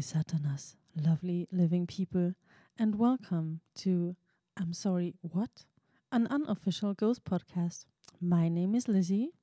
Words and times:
Satanas, 0.00 0.76
lovely 0.96 1.46
living 1.52 1.86
people, 1.86 2.32
and 2.78 2.98
welcome 2.98 3.60
to 3.76 4.16
I'm 4.56 4.72
sorry, 4.72 5.14
what? 5.20 5.66
An 6.10 6.26
unofficial 6.28 6.94
ghost 6.94 7.24
podcast. 7.24 7.84
My 8.20 8.48
name 8.48 8.74
is 8.74 8.88
Lizzie. 8.88 9.34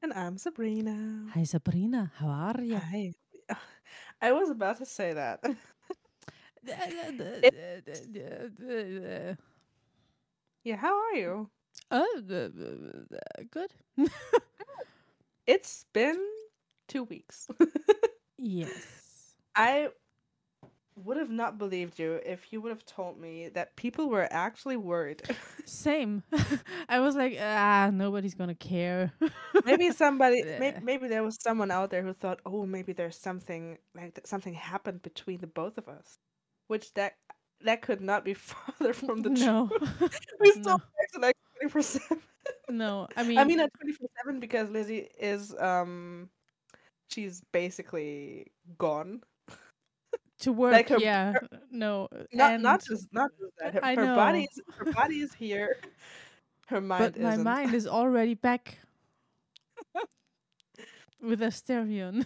And 0.00 0.12
I'm 0.12 0.38
Sabrina. 0.38 1.26
Hi, 1.34 1.42
Sabrina. 1.42 2.12
How 2.16 2.28
are 2.28 2.62
you? 2.62 2.76
Hi. 2.76 3.12
I 4.22 4.30
was 4.32 4.48
about 4.50 4.78
to 4.78 4.86
say 4.86 5.12
that. 5.12 5.42
yeah, 10.62 10.76
how 10.76 11.00
are 11.00 11.14
you? 11.14 11.50
Oh, 11.90 12.20
good. 13.50 13.72
It's 15.46 15.84
been 15.92 16.20
two 16.86 17.02
weeks. 17.02 17.48
yes. 18.38 18.99
I 19.54 19.88
would 20.96 21.16
have 21.16 21.30
not 21.30 21.58
believed 21.58 21.98
you 21.98 22.20
if 22.24 22.52
you 22.52 22.60
would 22.60 22.70
have 22.70 22.84
told 22.84 23.18
me 23.18 23.48
that 23.50 23.76
people 23.76 24.08
were 24.08 24.28
actually 24.30 24.76
worried. 24.76 25.22
Same. 25.64 26.22
I 26.88 27.00
was 27.00 27.16
like, 27.16 27.38
ah, 27.40 27.90
nobody's 27.92 28.34
gonna 28.34 28.54
care. 28.54 29.12
maybe 29.64 29.90
somebody, 29.92 30.42
maybe, 30.58 30.78
maybe 30.82 31.08
there 31.08 31.22
was 31.22 31.38
someone 31.40 31.70
out 31.70 31.90
there 31.90 32.02
who 32.02 32.12
thought, 32.12 32.40
oh, 32.44 32.66
maybe 32.66 32.92
there's 32.92 33.16
something 33.16 33.78
like 33.94 34.14
that 34.14 34.26
something 34.26 34.54
happened 34.54 35.02
between 35.02 35.40
the 35.40 35.46
both 35.46 35.78
of 35.78 35.88
us, 35.88 36.18
which 36.68 36.92
that 36.94 37.14
that 37.62 37.82
could 37.82 38.00
not 38.00 38.24
be 38.24 38.34
farther 38.34 38.92
from 38.92 39.22
the 39.22 39.30
no. 39.30 39.68
truth. 39.68 40.20
we 40.40 40.50
still 40.52 40.78
No. 40.78 40.78
no. 41.14 41.20
like 41.20 41.36
twenty 41.58 41.72
percent. 41.72 42.20
no, 42.68 43.08
I 43.16 43.22
mean, 43.22 43.38
I 43.38 43.44
mean, 43.44 43.60
at 43.60 43.72
twenty 43.74 43.92
four 43.92 44.08
seven 44.18 44.40
because 44.40 44.70
Lizzie 44.70 45.08
is 45.18 45.54
um, 45.58 46.28
she's 47.08 47.42
basically 47.52 48.48
gone. 48.78 49.22
To 50.40 50.52
work. 50.52 50.72
like 50.72 50.88
her- 50.88 50.98
yeah, 50.98 51.32
her- 51.32 51.48
no, 51.70 52.08
Not 52.32 52.54
and, 52.54 52.62
not 52.62 52.82
just 52.84 53.08
not 53.12 53.30
just 53.38 53.52
that. 53.58 53.74
Her, 53.74 53.84
I 53.84 53.94
her 53.94 54.04
know. 54.06 54.16
body 54.16 54.48
is 54.50 54.60
her 54.78 54.92
body 54.92 55.20
is 55.20 55.34
here. 55.34 55.76
Her 56.68 56.80
mind 56.80 57.14
but 57.14 57.20
my 57.22 57.32
isn't. 57.32 57.44
mind 57.44 57.74
is 57.74 57.86
already 57.86 58.34
back 58.34 58.78
with 61.20 61.40
Astarion. 61.40 62.24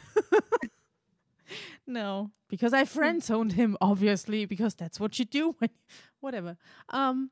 no, 1.86 2.30
because 2.48 2.72
I 2.72 2.84
friend 2.84 3.22
zoned 3.22 3.52
him, 3.52 3.76
obviously, 3.80 4.44
because 4.46 4.74
that's 4.74 5.00
what 5.00 5.18
you 5.18 5.24
do 5.24 5.54
when, 5.58 5.70
whatever. 6.20 6.56
Um, 6.88 7.30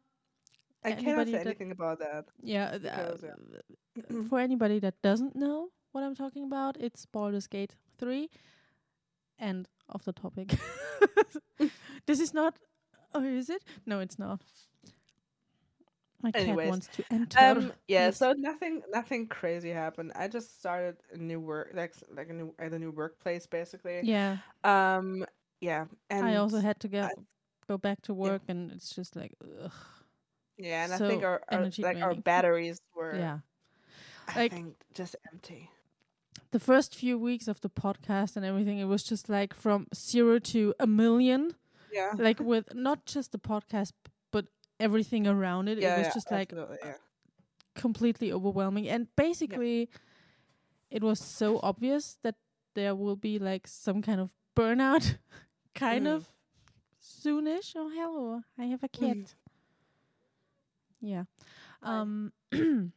I 0.84 0.92
cannot 0.92 1.28
say 1.28 1.36
anything 1.40 1.70
about 1.70 2.00
that. 2.00 2.24
yeah. 2.42 2.70
uh, 2.74 2.78
Because, 2.78 3.24
uh, 3.24 4.22
for 4.28 4.40
anybody 4.40 4.80
that 4.80 5.00
doesn't 5.02 5.36
know 5.36 5.68
what 5.92 6.02
I'm 6.02 6.16
talking 6.16 6.44
about, 6.44 6.76
it's 6.80 7.06
Baldur's 7.06 7.46
Gate 7.46 7.76
3. 7.98 8.28
End 9.38 9.68
of 9.88 10.04
the 10.04 10.12
topic. 10.12 10.54
this 12.06 12.20
is 12.20 12.32
not. 12.34 12.54
Or 13.14 13.24
is 13.24 13.50
it? 13.50 13.62
No, 13.86 14.00
it's 14.00 14.18
not. 14.18 14.40
My 16.22 16.30
cat 16.30 16.42
Anyways, 16.42 16.68
wants 16.70 16.86
to 16.96 17.04
enter. 17.10 17.38
Um. 17.38 17.62
Yeah. 17.88 18.06
Yes. 18.06 18.18
So 18.18 18.32
nothing. 18.32 18.82
Nothing 18.92 19.26
crazy 19.26 19.70
happened. 19.70 20.12
I 20.14 20.28
just 20.28 20.58
started 20.60 20.96
a 21.12 21.18
new 21.18 21.40
work, 21.40 21.72
like 21.74 21.94
like 22.16 22.30
a 22.30 22.32
new 22.32 22.54
at 22.58 22.72
a 22.72 22.78
new 22.78 22.90
workplace, 22.92 23.46
basically. 23.46 24.00
yeah, 24.04 24.38
Um. 24.64 25.24
Yeah. 25.60 25.86
And 26.10 26.26
I 26.26 26.36
also 26.36 26.60
had 26.60 26.78
to 26.80 26.88
go 26.88 27.02
I- 27.02 27.10
go 27.68 27.76
back 27.76 28.00
to 28.02 28.14
work, 28.14 28.42
and 28.48 28.70
it's 28.72 28.94
just 28.94 29.14
like, 29.16 29.32
ugh, 29.62 29.72
Yeah, 30.58 30.84
and 30.84 30.92
I 30.92 30.98
think 30.98 31.22
our, 31.24 31.42
our 31.48 31.68
like 31.78 32.00
our 32.02 32.14
batteries 32.14 32.80
were. 32.94 33.16
yeah. 33.16 33.38
I 34.28 34.38
Like- 34.38 34.52
think 34.52 34.76
just 34.94 35.16
empty. 35.32 35.70
The 36.50 36.58
first 36.60 36.94
few 36.94 37.18
weeks 37.18 37.48
of 37.48 37.60
the 37.60 37.70
podcast 37.70 38.36
and 38.36 38.44
everything, 38.44 38.78
it 38.78 38.84
was 38.84 39.02
just 39.02 39.28
like 39.28 39.54
from 39.54 39.86
zero 39.94 40.38
to 40.38 40.74
a 40.78 40.86
million, 40.86 41.54
Yeah. 41.92 42.12
like 42.18 42.40
with 42.40 42.74
not 42.74 43.06
just 43.06 43.32
the 43.32 43.38
podcast, 43.38 43.92
but 44.30 44.46
everything 44.78 45.26
around 45.26 45.68
it. 45.68 45.78
yeah. 45.78 45.94
it 45.94 45.98
was 45.98 46.06
yeah, 46.08 46.12
just 46.14 46.30
like 46.30 46.52
yeah. 46.52 46.94
completely 47.74 48.30
overwhelming, 48.32 48.88
and 48.88 49.06
basically, 49.16 49.88
it 50.90 51.02
was 51.02 51.18
so 51.20 51.58
obvious 51.62 52.18
that 52.22 52.34
there 52.74 52.94
will 52.94 53.16
be 53.16 53.38
like 53.38 53.66
some 53.66 54.02
kind 54.02 54.20
of 54.20 54.30
burnout, 54.54 55.16
kind 55.74 56.06
Mm. 56.06 56.14
of 56.14 56.28
soonish. 57.00 57.72
Oh, 57.76 57.88
hello, 57.88 58.42
I 58.58 58.64
have 58.66 58.82
a 58.82 58.88
Mm. 58.88 58.92
kid. 59.00 59.34
Yeah. 61.00 61.24
Um. 61.82 62.32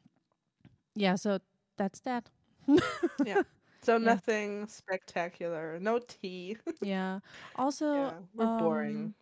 yeah. 0.95 1.15
So 1.15 1.39
that's 1.77 1.99
that. 2.01 2.29
So 3.85 3.97
yeah. 3.97 4.05
nothing 4.15 4.67
spectacular. 4.67 5.77
No 5.79 5.99
tea. 5.99 6.57
yeah. 6.81 7.19
Also, 7.55 7.93
yeah, 7.93 8.11
we're 8.33 8.57
boring. 8.57 8.97
um, 8.97 9.15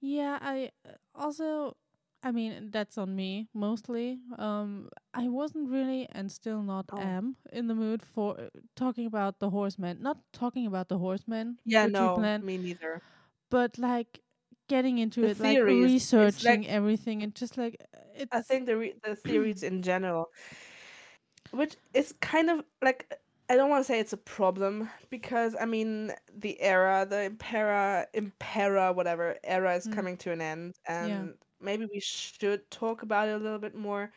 Yeah, 0.00 0.38
I 0.40 0.70
uh, 0.88 0.92
also 1.14 1.76
I 2.22 2.32
mean 2.32 2.70
that's 2.70 2.96
on 2.98 3.14
me 3.14 3.48
mostly. 3.52 4.20
Um 4.38 4.88
I 5.12 5.28
wasn't 5.28 5.68
really 5.68 6.08
and 6.12 6.30
still 6.32 6.62
not 6.62 6.86
Oh. 6.92 6.98
am 6.98 7.36
in 7.52 7.68
the 7.68 7.74
mood 7.74 8.00
for 8.02 8.40
uh, 8.40 8.48
talking 8.74 9.06
about 9.06 9.38
the 9.38 9.50
horsemen. 9.50 9.98
Not 10.00 10.16
talking 10.32 10.66
about 10.66 10.88
the 10.88 10.98
horsemen. 10.98 11.58
Yeah. 11.66 11.86
No. 11.86 12.16
planned, 12.16 12.44
Me 12.44 12.56
neither. 12.58 13.02
but 13.50 13.76
like 13.78 14.20
getting 14.68 14.98
into 14.98 15.20
The 15.20 15.28
it 15.30 15.40
like 15.40 15.56
theories, 15.56 15.84
it's 15.84 15.92
researching 15.92 16.62
like- 16.62 16.70
everything 16.72 17.22
and 17.22 17.34
just 17.34 17.56
like 17.58 17.76
it's 18.14 18.32
I 18.32 18.40
think 18.42 18.66
the 18.66 18.76
re- 18.76 18.94
the 19.04 19.14
theories 19.16 19.62
in 19.62 19.82
general, 19.82 20.30
which 21.52 21.76
is 21.94 22.12
kind 22.20 22.50
of 22.50 22.64
like 22.82 23.12
I 23.50 23.56
don't 23.56 23.70
want 23.70 23.80
to 23.84 23.84
say 23.86 23.98
it's 24.00 24.12
a 24.12 24.16
problem 24.18 24.90
because 25.10 25.56
I 25.60 25.64
mean 25.66 26.12
the 26.34 26.60
era, 26.60 27.06
the 27.08 27.22
impera, 27.24 28.06
impera, 28.14 28.92
whatever 28.92 29.36
era 29.44 29.74
is 29.76 29.86
Mm. 29.86 29.90
coming 29.94 30.16
to 30.18 30.32
an 30.32 30.40
end, 30.40 30.74
and 30.86 31.34
maybe 31.60 31.86
we 31.92 32.00
should 32.00 32.70
talk 32.70 33.02
about 33.02 33.28
it 33.28 33.32
a 33.32 33.38
little 33.38 33.58
bit 33.58 33.74
more. 33.74 34.12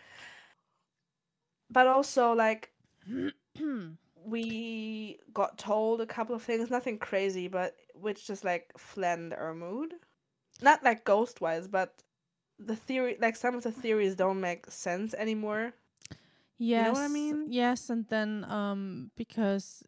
But 1.69 1.88
also, 1.88 2.34
like 2.34 2.72
we 4.16 5.19
got 5.34 5.58
told 5.58 6.02
a 6.02 6.06
couple 6.06 6.36
of 6.36 6.44
things, 6.44 6.69
nothing 6.69 6.98
crazy, 7.00 7.48
but 7.48 7.75
which 7.96 8.28
just 8.28 8.44
like 8.44 8.72
flattened 8.78 9.34
our 9.34 9.53
mood. 9.53 9.96
Not 10.62 10.84
like 10.84 11.06
ghost 11.06 11.42
wise, 11.42 11.68
but 11.68 12.03
the 12.59 12.75
theory, 12.75 13.18
like 13.19 13.36
some 13.36 13.56
of 13.56 13.63
the 13.63 13.72
theories 13.72 14.16
don't 14.16 14.42
make 14.42 14.69
sense 14.72 15.13
anymore. 15.16 15.74
Yes. 16.66 16.85
know 16.85 16.94
what 16.94 17.03
I 17.03 17.07
mean? 17.07 17.45
Yes, 17.49 17.89
and 17.89 18.05
then 18.07 18.45
um 18.49 19.11
because 19.16 19.83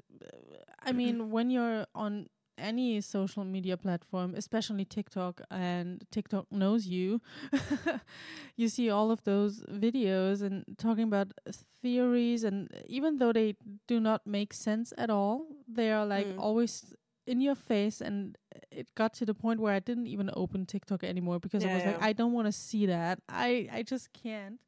I 0.86 0.92
mean 0.92 1.30
when 1.32 1.50
you're 1.50 1.86
on 1.96 2.28
any 2.58 3.02
social 3.02 3.44
media 3.44 3.78
platform, 3.78 4.36
especially 4.36 4.86
TikTok 4.86 5.42
and 5.50 6.04
TikTok 6.12 6.52
knows 6.52 6.86
you, 6.86 7.20
you 8.56 8.70
see 8.70 8.90
all 8.90 9.12
of 9.12 9.24
those 9.24 9.62
videos 9.70 10.42
and 10.42 10.64
talking 10.78 11.04
about 11.06 11.34
theories 11.82 12.44
and 12.44 12.70
even 12.88 13.18
though 13.18 13.34
they 13.34 13.56
do 13.88 14.00
not 14.00 14.26
make 14.28 14.54
sense 14.54 14.94
at 14.98 15.10
all, 15.10 15.48
they 15.68 15.92
are 15.92 16.06
like 16.06 16.28
Mm. 16.28 16.40
always 16.40 16.94
in 17.26 17.42
your 17.42 17.56
face 17.56 18.02
and 18.02 18.38
it 18.72 18.88
got 18.96 19.14
to 19.16 19.26
the 19.26 19.34
point 19.34 19.60
where 19.60 19.74
I 19.74 19.80
didn't 19.80 20.08
even 20.08 20.30
open 20.34 20.66
TikTok 20.66 21.04
anymore 21.04 21.40
because 21.40 21.64
I 21.64 21.68
Yeah, 21.68 21.76
was 21.76 21.86
like. 21.86 22.02
I 22.02 22.14
don't 22.14 22.34
want 22.34 22.48
to 22.48 22.52
see 22.52 22.86
that. 22.88 23.20
I 23.30 23.68
I 23.72 23.82
just 23.84 24.14
can't. 24.14 24.60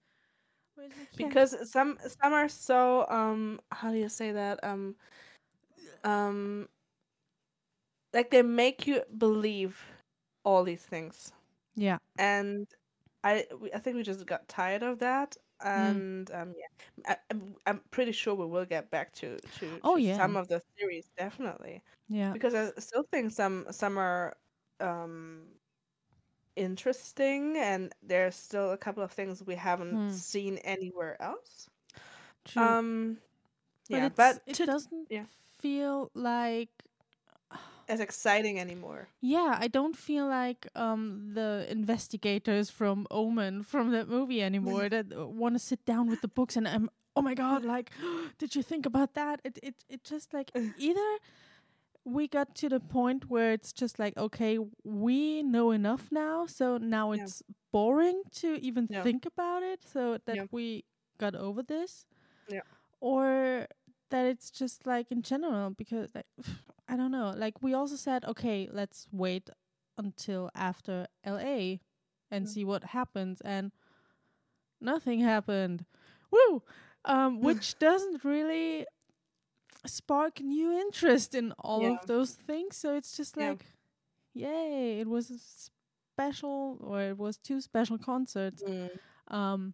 Where's 0.76 0.96
my 0.96 1.06
cat? 1.06 1.38
because 1.40 1.72
some 1.72 1.98
some 2.08 2.34
are 2.34 2.50
so 2.50 3.08
um 3.10 3.60
how 3.72 3.92
do 3.92 3.98
you 3.98 4.10
say 4.10 4.32
that 4.32 4.64
um 4.64 4.96
um 6.04 6.68
like 8.14 8.30
they 8.32 8.42
make 8.42 8.88
you 8.88 9.04
believe 9.18 9.84
all 10.44 10.64
these 10.64 10.86
things 10.86 11.32
yeah. 11.76 11.98
and 12.20 12.68
i 13.24 13.46
i 13.76 13.80
think 13.80 13.98
we 13.98 14.04
just 14.04 14.26
got 14.28 14.48
tired 14.50 14.84
of 14.84 15.00
that 15.00 15.38
Mm. 15.76 16.06
and 16.06 16.32
um 16.32 16.54
yeah 16.58 16.68
I, 17.08 17.18
I'm, 17.32 17.56
I'm 17.68 17.82
pretty 17.92 18.12
sure 18.14 18.36
we 18.36 18.46
will 18.48 18.66
get 18.66 18.92
back 18.92 19.14
to 19.16 19.40
to, 19.60 19.82
Oh, 19.82 19.96
to 19.96 19.98
yeah. 19.98 20.20
some 20.20 20.38
of 20.38 20.48
the 20.50 20.62
theories 20.78 21.10
definitely 21.18 21.84
Yeah. 22.08 22.36
because 22.36 22.56
i 22.56 22.72
still 22.80 23.06
think 23.12 23.32
some 23.32 23.68
some 23.72 23.98
are 24.00 24.38
um 24.82 25.48
interesting 26.56 27.58
and 27.58 27.94
there's 28.04 28.36
still 28.36 28.72
a 28.72 28.78
couple 28.78 29.04
of 29.04 29.12
things 29.12 29.44
we 29.44 29.56
haven't 29.56 29.92
Hmm. 29.96 30.10
seen 30.12 30.58
anywhere 30.60 31.22
else 31.22 31.70
True. 32.46 32.64
um 32.64 33.18
but 33.90 33.98
yeah 33.98 34.10
but 34.10 34.42
it 34.46 34.56
to- 34.56 34.66
doesn't 34.66 35.08
yeah. 35.10 35.26
feel 35.60 36.10
like 36.14 36.70
as 37.88 38.00
exciting 38.00 38.60
anymore 38.60 39.08
yeah, 39.22 39.58
I 39.62 39.68
don't 39.68 39.96
feel 39.96 40.26
like 40.28 40.68
um 40.76 41.32
the 41.36 41.66
investigators 41.70 42.70
from 42.72 43.06
Omen 43.12 43.62
from 43.64 43.92
that 43.92 44.08
movie 44.10 44.42
anymore 44.42 44.90
that 44.90 45.06
want 45.14 45.54
to 45.56 45.60
sit 45.60 45.86
down 45.86 46.10
with 46.10 46.22
the 46.22 46.28
books 46.28 46.58
and 46.58 46.68
I'm 46.68 46.90
oh 47.16 47.22
my 47.22 47.36
god 47.36 47.64
like 47.64 47.92
did 48.40 48.56
you 48.56 48.64
think 48.64 48.86
about 48.88 49.14
that? 49.14 49.40
It 49.44 49.60
it 49.62 49.76
it 49.88 50.04
just 50.04 50.34
like 50.34 50.50
either 50.78 51.10
we 52.06 52.28
got 52.28 52.56
to 52.56 52.70
the 52.70 52.80
point 52.80 53.30
where 53.30 53.52
it's 53.52 53.74
just 53.74 54.00
like 54.00 54.16
okay, 54.18 54.60
we 54.84 55.44
know 55.44 55.72
enough 55.72 56.10
now, 56.12 56.46
so 56.46 56.78
now 56.78 57.12
Yeah. 57.12 57.24
it's 57.24 57.44
boring 57.72 58.24
to 58.34 58.56
even 58.62 58.88
Yeah. 58.88 59.04
think 59.04 59.26
about 59.26 59.64
it 59.64 59.84
so 59.84 60.18
that 60.26 60.36
Yeah. 60.38 60.46
we 60.52 60.86
got 61.18 61.36
over 61.36 61.64
this. 61.64 62.06
Yeah. 62.48 62.62
Or 63.02 63.68
that 64.12 64.26
it's 64.28 64.52
just 64.52 64.86
like 64.88 65.12
in 65.12 65.22
general 65.22 65.72
because 65.72 66.14
like 66.16 66.28
I 66.88 66.96
don't 66.96 67.12
know. 67.12 67.34
Like 67.36 67.62
we 67.64 67.74
also 67.74 67.96
said, 67.96 68.24
okay, 68.26 68.70
let's 68.72 69.08
wait 69.12 69.50
until 69.98 70.50
after 70.56 71.08
LA 71.26 71.80
and 72.32 72.48
see 72.50 72.66
what 72.66 72.84
happens 72.86 73.42
and 73.42 73.72
nothing 74.82 75.20
happened. 75.20 75.86
Woo! 76.32 76.64
Um 77.06 77.40
which 77.42 77.78
doesn't 77.80 78.24
really 78.24 78.86
spark 79.88 80.40
new 80.42 80.72
interest 80.72 81.36
in 81.36 81.52
all 81.60 81.82
Yeah. 81.84 81.96
of 82.00 82.08
those 82.08 82.32
things. 82.34 82.78
So 82.78 82.96
it's 82.96 83.16
just 83.18 83.36
Yeah. 83.38 83.50
like 83.50 83.66
yay, 84.34 85.00
it 85.00 85.08
was 85.08 85.30
a 85.32 85.40
special 85.40 86.78
or 86.82 87.02
it 87.02 87.18
was 87.18 87.38
two 87.38 87.62
special 87.62 87.98
concerts. 87.98 88.64
Mm. 88.64 88.90
Um 89.28 89.74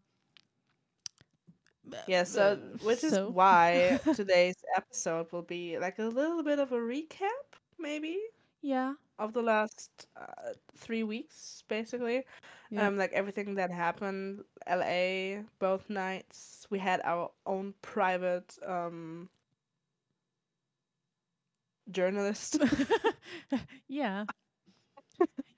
Yeah, 2.07 2.23
so 2.23 2.57
which 2.83 3.03
is 3.03 3.13
so- 3.13 3.29
why 3.29 3.99
today's 4.15 4.63
episode 4.75 5.31
will 5.31 5.41
be 5.43 5.77
like 5.79 5.99
a 5.99 6.03
little 6.05 6.43
bit 6.43 6.59
of 6.59 6.71
a 6.71 6.77
recap, 6.77 7.57
maybe, 7.79 8.17
yeah. 8.61 8.93
of 9.19 9.33
the 9.33 9.41
last 9.41 10.07
uh, 10.15 10.53
three 10.77 11.03
weeks, 11.03 11.63
basically. 11.67 12.23
Yeah. 12.69 12.87
Um, 12.87 12.97
like 12.97 13.11
everything 13.13 13.55
that 13.55 13.71
happened, 13.71 14.43
LA, 14.67 15.43
both 15.59 15.89
nights. 15.89 16.65
We 16.69 16.79
had 16.79 17.01
our 17.03 17.31
own 17.45 17.73
private 17.81 18.57
um 18.65 19.29
journalist, 21.89 22.57
yeah. 23.87 24.25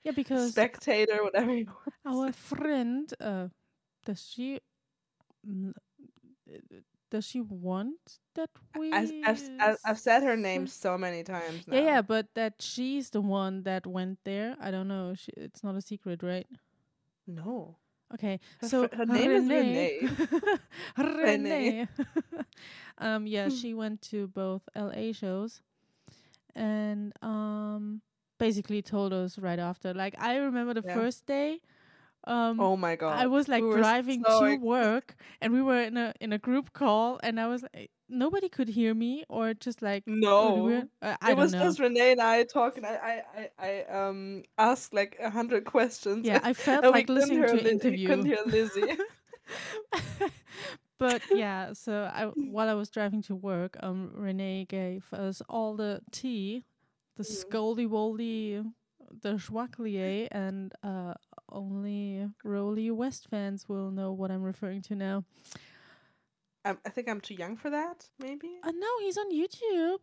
Yeah, 0.04 0.12
because 0.12 0.52
spectator, 0.52 1.24
whatever 1.24 1.54
you 1.54 1.66
want. 1.66 1.94
our 2.06 2.32
friend, 2.32 3.12
uh, 3.20 3.48
does 4.04 4.22
she, 4.22 4.60
mm, 5.48 5.72
does 7.10 7.24
she 7.24 7.40
want 7.40 8.18
that 8.34 8.50
we? 8.78 8.92
I've, 8.92 9.12
I've, 9.24 9.76
I've, 9.84 9.98
said 9.98 10.22
her 10.22 10.36
name 10.36 10.66
so 10.66 10.98
many 10.98 11.22
times 11.22 11.66
now. 11.66 11.76
Yeah, 11.76 11.84
yeah, 11.84 12.02
but 12.02 12.26
that 12.34 12.54
she's 12.60 13.10
the 13.10 13.20
one 13.22 13.62
that 13.62 13.86
went 13.86 14.18
there. 14.24 14.56
I 14.60 14.70
don't 14.70 14.88
know. 14.88 15.14
She, 15.14 15.32
it's 15.36 15.64
not 15.64 15.76
a 15.76 15.80
secret, 15.80 16.22
right? 16.22 16.46
No. 17.26 17.78
Okay, 18.12 18.38
Her 18.60 18.68
so 18.68 18.88
her 18.92 19.06
name 19.06 19.30
is 19.30 19.48
Renee. 19.48 20.08
Renee. 20.98 20.98
Renee. 20.98 21.88
um, 22.98 23.26
yeah, 23.26 23.48
she 23.48 23.74
went 23.74 24.02
to 24.02 24.28
both 24.28 24.62
LA 24.76 25.12
shows, 25.12 25.62
and 26.54 27.12
um, 27.22 28.02
basically 28.38 28.82
told 28.82 29.12
us 29.12 29.38
right 29.38 29.58
after. 29.58 29.94
Like 29.94 30.14
I 30.18 30.36
remember 30.36 30.74
the 30.74 30.82
Yeah. 30.82 30.94
first 30.94 31.26
day. 31.26 31.60
Um, 32.26 32.58
Oh 32.60 32.76
my 32.76 32.96
god. 32.96 33.20
I 33.20 33.26
was 33.26 33.48
like 33.48 33.62
we 33.62 33.70
driving 33.70 34.24
so 34.24 34.40
to 34.40 34.56
work, 34.56 35.16
and 35.40 35.52
we 35.52 35.60
were 35.62 35.82
in 35.82 35.96
a 35.96 36.14
in 36.20 36.32
a 36.32 36.38
group 36.38 36.72
call, 36.72 37.20
and 37.22 37.38
I 37.38 37.46
was 37.48 37.64
like, 37.74 37.90
nobody 38.08 38.48
could 38.48 38.68
hear 38.68 38.94
me, 38.94 39.24
or 39.28 39.52
just 39.54 39.82
like 39.82 40.04
No. 40.06 40.84
uh, 41.02 41.16
I 41.20 41.32
it 41.32 41.36
was 41.36 41.52
know. 41.52 41.64
just 41.64 41.78
Renee 41.80 42.12
and 42.12 42.20
I 42.20 42.44
talking. 42.44 42.84
I 42.84 42.96
I 42.96 43.22
I, 43.36 43.50
I 43.58 43.84
um 44.08 44.42
asked 44.56 44.94
like 44.94 45.16
a 45.20 45.28
hundred 45.30 45.64
questions. 45.66 46.26
yeah, 46.26 46.40
I 46.42 46.52
felt 46.54 46.86
like 46.86 47.08
listening 47.08 47.42
to 47.46 47.52
an 47.52 47.64
Liz- 47.64 47.72
interview. 47.72 48.08
Couldn't 48.08 48.26
hear 48.26 48.42
Lizzie. 48.46 48.92
but 50.98 51.22
yeah, 51.30 51.72
so 51.72 52.04
I 52.12 52.26
while 52.26 52.68
I 52.68 52.74
was 52.74 52.90
driving 52.90 53.22
to 53.22 53.34
work, 53.34 53.76
um, 53.80 54.10
Renee 54.14 54.64
gave 54.68 55.12
us 55.12 55.42
all 55.48 55.76
the 55.76 56.00
tea, 56.12 56.64
the 57.16 57.24
Mhm. 57.24 57.44
scoldy 57.44 57.86
woldy, 57.88 58.72
the 59.22 59.34
schwacklier, 59.34 60.28
and 60.30 60.72
uh, 60.82 61.14
only 61.50 62.28
Rolly 62.44 62.90
West 62.90 63.28
fans 63.28 63.68
will 63.68 63.90
know 63.90 64.12
what 64.12 64.30
I'm 64.30 64.42
referring 64.42 64.82
to 64.82 64.94
now. 64.94 65.24
Um, 66.64 66.78
I 66.86 66.88
think 66.90 67.08
I'm 67.08 67.20
too 67.20 67.34
young 67.34 67.56
for 67.56 67.70
that. 67.70 68.08
Maybe. 68.18 68.58
Uh, 68.62 68.70
no, 68.72 68.88
he's 69.00 69.18
on 69.18 69.30
YouTube. 69.30 69.98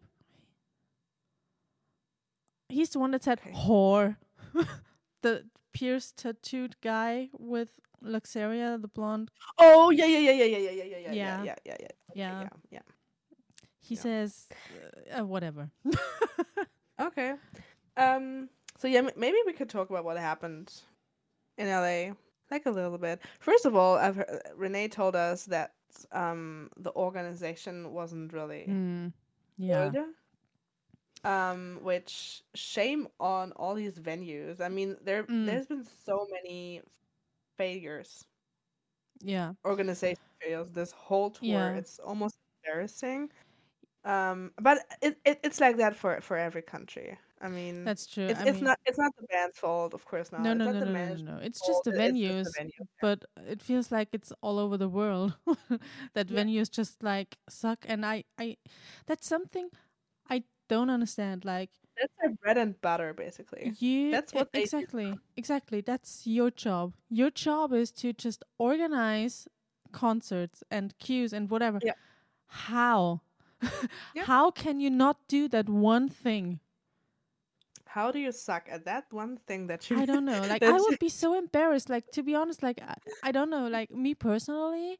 He's 2.70 2.90
the 2.92 3.00
one 3.00 3.12
that 3.12 3.24
said 3.24 3.40
Okay. 3.42 3.52
whore. 3.52 4.18
the 5.24 5.46
pierced 5.74 6.18
tattooed 6.18 6.76
guy 6.82 7.30
with 7.38 7.70
Luxeria, 8.04 8.78
the 8.82 8.88
blonde. 8.88 9.30
Oh 9.58 9.90
yeah 9.92 10.06
yeah 10.06 10.20
yeah 10.20 10.32
yeah 10.32 10.46
yeah 10.46 10.58
yeah 10.58 10.72
yeah 10.72 10.84
yeah 10.86 10.98
yeah 10.98 11.14
Yeah. 11.14 11.44
yeah 11.44 11.56
yeah 11.66 11.88
yeah 12.42 12.50
Yeah. 12.72 12.80
He 13.80 13.96
Yeah. 13.96 14.02
says 14.02 14.48
uh, 15.16 15.22
uh, 15.22 15.26
whatever. 15.26 15.70
Okay. 17.00 17.34
Um. 17.98 18.50
So 18.78 18.88
yeah, 18.88 19.00
m- 19.00 19.10
maybe 19.18 19.38
we 19.46 19.54
could 19.54 19.70
talk 19.70 19.90
about 19.90 20.06
what 20.06 20.18
happened 20.18 20.72
in 21.58 21.68
LA, 21.68 22.14
like 22.52 22.66
a 22.68 22.72
little 22.72 22.98
bit. 22.98 23.22
First 23.40 23.66
of 23.66 23.76
all, 23.76 23.98
I've 23.98 24.16
heard, 24.18 24.42
Renee 24.56 24.88
told 24.88 25.16
us 25.16 25.46
that 25.46 25.74
um 26.12 26.70
the 26.78 26.92
organization 26.96 27.92
wasn't 27.92 28.34
really 28.34 28.66
Mm, 28.70 29.14
yeah. 29.58 29.90
good. 29.90 30.04
Um, 31.24 31.80
which 31.84 32.44
shame 32.56 33.08
on 33.20 33.52
all 33.54 33.76
these 33.76 34.00
venues. 34.00 34.60
I 34.62 34.70
mean, 34.70 34.98
there 35.04 35.28
Mm. 35.28 35.46
there's 35.46 35.68
been 35.68 35.86
so 35.86 36.28
many 36.32 36.82
failures, 37.58 38.28
Yeah. 39.22 39.54
organization 39.66 40.18
failures 40.42 40.70
this 40.72 40.92
whole 40.92 41.30
tour. 41.32 41.48
Yeah. 41.48 41.78
It's 41.78 42.00
almost 42.00 42.38
embarrassing. 42.64 43.32
Um, 44.06 44.54
but 44.62 44.80
it, 45.02 45.20
it 45.26 45.40
it's 45.44 45.60
like 45.62 45.78
that 45.78 45.96
for 45.96 46.22
for 46.22 46.38
every 46.38 46.64
country. 46.64 47.20
I 47.42 47.50
mean, 47.50 47.86
That's 47.86 48.08
true. 48.08 48.28
it's, 48.28 48.42
it's 48.42 48.46
mean, 48.46 48.66
not 48.66 48.80
it's 48.86 48.98
not 49.00 49.12
the 49.18 49.28
band's 49.28 49.60
fault, 49.60 49.94
of 49.94 50.06
course 50.06 50.32
not. 50.32 50.42
no, 50.44 50.54
it's 50.54 50.66
no, 50.66 50.68
no, 50.68 50.80
the 50.80 50.86
no, 50.86 50.94
no, 50.94 51.16
no, 51.16 51.16
no. 51.18 51.38
It's 51.38 51.62
just 51.62 51.84
the 51.84 51.92
venues, 51.92 52.42
it's 52.42 52.58
venue. 52.58 52.88
but 53.00 53.26
it 53.38 53.62
feels 53.62 53.92
like 53.92 54.10
it's 54.14 54.32
all 54.42 54.60
over 54.60 54.78
the 54.78 54.90
world 54.90 55.38
that 56.14 56.28
Yeah. 56.28 56.44
venues 56.44 56.70
just 56.72 57.04
like 57.04 57.38
suck. 57.50 57.86
And 57.88 58.06
I, 58.06 58.24
I, 58.40 58.58
that's 59.06 59.28
something 59.28 59.70
don't 60.72 60.90
understand. 60.90 61.44
Like 61.44 61.70
That's 62.00 62.14
their 62.22 62.32
bread 62.42 62.58
and 62.58 62.80
butter, 62.82 63.14
basically. 63.14 63.74
you, 63.80 64.12
That's 64.12 64.34
what 64.34 64.50
exactly, 64.54 65.14
exactly. 65.36 65.82
That's 65.82 66.26
your 66.26 66.50
job. 66.50 66.94
Your 67.10 67.30
job 67.30 67.74
is 67.74 67.92
to 68.04 68.14
just 68.14 68.44
organize 68.58 69.48
concerts 69.92 70.64
and 70.72 70.98
queues 70.98 71.34
and 71.34 71.50
whatever. 71.50 71.80
Yeah. 71.84 72.00
How? 72.48 73.22
Yeah. 74.16 74.26
How 74.26 74.50
can 74.50 74.80
you 74.80 74.90
not 74.90 75.18
do 75.28 75.48
that 75.50 75.70
one 75.70 76.10
thing? 76.10 76.60
How 77.86 78.10
do 78.12 78.20
you 78.20 78.32
suck 78.32 78.68
at 78.72 78.86
that 78.86 79.06
one 79.12 79.38
thing 79.48 79.68
that 79.68 79.90
you? 79.90 80.00
I 80.00 80.06
don't 80.06 80.26
know. 80.26 80.42
Like 80.54 80.64
I 80.64 80.78
would 80.84 80.98
be 81.00 81.10
so 81.10 81.38
embarrassed. 81.38 81.90
Like 81.90 82.10
to 82.12 82.24
be 82.24 82.34
honest, 82.34 82.64
like 82.64 82.82
I, 82.82 82.96
I 83.28 83.32
don't 83.32 83.50
know. 83.50 83.68
Like 83.68 83.92
me 83.92 84.16
personally, 84.16 84.98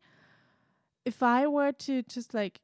if 1.06 1.24
I 1.24 1.48
were 1.48 1.72
to 1.88 2.04
just 2.04 2.34
like 2.34 2.60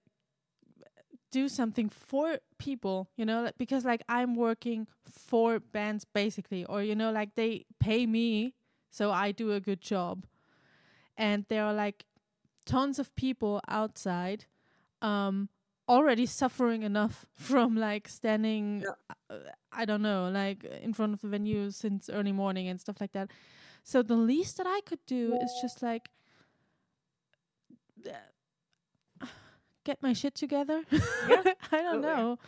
do 1.31 1.49
something 1.49 1.89
for 1.89 2.39
people, 2.57 3.09
you 3.15 3.25
know, 3.25 3.43
like, 3.43 3.57
because 3.57 3.85
like 3.85 4.01
I'm 4.07 4.35
working 4.35 4.87
for 5.09 5.59
bands 5.59 6.05
basically, 6.05 6.65
or 6.65 6.81
you 6.83 6.95
know, 6.95 7.11
like 7.11 7.35
they 7.35 7.65
pay 7.79 8.05
me, 8.05 8.53
so 8.89 9.11
I 9.11 9.31
do 9.31 9.51
a 9.51 9.59
good 9.59 9.81
job, 9.81 10.25
and 11.17 11.45
there 11.49 11.63
are 11.63 11.73
like 11.73 12.05
tons 12.65 12.99
of 12.99 13.15
people 13.15 13.61
outside, 13.67 14.45
um, 15.01 15.49
already 15.87 16.25
suffering 16.25 16.83
enough 16.83 17.25
from 17.33 17.75
like 17.75 18.07
standing 18.07 18.85
uh, 19.29 19.35
I 19.71 19.85
don't 19.85 20.01
know, 20.01 20.29
like 20.29 20.63
in 20.63 20.93
front 20.93 21.13
of 21.13 21.21
the 21.21 21.27
venue 21.27 21.71
since 21.71 22.09
early 22.09 22.31
morning 22.31 22.67
and 22.67 22.79
stuff 22.79 22.97
like 22.99 23.11
that. 23.11 23.29
So 23.83 24.01
the 24.01 24.15
least 24.15 24.57
that 24.57 24.67
I 24.67 24.81
could 24.81 24.99
do 25.05 25.37
is 25.41 25.51
just 25.61 25.81
like 25.81 26.09
get 29.87 30.03
my 30.03 30.13
shit 30.13 30.35
together. 30.35 30.83
Yeah, 30.91 30.99
I 31.71 31.81
don't 31.85 32.01
absolutely. 32.01 32.01
know. 32.01 32.39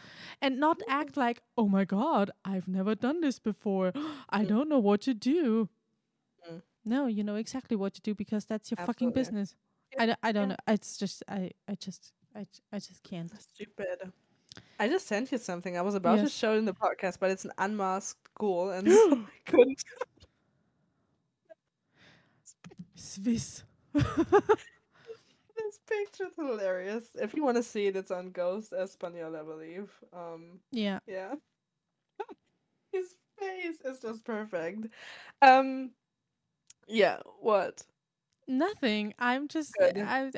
And 0.41 0.59
not 0.59 0.77
act 0.87 1.17
like, 1.17 1.41
"Oh 1.57 1.67
my 1.77 1.85
god, 1.85 2.31
I've 2.43 2.67
never 2.67 2.93
done 2.95 3.21
this 3.21 3.39
before. 3.39 3.93
I 4.39 4.43
don't 4.43 4.69
know 4.69 4.83
what 4.89 5.01
to 5.07 5.13
do." 5.13 5.69
Mm. 6.45 6.61
No, 6.85 7.07
you 7.07 7.23
know 7.23 7.35
exactly 7.35 7.77
what 7.77 7.93
to 7.95 8.01
do 8.01 8.13
because 8.13 8.45
that's 8.45 8.69
your 8.71 8.79
fucking 8.85 9.11
business. 9.11 9.55
Yeah, 9.93 10.03
I, 10.03 10.05
d- 10.05 10.21
I 10.27 10.31
don't 10.31 10.49
yeah. 10.49 10.55
know. 10.67 10.73
It's 10.75 10.97
just 10.97 11.23
I 11.27 11.51
I 11.67 11.75
just 11.75 12.11
I, 12.35 12.45
I 12.75 12.79
just 12.79 13.01
can't. 13.03 13.31
Stupid. 13.41 14.11
I 14.79 14.87
just 14.87 15.07
sent 15.07 15.31
you 15.31 15.37
something. 15.37 15.77
I 15.77 15.81
was 15.81 15.95
about 15.95 16.19
to 16.19 16.29
show 16.29 16.53
it 16.53 16.57
in 16.57 16.65
the 16.65 16.73
podcast, 16.73 17.17
but 17.19 17.31
it's 17.31 17.45
an 17.45 17.51
unmasked 17.57 18.27
ghoul, 18.37 18.71
and 18.71 18.87
so 18.91 19.13
I 19.13 19.49
couldn't. 19.49 19.83
Swiss. 22.95 23.63
Picture's 25.89 26.35
hilarious. 26.35 27.05
If 27.15 27.33
you 27.33 27.43
want 27.43 27.57
to 27.57 27.63
see 27.63 27.87
it, 27.87 27.95
it's 27.95 28.11
on 28.11 28.31
Ghost 28.31 28.73
Espanol, 28.73 29.35
I 29.35 29.43
believe. 29.43 29.91
Um, 30.13 30.59
yeah. 30.71 30.99
yeah. 31.07 31.33
His 32.91 33.15
face 33.39 33.81
is 33.83 33.99
just 33.99 34.23
perfect. 34.23 34.87
Um, 35.41 35.91
yeah. 36.87 37.17
What? 37.39 37.83
Nothing. 38.47 39.13
I'm 39.19 39.47
just 39.47 39.73
Good. 39.79 39.97
I, 39.99 40.31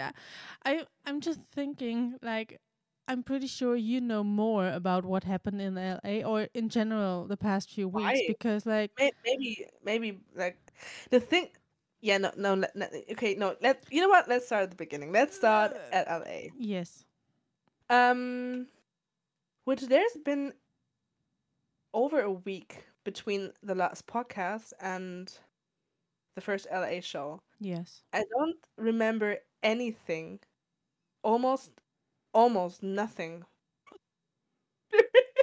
I 0.65 0.85
I'm 1.05 1.21
just 1.21 1.39
thinking 1.53 2.17
like 2.21 2.59
I'm 3.07 3.23
pretty 3.23 3.47
sure 3.47 3.75
you 3.75 4.01
know 4.01 4.23
more 4.23 4.67
about 4.67 5.05
what 5.05 5.23
happened 5.23 5.61
in 5.61 5.75
LA 5.75 6.21
or 6.25 6.47
in 6.53 6.69
general 6.69 7.25
the 7.25 7.37
past 7.37 7.69
few 7.69 7.87
weeks 7.87 8.19
because 8.27 8.65
like 8.65 8.91
Maybe, 9.25 9.65
maybe 9.83 10.19
like 10.35 10.57
the 11.09 11.19
thing. 11.19 11.49
Yeah. 12.01 12.17
No. 12.17 12.31
No. 12.35 12.55
let- 12.55 12.93
okay. 13.11 13.35
No. 13.35 13.55
Let. 13.61 13.83
You 13.89 14.01
know 14.01 14.09
what? 14.09 14.27
Let's 14.27 14.45
start 14.47 14.63
at 14.63 14.69
the 14.71 14.75
beginning. 14.75 15.11
Let's 15.11 15.35
start 15.35 15.75
at 15.91 16.07
LA. 16.07 16.49
yes. 16.57 17.05
Um, 17.89 18.67
which 19.65 19.81
there's 19.81 20.17
been 20.23 20.53
over 21.93 22.21
a 22.21 22.31
week 22.31 22.85
between 23.03 23.51
the 23.63 23.75
last 23.75 24.07
podcast 24.07 24.71
and 24.79 25.31
the 26.35 26.41
first 26.41 26.67
LA 26.73 27.01
show. 27.01 27.41
Yes. 27.59 28.03
I 28.13 28.23
don't 28.37 28.55
remember 28.77 29.37
anything. 29.61 30.39
Almost 31.23 31.71
almost 32.33 32.81
nothing. 32.81 33.43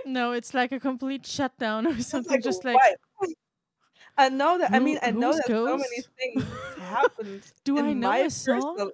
No, 0.06 0.32
it's 0.32 0.54
like 0.54 0.72
a 0.72 0.80
complete 0.80 1.26
shutdown 1.26 1.86
or 1.86 2.00
something. 2.00 2.38
a 2.38 2.40
Just 2.40 2.64
like. 2.64 2.78
I 4.18 4.28
know 4.28 4.58
that 4.58 4.74
I 4.74 4.80
mean 4.80 4.98
I 5.02 5.10
know 5.12 5.32
that 5.32 5.46
so 5.46 5.76
many 5.78 6.02
things 6.18 6.44
happened 6.78 7.52
do 7.64 7.78
in 7.78 7.86
I 7.86 7.92
know 7.94 8.10
my 8.10 8.18
a 8.26 8.30
song? 8.30 8.76
personal 8.76 8.92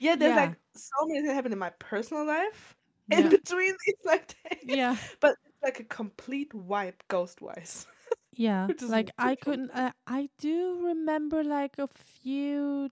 Yeah, 0.00 0.16
there's 0.16 0.34
Yeah. 0.34 0.46
like 0.48 0.58
so 0.74 1.06
many 1.06 1.20
things 1.20 1.28
that 1.28 1.34
happened 1.34 1.52
in 1.54 1.58
my 1.58 1.70
personal 1.78 2.26
life 2.26 2.76
in 3.10 3.28
between 3.28 3.74
these 3.86 3.96
like 4.04 4.34
days. 4.50 4.64
Yeah. 4.76 4.96
But 5.20 5.36
it's 5.46 5.62
like 5.62 5.80
a 5.80 5.84
complete 5.84 6.54
wipe 6.54 7.02
ghost 7.08 7.40
wise. 7.40 7.86
Yeah, 8.36 8.70
like 8.82 9.10
I 9.18 9.34
couldn't. 9.34 9.70
Uh, 9.72 9.92
I 10.06 10.28
do 10.38 10.86
remember 10.86 11.42
like 11.42 11.78
a 11.78 11.88
few 11.88 12.90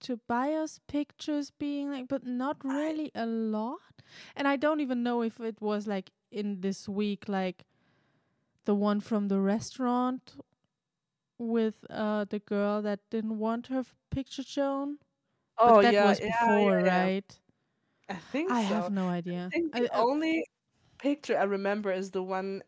Tobias 0.00 0.80
pictures 0.88 1.50
being 1.50 1.90
like, 1.90 2.08
but 2.08 2.26
not 2.26 2.64
really 2.64 3.10
a 3.14 3.26
lot. 3.26 4.02
And 4.36 4.46
I 4.48 4.56
don't 4.56 4.80
even 4.80 5.02
know 5.02 5.22
if 5.22 5.40
it 5.40 5.60
was 5.60 5.86
like 5.86 6.10
in 6.30 6.60
this 6.60 6.88
week, 6.88 7.28
like 7.28 7.64
the 8.64 8.74
one 8.74 9.00
from 9.00 9.28
the 9.28 9.40
restaurant 9.40 10.34
with 11.38 11.74
uh 11.90 12.24
the 12.24 12.38
girl 12.40 12.82
that 12.82 13.00
didn't 13.10 13.38
want 13.38 13.66
her 13.68 13.80
f- 13.80 13.94
picture 14.10 14.42
shown. 14.42 14.98
Oh 15.58 15.76
but 15.76 15.82
that 15.82 15.92
yeah, 15.92 16.04
was 16.08 16.20
yeah, 16.20 16.26
before, 16.46 16.80
yeah, 16.80 17.02
right? 17.02 17.38
I 18.08 18.14
think 18.14 18.50
I 18.50 18.62
so. 18.62 18.68
have 18.74 18.92
no 18.92 19.08
idea. 19.08 19.50
I 19.74 19.80
the 19.80 19.94
I- 19.94 19.98
only 20.00 20.44
picture 20.98 21.38
I 21.38 21.44
remember 21.44 21.90
is 21.92 22.10
the 22.10 22.22
one 22.22 22.62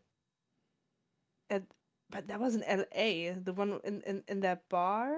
at 1.49 1.63
but 2.09 2.27
that 2.27 2.39
was 2.39 2.55
in 2.55 2.63
LA, 2.63 3.33
the 3.43 3.53
one 3.53 3.79
in, 3.83 4.01
in, 4.01 4.23
in 4.27 4.39
that 4.41 4.67
bar 4.69 5.15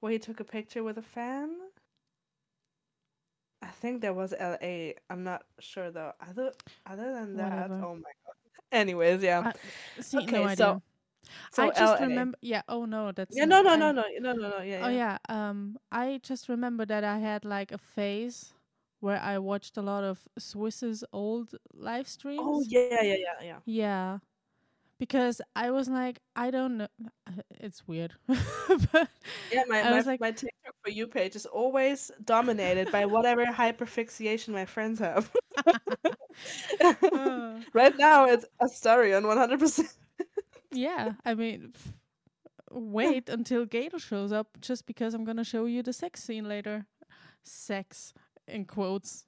where 0.00 0.12
he 0.12 0.18
took 0.18 0.40
a 0.40 0.44
picture 0.44 0.82
with 0.82 0.96
a 0.98 1.02
fan. 1.02 1.50
I 3.62 3.68
think 3.68 4.02
that 4.02 4.14
was 4.14 4.32
LA. 4.38 4.92
I'm 5.10 5.24
not 5.24 5.42
sure 5.58 5.90
though. 5.90 6.12
Other 6.20 6.52
other 6.86 7.12
than 7.12 7.36
that, 7.36 7.68
Whatever. 7.70 7.86
oh 7.86 7.94
my 7.96 8.12
god. 8.24 8.34
Anyways, 8.72 9.22
yeah. 9.22 9.52
I- 9.98 10.00
See, 10.02 10.18
Okay, 10.18 10.32
no 10.42 10.44
idea. 10.44 10.56
so- 10.56 10.82
So 11.52 11.64
I 11.64 11.68
just 11.70 12.00
LA. 12.00 12.06
remember. 12.06 12.38
Yeah. 12.40 12.62
Oh 12.68 12.84
no, 12.84 13.12
that's 13.12 13.36
Yeah, 13.36 13.44
no, 13.44 13.62
no, 13.62 13.76
no, 13.76 13.92
no, 13.92 14.04
no, 14.20 14.32
no, 14.32 14.48
no. 14.50 14.62
Yeah, 14.62 14.82
Oh 14.84 14.88
yeah. 14.88 15.18
yeah. 15.28 15.48
Um, 15.48 15.78
I 15.90 16.20
just 16.22 16.48
remember 16.48 16.86
that 16.86 17.04
I 17.04 17.18
had 17.18 17.44
like 17.44 17.72
a 17.72 17.78
phase 17.78 18.52
where 19.00 19.20
I 19.20 19.38
watched 19.38 19.76
a 19.76 19.82
lot 19.82 20.04
of 20.04 20.20
Swiss's 20.38 21.04
old 21.12 21.54
live 21.74 22.08
streams. 22.08 22.40
Oh 22.42 22.62
yeah, 22.66 23.02
yeah, 23.02 23.16
yeah, 23.18 23.42
yeah. 23.42 23.58
Yeah. 23.64 24.18
Because 24.98 25.42
I 25.54 25.70
was 25.72 25.88
like, 25.90 26.20
I 26.34 26.50
don't 26.50 26.78
know. 26.78 26.88
It's 27.60 27.86
weird, 27.86 28.14
but 28.26 29.08
Yeah, 29.52 29.64
my 29.68 29.82
I 29.82 29.90
my, 29.90 30.00
like- 30.00 30.20
my 30.20 30.30
TikTok 30.30 30.74
for 30.82 30.90
you 30.90 31.06
page 31.06 31.36
is 31.36 31.44
always 31.44 32.10
dominated 32.24 32.90
by 32.90 33.04
whatever 33.04 33.44
hyperfixation 33.44 34.48
my 34.54 34.64
friends 34.64 34.98
have. 35.00 35.30
uh, 37.12 37.60
right 37.72 37.96
now, 37.98 38.26
it's 38.26 38.46
Astarion, 38.60 39.26
one 39.26 39.36
hundred 39.36 39.60
percent. 39.60 39.88
Yeah. 40.76 41.12
I 41.24 41.34
mean, 41.34 41.72
wait 42.70 43.28
until 43.28 43.64
Gator 43.64 43.98
shows 43.98 44.32
up, 44.32 44.58
just 44.60 44.86
because 44.86 45.14
I'm 45.14 45.24
gonna 45.24 45.44
show 45.44 45.64
you 45.64 45.82
the 45.82 45.92
sex 45.92 46.22
scene 46.22 46.48
later. 46.48 46.86
Sex 47.42 48.12
in 48.48 48.64
quotes. 48.64 49.24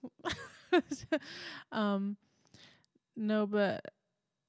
um, 1.73 2.17
no, 3.17 3.47
but 3.47 3.85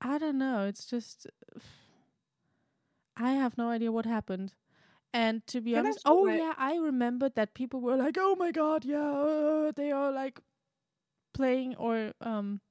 I 0.01 0.17
don't 0.17 0.37
know. 0.37 0.65
It's 0.65 0.85
just 0.85 1.27
I 3.17 3.33
have 3.33 3.57
no 3.57 3.69
idea 3.69 3.91
what 3.91 4.05
happened. 4.05 4.53
And 5.13 5.45
to 5.47 5.59
be 5.59 5.71
Can 5.71 5.85
honest, 5.85 6.01
oh 6.05 6.27
yeah, 6.27 6.53
I 6.57 6.75
remembered 6.77 7.35
that 7.35 7.55
people 7.55 7.81
were 7.81 7.95
like, 7.95 8.15
"Oh 8.19 8.35
my 8.35 8.51
god, 8.51 8.85
yeah, 8.85 9.11
uh, 9.11 9.71
they 9.75 9.91
are 9.91 10.11
like 10.11 10.39
playing 11.33 11.75
or 11.77 12.13
um, 12.21 12.61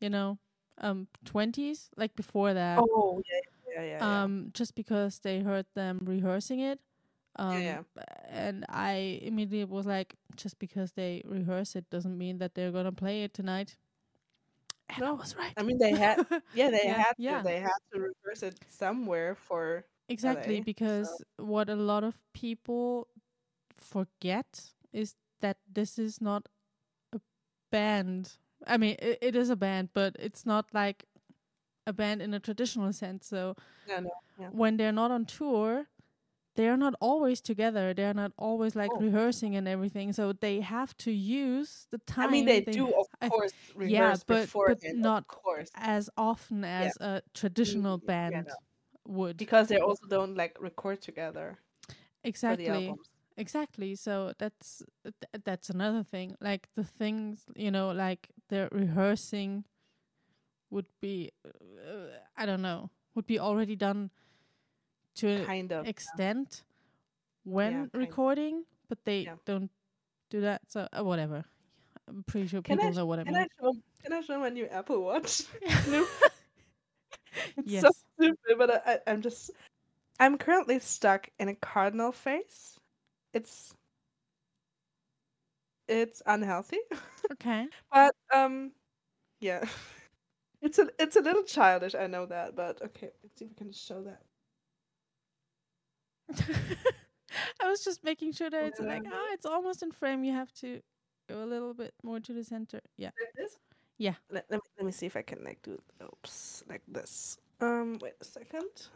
you 0.00 0.10
know, 0.10 0.38
um, 0.78 1.06
twenties 1.24 1.90
like 1.96 2.16
before 2.16 2.52
that." 2.54 2.80
Oh 2.80 3.22
yeah, 3.30 3.40
yeah, 3.74 3.82
yeah. 3.82 4.02
yeah. 4.06 4.24
um 4.24 4.50
just 4.52 4.74
because 4.74 5.18
they 5.20 5.40
heard 5.40 5.66
them 5.74 6.00
rehearsing 6.04 6.60
it 6.60 6.80
um 7.36 7.60
yeah. 7.60 7.78
and 8.28 8.64
i 8.68 9.20
immediately 9.22 9.64
was 9.64 9.86
like 9.86 10.14
just 10.36 10.58
because 10.58 10.92
they 10.92 11.22
rehearse 11.24 11.76
it 11.76 11.88
doesn't 11.90 12.16
mean 12.18 12.38
that 12.38 12.54
they're 12.54 12.72
gonna 12.72 12.92
play 12.92 13.22
it 13.22 13.32
tonight 13.34 13.76
and 14.88 15.04
i 15.04 15.06
No, 15.06 15.14
was 15.14 15.36
right 15.36 15.52
I 15.56 15.62
mean, 15.62 15.78
they 15.78 15.94
had, 15.94 16.18
yeah, 16.54 16.70
they 16.70 16.86
Yeah, 16.86 16.98
had 16.98 17.14
yeah. 17.18 17.38
to, 17.38 17.44
they 17.44 17.60
had 17.60 17.78
to 17.92 18.00
rehearse 18.00 18.42
it 18.42 18.58
somewhere 18.68 19.34
for. 19.34 19.84
exactly 20.08 20.56
LA, 20.56 20.64
because 20.64 21.22
what 21.38 21.68
a 21.68 21.76
lot 21.76 22.04
of 22.04 22.18
people 22.32 23.06
forget 23.74 24.60
is 24.92 25.14
that 25.40 25.56
this 25.72 25.98
is 25.98 26.20
not 26.20 26.48
a 27.14 27.20
band 27.70 28.32
i 28.66 28.76
mean 28.76 28.96
it, 28.98 29.18
it 29.22 29.36
is 29.36 29.50
a 29.50 29.56
band 29.56 29.88
but 29.94 30.14
it's 30.18 30.44
not 30.44 30.66
like 30.74 31.04
a 31.90 31.92
band 31.92 32.22
in 32.22 32.30
a 32.34 32.40
traditional 32.48 32.92
sense 32.92 33.22
so 33.34 33.40
No, 33.88 33.96
no. 34.38 34.46
when 34.60 34.76
they're 34.78 34.96
not 35.02 35.10
on 35.16 35.24
tour, 35.38 35.86
they're 36.56 36.76
not 36.86 36.94
always 37.00 37.40
together. 37.40 37.94
They're 37.94 38.18
not 38.24 38.32
always 38.36 38.72
like 38.82 38.90
Oh. 38.94 39.00
rehearsing 39.06 39.52
and 39.58 39.66
everything. 39.74 40.12
So 40.12 40.32
they 40.46 40.56
have 40.76 40.90
to 41.04 41.10
use 41.46 41.70
the 41.92 41.98
time. 42.14 42.28
I 42.28 42.32
mean, 42.32 42.44
they, 42.46 42.60
do, 42.60 42.84
of 43.00 43.06
I- 43.22 43.28
course, 43.28 43.52
rehearse 43.74 43.92
yeah, 43.92 44.16
but- 44.26 44.48
but 44.52 44.78
not 45.08 45.22
of 45.22 45.28
course, 45.42 45.70
as 45.74 46.10
often 46.16 46.64
as 46.64 46.90
a 47.00 47.22
traditional 47.40 47.96
Mm, 47.98 48.02
yeah, 48.02 48.06
band 48.30 48.46
no. 48.48 48.54
would. 49.16 49.36
because 49.36 49.66
they 49.68 49.78
also 49.88 50.06
don't 50.16 50.34
like 50.42 50.54
record 50.60 50.98
together 51.00 51.58
exactly. 52.24 52.94
Exactly. 53.36 53.94
So 53.96 54.32
that's 54.42 54.82
th- 55.04 55.44
that's 55.48 55.70
another 55.70 56.02
thing. 56.02 56.36
Like 56.40 56.68
the 56.74 56.84
things, 56.84 57.46
you 57.56 57.70
know, 57.70 57.86
like 58.06 58.28
they're 58.48 58.68
rehearsing 58.72 59.64
would 60.70 60.86
be 61.00 61.30
uh, 61.44 62.16
I 62.36 62.46
don't 62.46 62.62
know, 62.62 62.90
would 63.14 63.26
be 63.26 63.38
already 63.38 63.76
done 63.76 64.10
to 65.16 65.44
Kind 65.44 65.72
of. 65.72 65.86
extent 65.86 66.62
when 67.44 67.72
kind 67.72 67.90
of. 67.94 68.00
recording, 68.00 68.64
but 68.88 69.04
they 69.04 69.20
Yeah. 69.22 69.36
don't 69.44 69.70
do 70.30 70.40
that. 70.42 70.62
So 70.68 70.88
uh, 70.96 71.04
whatever. 71.04 71.44
I'm 72.08 72.22
pretty 72.24 72.46
sure 72.48 72.62
Can 72.62 72.78
I 72.78 72.82
people 72.82 72.92
sh- 72.92 72.96
know 72.96 73.06
what 73.06 73.18
I 73.20 73.24
Can 73.24 73.34
mean. 73.34 73.42
I 73.42 73.46
show? 73.60 73.72
Can 74.02 74.12
I 74.12 74.20
show 74.22 74.38
my 74.40 74.48
new 74.48 74.66
Apple 74.66 75.02
Watch? 75.02 75.42
It's 77.56 77.70
yes. 77.70 77.82
so 77.82 77.90
stupid, 78.18 78.58
but 78.58 78.82
I, 78.86 78.98
I'm 79.06 79.22
just. 79.22 79.50
I'm 80.18 80.36
currently 80.36 80.78
stuck 80.80 81.28
in 81.38 81.48
a 81.48 81.54
cardinal 81.54 82.12
phase. 82.12 82.76
It's. 83.32 83.72
It's 85.88 86.22
unhealthy, 86.26 86.78
okay. 87.32 87.66
but 87.92 88.14
um, 88.32 88.70
yeah, 89.40 89.64
it's 90.62 90.78
a 90.78 90.88
it's 90.98 91.16
a 91.16 91.20
little 91.20 91.42
childish. 91.42 91.94
I 91.94 92.06
know 92.06 92.26
that, 92.26 92.54
but 92.56 92.80
okay, 92.82 93.10
let's 93.22 93.38
see 93.38 93.44
if 93.46 93.50
we 93.50 93.54
can 93.56 93.72
show 93.72 94.02
that. 94.02 94.22
I 97.62 97.68
was 97.68 97.84
just 97.84 98.02
making 98.04 98.32
sure 98.32 98.50
that 98.50 98.64
it's 98.64 98.80
like, 98.80 99.02
Yeah. 99.04 99.10
ah, 99.12 99.26
it's 99.32 99.46
almost 99.46 99.82
in 99.82 99.92
frame. 99.92 100.24
You 100.24 100.32
have 100.32 100.52
to 100.54 100.80
go 101.28 101.42
a 101.44 101.46
little 101.46 101.74
bit 101.74 101.94
more 102.02 102.20
to 102.20 102.32
the 102.32 102.44
center. 102.44 102.80
Yeah. 102.96 103.10
Like 103.20 103.32
this? 103.36 103.56
Yeah. 103.98 104.14
Let, 104.30 104.46
let, 104.50 104.58
me, 104.58 104.68
let 104.78 104.86
me 104.86 104.92
see 104.92 105.06
if 105.06 105.16
I 105.16 105.22
can 105.22 105.44
like 105.44 105.62
do 105.62 105.78
oops 106.02 106.64
like 106.68 106.82
this. 106.88 107.38
Um, 107.60 107.98
wait 108.00 108.14
a 108.20 108.24
second. 108.24 108.88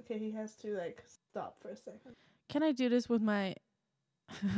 Okay, 0.00 0.18
he 0.18 0.30
has 0.32 0.54
to 0.56 0.76
like 0.76 1.02
stop 1.06 1.56
for 1.60 1.68
a 1.70 1.76
second. 1.76 2.14
Can 2.48 2.62
I 2.62 2.72
do 2.72 2.88
this 2.88 3.08
with 3.08 3.22
my 3.22 3.54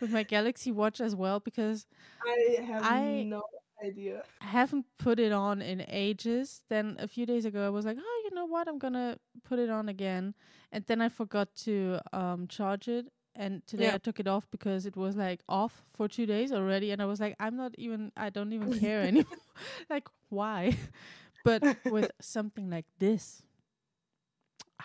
with 0.00 0.10
my 0.10 0.22
Galaxy 0.24 0.72
Watch 0.72 1.00
as 1.00 1.14
well? 1.14 1.40
Because 1.40 1.86
I 2.26 2.62
have 2.62 2.82
I- 2.84 3.22
no 3.24 3.42
idea. 3.82 4.24
I 4.40 4.46
haven't 4.46 4.86
put 4.98 5.18
it 5.20 5.32
on 5.32 5.62
in 5.62 5.84
ages. 5.88 6.62
Then 6.68 6.96
a 6.98 7.06
few 7.08 7.26
days 7.26 7.44
ago, 7.44 7.66
I 7.66 7.70
was 7.70 7.84
like, 7.86 7.96
oh, 8.00 8.22
you 8.24 8.34
know 8.34 8.46
what? 8.46 8.68
I'm 8.68 8.78
gonna 8.78 9.18
put 9.44 9.58
it 9.58 9.70
on 9.70 9.88
again, 9.88 10.34
and 10.72 10.84
then 10.86 11.00
I 11.00 11.08
forgot 11.08 11.54
to 11.64 12.00
um 12.12 12.48
charge 12.48 12.88
it. 12.88 13.06
And 13.34 13.66
today 13.66 13.88
Yeah. 13.88 13.94
I 13.94 13.98
took 13.98 14.20
it 14.20 14.26
off 14.28 14.46
because 14.50 14.84
it 14.86 14.96
was 14.96 15.16
like 15.16 15.40
off 15.48 15.84
for 15.94 16.08
two 16.08 16.26
days 16.26 16.52
already, 16.52 16.90
and 16.90 17.00
I 17.02 17.06
was 17.06 17.20
like, 17.20 17.36
I'm 17.40 17.56
not 17.56 17.74
even. 17.78 18.12
I 18.16 18.30
don't 18.30 18.52
even 18.52 18.72
care 18.80 19.02
anymore. 19.02 19.38
like 19.90 20.08
why? 20.28 20.76
but 21.44 21.64
with 21.84 22.10
something 22.20 22.70
like 22.70 22.86
this, 22.98 23.42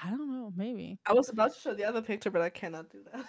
I 0.04 0.10
don't 0.10 0.30
know. 0.32 0.54
Maybe. 0.56 1.00
I 1.06 1.13
was 1.13 1.30
about 1.30 1.54
to 1.54 1.60
show 1.60 1.74
the 1.74 1.86
other 1.86 2.01
picture, 2.01 2.30
but 2.30 2.42
I 2.42 2.50
cannot 2.50 2.89
do 2.89 3.00
that. 3.12 3.25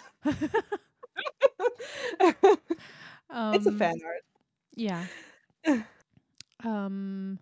um, 3.29 3.53
it's 3.53 3.65
a 3.65 3.71
fan 3.71 3.99
art. 4.05 4.23
Yeah. 4.75 5.07
Um. 6.63 7.39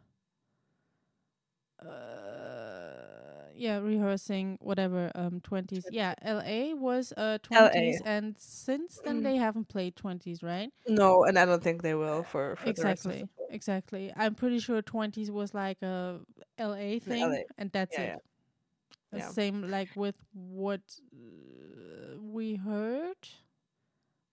Uh, 1.79 3.49
yeah, 3.55 3.77
rehearsing 3.79 4.57
whatever 4.61 5.11
um 5.15 5.41
20s. 5.41 5.85
Yeah, 5.89 6.15
LA 6.21 6.73
was 6.73 7.13
uh 7.17 7.37
20s 7.43 8.01
and 8.05 8.35
since 8.37 8.99
then 9.03 9.17
Mm. 9.19 9.23
they 9.23 9.35
haven't 9.37 9.67
played 9.67 9.95
20s, 9.95 10.41
right? 10.43 10.71
No, 10.87 11.23
and 11.23 11.37
I 11.37 11.45
don't 11.45 11.63
think 11.63 11.81
they 11.81 11.93
will 11.93 12.23
for, 12.23 12.55
for 12.55 12.71
the 12.73 12.83
rest 12.83 13.05
of 13.05 13.11
exactly. 13.11 13.29
Exactly. 13.49 14.13
I'm 14.15 14.35
pretty 14.35 14.59
sure 14.59 14.81
20s 14.81 15.31
was 15.31 15.53
like 15.53 15.81
a 15.81 16.19
LA 16.57 16.99
thing 16.99 17.21
LA. 17.23 17.43
and 17.57 17.71
that's 17.71 17.97
Yeah, 17.97 18.03
it. 18.03 18.07
yeah. 18.09 18.15
The 19.11 19.19
Yeah. 19.19 19.29
Same 19.29 19.61
like 19.69 19.89
with 19.95 20.15
what 20.33 20.81
uh, 21.13 22.19
we 22.19 22.55
heard 22.55 23.17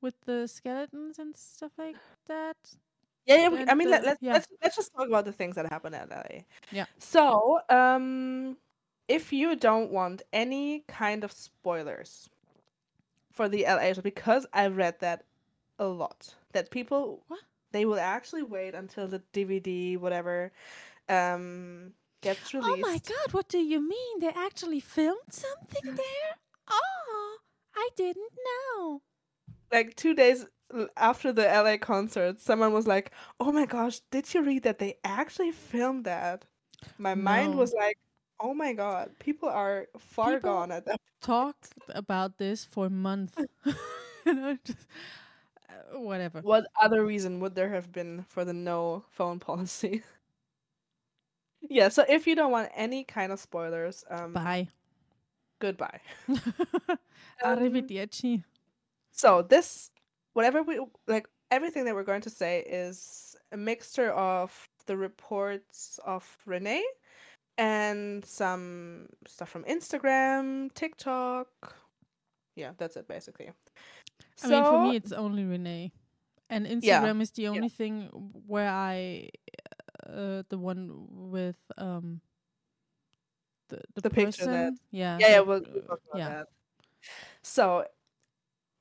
with 0.01 0.15
the 0.27 0.47
skeletons 0.49 1.19
and 1.19 1.37
stuff 1.37 1.73
like 1.79 1.97
that. 2.27 2.57
Yeah, 3.27 3.37
yeah. 3.37 3.49
we- 3.49 3.69
I 3.69 3.75
mean, 3.75 3.91
let, 3.91 4.03
the- 4.03 4.09
let's 4.09 4.23
yeah. 4.23 4.33
let's 4.35 4.47
let's 4.63 4.77
just 4.77 4.93
talk 4.95 5.09
about 5.09 5.25
the 5.25 5.33
things 5.33 5.55
that 5.57 5.67
happen 5.71 5.95
at 5.95 6.11
LA. 6.11 6.43
Yeah. 6.71 6.87
So, 6.99 7.61
um, 7.71 8.57
if 9.09 9.33
you 9.33 9.57
don't 9.57 9.91
want 9.91 10.23
any 10.33 10.85
kind 10.89 11.25
of 11.25 11.33
spoilers 11.33 12.29
for 13.33 13.49
the 13.49 13.65
LA 13.65 13.93
show, 13.93 14.03
because 14.03 14.47
I 14.53 14.67
read 14.69 15.01
that 15.01 15.25
a 15.79 15.87
lot, 15.87 16.35
that 16.53 16.71
people 16.71 17.23
What? 17.29 17.41
they 17.73 17.85
will 17.85 17.99
actually 17.99 18.43
wait 18.43 18.75
until 18.75 19.09
the 19.09 19.23
DVD 19.33 19.97
whatever 19.97 20.53
um 21.09 21.93
gets 22.23 22.55
released. 22.55 22.73
Oh 22.73 22.77
my 22.77 22.99
god, 22.99 23.33
what 23.33 23.49
do 23.49 23.59
you 23.59 23.81
mean? 23.87 24.21
They 24.21 24.29
actually 24.29 24.81
filmed 24.81 25.31
something 25.31 25.95
there? 25.97 26.33
Oh, 26.71 27.37
I 27.77 27.89
didn't 27.97 28.33
know. 28.77 29.03
Like 29.73 29.97
two 29.97 30.15
days 30.15 30.47
after 30.97 31.33
the 31.33 31.47
LA 31.47 31.77
concert, 31.79 32.41
someone 32.41 32.73
was 32.73 32.87
like, 32.87 33.13
"Oh 33.41 33.53
my 33.53 33.67
gosh, 33.67 34.01
did 34.11 34.33
you 34.35 34.43
read 34.43 34.63
that 34.65 34.79
they 34.79 34.97
actually 35.05 35.53
filmed 35.53 36.05
that?" 36.05 36.45
My 36.99 37.15
mind 37.15 37.57
was 37.57 37.73
like, 37.75 37.99
"Oh 38.41 38.55
my 38.55 38.73
god, 38.73 39.11
people 39.19 39.49
are 39.49 39.87
far 39.99 40.35
People- 40.37 40.51
gone 40.53 40.73
at 40.73 40.85
that." 40.87 41.01
Talked 41.21 41.73
about 41.89 42.37
this 42.39 42.65
for 42.65 42.91
months. 42.91 43.35
you 44.27 44.35
know, 44.35 44.59
just 44.65 44.87
uh, 45.71 45.99
whatever. 45.99 46.41
What 46.41 46.67
other 46.81 47.05
reason 47.05 47.41
would 47.41 47.55
there 47.55 47.71
have 47.71 47.91
been 47.93 48.25
for 48.29 48.45
the 48.45 48.53
no 48.53 49.05
phone 49.11 49.39
policy? 49.49 50.03
yeah, 51.63 51.89
so 51.89 52.05
if 52.09 52.27
you 52.27 52.35
don't 52.37 52.51
want 52.53 52.69
any 52.75 53.05
kind 53.05 53.33
of 53.33 53.41
spoilers, 53.41 54.05
um, 54.11 54.33
Bye. 54.33 54.69
goodbye. 55.61 56.01
Um, 57.43 57.59
Arrivederci. 57.59 58.45
So 59.11 59.43
this, 59.43 59.91
whatever 60.35 60.63
we 60.63 60.79
like, 61.09 61.27
everything 61.51 61.85
that 61.87 61.95
we're 61.95 62.05
going 62.05 62.21
to 62.23 62.31
say 62.31 62.61
is 62.61 63.35
a 63.53 63.57
mixture 63.57 64.11
of 64.13 64.69
the 64.87 64.97
reports 64.97 65.99
of 66.05 66.25
Renee 66.45 66.85
and 67.57 68.25
some 68.25 69.07
stuff 69.27 69.49
from 69.49 69.65
Instagram, 69.65 70.73
TikTok. 70.75 71.49
Yeah, 72.57 72.73
that's 72.79 72.97
it 72.97 73.09
basically. 73.09 73.51
I 74.43 74.49
mean, 74.49 74.65
for 74.65 74.83
me, 74.83 74.97
it's 74.97 75.13
only 75.13 75.45
Renee, 75.45 75.93
and 76.51 76.67
Yeah, 76.83 77.01
Instagram 77.01 77.23
is 77.23 77.31
the 77.31 77.49
only 77.49 77.69
thing 77.69 78.09
where 78.47 78.69
I, 78.69 79.31
uh, 80.07 80.43
the 80.49 80.59
one 80.59 81.07
with 81.09 81.57
um, 81.79 82.21
the 83.69 83.81
the, 83.95 84.03
The 84.03 84.11
picture 84.11 84.45
that- 84.45 84.51
person. 84.51 84.79
yeah, 84.91 85.19
yeah, 85.21 85.29
yeah, 85.31 85.41
we'll, 85.41 85.63
we'll 85.73 85.83
talk 85.83 86.01
about 86.11 86.19
yeah. 86.19 86.29
that. 86.29 86.47
So, 87.43 87.85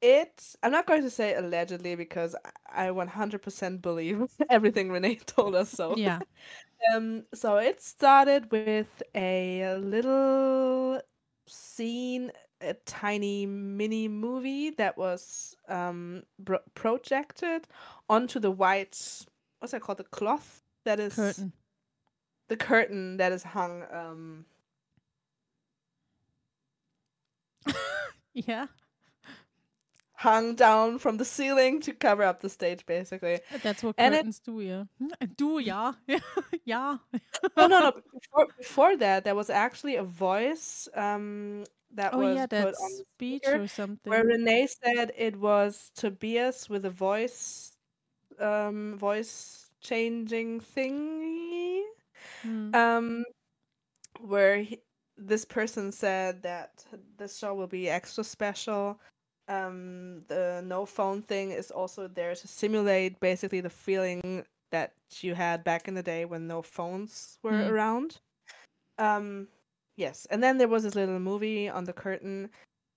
it. 0.03 0.55
I'm 0.63 0.71
not 0.71 0.87
going 0.87 1.03
to 1.03 1.09
say 1.09 1.35
allegedly 1.35 1.95
because 1.95 2.35
I 2.45 2.87
I 2.87 2.91
100% 2.91 3.81
believe 3.81 4.27
everything 4.49 4.91
Renee 4.91 5.15
told 5.25 5.55
us. 5.55 5.69
So 5.69 5.95
yeah, 5.97 6.19
Um, 6.93 7.25
so 7.33 7.57
it 7.57 7.81
started 7.81 8.51
with 8.51 9.01
a 9.15 9.75
little 9.79 11.01
scene, 11.47 12.31
a 12.61 12.73
tiny 12.85 13.45
mini 13.45 14.07
movie 14.09 14.71
that 14.71 14.97
was 14.97 15.55
um 15.69 16.23
bro- 16.39 16.59
projected 16.75 17.67
onto 18.09 18.39
the 18.39 18.51
white, 18.51 19.25
what's 19.59 19.71
that 19.71 19.81
called? 19.81 19.99
The 19.99 20.03
cloth 20.05 20.63
that 20.85 20.99
is 20.99 21.15
curtain. 21.15 21.53
the 22.49 22.57
curtain 22.57 23.17
that 23.17 23.31
is 23.31 23.43
hung 23.43 23.83
um 23.91 24.45
Yeah, 28.33 28.67
hung 30.23 30.55
down 30.55 30.97
from 30.99 31.17
the 31.17 31.25
ceiling 31.25 31.81
to 31.81 31.91
cover 31.93 32.23
up 32.23 32.39
the 32.39 32.49
stage, 32.49 32.85
basically. 32.85 33.39
that's 33.61 33.83
what 33.83 33.95
And 33.97 34.13
it- 34.15 34.19
curtains 34.19 34.39
do. 34.39 34.61
Yeah, 34.61 34.83
do 35.37 35.59
yeah, 35.59 35.91
yeah. 36.65 36.97
no, 37.57 37.67
no, 37.67 37.79
no. 37.79 37.91
Before, 38.19 38.47
before 38.57 38.97
that, 38.97 39.23
there 39.25 39.35
was 39.35 39.49
actually 39.49 39.95
a 39.97 40.03
voice 40.03 40.87
um 40.95 41.65
that 41.95 42.13
Oh 42.13 42.19
was 42.19 42.35
yeah, 42.35 42.47
put 42.47 42.73
on 42.73 42.91
speech 43.13 43.43
or 43.47 43.67
something. 43.67 44.09
where 44.09 44.23
Renee 44.25 44.67
said 44.67 45.11
it 45.17 45.35
was 45.35 45.91
Tobias 45.95 46.69
with 46.69 46.85
a 46.85 46.89
voice, 46.89 47.73
um, 48.39 48.97
voice 48.97 49.67
changing 49.81 50.61
thingy. 50.61 51.81
Hmm. 52.41 52.73
Um, 52.73 53.25
where 54.21 54.57
he, 54.63 54.79
this 55.17 55.45
person 55.45 55.91
said 55.91 56.41
that 56.43 56.83
this 57.17 57.37
show 57.37 57.53
will 57.53 57.67
be 57.67 57.89
extra 57.89 58.23
special. 58.23 58.99
Um, 59.47 60.23
the 60.27 60.63
no 60.65 60.85
phone 60.85 61.21
thing 61.21 61.51
is 61.51 61.69
also 61.71 62.07
there 62.07 62.33
to 62.33 62.47
simulate 62.47 63.19
basically 63.19 63.59
the 63.61 63.69
feeling 63.69 64.45
that 64.71 64.93
you 65.21 65.35
had 65.35 65.63
back 65.63 65.87
in 65.87 65.93
the 65.95 66.03
day 66.03 66.25
when 66.25 66.47
no 66.47 66.61
phones 66.61 67.37
were 67.43 67.51
Mm. 67.51 67.69
around. 67.69 68.19
Um, 68.97 69.47
yes, 69.97 70.25
and 70.31 70.41
then 70.41 70.57
there 70.57 70.67
was 70.67 70.83
this 70.83 70.95
little 70.95 71.19
movie 71.19 71.67
on 71.69 71.83
the 71.83 71.93
curtain. 71.93 72.49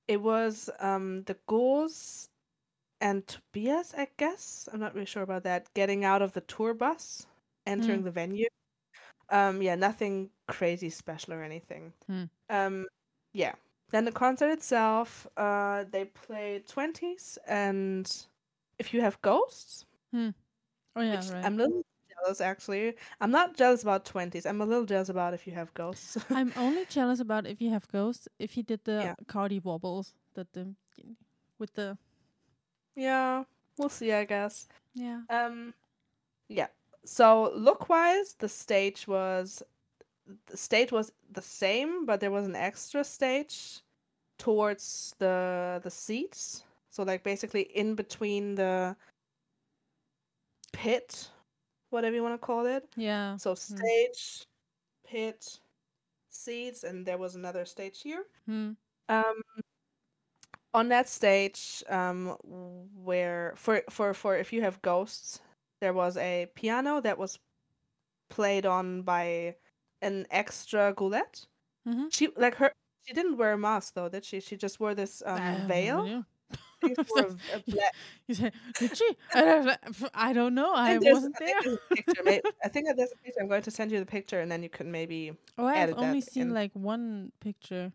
It 0.09 0.23
was 0.23 0.71
um 0.79 1.25
the 1.25 1.37
ghouls 1.49 2.29
and 3.01 3.27
Tobias, 3.27 3.93
I 3.95 4.09
guess. 4.17 4.69
I'm 4.73 4.81
not 4.81 4.95
really 4.95 5.07
sure 5.07 5.23
about 5.23 5.43
that. 5.45 5.67
Getting 5.75 6.05
out 6.05 6.23
of 6.23 6.33
the 6.33 6.41
tour 6.43 6.75
bus, 6.75 7.27
entering 7.67 8.01
Mm. 8.01 8.05
the 8.05 8.11
venue. 8.13 8.47
Um, 9.29 9.61
yeah, 9.61 9.75
nothing 9.75 10.31
crazy 10.47 10.89
special 10.91 11.35
or 11.35 11.43
anything. 11.43 11.93
Hmm. 12.07 12.25
Um, 12.49 12.87
yeah. 13.35 13.55
Then 13.91 14.05
the 14.05 14.13
concert 14.13 14.51
itself, 14.51 15.27
uh, 15.37 15.85
they 15.91 16.07
play 16.07 16.63
twenties 16.67 17.39
and 17.47 18.11
if 18.79 18.93
you 18.93 19.01
have 19.01 19.21
ghosts, 19.23 19.87
oh 20.97 21.01
yeah, 21.01 21.17
right. 21.33 21.45
I'm 21.45 21.55
a 21.55 21.65
little 21.65 21.85
jealous 22.11 22.41
actually. 22.41 22.95
I'm 23.21 23.31
not 23.31 23.57
jealous 23.57 23.83
about 23.83 24.05
twenties. 24.05 24.45
I'm 24.47 24.61
a 24.61 24.67
little 24.67 24.85
jealous 24.85 25.09
about 25.09 25.35
if 25.35 25.47
you 25.47 25.53
have 25.55 25.73
ghosts. 25.75 26.17
I'm 26.31 26.53
only 26.57 26.85
jealous 26.87 27.21
about 27.21 27.47
if 27.47 27.61
you 27.61 27.71
have 27.71 27.87
ghosts. 27.89 28.29
If 28.39 28.53
he 28.53 28.63
did 28.63 28.81
the 28.85 29.01
Yeah. 29.03 29.15
Cardi 29.29 29.61
wobbles, 29.61 30.15
that 30.35 30.53
the 30.53 30.75
with 31.59 31.73
the 31.75 31.97
yeah, 32.97 33.45
we'll 33.79 33.89
see. 33.89 34.13
I 34.13 34.25
guess. 34.25 34.67
yeah. 34.95 35.21
Um, 35.31 35.75
yeah. 36.49 36.69
So 37.05 37.53
look 37.55 37.89
wise, 37.89 38.35
the 38.39 38.49
stage 38.49 39.07
was 39.07 39.63
the 40.47 40.57
stage 40.57 40.93
was 40.93 41.13
the 41.33 41.43
same, 41.43 42.07
but 42.07 42.21
there 42.21 42.31
was 42.31 42.47
an 42.47 42.57
extra 42.57 43.05
stage 43.05 43.81
towards 44.39 45.15
the 45.19 45.81
the 45.83 45.91
seats. 45.91 46.65
So 46.91 47.03
like 47.03 47.23
basically 47.23 47.63
in 47.63 47.95
between 47.95 48.55
the 48.55 48.97
pit, 50.73 51.31
whatever 51.91 52.15
you 52.17 52.23
want 52.23 52.35
to 52.35 52.47
call 52.47 52.67
it. 52.67 52.89
Yeah. 52.97 53.37
So 53.37 53.55
stage, 53.55 54.47
pit, 55.07 55.59
seats, 56.31 56.85
and 56.85 57.05
there 57.07 57.19
was 57.19 57.35
another 57.35 57.65
stage 57.65 58.03
here. 58.03 58.25
Hmm. 58.47 58.73
Um, 59.09 59.43
on 60.75 60.89
that 60.89 61.09
stage, 61.09 61.83
um, 61.89 62.37
where 63.05 63.55
for 63.57 63.83
for 63.91 64.13
for 64.13 64.37
if 64.37 64.53
you 64.53 64.63
have 64.63 64.83
ghosts, 64.83 65.41
there 65.81 65.95
was 65.95 66.17
a 66.17 66.49
piano 66.55 67.01
that 67.01 67.19
was 67.19 67.39
played 68.29 68.67
on 68.67 69.03
by 69.03 69.55
an 70.03 70.27
extra 70.31 70.93
ghoulette. 70.95 71.47
Mhm. 71.89 72.13
She 72.13 72.29
like 72.37 72.55
her. 72.57 72.73
She 73.07 73.15
didn't 73.15 73.37
wear 73.37 73.53
a 73.53 73.59
mask 73.59 73.95
though, 73.95 74.09
did 74.09 74.25
she? 74.25 74.41
She 74.41 74.57
just 74.57 74.81
wore 74.81 74.95
this 74.95 75.23
I 75.25 75.55
um, 75.55 75.69
veil. 75.69 76.01
idea. 76.03 76.27
I 76.83 76.89
think 76.95 76.99
she 77.07 77.21
a, 77.23 77.27
a 77.57 77.63
black. 77.69 77.95
You 78.29 78.35
said, 78.35 78.53
did 78.79 78.97
she? 78.97 79.17
I 79.35 79.41
don't- 79.43 80.11
I 80.15 80.33
don't 80.33 80.55
know. 80.55 80.73
I 80.75 80.99
wasn't 80.99 81.37
there. 81.39 81.55
I 81.59 81.63
think 81.63 81.81
picture. 82.07 82.23
I 82.65 82.69
think 82.69 82.87
there's 82.97 83.13
a 83.13 83.17
picture. 83.25 83.41
I'm 83.41 83.49
going 83.49 83.63
to 83.63 83.71
send 83.71 83.91
you 83.93 83.99
the 84.01 84.07
picture, 84.07 84.41
and 84.41 84.51
then 84.51 84.63
you 84.63 84.69
can 84.69 84.91
maybe. 84.91 85.33
Oh, 85.59 85.67
I've 85.67 85.97
only 85.97 86.21
seen 86.21 86.49
in. 86.49 86.55
like 86.55 86.73
one 86.75 87.33
picture. 87.41 87.93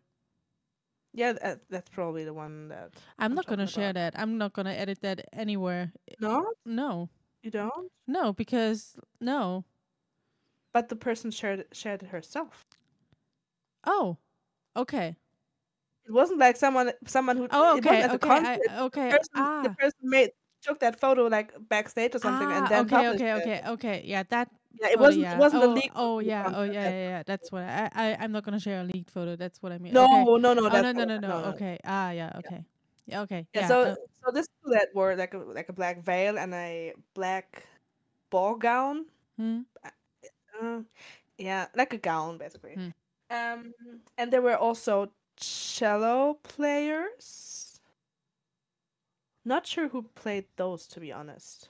Yeah, 1.14 1.34
that, 1.34 1.60
that's 1.70 1.90
probably 1.90 2.24
the 2.24 2.34
one 2.34 2.70
that. 2.70 2.92
I'm 3.20 3.32
I'm 3.32 3.36
not 3.36 3.46
gonna 3.46 3.68
share 3.68 3.90
about. 3.92 4.14
that. 4.14 4.20
I'm 4.20 4.38
not 4.38 4.54
gonna 4.54 4.72
edit 4.74 5.00
that 5.02 5.28
anywhere. 5.34 5.92
No, 6.22 6.54
No, 6.66 7.10
you 7.44 7.52
don't. 7.52 7.92
no, 8.08 8.32
because 8.34 8.96
no. 9.20 9.66
But 10.74 10.90
the 10.90 10.96
person 10.96 11.32
shared 11.32 11.66
shared 11.72 12.04
it 12.04 12.10
herself. 12.10 12.66
Oh, 13.86 14.18
okay. 14.76 15.16
It 16.06 16.12
wasn't 16.12 16.40
like 16.40 16.58
someone 16.58 16.92
someone 17.06 17.38
who. 17.38 17.48
Oh, 17.52 17.78
okay, 17.78 18.02
at 18.02 18.12
the 18.12 18.16
okay, 18.16 18.28
concert. 18.28 18.70
I, 18.70 18.80
okay. 18.84 19.10
The 19.12 19.18
person, 19.18 19.34
ah, 19.36 19.62
the 19.64 19.70
person 19.70 20.00
made 20.04 20.30
took 20.62 20.80
that 20.80 21.00
photo 21.00 21.28
like 21.28 21.54
backstage 21.70 22.16
or 22.16 22.20
something 22.20 22.48
ah, 22.48 22.58
and 22.58 22.68
then 22.68 22.86
okay, 22.86 23.08
okay, 23.10 23.32
it. 23.32 23.42
okay, 23.42 23.62
okay. 23.68 24.02
Yeah, 24.06 24.24
that 24.30 24.50
Yeah, 24.80 24.88
it 24.88 24.94
photo, 24.94 25.02
wasn't. 25.02 25.24
yeah. 25.24 25.36
It 25.36 25.40
wasn't 25.40 25.64
oh, 25.64 25.72
a 25.72 25.74
leak. 25.74 25.92
Oh 25.96 26.20
yeah, 26.20 26.52
oh 26.56 26.64
yeah, 26.64 26.90
yeah, 26.90 27.08
yeah. 27.10 27.24
That's 27.26 27.52
what 27.52 27.64
I, 27.64 27.90
I 27.94 28.18
I'm 28.20 28.32
not 28.32 28.44
gonna 28.44 28.60
share 28.60 28.82
a 28.82 28.84
leaked 28.84 29.12
photo. 29.12 29.36
That's 29.36 29.62
what 29.62 29.72
I 29.72 29.78
mean. 29.78 29.94
No, 29.94 30.06
okay. 30.06 30.24
no, 30.42 30.54
no, 30.54 30.66
Oh 30.66 30.70
that's 30.70 30.96
no 30.96 31.04
no 31.06 31.18
no 31.18 31.18
no. 31.18 31.36
Okay. 31.54 31.78
Ah 31.84 32.12
yeah. 32.12 32.32
Okay. 32.38 32.66
Yeah. 33.08 33.22
Okay. 33.22 33.48
Yeah, 33.54 33.62
Yeah. 33.62 33.68
so 33.68 33.82
uh, 33.82 33.96
so 34.24 34.32
this 34.32 34.48
that 34.72 34.90
wore 34.94 35.16
like 35.16 35.34
a 35.34 35.40
like 35.40 35.70
a 35.70 35.74
black 35.74 36.04
veil 36.06 36.38
and 36.38 36.54
a 36.54 36.94
black 37.14 37.66
ball 38.30 38.56
gown. 38.56 39.06
hmm? 39.38 39.62
Uh, 40.62 40.82
yeah, 41.38 41.68
like 41.76 41.94
a 41.94 41.98
gown 41.98 42.38
basically. 42.38 42.76
Hmm. 42.76 42.90
Um, 43.30 43.74
and 44.18 44.32
there 44.32 44.42
were 44.42 44.58
also 44.58 45.12
cello 45.38 46.36
players. 46.44 47.80
Not 49.44 49.66
sure 49.66 49.88
who 49.88 50.04
played 50.16 50.46
those 50.56 50.88
to 50.88 51.00
be 51.00 51.12
honest. 51.12 51.70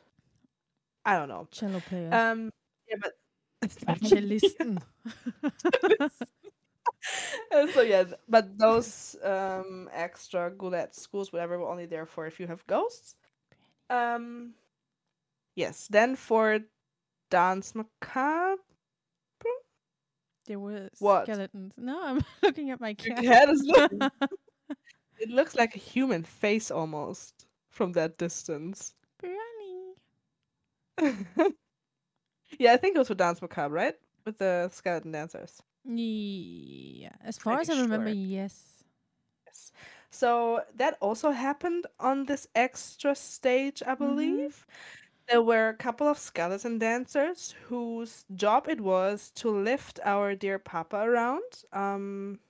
I 1.06 1.18
don't 1.18 1.30
know. 1.30 1.48
cello 1.52 1.80
players. 1.80 2.14
Um, 2.14 2.52
yeah, 2.88 2.98
but 3.00 3.14
Cellisten. 4.02 4.82
So 7.74 7.82
yeah, 7.82 8.06
but 8.30 8.58
those 8.58 9.16
um 9.24 9.90
extra 9.92 10.52
goulet 10.52 10.94
schools, 10.96 11.34
whatever, 11.34 11.58
were 11.60 11.70
only 11.70 11.86
there 11.86 12.06
for 12.06 12.28
if 12.28 12.40
you 12.40 12.48
have 12.48 12.66
ghosts. 12.68 13.16
Um, 13.90 14.54
yes. 15.56 15.88
Then 15.90 16.16
for 16.16 16.60
dance 17.30 17.74
macabre, 17.76 18.62
there 20.46 20.60
were 20.60 20.90
What? 21.00 21.26
skeletons. 21.26 21.74
No, 21.78 22.02
I'm 22.04 22.26
looking 22.44 22.72
at 22.72 22.80
my 22.80 22.90
your 22.90 23.16
cat. 23.16 23.24
cat 23.24 23.50
is 23.50 23.64
looking. 23.64 24.00
it 25.20 25.30
looks 25.30 25.56
like 25.56 25.76
a 25.76 25.80
human 25.80 26.24
face 26.24 26.72
almost 26.72 27.46
from 27.70 27.92
that 27.94 28.18
distance. 28.18 28.94
Biryani. 29.22 29.94
yeah, 32.60 32.74
I 32.74 32.78
think 32.78 32.96
it 32.96 33.00
was 33.00 33.08
for 33.08 33.16
dance 33.16 33.42
macabre, 33.42 33.74
right? 33.74 33.96
With 34.26 34.38
the 34.38 34.70
skeleton 34.72 35.12
dancers. 35.12 35.62
Yeah. 35.84 37.10
As 37.24 37.38
far 37.38 37.60
as 37.60 37.70
I 37.70 37.82
remember, 37.82 38.10
sure. 38.10 38.16
yes. 38.16 38.84
Yes. 39.48 39.72
So 40.12 40.62
that 40.76 40.98
also 41.02 41.32
happened 41.32 41.88
on 42.00 42.26
this 42.26 42.48
extra 42.54 43.16
stage, 43.16 43.82
I 43.86 43.96
mm-hmm. 43.96 44.06
believe. 44.06 44.68
There 45.32 45.42
were 45.42 45.70
a 45.70 45.74
couple 45.74 46.08
of 46.10 46.18
skeleton 46.18 46.78
dancers 46.78 47.56
whose 47.70 48.26
job 48.36 48.68
it 48.68 48.82
was 48.82 49.32
to 49.36 49.50
lift 49.50 49.98
our 50.04 50.36
dear 50.36 50.60
Papa 50.60 50.98
around. 50.98 51.64
Um, 51.72 52.42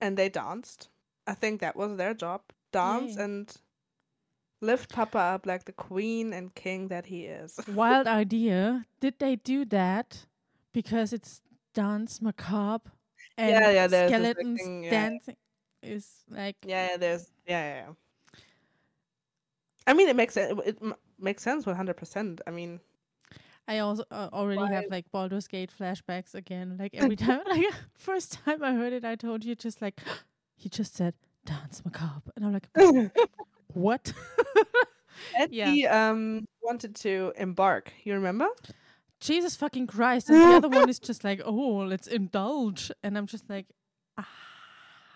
and 0.00 0.16
they 0.16 0.30
danced. 0.30 0.88
I 1.26 1.34
think 1.34 1.60
that 1.60 1.76
was 1.76 1.98
their 1.98 2.14
job. 2.14 2.40
Dance 2.72 3.16
and 3.16 3.54
lift 4.62 4.90
Papa 4.90 5.18
up 5.18 5.44
like 5.44 5.66
the 5.66 5.72
queen 5.72 6.32
and 6.32 6.54
king 6.54 6.88
that 6.88 7.04
he 7.04 7.26
is. 7.26 7.60
Wild 7.74 8.06
idea. 8.06 8.86
Did 9.00 9.18
they 9.18 9.36
do 9.36 9.66
that 9.66 10.24
because 10.72 11.12
it's 11.12 11.42
dance 11.74 12.22
macabre 12.22 12.90
and 13.36 13.50
Yeah, 13.50 13.70
yeah, 13.70 14.06
skeletons 14.08 14.60
thing, 14.62 14.84
yeah. 14.84 14.90
dancing 14.90 15.36
is 15.82 16.24
like 16.30 16.56
Yeah, 16.66 16.92
yeah, 16.92 16.96
there's 16.96 17.30
yeah, 17.46 17.62
yeah. 17.62 17.86
yeah. 17.86 17.92
I 19.86 19.92
mean, 19.92 20.08
it 20.08 20.16
makes 20.16 20.36
it, 20.36 20.56
it 20.64 20.78
m- 20.80 20.94
makes 21.22 21.42
sense 21.42 21.66
one 21.66 21.76
hundred 21.76 21.96
percent. 21.96 22.40
I 22.46 22.50
mean, 22.50 22.80
I 23.68 23.78
also 23.78 24.04
uh, 24.10 24.28
already 24.32 24.66
have 24.74 24.84
like 24.90 25.10
Baldur's 25.12 25.46
Gate 25.46 25.70
flashbacks 25.78 26.34
again. 26.34 26.76
Like 26.78 26.94
every 26.94 27.16
time, 27.16 27.42
like 27.46 27.66
first 27.98 28.32
time 28.44 28.62
I 28.62 28.74
heard 28.74 28.92
it, 28.92 29.04
I 29.04 29.16
told 29.16 29.44
you 29.44 29.54
just 29.54 29.80
like 29.80 30.00
he 30.56 30.68
just 30.68 30.94
said 30.94 31.14
dance 31.44 31.82
macabre, 31.84 32.32
and 32.36 32.44
I'm 32.44 32.52
like, 32.52 32.68
what? 33.72 34.12
and 35.38 35.52
Yeah. 35.52 35.70
he 35.70 35.86
um 35.86 36.46
wanted 36.62 36.94
to 36.96 37.32
embark. 37.36 37.92
You 38.04 38.14
remember? 38.14 38.48
Jesus 39.20 39.54
fucking 39.54 39.86
Christ! 39.86 40.30
And 40.30 40.40
the 40.40 40.56
other 40.56 40.68
one 40.68 40.88
is 40.88 40.98
just 40.98 41.24
like, 41.24 41.42
oh, 41.44 41.84
let's 41.86 42.06
indulge, 42.06 42.90
and 43.02 43.18
I'm 43.18 43.26
just 43.26 43.48
like, 43.50 43.66
ah, 44.16 44.26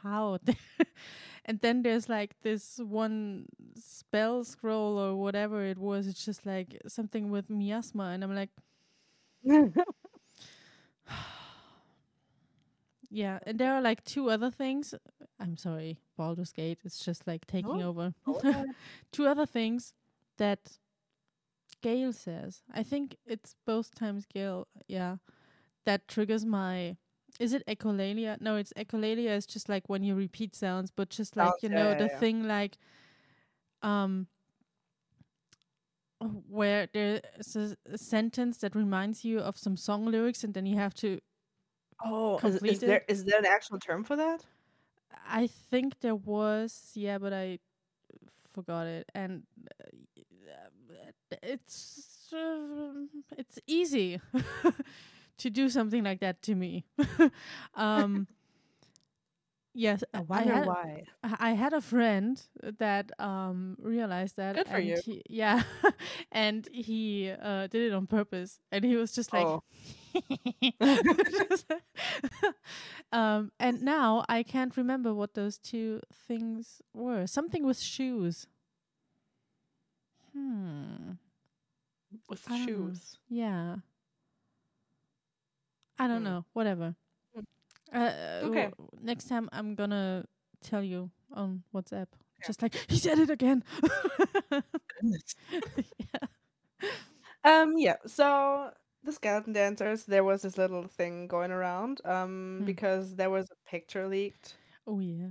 how? 0.03 0.39
And 1.47 1.61
then 1.61 1.83
there's 1.83 2.09
like 2.09 2.35
this 2.43 2.79
one 2.79 3.47
spell 3.77 4.45
scroll 4.45 4.99
or 4.99 5.15
whatever 5.17 5.65
it 5.65 5.79
was. 5.79 6.07
It's 6.07 6.25
just 6.25 6.47
like 6.47 6.81
something 6.87 7.31
with 7.31 7.51
miasma, 7.51 8.05
and 8.15 8.25
I'm 8.25 8.35
like, 8.35 8.51
yeah. 13.11 13.39
And 13.47 13.59
there 13.59 13.75
are 13.75 13.83
like 13.83 14.05
two 14.05 14.31
other 14.31 14.51
things. 14.51 14.95
I'm 15.39 15.57
sorry, 15.57 15.99
Baldur's 16.17 16.53
Gate. 16.53 16.79
It's 16.85 17.05
just 17.05 17.27
like 17.27 17.47
taking 17.47 17.79
No. 17.79 17.89
over. 17.89 18.15
Two 19.13 19.27
other 19.27 19.47
things 19.47 19.93
that 20.39 20.79
Gale 21.83 22.13
says. 22.13 22.63
I 22.73 22.83
think 22.83 23.17
it's 23.27 23.55
both 23.67 23.95
times 23.95 24.25
Gale, 24.27 24.67
yeah, 24.89 25.17
that 25.85 26.09
triggers 26.09 26.45
my. 26.47 26.97
Is 27.41 27.53
it 27.53 27.65
echolalia? 27.67 28.41
No, 28.41 28.57
it's 28.57 28.73
echolalia. 28.77 29.37
Is 29.37 29.47
just 29.47 29.69
like 29.69 29.89
when 29.89 30.03
you 30.05 30.15
repeat 30.15 30.55
sounds, 30.55 30.91
but 30.91 31.11
just 31.11 31.37
like 31.37 31.49
Sounds, 31.49 31.63
you 31.63 31.69
yeah, 31.71 31.75
know 31.75 31.91
yeah, 31.91 31.99
the 31.99 32.05
yeah. 32.07 32.19
thing 32.19 32.47
like, 32.47 32.79
um, 33.83 34.29
where 36.49 36.89
there's 36.93 37.57
a, 37.57 37.77
a 37.93 37.99
sentence 37.99 38.59
that 38.59 38.75
reminds 38.75 39.25
you 39.25 39.41
of 39.41 39.59
some 39.59 39.77
song 39.77 40.07
lyrics, 40.07 40.45
and 40.45 40.55
then 40.55 40.67
you 40.67 40.77
have 40.77 40.95
to. 40.95 41.21
oh, 42.05 42.39
is, 42.39 42.63
is 42.63 42.81
there 42.81 43.03
is 43.09 43.25
there 43.25 43.39
an 43.39 43.47
actual 43.47 43.79
term 43.79 44.05
for 44.05 44.17
that? 44.17 44.45
I 45.29 45.47
think 45.47 46.01
there 46.01 46.15
was, 46.15 46.93
yeah, 46.95 47.19
but 47.19 47.33
I 47.33 47.59
forgot 48.53 48.87
it, 48.87 49.11
and 49.15 49.43
uh, 49.81 49.87
it's 51.43 52.33
uh, 52.33 53.07
it's 53.37 53.59
easy 53.67 54.21
to 55.39 55.51
do 55.51 55.69
something 55.69 56.05
like 56.05 56.21
that 56.21 56.43
to 56.43 56.55
me. 56.55 56.85
um, 57.75 58.27
yes, 59.75 60.03
I 60.15 60.19
I 60.19 60.21
wonder 60.21 60.45
had, 60.45 60.61
why. 60.61 61.05
I 61.23 61.37
I 61.41 61.53
had 61.53 61.73
a 61.73 61.81
friend 61.81 62.41
that 62.79 63.11
um 63.19 63.77
realized 63.81 64.37
that, 64.37 64.57
Good 64.57 64.69
for 64.69 64.79
and 64.79 64.79
you. 64.79 64.97
he, 64.97 65.23
yeah, 65.29 65.63
and 66.33 66.69
he 66.73 67.31
uh 67.31 67.67
did 67.69 67.91
it 67.91 67.95
on 67.95 68.07
purpose, 68.07 68.61
and 68.73 68.85
he 68.85 68.97
was 68.97 69.13
just 69.13 69.33
like. 69.33 69.47
oh, 69.47 69.63
um, 73.13 73.51
and 73.59 73.83
now 73.83 74.25
I 74.29 74.43
can't 74.43 74.77
remember 74.77 75.15
what 75.15 75.35
those 75.35 75.59
two 75.59 76.01
things 76.13 76.83
were. 76.93 77.27
Something 77.27 77.65
with 77.65 77.81
shoes. 77.81 78.47
Hmm. 80.33 81.13
with 82.29 82.43
I 82.47 82.67
know. 82.67 82.69
shoes. 82.69 83.19
Yeah. 83.29 83.77
I 85.99 86.09
don't 86.09 86.23
Hmm. 86.23 86.25
know. 86.25 86.45
Whatever. 86.53 86.95
Hmm. 87.35 87.43
Uh, 87.93 88.13
Okay. 88.45 88.71
w- 88.71 88.89
next 89.03 89.29
time 89.29 89.49
I'm 89.53 89.75
gonna 89.75 90.25
tell 90.63 90.83
you 90.83 91.11
on 91.33 91.63
WhatsApp. 91.75 92.09
Just 92.47 92.63
like 92.63 92.75
he 92.89 92.99
said 92.99 93.19
it 93.19 93.31
again. 93.31 93.65
yeah. 95.03 96.27
Um, 97.45 97.77
yeah. 97.77 97.97
So 98.07 98.71
the 99.03 99.13
skeleton 99.13 99.53
dancers, 99.53 100.05
there 100.05 100.25
was 100.25 100.43
this 100.43 100.59
little 100.59 100.87
thing 100.87 101.27
going 101.27 101.51
around. 101.51 102.01
Um, 102.05 102.63
Hmm. 102.63 102.65
because 102.65 103.15
there 103.17 103.31
was 103.31 103.47
a 103.51 103.71
picture 103.71 104.07
leaked. 104.09 104.55
Oh 104.87 105.01
yeah. 105.01 105.29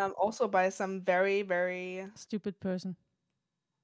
Um, 0.00 0.14
also 0.18 0.48
by 0.48 0.68
some 0.70 1.00
very 1.02 1.42
very 1.42 2.06
Stupid 2.14 2.60
person. 2.60 2.96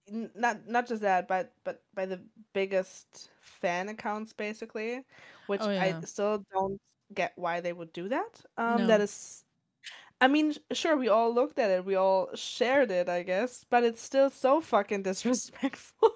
Not 0.08 0.66
not 0.66 0.86
just 0.86 1.02
that, 1.02 1.28
but 1.28 1.54
but 1.64 1.82
by 1.94 2.06
the 2.06 2.22
biggest 2.52 3.30
fan 3.40 3.88
accounts 3.88 4.32
basically, 4.32 5.04
which 5.46 5.66
Oh, 5.66 5.68
I 5.78 5.94
still 6.04 6.44
don't 6.52 6.80
get 7.14 7.32
why 7.36 7.60
they 7.60 7.72
would 7.72 7.92
do 7.92 8.08
that. 8.08 8.44
Um, 8.56 8.86
No. 8.86 8.86
that 8.86 9.00
is, 9.00 9.44
I 10.20 10.28
mean, 10.28 10.54
sure 10.72 10.96
we 10.96 11.08
all 11.08 11.34
looked 11.34 11.58
at 11.58 11.70
it, 11.70 11.84
we 11.84 11.96
all 11.96 12.34
shared 12.36 12.90
it, 12.90 13.08
I 13.08 13.22
guess, 13.24 13.64
but 13.70 13.84
it's 13.84 14.02
still 14.02 14.30
so 14.30 14.60
fucking 14.60 15.02
disrespectful. 15.04 16.10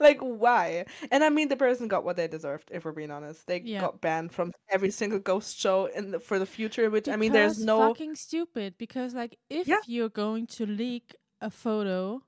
like 0.00 0.20
why? 0.20 0.86
And 1.10 1.24
I 1.24 1.30
mean, 1.30 1.48
the 1.48 1.56
person 1.56 1.88
got 1.88 2.04
what 2.04 2.16
they 2.16 2.28
deserved. 2.28 2.70
If 2.72 2.84
we're 2.84 2.92
being 2.92 3.10
honest, 3.10 3.46
they 3.46 3.60
Yeah. 3.60 3.80
got 3.80 4.00
banned 4.00 4.32
from 4.32 4.52
every 4.70 4.90
single 4.90 5.18
ghost 5.20 5.58
show 5.58 5.86
in 5.86 6.12
the, 6.12 6.20
for 6.20 6.38
the 6.38 6.46
future. 6.46 6.90
Which 6.90 7.08
I 7.08 7.16
mean, 7.16 7.32
there's 7.32 7.58
no 7.58 7.96
fucking 7.96 8.14
stupid. 8.16 8.76
Because 8.78 9.14
like, 9.14 9.38
if 9.50 9.68
Yeah. 9.68 9.80
you're 9.84 10.08
going 10.08 10.46
to 10.48 10.66
leak 10.66 11.14
a 11.40 11.50
photo, 11.50 12.22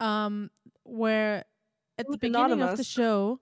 um, 0.00 0.50
where 0.84 1.44
at 1.98 2.06
the 2.08 2.18
beginning 2.18 2.62
of 2.62 2.76
the 2.76 2.84
show, 2.84 3.40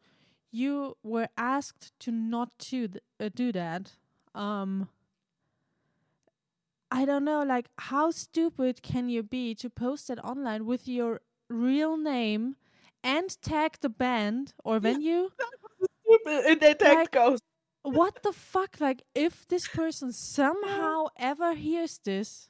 you 0.53 0.97
were 1.03 1.29
asked 1.37 1.93
to 2.01 2.13
not 2.13 2.51
to 2.59 2.89
th- 2.89 3.03
uh, 3.21 3.29
do 3.35 3.53
that. 3.53 3.93
Um, 4.35 4.89
I 6.91 7.05
don't 7.05 7.25
know, 7.25 7.43
like, 7.43 7.69
how 7.79 8.11
stupid 8.13 8.83
can 8.83 9.09
you 9.09 9.23
be 9.23 9.55
to 9.57 9.69
post 9.69 10.11
it 10.11 10.19
online 10.23 10.65
with 10.65 10.87
your 10.87 11.21
real 11.49 11.97
name 11.97 12.57
and 13.03 13.37
tag 13.43 13.79
the 13.81 13.89
band 13.89 14.55
or 14.65 14.79
venue? 14.79 15.31
and 16.27 16.61
they 16.61 16.75
tagged 16.75 16.97
Like- 16.99 17.11
ghosts. 17.11 17.47
what 17.83 18.23
the 18.23 18.33
fuck? 18.33 18.77
Like, 18.81 19.03
if 19.15 19.47
this 19.49 19.67
person 19.67 20.13
somehow 20.13 21.07
ever 21.19 21.55
hears 21.55 21.99
this, 22.05 22.49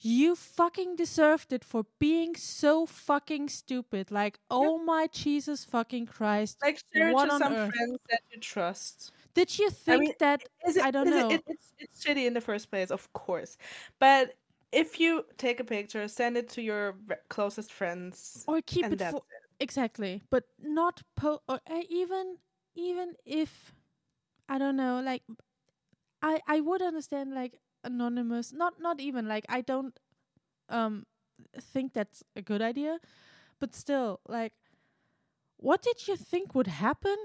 you 0.00 0.36
fucking 0.36 0.96
deserved 0.96 1.52
it 1.52 1.64
for 1.64 1.84
being 1.98 2.36
so 2.36 2.86
fucking 2.86 3.48
stupid. 3.48 4.10
Like, 4.10 4.38
oh 4.50 4.78
my 4.78 5.08
Jesus 5.12 5.64
fucking 5.64 6.06
Christ. 6.06 6.58
Like 6.62 6.80
share 6.94 7.08
it 7.08 7.14
What 7.14 7.26
to 7.30 7.36
some 7.38 7.52
earth? 7.52 7.70
friends 7.74 8.00
that 8.10 8.20
you 8.32 8.40
trust. 8.40 9.12
Did 9.34 9.58
you 9.58 9.70
think 9.70 10.00
mean, 10.00 10.12
that 10.20 10.42
it, 10.64 10.78
I 10.82 10.90
don't 10.90 11.06
it- 11.08 11.10
know. 11.10 11.30
it- 11.30 11.44
it's 11.46 11.72
it's 11.78 12.04
shitty 12.04 12.26
in 12.26 12.34
the 12.34 12.40
first 12.40 12.70
place, 12.70 12.90
of 12.90 13.12
course. 13.12 13.56
But 13.98 14.34
if 14.72 14.98
you 15.00 15.24
take 15.36 15.60
a 15.60 15.64
picture, 15.64 16.06
send 16.08 16.36
it 16.36 16.48
to 16.50 16.62
your 16.62 16.96
closest 17.28 17.72
friends, 17.72 18.44
or 18.46 18.60
keep 18.62 18.92
it 18.92 19.00
for 19.00 19.22
exactly, 19.60 20.22
but 20.30 20.44
not 20.60 21.02
po 21.16 21.40
or 21.48 21.60
uh, 21.70 21.82
even 21.88 22.36
even 22.74 23.14
if 23.24 23.72
I 24.48 24.58
don't 24.58 24.76
know, 24.76 25.00
like 25.00 25.22
I 26.22 26.40
I 26.46 26.60
would 26.60 26.82
understand 26.82 27.34
like 27.34 27.60
anonymous, 27.90 28.52
not 28.52 28.80
not 28.80 29.00
even 29.00 29.28
like 29.28 29.46
I 29.48 29.60
don't 29.62 29.98
um 30.68 31.06
think 31.58 31.94
that's 31.94 32.24
a 32.36 32.42
good 32.42 32.62
idea, 32.62 33.00
but 33.60 33.74
still 33.74 34.20
like 34.28 34.54
what 35.58 35.82
did 35.82 36.08
you 36.08 36.16
think 36.16 36.54
would 36.54 36.68
happen 36.68 37.16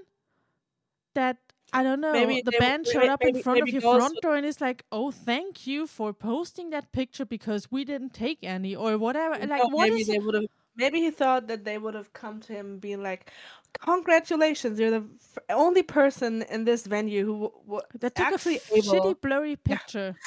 that 1.16 1.38
I 1.76 1.82
don't 1.84 2.02
know. 2.02 2.28
Maybe 2.28 2.42
the 2.46 2.52
band 2.52 2.88
showed 2.88 3.08
up 3.08 3.26
in 3.26 3.36
front 3.36 3.62
of 3.64 3.72
your 3.74 3.82
front 3.82 4.22
door 4.22 4.36
and 4.36 4.46
is 4.46 4.62
like, 4.62 4.86
"Oh, 4.92 5.10
thank 5.12 5.66
you 5.66 5.88
for 5.88 6.14
posting 6.14 6.70
that 6.70 6.92
picture 6.92 7.26
because 7.26 7.72
we 7.72 7.84
didn't 7.84 8.14
take 8.14 8.44
any 8.44 8.76
or 8.76 8.98
whatever." 9.00 9.44
Like, 9.48 9.66
what 9.68 9.90
maybe 9.90 10.04
is 10.04 10.12
they 10.12 10.20
would 10.20 10.36
have. 10.36 10.46
Maybe 10.76 11.00
he 11.02 11.12
thought 11.12 11.48
that 11.48 11.66
they 11.66 11.78
would 11.78 11.94
have 11.96 12.14
come 12.14 12.40
to 12.42 12.54
him 12.54 12.80
being 12.80 13.02
like, 13.04 13.32
"Congratulations, 13.80 14.80
you're 14.80 14.92
the 14.92 15.08
f- 15.16 15.38
only 15.50 15.84
person 15.84 16.42
in 16.44 16.66
this 16.66 16.86
venue 16.88 17.26
who 17.26 17.34
w- 17.50 17.64
w- 17.66 17.82
That 18.02 18.14
took 18.16 18.32
actually 18.32 18.58
a 18.58 18.60
f- 18.60 18.70
able." 18.76 19.16
shitty 19.16 19.20
blurry 19.20 19.56
picture. 19.56 20.20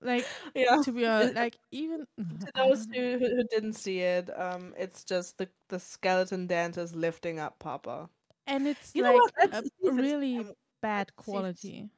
Like 0.00 0.26
yeah. 0.54 0.80
to 0.82 0.92
be 0.92 1.06
honest, 1.06 1.34
like 1.34 1.58
even 1.70 2.06
To 2.18 2.52
those 2.54 2.86
who, 2.94 3.18
who 3.18 3.44
didn't 3.50 3.74
see 3.74 4.00
it, 4.00 4.30
um, 4.38 4.74
it's 4.78 5.04
just 5.04 5.38
the 5.38 5.48
the 5.68 5.78
skeleton 5.80 6.46
dancers 6.46 6.94
lifting 6.94 7.38
up 7.38 7.58
Papa. 7.58 8.08
and 8.46 8.66
it's 8.68 8.92
You 8.94 9.02
like 9.02 9.16
a 9.16 9.48
Let's 9.48 9.68
see 9.68 9.72
if 9.82 9.92
it's- 9.94 10.00
really 10.00 10.36
um, 10.38 10.52
bad 10.80 11.10
let's 11.16 11.26
see 11.26 11.32
if 11.32 11.36
it's- 11.36 11.60
quality. 11.60 11.90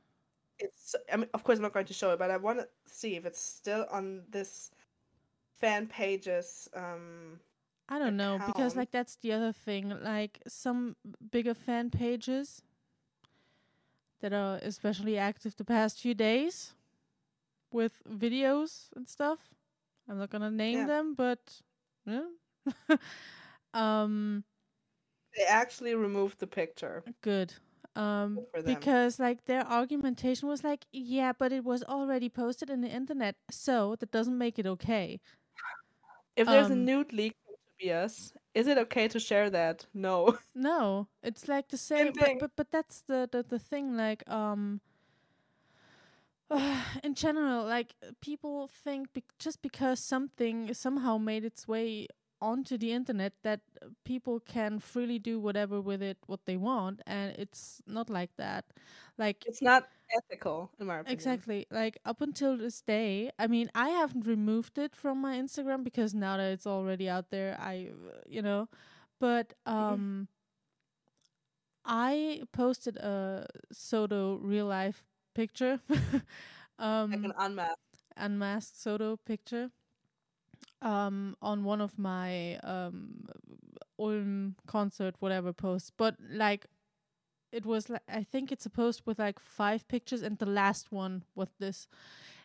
it's 0.59 0.95
I 1.13 1.17
mean 1.17 1.29
of 1.35 1.45
course 1.45 1.59
I'm 1.59 1.63
not 1.63 1.73
going 1.75 1.87
to 1.87 1.95
show 1.95 2.11
it, 2.13 2.19
but 2.19 2.31
I 2.31 2.37
want 2.39 2.59
to 2.61 2.69
see 2.87 3.17
if 3.17 3.25
it's 3.27 3.41
still 3.41 3.87
on 3.91 4.23
this 4.31 4.71
fan 5.61 5.87
pages. 5.87 6.69
Um, 6.75 7.41
I 7.89 7.99
don't 7.99 8.17
know 8.17 8.39
because 8.47 8.77
like 8.77 8.91
that's 8.93 9.17
the 9.17 9.33
other 9.33 9.53
thing. 9.53 9.91
Like 10.03 10.41
some 10.47 10.97
bigger 11.31 11.55
fan 11.55 11.91
pages 11.91 12.63
that 14.21 14.33
are 14.33 14.57
especially 14.63 15.17
active 15.19 15.57
the 15.57 15.65
past 15.65 16.01
few 16.01 16.15
days 16.15 16.75
with 17.73 18.03
videos 18.09 18.89
and 18.97 19.09
stuff. 19.09 19.55
I'm 20.09 20.19
not 20.19 20.31
gonna 20.31 20.51
name 20.51 20.79
Yeah. 20.81 20.87
them, 20.87 21.15
but 21.15 21.63
yeah. 22.07 22.29
um 23.75 24.45
they 25.37 25.45
actually 25.45 25.95
removed 25.95 26.39
the 26.41 26.47
picture. 26.47 27.05
good. 27.23 27.55
Um 27.97 28.47
Good 28.55 28.65
because 28.65 29.19
like 29.19 29.45
their 29.47 29.67
argumentation 29.67 30.49
was 30.49 30.65
like, 30.65 30.87
yeah, 30.93 31.33
but 31.33 31.53
it 31.53 31.65
was 31.65 31.83
already 31.85 32.29
posted 32.29 32.71
in 32.71 32.81
the 32.81 32.89
internet, 32.89 33.37
so 33.51 33.97
that 33.97 34.11
doesn't 34.11 34.39
make 34.39 34.59
it 34.59 34.67
okay. 34.67 35.21
If 36.37 36.47
there's 36.47 36.71
a 36.71 36.75
Um, 36.75 36.85
nude 36.85 37.13
leak 37.13 37.37
from 37.45 37.55
Tobias, 37.79 38.33
is 38.55 38.67
it 38.67 38.79
okay 38.79 39.09
to 39.09 39.21
share 39.21 39.51
that? 39.51 39.87
No. 39.95 40.39
No, 40.55 41.09
it's 41.23 41.49
like 41.49 41.69
the 41.69 41.77
same, 41.79 42.13
but, 42.13 42.25
thing. 42.25 42.39
but 42.39 42.51
but 42.57 42.71
that's 42.71 43.03
the, 43.03 43.29
the 43.31 43.43
the 43.43 43.59
thing. 43.59 43.97
Like 43.97 44.29
um, 44.29 44.81
in 47.05 47.15
general, 47.15 47.65
like 47.65 47.95
people 48.21 48.69
think 48.69 49.13
bec- 49.13 49.39
just 49.39 49.63
because 49.63 50.01
something 50.01 50.75
somehow 50.75 51.19
made 51.19 51.45
its 51.45 51.69
way 51.69 52.09
onto 52.43 52.79
the 52.79 52.93
internet 52.93 53.35
that 53.43 53.61
uh, 53.83 53.87
people 54.05 54.41
can 54.41 54.79
freely 54.79 55.19
do 55.19 55.39
whatever 55.39 55.81
with 55.81 56.03
it 56.03 56.19
what 56.27 56.41
they 56.47 56.57
want, 56.57 57.03
and 57.07 57.35
it's 57.37 57.83
not 57.87 58.11
like 58.11 58.31
that. 58.37 58.65
Like 59.19 59.45
It's 59.47 59.63
not 59.63 59.89
ethical, 60.17 60.71
in 60.81 60.87
my 60.87 60.99
opinion. 60.99 61.15
Exactly. 61.15 61.67
Like 61.71 61.99
up 62.05 62.21
until 62.21 62.57
this 62.57 62.81
day, 62.81 63.31
I 63.39 63.47
mean, 63.47 63.71
I 63.75 63.91
haven't 63.91 64.27
removed 64.27 64.79
it 64.79 64.97
from 64.97 65.21
my 65.21 65.37
Instagram 65.37 65.85
because 65.85 66.15
now 66.15 66.37
that 66.37 66.53
it's 66.53 66.67
already 66.67 67.09
out 67.09 67.31
there, 67.31 67.57
I, 67.61 67.91
uh, 67.93 68.19
you 68.27 68.43
know, 68.43 68.69
but 69.21 69.53
um, 69.67 70.29
I 71.85 72.43
posted 72.53 72.97
a 72.97 73.47
Sodo 73.73 74.39
real 74.43 74.67
life 74.67 75.05
picture, 75.41 75.81
um, 76.79 77.11
Like 77.11 77.25
an 77.25 77.33
unmasked. 77.37 78.05
unmasked 78.17 78.77
Sodo 78.77 79.17
picture, 79.25 79.71
um, 80.83 81.37
on 81.43 81.65
one 81.65 81.81
of 81.81 81.99
my 81.99 82.57
um 82.59 83.27
Ulm 83.99 84.57
concert 84.67 85.15
whatever 85.21 85.53
posts, 85.53 85.91
but 85.97 86.17
like 86.31 86.67
it 87.53 87.65
was 87.67 87.89
like 87.91 88.03
I 88.09 88.23
think 88.25 88.53
it's 88.53 88.67
a 88.67 88.71
post 88.71 89.07
with 89.07 89.19
like 89.19 89.39
five 89.41 89.87
pictures, 89.89 90.23
and 90.23 90.39
the 90.39 90.47
last 90.47 90.93
one 90.93 91.25
was 91.35 91.49
this, 91.59 91.89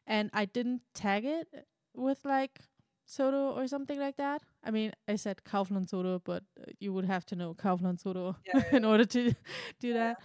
and 0.08 0.30
I 0.34 0.46
didn't 0.46 0.82
tag 0.94 1.26
it 1.26 1.48
with 1.96 2.26
like 2.26 2.60
Sodo 3.08 3.56
or 3.56 3.68
something 3.68 4.00
like 4.00 4.18
that. 4.18 4.42
I 4.64 4.72
mean, 4.72 4.92
I 5.08 5.16
said 5.16 5.42
Kaufland 5.46 5.90
Sodo, 5.90 6.22
but 6.24 6.44
uh, 6.60 6.72
you 6.80 6.94
would 6.94 7.06
have 7.06 7.26
to 7.28 7.36
know 7.36 7.54
Kaufland 7.56 8.02
Sodo 8.04 8.36
Yeah, 8.46 8.54
yeah, 8.56 8.64
in 8.72 8.86
order 8.86 9.06
to 9.06 9.34
do 9.80 9.94
that. 9.94 10.18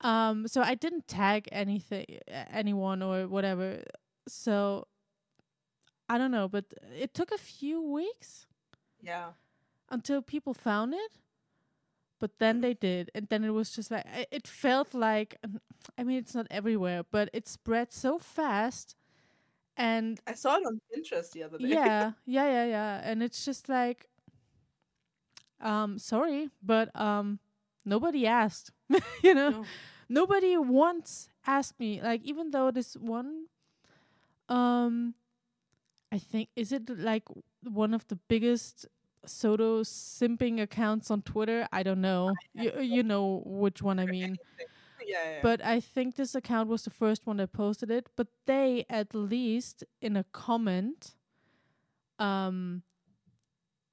Um, 0.00 0.48
so 0.48 0.62
I 0.62 0.74
didn't 0.74 1.08
tag 1.08 1.48
anything, 1.52 2.06
anyone 2.50 3.02
or 3.02 3.26
whatever. 3.28 3.82
So 4.28 4.86
I 6.08 6.18
don't 6.18 6.30
know, 6.30 6.48
but 6.48 6.64
it 6.98 7.14
took 7.14 7.30
a 7.32 7.38
few 7.38 7.80
weeks 7.80 8.46
Yeah. 9.00 9.32
until 9.90 10.22
people 10.22 10.54
found 10.54 10.94
it. 10.94 11.12
But 12.18 12.38
then 12.38 12.60
they 12.60 12.74
did, 12.74 13.10
and 13.14 13.28
then 13.28 13.44
it 13.44 13.50
was 13.50 13.70
just 13.70 13.90
like 13.90 14.04
it 14.30 14.46
felt 14.46 14.94
like. 14.94 15.36
I 15.98 16.04
mean, 16.04 16.18
it's 16.18 16.34
not 16.34 16.46
everywhere, 16.50 17.02
but 17.10 17.30
it 17.32 17.48
spread 17.48 17.92
so 17.92 18.18
fast, 18.18 18.94
and 19.76 20.20
I 20.26 20.34
saw 20.34 20.56
it 20.56 20.66
on 20.66 20.80
Pinterest 20.92 21.30
the 21.32 21.42
other 21.44 21.58
day. 21.58 21.68
yeah, 21.68 22.12
yeah, 22.26 22.46
yeah, 22.46 22.64
yeah, 22.66 23.00
and 23.04 23.22
it's 23.22 23.44
just 23.44 23.68
like, 23.68 24.08
um, 25.60 25.98
sorry, 25.98 26.50
but 26.62 26.94
um, 26.98 27.38
nobody 27.84 28.26
asked, 28.26 28.70
you 29.22 29.34
know, 29.34 29.50
No. 29.50 29.64
nobody 30.08 30.56
once 30.56 31.28
asked 31.46 31.78
me. 31.80 32.00
Like, 32.02 32.22
even 32.24 32.50
though 32.50 32.70
this 32.70 32.94
one, 32.96 33.46
um, 34.48 35.14
I 36.12 36.18
think 36.18 36.48
is 36.56 36.72
it 36.72 36.88
like 36.90 37.24
one 37.62 37.94
of 37.94 38.06
the 38.08 38.16
biggest 38.28 38.86
Sodo 39.26 39.82
simping 39.84 40.60
accounts 40.60 41.10
on 41.10 41.22
Twitter? 41.22 41.68
I 41.72 41.82
don't 41.82 42.00
know. 42.00 42.34
You 42.54 42.72
you 42.80 43.02
know 43.02 43.42
which 43.46 43.82
one 43.82 43.98
I 43.98 44.06
mean. 44.06 44.38
yeah, 45.06 45.30
yeah. 45.30 45.38
But 45.42 45.64
I 45.64 45.80
think 45.80 46.16
this 46.16 46.34
account 46.34 46.68
was 46.68 46.84
the 46.84 46.90
first 46.90 47.26
one 47.26 47.36
that 47.38 47.52
posted 47.52 47.90
it. 47.90 48.08
But 48.16 48.28
they 48.46 48.86
at 48.90 49.14
least 49.14 49.84
in 50.00 50.16
a 50.16 50.24
comment 50.32 51.14
um 52.18 52.82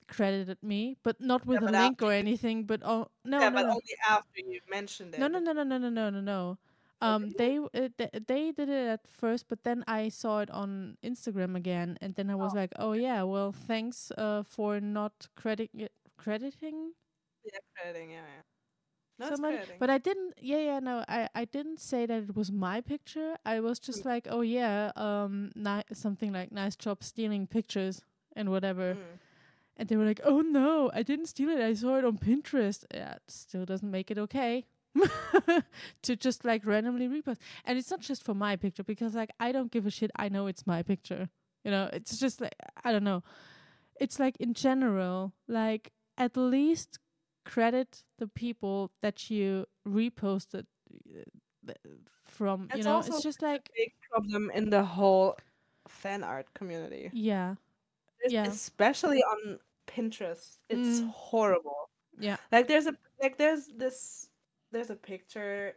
credited 0.07 0.61
me, 0.63 0.97
but 1.03 1.19
not 1.21 1.45
with 1.45 1.61
Yeah, 1.61 1.67
a 1.67 1.67
link 1.67 2.01
or 2.01 2.11
anything, 2.11 2.65
but 2.65 2.81
oh 2.83 3.07
no 3.25 3.41
yeah, 3.41 3.49
no 3.49 3.61
but 3.61 3.65
no. 3.65 3.75
only 3.75 3.95
after 4.07 4.39
you 4.41 4.59
mentioned 4.69 5.13
it. 5.15 5.17
no 5.17 5.27
no 5.27 5.39
no 5.39 5.51
no 5.53 5.63
no 5.63 5.77
no 5.77 5.89
no 5.89 6.09
no 6.09 6.21
no. 6.21 6.57
Um, 7.01 7.33
they 7.37 7.57
uh, 7.59 7.89
th- 7.97 8.11
they 8.27 8.51
did 8.51 8.69
it 8.69 8.87
at 8.87 9.07
first, 9.07 9.47
but 9.47 9.63
then 9.63 9.83
I 9.87 10.09
saw 10.09 10.39
it 10.39 10.49
on 10.51 10.97
Instagram 11.03 11.55
again, 11.55 11.97
and 12.01 12.15
then 12.15 12.29
I 12.29 12.35
was 12.35 12.53
Oh. 12.53 12.55
like, 12.55 12.71
"Oh 12.77 12.93
yeah, 12.93 13.23
well, 13.23 13.51
thanks 13.51 14.11
uh 14.17 14.43
for 14.43 14.79
not 14.79 15.27
credit 15.35 15.69
crediting 16.17 16.93
Yeah, 17.43 17.59
crediting, 17.75 18.11
yeah, 18.11 18.25
yeah. 18.27 18.41
No, 19.19 19.29
somebody 19.29 19.57
crediting. 19.57 19.77
but 19.79 19.89
i 19.89 19.97
didn't 19.97 20.33
yeah 20.41 20.57
yeah 20.59 20.79
no 20.79 21.03
i 21.07 21.27
i 21.35 21.45
didn't 21.45 21.79
say 21.79 22.05
that 22.05 22.23
it 22.23 22.35
was 22.35 22.51
my 22.51 22.81
picture 22.81 23.35
i 23.45 23.59
was 23.59 23.79
just 23.79 24.03
Mm. 24.03 24.05
like 24.05 24.27
oh 24.29 24.41
yeah 24.41 24.91
um 24.95 25.51
ni- 25.55 25.83
something 25.93 26.31
like 26.31 26.51
nice 26.51 26.75
job 26.75 27.03
stealing 27.03 27.47
pictures 27.47 28.03
and 28.35 28.49
whatever 28.49 28.97
Mm. 28.97 29.19
And 29.77 29.87
they 29.87 29.95
were 29.95 30.05
like 30.05 30.19
oh 30.23 30.41
no 30.41 30.91
i 30.93 31.03
didn't 31.03 31.27
steal 31.27 31.49
it. 31.49 31.59
I 31.59 31.73
saw 31.73 31.97
it 31.97 32.05
on 32.05 32.17
pinterest. 32.17 32.85
Yeah 32.93 33.13
it 33.13 33.23
still 33.27 33.65
doesn't 33.65 33.89
make 33.89 34.11
it 34.11 34.17
okay 34.17 34.65
to 36.01 36.15
just 36.15 36.43
like 36.43 36.65
randomly 36.65 37.07
repost. 37.07 37.37
And 37.65 37.77
it's 37.77 37.91
not 37.91 38.01
just 38.01 38.23
for 38.23 38.33
my 38.33 38.55
picture 38.55 38.83
because 38.83 39.15
like 39.15 39.31
i 39.39 39.51
don't 39.51 39.71
give 39.71 39.85
a 39.85 39.91
shit. 39.91 40.11
I 40.15 40.29
know 40.29 40.47
it's 40.47 40.67
my 40.67 40.83
picture 40.83 41.29
you 41.63 41.71
know? 41.71 41.89
It's 41.93 42.17
just 42.17 42.41
like 42.41 42.55
i 42.83 42.91
don't 42.91 43.03
know. 43.03 43.23
It's 43.99 44.19
like 44.19 44.37
in 44.37 44.53
general 44.53 45.33
like 45.47 45.91
at 46.17 46.35
least 46.37 46.99
credit 47.45 48.03
the 48.19 48.27
people 48.27 48.91
that 49.01 49.29
you 49.29 49.65
reposted 49.87 50.65
uh, 51.69 51.73
from 52.25 52.67
you 52.75 52.83
know? 52.83 52.95
also 52.95 53.13
it's 53.13 53.23
just 53.23 53.41
like 53.41 53.69
a 53.69 53.77
big 53.77 53.93
problem 54.11 54.51
in 54.53 54.69
the 54.69 54.83
whole 54.83 55.37
fan 55.87 56.23
art 56.23 56.47
community. 56.53 57.09
yeah. 57.13 57.55
Yeah. 58.27 58.45
Especially 58.45 59.23
on 59.23 59.59
Pinterest. 59.87 60.57
It's 60.69 61.01
Mm. 61.01 61.09
horrible. 61.11 61.89
yeah 62.19 62.37
Like 62.51 62.67
there's 62.67 62.87
a 62.87 62.93
like 63.21 63.37
there's 63.37 63.67
this 63.67 64.29
there's 64.71 64.89
a 64.89 64.95
picture 64.95 65.73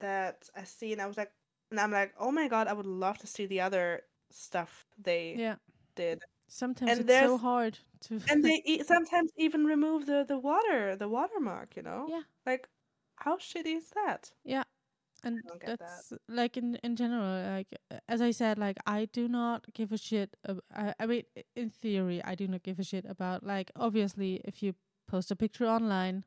that 0.00 0.48
I 0.56 0.64
see 0.64 0.92
and 0.92 1.00
I 1.00 1.06
was 1.06 1.16
like 1.16 1.32
and 1.70 1.80
I'm 1.80 1.90
like, 1.92 2.12
oh 2.18 2.30
my 2.30 2.48
god, 2.48 2.66
I 2.68 2.72
would 2.74 2.86
love 2.86 3.18
to 3.18 3.26
see 3.26 3.46
the 3.46 3.60
other 3.60 4.02
stuff 4.30 4.86
they 4.98 5.34
yeah 5.38 5.56
did. 5.94 6.20
Sometimes 6.48 6.90
And 6.90 7.00
it's 7.08 7.18
so 7.18 7.38
hard 7.38 7.78
to. 8.08 8.20
And 8.30 8.44
they 8.44 8.62
e- 8.66 8.82
sometimes 8.82 9.30
even 9.36 9.64
remove 9.64 10.06
the 10.06 10.24
the 10.28 10.38
water, 10.38 10.96
the 10.96 11.08
watermark. 11.08 11.76
You 11.76 11.82
know. 11.82 12.06
Yeah. 12.08 12.22
Like, 12.44 12.68
how 13.16 13.36
shitty 13.38 13.76
is 13.76 13.90
that? 13.94 14.32
And 15.24 15.40
don't 15.46 15.60
that. 15.64 15.78
that's 15.78 16.12
like 16.28 16.56
in 16.56 16.76
in 16.82 16.96
general 16.96 17.54
like 17.56 17.68
as 18.08 18.20
i 18.20 18.30
said 18.30 18.58
like 18.58 18.76
i 18.86 19.04
do 19.12 19.28
not 19.28 19.64
give 19.74 19.92
a 19.92 19.98
shit 19.98 20.36
ab- 20.48 20.62
I, 20.74 20.94
I 20.98 21.06
mean 21.06 21.22
in 21.56 21.70
theory 21.70 22.22
i 22.24 22.34
do 22.34 22.46
not 22.48 22.62
give 22.62 22.78
a 22.78 22.84
shit 22.84 23.04
about 23.08 23.44
like 23.44 23.70
obviously 23.76 24.40
if 24.44 24.62
you 24.62 24.74
post 25.06 25.30
a 25.30 25.36
picture 25.36 25.66
online 25.66 26.24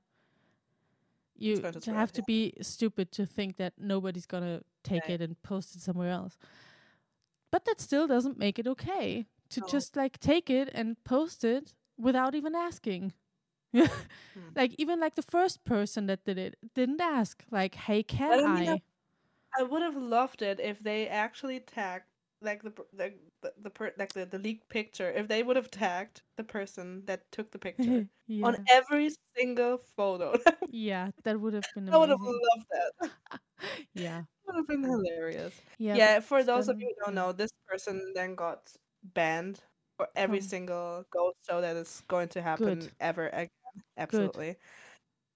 you 1.38 1.56
to 1.58 1.72
to 1.80 1.94
have 1.94 2.12
to 2.14 2.24
be 2.24 2.54
stupid 2.62 3.12
to 3.12 3.26
think 3.26 3.58
that 3.58 3.74
nobody's 3.78 4.26
gonna 4.26 4.62
take 4.84 5.04
Right. 5.04 5.12
it 5.16 5.22
and 5.22 5.42
post 5.44 5.76
it 5.76 5.82
somewhere 5.82 6.10
else 6.12 6.38
but 7.52 7.66
that 7.66 7.82
still 7.82 8.08
doesn't 8.08 8.38
make 8.38 8.60
it 8.60 8.68
okay 8.68 9.26
to 9.50 9.62
just 9.62 9.96
like 9.96 10.20
take 10.20 10.50
it 10.50 10.70
and 10.74 10.96
post 11.04 11.44
it 11.44 11.74
without 11.98 12.36
even 12.36 12.56
asking 12.56 13.14
Hmm. 13.76 14.40
like 14.56 14.76
even 14.78 15.00
like 15.00 15.16
the 15.16 15.22
first 15.22 15.64
person 15.66 16.08
that 16.08 16.24
did 16.26 16.38
it 16.38 16.56
didn't 16.74 17.02
ask 17.02 17.44
like 17.52 17.76
hey 17.76 18.04
can 18.04 18.46
I 18.46 18.72
i 18.72 18.82
I- 19.60 19.64
would 19.64 19.82
have 19.82 19.96
loved 19.96 20.42
it 20.42 20.60
if 20.60 20.80
they 20.80 21.08
actually 21.08 21.60
tagged 21.60 22.06
like 22.42 22.62
the 22.64 22.72
the 22.94 23.14
the, 23.42 23.54
the 23.62 23.70
per, 23.70 23.92
like 23.98 24.14
the, 24.14 24.26
the 24.26 24.40
leaked 24.40 24.70
picture. 24.70 25.10
If 25.10 25.28
they 25.28 25.44
would 25.44 25.56
have 25.56 25.72
tagged 25.72 26.22
the 26.38 26.44
person 26.44 27.04
that 27.06 27.24
took 27.32 27.52
the 27.52 27.60
picture 27.68 28.08
yeah. 28.28 28.46
on 28.46 28.58
every 28.72 29.10
single 29.36 29.80
photo. 29.98 30.38
yeah, 30.70 31.10
that 31.24 31.40
would 31.40 31.54
have 31.54 31.66
been 31.74 31.90
I 31.90 31.98
would 31.98 32.10
have 32.10 32.20
loved 32.22 32.66
that. 32.72 33.12
yeah. 33.94 34.22
would 34.46 34.56
have 34.56 34.68
been 34.68 34.84
hilarious. 34.84 35.54
Yeah. 35.78 35.96
Yeah, 35.96 36.20
for 36.20 36.44
those 36.44 36.70
of 36.70 36.80
you 36.80 36.88
who 36.88 37.06
don't 37.06 37.16
know, 37.16 37.32
this 37.32 37.52
person 37.68 38.14
then 38.16 38.36
got 38.36 38.72
banned 39.14 39.60
for 39.98 40.08
every 40.16 40.42
single 40.42 41.06
ghost 41.10 41.38
show 41.48 41.62
that 41.62 41.76
is 41.76 42.04
going 42.08 42.28
to 42.30 42.42
happen 42.42 42.80
Good. 42.80 42.92
ever 43.00 43.28
again. 43.28 43.50
Absolutely. 43.98 44.58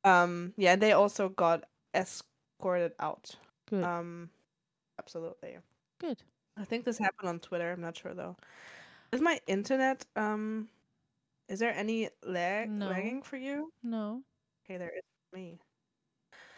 Um 0.04 0.54
yeah, 0.58 0.75
they 0.75 0.93
also 0.93 1.30
got 1.30 1.65
escorted 1.93 2.93
out. 2.99 3.36
Good. 3.69 3.84
Um 3.84 4.30
absolutely. 4.99 5.58
Good. 5.99 6.21
I 6.58 6.65
think 6.65 6.86
this 6.86 6.97
happened 6.97 7.30
on 7.30 7.39
Twitter, 7.39 7.71
I'm 7.71 7.82
not 7.82 7.97
sure 7.97 8.13
though. 8.13 8.36
Is 9.12 9.21
my 9.21 9.39
internet 9.47 10.06
um 10.15 10.69
is 11.47 11.60
there 11.60 11.73
any 11.73 12.10
lag 12.23 12.69
No. 12.69 12.88
lagging 12.88 13.23
for 13.23 13.38
you? 13.38 13.71
No. 13.84 14.23
Okay, 14.65 14.78
there 14.78 14.91
is 14.95 15.04
for 15.32 15.38
me. 15.38 15.60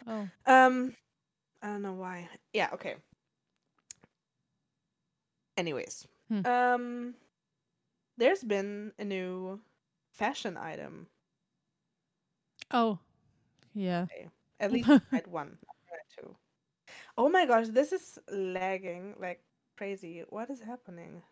Oh. 0.06 0.28
Um, 0.46 0.94
I 1.62 1.68
don't 1.68 1.82
know 1.82 1.94
why. 1.94 2.28
Yeah, 2.52 2.70
okay. 2.74 2.96
Anyways, 5.56 6.06
Hmm. 6.28 6.46
um, 6.46 7.14
there's 8.16 8.42
been 8.42 8.92
a 8.98 9.04
new 9.04 9.60
fashion 10.10 10.56
item. 10.56 11.08
Oh. 12.72 12.98
Yeah. 13.74 14.06
At 14.60 14.72
least 14.72 14.88
at 15.12 15.26
one, 15.28 15.58
not 15.90 16.00
two. 16.16 16.36
Oh 17.16 17.28
my 17.28 17.46
gosh, 17.46 17.68
this 17.68 17.92
is 17.92 18.18
lagging 18.30 19.14
like 19.18 19.42
crazy. 19.76 20.24
What 20.28 20.50
is 20.50 20.60
happening? 20.60 21.22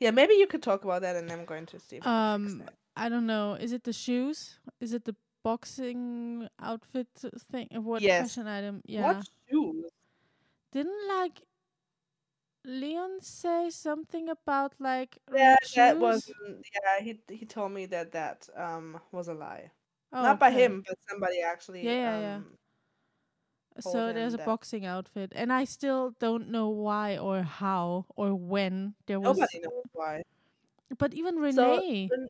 Yeah, 0.00 0.10
maybe 0.10 0.34
you 0.34 0.46
could 0.46 0.62
talk 0.62 0.84
about 0.84 1.02
that, 1.02 1.16
and 1.16 1.30
I'm 1.32 1.44
going 1.46 1.66
to 1.66 1.80
see. 1.80 1.96
If 1.96 2.06
I 2.06 2.36
can 2.36 2.48
fix 2.48 2.60
Um. 2.60 2.70
I 2.98 3.08
don't 3.10 3.26
know. 3.26 3.54
Is 3.54 3.72
it 3.72 3.84
the 3.84 3.92
shoes? 3.92 4.58
Is 4.80 4.94
it 4.94 5.04
the 5.04 5.14
boxing 5.44 6.48
outfit 6.60 7.08
thing? 7.50 7.68
Uh, 7.74 7.80
What 7.80 8.02
Yes. 8.02 8.22
fashion 8.22 8.46
item? 8.46 8.82
Yeah. 8.86 9.06
What 9.06 9.28
shoes? 9.50 9.90
Didn't 10.72 11.08
like 11.08 11.42
Leon 12.64 13.20
say 13.20 13.70
something 13.70 14.28
about 14.28 14.74
like 14.80 15.18
Yeah, 15.34 15.56
that 15.76 15.98
was. 15.98 16.26
Yeah, 16.74 17.00
he 17.00 17.20
he 17.28 17.46
told 17.46 17.72
me 17.72 17.86
that 17.86 18.12
that 18.12 18.48
um 18.56 19.00
was 19.12 19.28
a 19.28 19.34
lie. 19.34 19.70
Oh, 20.12 20.22
Not 20.22 20.38
by 20.38 20.48
okay. 20.50 20.64
him, 20.64 20.82
but 20.86 20.96
somebody 21.08 21.40
actually. 21.40 21.82
Yeah, 21.84 21.92
yeah, 21.92 22.20
yeah. 22.20 22.34
um, 22.36 22.46
So 23.80 24.12
there's 24.12 24.34
a 24.34 24.36
that- 24.38 24.46
boxing 24.46 24.86
outfit, 24.86 25.32
and 25.34 25.52
I 25.52 25.64
still 25.64 26.14
don't 26.18 26.48
know 26.48 26.68
why 26.70 27.18
or 27.18 27.42
how 27.42 28.06
or 28.16 28.34
when 28.34 28.94
there 29.06 29.20
was. 29.20 29.36
Nobody 29.36 29.58
knows 29.60 29.84
why. 29.92 30.22
But 30.98 31.14
even 31.14 31.36
Renee, 31.36 32.08
Ren- 32.10 32.28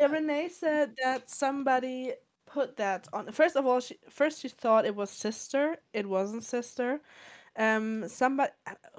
Yeah, 0.00 0.06
Renee 0.06 0.48
said 0.48 0.94
that 1.02 1.30
somebody 1.30 2.14
put 2.46 2.76
that 2.78 3.06
on. 3.12 3.30
First 3.32 3.56
of 3.56 3.66
all, 3.66 3.80
she 3.80 3.98
first 4.08 4.40
she 4.40 4.48
thought 4.48 4.86
it 4.86 4.96
was 4.96 5.10
sister. 5.10 5.76
It 5.92 6.06
wasn't 6.08 6.44
sister. 6.44 7.00
Um, 7.58 8.06
somebody 8.08 8.52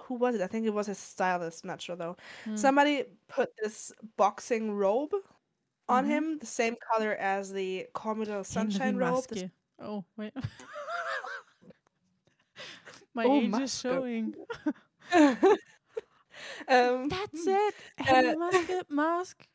who 0.03 0.15
was 0.15 0.35
it? 0.35 0.41
I 0.41 0.47
think 0.47 0.65
it 0.65 0.73
was 0.73 0.87
his 0.87 0.97
stylist. 0.99 1.65
Not 1.65 1.81
sure 1.81 1.95
though. 1.95 2.17
Hmm. 2.45 2.55
Somebody 2.55 3.03
put 3.27 3.49
this 3.61 3.91
boxing 4.15 4.71
robe 4.71 5.13
on 5.89 6.05
Mhm. 6.05 6.09
him, 6.09 6.37
the 6.39 6.45
same 6.45 6.75
color 6.91 7.13
as 7.15 7.51
the 7.51 7.87
Commodore 7.93 8.43
Sunshine 8.43 8.97
robe. 8.97 9.25
this- 9.29 9.49
Oh 9.79 10.03
wait, 10.17 10.33
my 13.13 13.25
Oh, 13.25 13.39
age 13.41 13.53
is 13.61 13.79
showing. 13.79 14.33
um, 16.67 17.09
That's 17.09 17.47
it. 17.47 17.75
Henry 17.97 18.31
Uh, 18.31 18.35
Maske 18.35 18.81
mask. 18.89 19.47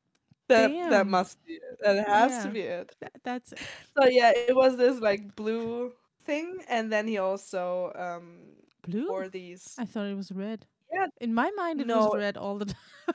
that 0.48 0.70
that 0.90 1.06
must 1.06 1.38
be 1.46 1.54
it. 1.54 1.62
That 1.80 2.08
has 2.08 2.44
to 2.44 2.50
be 2.50 2.60
it. 2.60 2.94
That, 3.00 3.12
that's 3.22 3.52
it. 3.52 3.60
So 3.96 4.06
yeah, 4.08 4.32
it 4.34 4.54
was 4.54 4.76
this 4.76 5.00
like 5.00 5.34
blue 5.36 5.92
thing, 6.24 6.58
and 6.68 6.92
then 6.92 7.06
he 7.06 7.18
also 7.18 7.92
um 7.94 8.56
blue. 8.82 9.08
wore 9.08 9.28
these. 9.28 9.74
I 9.78 9.84
thought 9.84 10.06
it 10.06 10.16
was 10.16 10.32
red. 10.32 10.66
Yeah. 10.92 11.06
In 11.20 11.34
my 11.34 11.50
mind, 11.56 11.80
it 11.80 11.86
No. 11.86 12.06
was 12.06 12.16
red 12.16 12.36
all 12.36 12.58
the 12.58 12.66
time. 12.66 13.14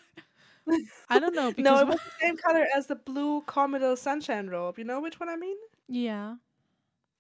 I 1.09 1.19
don't 1.19 1.35
know 1.35 1.51
because 1.55 1.63
No, 1.63 1.79
it 1.79 1.87
was 1.87 1.99
the 1.99 2.11
same 2.21 2.37
color 2.37 2.65
as 2.75 2.87
the 2.87 2.95
blue 2.95 3.41
Commodore 3.41 3.97
Sunshine 3.97 4.47
robe. 4.47 4.77
You 4.77 4.83
know 4.85 4.99
which 5.01 5.19
one 5.19 5.29
I 5.29 5.35
mean? 5.35 5.57
yeah. 5.87 6.35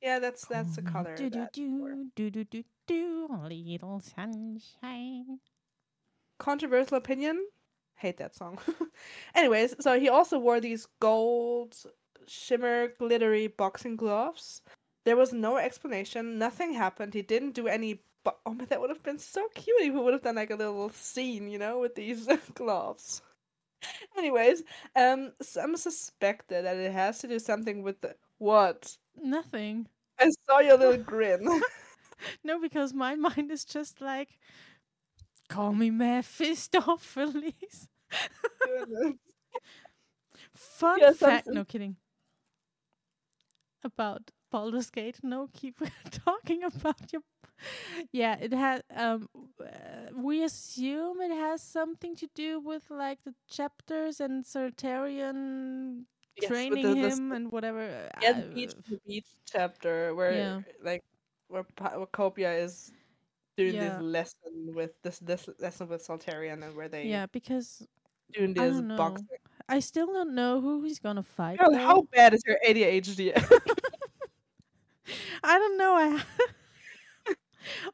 Yeah, 0.01 0.19
that's 0.19 0.45
that's 0.45 0.75
the 0.75 0.83
color. 0.83 1.15
Do 1.15 1.29
do 1.29 1.39
that 1.39 1.55
he 1.55 1.67
wore. 1.67 1.95
do 2.15 2.29
do 2.29 2.43
do 2.43 2.63
do 2.87 3.27
do 3.27 3.27
little 3.49 3.99
sunshine. 4.01 5.39
Controversial 6.37 6.97
opinion. 6.97 7.47
Hate 7.95 8.17
that 8.17 8.35
song. 8.35 8.59
Anyways, 9.35 9.75
so 9.79 9.99
he 9.99 10.09
also 10.09 10.37
wore 10.37 10.59
these 10.59 10.87
gold 10.99 11.75
shimmer 12.27 12.89
glittery 12.99 13.47
boxing 13.47 13.95
gloves. 13.95 14.61
There 15.05 15.15
was 15.17 15.33
no 15.33 15.57
explanation. 15.57 16.37
Nothing 16.37 16.73
happened. 16.73 17.13
He 17.13 17.21
didn't 17.23 17.53
do 17.55 17.67
any. 17.67 18.01
But 18.23 18.37
oh 18.45 18.53
man, 18.53 18.67
that 18.69 18.81
would 18.81 18.89
have 18.89 19.03
been 19.03 19.17
so 19.17 19.47
cute 19.55 19.77
if 19.79 19.85
he 19.85 19.89
would 19.91 20.13
have 20.13 20.23
done 20.23 20.35
like 20.35 20.51
a 20.51 20.55
little 20.55 20.89
scene, 20.89 21.47
you 21.49 21.57
know, 21.57 21.79
with 21.79 21.95
these 21.95 22.27
gloves. 22.53 23.21
Anyways, 24.17 24.63
um, 24.95 25.33
some 25.41 25.75
suspected 25.77 26.65
that 26.65 26.77
it 26.77 26.91
has 26.91 27.19
to 27.19 27.27
do 27.27 27.39
something 27.39 27.83
with 27.83 28.01
the 28.01 28.15
what? 28.37 28.97
Nothing. 29.21 29.87
I 30.19 30.31
saw 30.49 30.59
your 30.59 30.77
little 30.77 31.03
grin. 31.03 31.47
No, 32.45 32.61
because 32.61 32.93
my 32.93 33.15
mind 33.15 33.51
is 33.51 33.65
just 33.65 33.99
like, 33.99 34.39
call 35.49 35.73
me 35.73 35.91
Mephistopheles. 35.91 37.89
Fun 40.53 40.99
Yeah, 41.01 41.11
fact. 41.11 41.47
No 41.47 41.65
kidding. 41.65 41.97
About 43.83 44.31
Baldur's 44.49 44.89
Gate. 44.89 45.19
No, 45.23 45.49
keep 45.53 45.77
talking 46.11 46.63
about 46.63 47.11
your. 47.11 47.21
Yeah, 48.11 48.35
it 48.39 48.53
had. 48.53 48.83
Um, 48.95 49.27
uh, 49.59 49.65
we 50.15 50.43
assume 50.43 51.21
it 51.21 51.31
has 51.31 51.61
something 51.61 52.15
to 52.17 52.27
do 52.35 52.59
with 52.59 52.83
like 52.89 53.19
the 53.23 53.33
chapters 53.49 54.19
and 54.19 54.43
Sartarian 54.43 56.03
Yes, 56.39 56.49
training 56.49 56.83
the- 56.83 56.95
the 57.01 57.09
him 57.09 57.31
and 57.31 57.51
whatever. 57.51 58.09
Yeah, 58.21 58.31
uh, 58.31 58.41
the 58.41 58.55
beach, 58.55 58.73
the 58.89 58.99
beach 59.07 59.27
chapter 59.45 60.13
where 60.15 60.33
Yeah. 60.33 60.61
like 60.83 61.03
where, 61.47 61.65
where 61.79 62.05
Copia 62.07 62.61
is 62.63 62.91
doing 63.57 63.75
Yeah. 63.75 63.89
this 63.95 64.01
lesson 64.01 64.73
with 64.75 64.91
this 65.01 65.19
this 65.19 65.47
lesson 65.59 65.87
with 65.87 66.03
Soltarian 66.03 66.61
and 66.63 66.75
where 66.75 66.89
they 66.89 67.07
yeah, 67.07 67.25
because 67.31 67.87
doing 68.33 68.51
I 68.51 68.67
this 68.67 68.75
don't 68.75 68.97
boxing. 68.97 69.27
I 69.69 69.79
still 69.79 70.07
don't 70.07 70.35
know 70.35 70.59
who 70.61 70.83
he's 70.83 70.99
gonna 70.99 71.23
fight. 71.23 71.57
Girl, 71.59 71.73
how 71.73 72.01
bad 72.11 72.33
is 72.33 72.43
your 72.45 72.57
ADHD? 72.67 73.31
I 75.43 75.57
don't 75.57 75.77
know. 75.77 75.93
I 75.95 76.21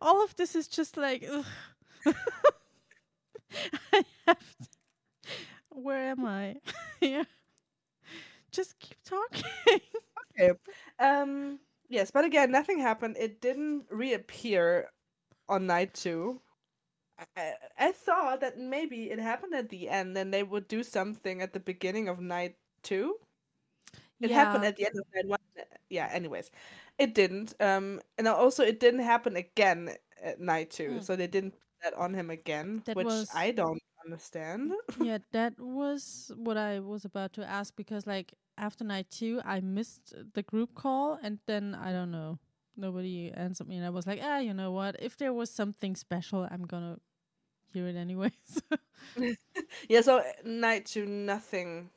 all 0.01 0.23
of 0.23 0.36
this 0.36 0.55
is 0.55 0.67
just 0.67 0.97
like. 0.97 1.27
I 3.93 4.03
have 4.27 4.38
to, 4.38 4.67
where 5.69 6.12
am 6.12 6.25
I? 6.25 6.55
yeah. 7.01 7.23
Just 8.51 8.80
keep 8.80 8.97
talking. 9.05 9.43
Okay. 10.39 10.51
Um, 10.99 11.59
yes, 11.89 12.11
but 12.11 12.26
again, 12.26 12.51
nothing 12.51 12.80
happened. 12.80 13.17
It 13.19 13.41
didn't 13.41 13.86
reappear 13.89 14.89
on 15.47 15.67
night 15.67 15.93
two. 15.93 16.41
I, 17.38 17.53
I, 17.78 17.91
thought 17.91 18.41
that 18.41 18.57
maybe 18.57 19.11
it 19.11 19.19
happened 19.19 19.53
at 19.53 19.69
the 19.69 19.89
end, 19.89 20.17
and 20.17 20.34
they 20.34 20.43
would 20.43 20.67
do 20.67 20.82
something 20.82 21.41
at 21.41 21.53
the 21.53 21.59
beginning 21.59 22.07
of 22.07 22.19
night 22.19 22.55
two. 22.82 23.15
It 24.19 24.32
happened 24.32 24.65
at 24.65 24.76
the 24.76 24.86
end 24.86 24.95
of 24.97 25.05
night 25.13 25.28
one. 25.28 25.65
Yeah. 25.89 26.09
Anyways, 26.11 26.49
it 27.02 27.16
didn't. 27.16 27.54
Um, 27.60 27.99
and 28.18 28.28
also 28.28 28.64
it 28.64 28.80
didn't 28.80 29.02
happen 29.02 29.36
again 29.36 29.95
at 30.24 30.39
night 30.39 30.70
two. 30.72 30.93
Hmm. 30.93 30.99
So 31.02 31.16
they 31.16 31.28
didn't 31.28 31.52
put 31.52 31.62
that 31.84 31.93
on 31.95 32.14
him 32.14 32.30
again, 32.30 32.84
That 32.86 32.95
which 32.95 33.06
was- 33.06 33.30
I 33.36 33.52
don't 33.52 33.82
understand. 34.06 34.72
yeah, 35.02 35.18
that 35.32 35.60
was 35.60 36.32
what 36.36 36.58
I 36.58 36.80
was 36.80 37.06
about 37.06 37.34
to 37.34 37.43
ask 37.43 37.76
because 37.76 38.06
like 38.06 38.34
after 38.58 38.84
night 38.84 39.10
two, 39.10 39.41
I 39.43 39.60
missed 39.62 40.14
the 40.34 40.43
group 40.43 40.76
call, 40.76 41.18
and 41.24 41.39
then 41.47 41.74
I 41.76 41.91
don't 41.91 42.12
know, 42.12 42.38
nobody 42.78 43.32
answered 43.34 43.68
me, 43.68 43.78
and 43.78 43.86
I 43.86 43.89
was 43.89 44.06
like, 44.06 44.20
ah, 44.22 44.38
you 44.38 44.54
know 44.54 44.72
what? 44.72 44.95
If 44.99 45.18
there 45.18 45.34
was 45.34 45.49
something 45.49 45.95
special, 45.95 46.47
I'm 46.52 46.66
gonna 46.68 46.97
hear 47.74 47.88
it 47.88 47.95
anyways. 47.95 48.62
yeah, 49.89 50.02
so 50.02 50.22
night 50.45 50.86
two, 50.86 51.06
nothing 51.06 51.89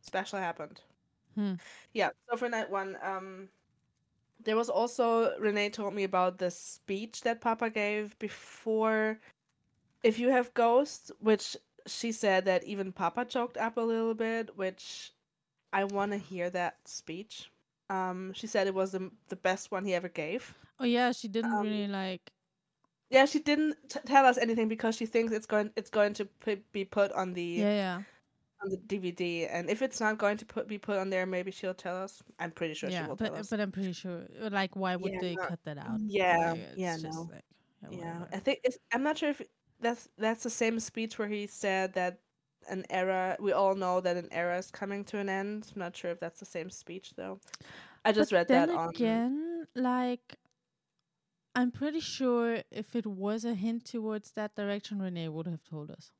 special 0.00 0.38
happened. 0.38 0.80
Hmm. 1.34 1.54
Yeah, 1.92 2.10
so 2.28 2.36
for 2.36 2.48
night 2.48 2.70
one, 2.70 2.96
um, 3.02 3.48
there 4.42 4.56
was 4.56 4.68
also 4.70 5.36
Renee 5.38 5.70
told 5.70 5.94
me 5.94 6.04
about 6.04 6.38
the 6.38 6.50
speech 6.50 7.22
that 7.22 7.40
Papa 7.40 7.70
gave 7.70 8.18
before. 8.18 9.18
If 10.02 10.18
you 10.18 10.30
have 10.30 10.54
ghosts, 10.54 11.10
which 11.20 11.56
she 11.86 12.12
said 12.12 12.44
that 12.46 12.64
even 12.64 12.92
Papa 12.92 13.24
choked 13.24 13.56
up 13.56 13.76
a 13.76 13.80
little 13.80 14.14
bit, 14.14 14.56
which 14.56 15.12
I 15.72 15.84
want 15.84 16.12
to 16.12 16.18
hear 16.18 16.50
that 16.50 16.86
speech. 16.88 17.50
Um, 17.90 18.32
she 18.34 18.46
said 18.46 18.66
it 18.66 18.74
was 18.74 18.92
the 18.92 19.10
the 19.28 19.36
best 19.36 19.70
one 19.70 19.84
he 19.84 19.94
ever 19.94 20.08
gave. 20.08 20.54
Oh 20.78 20.84
yeah, 20.84 21.12
she 21.12 21.28
didn't 21.28 21.52
Um, 21.52 21.64
really 21.66 21.88
like. 21.88 22.32
Yeah, 23.10 23.26
she 23.26 23.40
didn't 23.40 23.76
t- 23.88 24.00
tell 24.06 24.24
us 24.24 24.38
anything 24.38 24.68
because 24.68 24.96
she 24.96 25.06
thinks 25.06 25.32
it's 25.32 25.46
going 25.46 25.72
it's 25.76 25.90
going 25.90 26.14
to 26.14 26.24
pu- 26.26 26.62
be 26.72 26.84
put 26.84 27.12
on 27.12 27.34
the 27.34 27.42
Yeah, 27.42 27.74
yeah, 27.74 28.02
on 28.62 28.70
the 28.70 28.76
DVD, 28.76 29.48
and 29.50 29.70
if 29.70 29.82
it's 29.82 30.00
not 30.00 30.18
going 30.18 30.36
to 30.38 30.44
put 30.46 30.68
be 30.68 30.78
put 30.78 30.98
on 30.98 31.10
there, 31.10 31.26
maybe 31.26 31.50
she'll 31.50 31.74
tell 31.74 31.96
us. 31.96 32.22
I'm 32.38 32.50
pretty 32.50 32.74
sure 32.74 32.90
she 32.90 32.94
yeah. 32.94 33.06
will 33.06 33.16
tell 33.16 33.30
But 33.30 33.40
us. 33.40 33.48
but 33.50 33.60
I'm 33.60 33.72
pretty 33.72 33.92
sure. 33.92 34.26
Like, 34.50 34.76
why 34.76 34.96
would 34.96 35.12
Yeah, 35.12 35.18
they 35.20 35.34
no, 35.36 35.46
cut 35.46 35.60
that 35.64 35.78
out? 35.78 36.00
yeah, 36.00 36.52
Like, 36.52 36.60
yeah, 36.76 36.96
no. 36.96 37.30
like, 37.32 37.44
yeah, 37.90 38.18
whatever. 38.20 38.28
I 38.32 38.38
think 38.38 38.60
it's. 38.64 38.78
I'm 38.92 39.02
not 39.02 39.18
sure 39.18 39.30
if 39.30 39.42
that's 39.80 40.08
that's 40.18 40.42
the 40.42 40.50
same 40.50 40.78
speech 40.80 41.18
where 41.18 41.28
he 41.28 41.46
said 41.46 41.94
that 41.94 42.20
an 42.68 42.84
era. 42.90 43.36
We 43.40 43.52
all 43.52 43.74
know 43.74 44.00
that 44.00 44.16
an 44.16 44.28
era 44.32 44.58
is 44.58 44.70
coming 44.70 45.04
to 45.06 45.18
an 45.18 45.28
end. 45.28 45.70
I'm 45.74 45.80
not 45.80 45.96
sure 45.96 46.10
if 46.10 46.20
that's 46.20 46.40
the 46.40 46.46
same 46.46 46.70
speech 46.70 47.14
though. 47.16 47.40
I 48.04 48.12
just 48.12 48.30
but 48.30 48.36
read 48.36 48.48
then 48.48 48.68
that 48.68 48.76
on. 48.76 48.88
again, 48.90 49.66
like, 49.74 50.36
I'm 51.54 51.70
pretty 51.70 52.00
sure 52.00 52.62
if 52.70 52.94
it 52.94 53.06
was 53.06 53.44
a 53.44 53.54
hint 53.54 53.84
towards 53.86 54.32
that 54.32 54.54
direction, 54.54 55.00
Renee 55.02 55.28
would 55.28 55.46
have 55.46 55.64
told 55.64 55.90
us, 55.90 56.12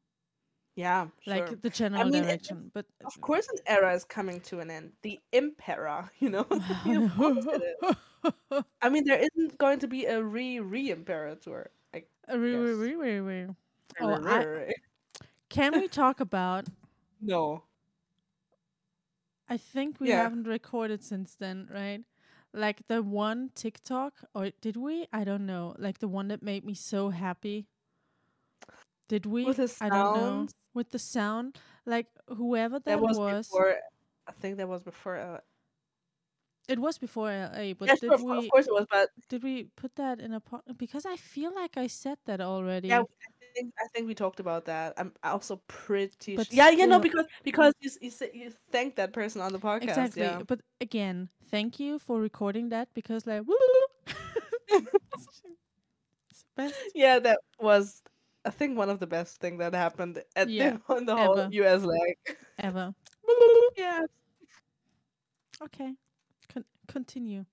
Yeah, 0.81 1.09
sure. 1.25 1.35
like 1.35 1.61
the 1.63 1.71
general 1.71 2.03
I 2.03 2.05
mean, 2.11 2.25
it- 2.25 2.27
direction. 2.27 2.71
But 2.73 2.87
of 3.05 3.21
course, 3.21 3.47
an 3.49 3.59
era 3.67 3.95
is 3.95 4.05
coming 4.05 4.41
to 4.49 4.61
an 4.61 4.71
end. 4.71 4.93
The 5.03 5.19
Impera, 5.33 6.11
you 6.21 6.31
know. 6.31 6.47
of 6.51 7.17
course 7.17 7.47
it 7.47 7.63
is. 7.83 8.63
I 8.83 8.89
mean, 8.89 9.05
there 9.05 9.19
isn't 9.21 9.59
going 9.59 9.79
to 9.81 9.89
be 9.89 10.07
a 10.07 10.23
re 10.23 10.61
re 10.61 10.91
Imperator. 10.91 11.71
Like, 11.93 12.09
Uh, 12.31 12.39
re- 12.39 12.55
re- 12.57 12.75
re- 12.75 12.97
re- 12.97 13.21
re. 13.21 13.47
Oh, 14.01 14.19
I- 14.25 14.73
Can 15.49 15.73
we 15.81 15.89
talk 15.89 16.21
about? 16.29 16.67
no. 17.21 17.65
I 19.49 19.57
think 19.59 19.99
we 20.01 20.09
Yeah. 20.09 20.23
haven't 20.23 20.47
recorded 20.47 21.03
since 21.03 21.35
then, 21.35 21.69
right? 21.73 22.05
Like 22.53 22.87
the 22.89 23.03
one 23.03 23.51
TikTok, 23.55 24.13
or 24.35 24.51
did 24.61 24.77
we? 24.77 25.07
I 25.13 25.25
don't 25.25 25.45
know. 25.47 25.75
Like 25.79 25.99
the 25.99 26.09
one 26.09 26.29
that 26.29 26.43
made 26.43 26.65
me 26.65 26.75
so 26.75 27.11
happy. 27.11 27.67
Did 29.11 29.27
we? 29.27 29.45
With 29.45 29.57
the 29.57 29.75
I 29.81 29.89
don't 29.89 30.15
know. 30.15 30.47
With 30.73 30.91
the 30.91 31.01
sound, 31.01 31.59
like 31.85 32.07
whoever 32.29 32.79
that, 32.79 32.85
That 32.85 33.01
was, 33.01 33.19
was, 33.19 33.49
before. 33.49 33.75
I 34.29 34.33
think 34.41 34.59
that 34.59 34.69
was 34.69 34.85
before. 34.85 35.17
Uh, 35.17 35.39
it 36.69 36.79
was 36.79 36.97
before 36.97 37.29
LA. 37.29 37.75
But 37.75 37.89
yeah, 37.89 37.97
did 37.97 38.03
sure, 38.03 38.25
we? 38.25 38.39
of 38.39 38.51
course 38.53 38.69
it 38.69 38.73
was, 38.73 38.87
but 38.89 39.09
Did 39.29 39.43
we 39.43 39.65
put 39.75 39.97
that 39.97 40.21
in 40.21 40.33
a 40.33 40.39
po- 40.39 40.63
because 40.77 41.05
I 41.07 41.17
feel 41.17 41.53
like 41.53 41.77
I 41.77 41.89
said 41.89 42.19
that 42.27 42.41
already. 42.41 42.87
yeah, 42.87 43.01
I 43.01 43.45
think 43.53 43.73
I 43.81 43.89
think 43.93 44.07
we 44.07 44.15
talked 44.15 44.39
about 44.39 44.67
that. 44.67 44.95
I'm 44.97 45.13
also 45.25 45.61
pretty. 45.67 46.37
But 46.37 46.47
Sh- 46.47 46.53
yeah, 46.53 46.71
yeah, 46.71 46.87
no, 46.87 47.01
because 47.01 47.27
because 47.43 47.75
you 47.81 47.91
you 48.01 48.11
said 48.11 48.31
you 48.33 48.53
thanked 48.71 48.95
that 48.99 49.13
person 49.13 49.41
on 49.41 49.51
the 49.51 49.59
podcast. 49.59 49.83
exactly. 49.83 50.23
Yeah. 50.23 50.43
But 50.47 50.61
again, 50.81 51.31
thank 51.51 51.81
you 51.81 51.99
for 51.99 52.21
recording 52.21 52.69
that 52.69 52.95
because 52.95 53.27
like 53.27 53.43
it's 54.71 56.45
the 56.47 56.55
best. 56.55 56.77
Yeah, 56.95 57.19
that 57.19 57.41
was 57.59 58.05
I 58.45 58.51
think 58.51 58.77
one 58.79 58.89
of 58.89 58.99
the 59.01 59.07
best 59.07 59.39
thing 59.41 59.59
that 59.59 59.75
happened 59.75 60.23
at 60.37 60.49
Yeah, 60.49 60.79
the, 60.89 60.95
on 60.95 61.05
the 61.07 61.17
whole. 61.17 61.49
US 61.51 61.83
leg. 61.83 62.17
ever. 62.59 62.95
yeah. 63.77 64.03
Okay. 65.63 65.95
Con- 66.53 66.65
continue. 66.89 67.45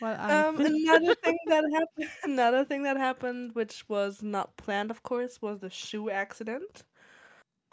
While 0.00 0.16
I 0.20 0.40
Um, 0.48 0.60
another 0.60 1.14
thing 1.14 1.38
that 1.46 1.64
happened, 1.72 2.10
another 2.24 2.64
thing 2.64 2.82
that 2.82 2.96
happened, 2.96 3.54
which 3.54 3.88
was 3.88 4.22
not 4.22 4.56
planned, 4.56 4.90
of 4.90 5.02
course, 5.02 5.40
was 5.40 5.60
the 5.60 5.70
shoe 5.70 6.10
accident. 6.10 6.84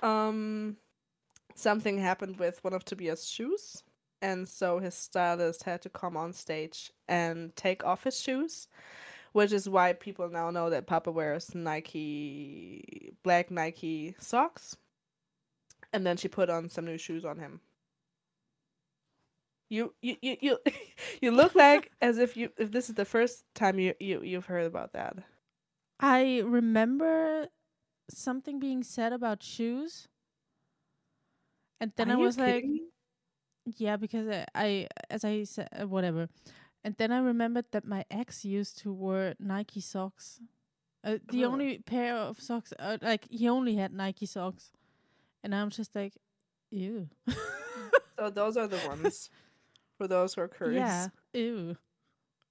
Um, 0.02 0.78
something 1.56 1.98
happened 1.98 2.38
with 2.40 2.64
one 2.64 2.74
of 2.74 2.86
Tobias' 2.86 3.28
shoes, 3.28 3.84
and 4.22 4.48
so 4.48 4.80
his 4.80 4.96
stylist 4.96 5.64
had 5.64 5.82
to 5.82 5.90
come 5.90 6.16
on 6.16 6.32
stage 6.34 6.92
and 7.08 7.56
take 7.56 7.84
off 7.84 8.04
his 8.04 8.20
shoes, 8.20 8.68
which 9.34 9.52
is 9.52 9.70
why 9.70 9.94
people 9.94 10.30
now 10.30 10.50
know 10.52 10.70
that 10.70 10.88
Papa 10.88 11.12
wears 11.12 11.54
Nike 11.56 13.14
black 13.24 13.52
Nike 13.52 14.16
socks. 14.20 14.78
And 15.94 16.06
then 16.06 16.18
she 16.18 16.28
put 16.28 16.50
on 16.50 16.70
some 16.70 16.86
new 16.86 16.98
shoes 16.98 17.26
on 17.26 17.38
him. 17.40 17.62
You 19.70 19.94
you 20.02 20.18
you 20.22 20.38
you, 20.42 20.58
you 21.22 21.32
look 21.32 21.56
like 21.56 21.92
as 22.02 22.18
if 22.18 22.36
you 22.36 22.52
if 22.58 22.72
this 22.72 22.90
is 22.90 22.96
the 22.96 23.06
first 23.06 23.46
time 23.56 23.80
you, 23.80 23.94
you 24.00 24.22
you've 24.22 24.46
heard 24.48 24.66
about 24.66 24.94
that. 24.94 25.18
I 26.00 26.42
remember 26.46 27.48
something 28.10 28.60
being 28.60 28.84
said 28.84 29.14
about 29.14 29.44
shoes. 29.44 30.08
And 31.80 31.92
then 31.98 32.12
Are 32.12 32.14
I 32.14 32.16
was 32.18 32.38
like, 32.38 32.64
me? 32.64 32.84
yeah, 33.78 33.98
because 33.98 34.28
I, 34.28 34.46
I 34.56 34.88
as 35.10 35.24
I 35.26 35.44
said, 35.44 35.70
uh, 35.80 35.88
whatever. 35.88 36.30
And 36.84 36.96
then 36.98 37.12
I 37.12 37.20
remembered 37.20 37.66
that 37.72 37.86
my 37.86 38.06
ex 38.10 38.44
used 38.44 38.80
to 38.80 38.92
wear 38.92 39.36
Nike 39.40 39.82
socks. 39.82 40.40
Uh, 41.04 41.18
the 41.30 41.46
Oh. 41.46 41.52
only 41.52 41.80
pair 41.80 42.16
of 42.16 42.40
socks, 42.40 42.74
uh, 42.80 42.98
like 43.02 43.28
he 43.30 43.48
only 43.50 43.76
had 43.76 43.92
Nike 43.94 44.26
socks, 44.26 44.72
and 45.44 45.54
I'm 45.56 45.70
just 45.70 45.96
like, 45.96 46.14
ew. 46.72 47.10
so 48.20 48.30
those 48.30 48.56
are 48.58 48.68
the 48.68 48.78
ones 48.88 49.30
for 49.98 50.08
those 50.08 50.34
who 50.36 50.42
are 50.42 50.48
curious. 50.48 50.78
yeah, 50.80 51.08
ew. 51.34 51.78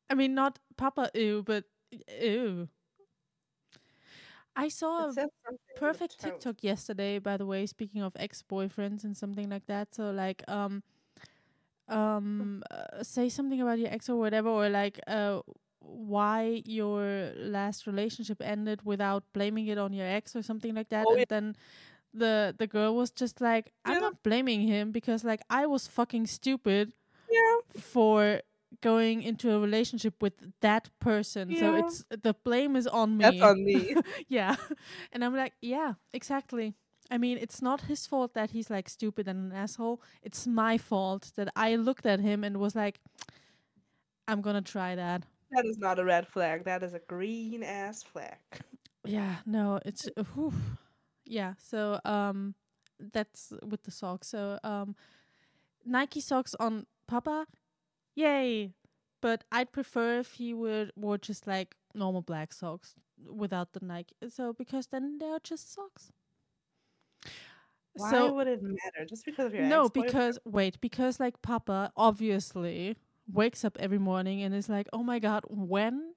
I 0.08 0.14
mean, 0.14 0.34
not 0.34 0.58
Papa 0.76 1.10
ew, 1.14 1.42
but 1.44 1.64
ew. 2.20 2.68
I 4.56 4.68
saw 4.68 5.06
a 5.08 5.12
says 5.12 5.14
something 5.14 5.30
on 5.48 5.54
the 5.72 5.80
perfect. 5.80 6.18
TikTok 6.18 6.62
yesterday, 6.64 7.18
by 7.18 7.36
the 7.36 7.46
way, 7.46 7.66
speaking 7.66 8.02
of 8.02 8.12
ex 8.16 8.42
boyfriends 8.42 9.04
and 9.04 9.16
something 9.16 9.48
like 9.48 9.66
that. 9.66 9.94
So 9.94 10.10
like 10.10 10.42
um 10.48 10.82
um 11.90 12.62
uh, 12.70 13.02
say 13.02 13.28
something 13.28 13.60
about 13.60 13.78
your 13.78 13.90
ex 13.92 14.08
or 14.08 14.16
whatever 14.18 14.48
or 14.48 14.68
like 14.70 15.00
uh 15.08 15.40
why 15.80 16.62
your 16.66 17.32
last 17.36 17.86
relationship 17.86 18.40
ended 18.42 18.80
without 18.84 19.24
blaming 19.32 19.66
it 19.68 19.78
on 19.78 19.92
your 19.92 20.06
ex 20.06 20.36
or 20.36 20.42
something 20.42 20.74
like 20.74 20.88
that 20.90 21.06
Oh, 21.06 21.10
and 21.12 21.20
yeah. 21.20 21.24
then 21.28 21.56
the 22.14 22.54
the 22.58 22.66
girl 22.66 22.94
was 22.96 23.10
just 23.10 23.40
like 23.40 23.72
I'm 23.84 23.94
Yeah. 23.94 24.00
not 24.00 24.22
blaming 24.22 24.62
him 24.62 24.92
because 24.92 25.24
like 25.24 25.42
I 25.50 25.66
was 25.66 25.88
fucking 25.88 26.26
stupid 26.26 26.92
Yeah. 27.30 27.56
for 27.80 28.42
going 28.82 29.22
into 29.22 29.50
a 29.52 29.58
relationship 29.60 30.22
with 30.22 30.34
that 30.60 30.90
person. 31.00 31.54
So 31.56 31.74
it's 31.74 32.04
the 32.10 32.34
blame 32.44 32.76
is 32.76 32.86
on 32.86 33.16
me 33.16 33.24
That's 33.24 33.42
on 33.42 33.64
me. 33.64 33.94
yeah. 34.28 34.56
And 35.12 35.24
I'm 35.24 35.34
like, 35.34 35.54
yeah, 35.60 35.94
exactly. 36.12 36.74
I 37.10 37.18
mean, 37.18 37.38
it's 37.38 37.60
not 37.60 37.82
his 37.82 38.06
fault 38.06 38.34
that 38.34 38.50
he's 38.52 38.70
like 38.70 38.88
stupid 38.88 39.26
and 39.26 39.50
an 39.52 39.58
asshole. 39.58 40.00
It's 40.22 40.46
my 40.46 40.78
fault 40.78 41.32
that 41.36 41.48
I 41.56 41.74
looked 41.76 42.06
at 42.06 42.20
him 42.20 42.44
and 42.44 42.58
was 42.58 42.76
like, 42.76 43.00
I'm 44.28 44.40
gonna 44.40 44.62
try 44.62 44.94
that. 44.94 45.24
that 45.50 45.64
is 45.66 45.78
not 45.78 45.98
a 45.98 46.04
red 46.04 46.28
flag. 46.28 46.64
That 46.64 46.82
is 46.82 46.94
a 46.94 47.00
green 47.00 47.62
ass 47.64 48.02
flag. 48.02 48.38
Yeah, 49.04 49.36
no, 49.46 49.80
it's 49.84 50.08
whew. 50.34 50.52
yeah. 51.24 51.54
So 51.58 51.98
um, 52.04 52.54
that's 53.12 53.52
with 53.62 53.82
the 53.82 53.90
socks. 53.90 54.28
So 54.28 54.58
um, 54.62 54.94
Nike 55.84 56.20
socks 56.20 56.54
on 56.60 56.86
Papa, 57.08 57.46
yay! 58.14 58.74
But 59.20 59.44
I'd 59.50 59.72
prefer 59.72 60.20
if 60.20 60.32
he 60.34 60.54
would 60.54 60.92
wore 60.96 61.18
just 61.18 61.46
like 61.46 61.76
normal 61.94 62.22
black 62.22 62.52
socks 62.52 62.94
without 63.26 63.72
the 63.72 63.84
Nike. 63.84 64.14
So 64.28 64.52
because 64.52 64.86
then 64.88 65.18
they're 65.18 65.40
just 65.42 65.72
socks. 65.72 66.12
Why 67.94 68.10
so 68.10 68.32
would 68.34 68.46
it 68.46 68.62
matter? 68.62 69.04
Just 69.08 69.24
because 69.24 69.46
of 69.46 69.54
your 69.54 69.64
no, 69.64 69.88
because 69.88 70.38
wait, 70.44 70.80
because 70.80 71.18
like 71.18 71.42
Papa 71.42 71.92
obviously 71.96 72.96
wakes 73.30 73.64
up 73.64 73.76
every 73.80 73.98
morning 73.98 74.42
and 74.42 74.54
is 74.54 74.68
like, 74.68 74.88
"Oh 74.92 75.02
my 75.02 75.18
god, 75.18 75.44
when 75.48 76.14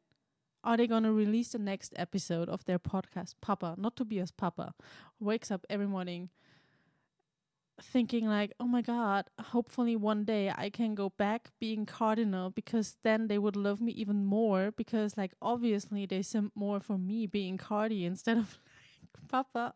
are 0.63 0.77
they 0.77 0.87
going 0.87 1.03
to 1.03 1.11
release 1.11 1.49
the 1.49 1.59
next 1.59 1.93
episode 1.95 2.47
of 2.47 2.63
their 2.65 2.79
podcast?" 2.79 3.35
Papa, 3.41 3.75
not 3.77 3.95
Tobias, 3.95 4.31
Papa 4.31 4.73
wakes 5.19 5.51
up 5.51 5.65
every 5.69 5.87
morning 5.87 6.29
thinking 7.81 8.27
like, 8.27 8.53
"Oh 8.59 8.67
my 8.67 8.81
god, 8.81 9.25
hopefully 9.39 9.95
one 9.95 10.25
day 10.25 10.53
I 10.55 10.69
can 10.69 10.93
go 10.95 11.09
back 11.09 11.49
being 11.59 11.85
cardinal 11.85 12.51
because 12.51 12.97
then 13.03 13.27
they 13.27 13.39
would 13.39 13.55
love 13.55 13.81
me 13.81 13.91
even 13.93 14.25
more 14.25 14.71
because 14.71 15.17
like 15.17 15.33
obviously 15.41 16.05
they 16.05 16.21
simp 16.21 16.53
more 16.55 16.79
for 16.79 16.97
me 16.97 17.25
being 17.25 17.57
cardi 17.57 18.05
instead 18.05 18.37
of 18.37 18.59
like 19.09 19.27
Papa." 19.27 19.73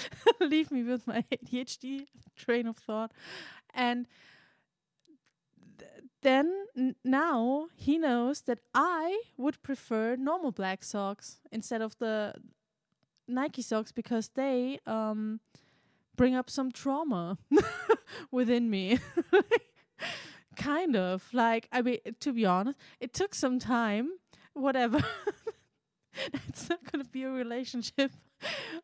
leave 0.40 0.70
me 0.70 0.82
with 0.82 1.06
my 1.06 1.24
ADHD 1.32 2.06
train 2.36 2.66
of 2.66 2.76
thought. 2.76 3.12
And 3.72 4.06
th- 5.78 5.90
then 6.22 6.94
now 7.04 7.66
he 7.76 7.98
knows 7.98 8.42
that 8.42 8.60
I 8.74 9.22
would 9.36 9.62
prefer 9.62 10.16
normal 10.16 10.52
black 10.52 10.84
socks 10.84 11.40
instead 11.52 11.80
of 11.82 11.96
the 11.98 12.34
Nike 13.26 13.62
socks 13.62 13.92
because 13.92 14.28
they 14.34 14.78
um 14.86 15.40
bring 16.16 16.34
up 16.34 16.50
some 16.50 16.70
trauma 16.70 17.38
within 18.30 18.70
me. 18.70 18.98
kind 20.56 20.94
of 20.94 21.28
like 21.32 21.68
I 21.72 21.82
mean 21.82 21.98
to 22.20 22.32
be 22.32 22.44
honest, 22.44 22.78
it 23.00 23.12
took 23.12 23.34
some 23.34 23.58
time. 23.58 24.10
Whatever. 24.52 25.02
it's 26.48 26.68
not 26.68 26.80
gonna 26.90 27.04
be 27.04 27.22
a 27.24 27.30
relationship 27.30 28.12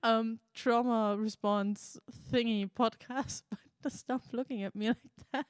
um 0.03 0.39
trauma 0.55 1.17
response 1.19 1.99
thingy 2.31 2.71
podcast, 2.71 3.43
but 3.51 3.59
just 3.83 3.99
stop 3.99 4.23
looking 4.33 4.63
at 4.63 4.75
me 4.75 4.89
like 4.89 4.97
that. 5.33 5.47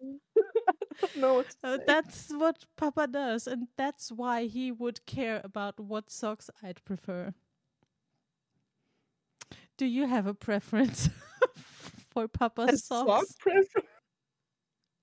no, 1.14 1.44
Uh, 1.62 1.78
that's 1.86 2.30
what 2.30 2.64
Papa 2.76 3.06
does, 3.06 3.46
and 3.46 3.68
that's 3.76 4.10
why 4.12 4.46
he 4.46 4.70
would 4.72 5.04
care 5.06 5.40
about 5.44 5.80
what 5.80 6.10
socks 6.10 6.50
I'd 6.62 6.84
prefer. 6.84 7.34
Do 9.76 9.86
you 9.86 10.06
have 10.06 10.26
a 10.26 10.34
preference 10.34 11.08
for 12.10 12.28
A 12.66 12.72
Papa's 12.72 12.84
sock 12.84 13.06
socks? 13.06 13.36
preference? 13.38 13.81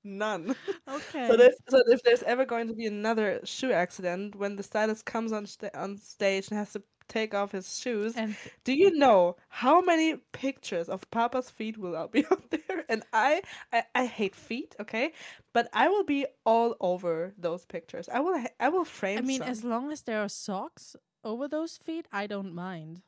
None. 0.03 0.55
Okay. 0.89 1.27
So 1.27 1.33
if, 1.39 1.53
so 1.67 1.81
if 1.87 2.01
there's 2.01 2.23
ever 2.23 2.45
going 2.45 2.67
to 2.67 2.73
be 2.73 2.87
another 2.87 3.39
shoe 3.43 3.71
accident 3.71 4.35
when 4.35 4.55
the 4.55 4.63
stylist 4.63 5.05
comes 5.05 5.31
on 5.31 5.45
sta- 5.45 5.69
on 5.75 5.97
stage 5.97 6.47
and 6.49 6.57
has 6.57 6.73
to 6.73 6.81
take 7.07 7.35
off 7.35 7.51
his 7.51 7.77
shoes, 7.77 8.15
and 8.15 8.35
do 8.63 8.73
you 8.73 8.89
know 8.97 9.35
how 9.49 9.81
many 9.81 10.15
pictures 10.31 10.89
of 10.89 11.09
Papa's 11.11 11.49
feet 11.51 11.77
will 11.77 12.07
be 12.07 12.25
out 12.31 12.49
there? 12.49 12.85
And 12.89 13.03
I, 13.13 13.43
I, 13.71 13.83
I 13.93 14.05
hate 14.05 14.35
feet, 14.35 14.75
okay, 14.79 15.13
but 15.53 15.69
I 15.73 15.89
will 15.89 16.03
be 16.03 16.25
all 16.43 16.75
over 16.79 17.33
those 17.37 17.65
pictures. 17.65 18.09
I 18.11 18.19
will, 18.19 18.39
ha- 18.39 18.55
I 18.59 18.69
will 18.69 18.85
frame. 18.85 19.19
I 19.19 19.21
mean, 19.21 19.39
some. 19.41 19.47
as 19.49 19.63
long 19.63 19.91
as 19.91 20.01
there 20.01 20.23
are 20.23 20.29
socks 20.29 20.95
over 21.23 21.47
those 21.47 21.77
feet, 21.77 22.07
I 22.11 22.25
don't 22.25 22.55
mind. 22.55 23.03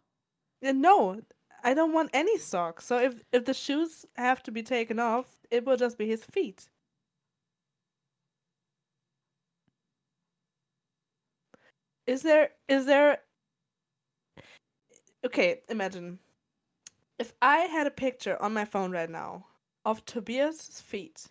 And 0.61 0.81
no, 0.83 1.19
I 1.63 1.73
don't 1.73 1.93
want 1.93 2.11
any 2.13 2.37
socks. 2.37 2.85
So 2.85 2.99
if 2.99 3.23
if 3.31 3.45
the 3.45 3.53
shoes 3.55 4.05
have 4.17 4.43
to 4.43 4.51
be 4.51 4.61
taken 4.61 4.99
off, 4.99 5.25
it 5.49 5.65
will 5.65 5.77
just 5.77 5.97
be 5.97 6.05
his 6.07 6.23
feet. 6.23 6.69
Is 12.07 12.21
there 12.21 12.49
is 12.67 12.85
there 12.85 13.19
Okay, 15.25 15.61
imagine 15.69 16.17
if 17.19 17.33
I 17.41 17.57
had 17.59 17.85
a 17.85 17.91
picture 17.91 18.41
on 18.41 18.53
my 18.53 18.65
phone 18.65 18.91
right 18.91 19.09
now 19.09 19.45
of 19.85 20.03
Tobias's 20.05 20.81
feet. 20.81 21.25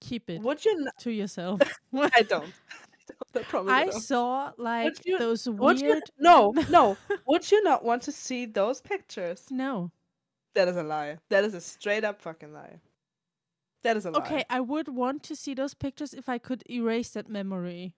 Keep 0.00 0.30
it 0.30 0.40
Would 0.42 0.64
you 0.64 0.72
n- 0.72 0.88
to 1.00 1.10
yourself. 1.10 1.60
I 1.94 2.22
don't. 2.22 2.44
I 2.70 3.12
don't. 3.22 3.36
I 3.36 3.42
promise 3.44 3.72
I 3.72 3.80
I 3.82 3.86
don't. 3.86 4.00
saw 4.00 4.52
like 4.58 4.94
you- 5.04 5.18
those 5.18 5.48
Would 5.48 5.80
you 5.80 5.88
weird. 5.90 6.02
No, 6.18 6.52
no. 6.70 6.96
Would 7.26 7.50
you 7.50 7.62
not 7.62 7.84
want 7.84 8.02
to 8.02 8.12
see 8.12 8.46
those 8.46 8.80
pictures? 8.80 9.44
No. 9.50 9.90
That 10.54 10.68
is 10.68 10.76
a 10.76 10.82
lie. 10.82 11.18
That 11.28 11.44
is 11.44 11.54
a 11.54 11.60
straight 11.60 12.02
up 12.04 12.20
fucking 12.20 12.52
lie. 12.52 12.80
That 13.84 13.96
is 13.96 14.06
a 14.06 14.10
lie. 14.10 14.18
Okay, 14.20 14.44
I 14.50 14.60
would 14.60 14.88
want 14.88 15.22
to 15.24 15.36
see 15.36 15.54
those 15.54 15.74
pictures 15.74 16.12
if 16.14 16.28
I 16.28 16.38
could 16.38 16.64
erase 16.68 17.10
that 17.10 17.28
memory 17.28 17.94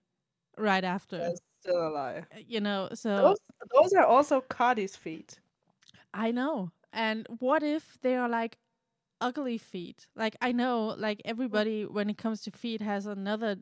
right 0.59 0.83
after. 0.83 1.31
Still 1.61 1.87
a 1.87 1.89
lie. 1.89 2.25
Uh, 2.35 2.39
You 2.47 2.61
know, 2.61 2.89
so 2.93 3.09
Those 3.15 3.37
those 3.73 3.93
are 3.93 4.05
also 4.05 4.41
Cardi's 4.41 4.95
feet. 4.95 5.39
I 6.13 6.31
know. 6.31 6.71
And 6.91 7.27
what 7.39 7.63
if 7.63 7.97
they 8.01 8.15
are 8.15 8.29
like 8.29 8.57
ugly 9.21 9.57
feet? 9.57 10.07
Like 10.15 10.35
I 10.41 10.51
know, 10.51 10.95
like 10.97 11.21
everybody 11.25 11.85
when 11.85 12.09
it 12.09 12.17
comes 12.17 12.41
to 12.41 12.51
feet 12.51 12.81
has 12.81 13.05
another 13.05 13.57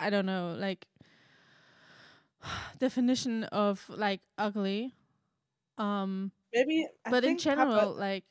I 0.00 0.10
don't 0.10 0.26
know, 0.26 0.54
like 0.58 0.86
definition 2.78 3.44
of 3.44 3.84
like 3.88 4.20
ugly. 4.36 4.94
Um 5.76 6.32
Maybe 6.54 6.86
I 7.04 7.10
but 7.10 7.24
in 7.24 7.36
general 7.38 7.74
Papa, 7.74 8.00
like 8.00 8.24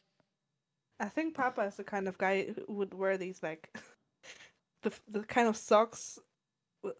I 0.99 1.09
think 1.09 1.35
Papa 1.35 1.61
is 1.61 1.75
the 1.75 1.83
kind 1.83 2.07
of 2.07 2.17
guy 2.17 2.47
who 2.67 2.73
would 2.73 2.93
wear 2.93 3.17
these 3.17 3.43
like 3.43 3.69
the 4.81 4.91
the 5.07 5.23
kind 5.23 5.47
of 5.47 5.55
socks 5.55 6.17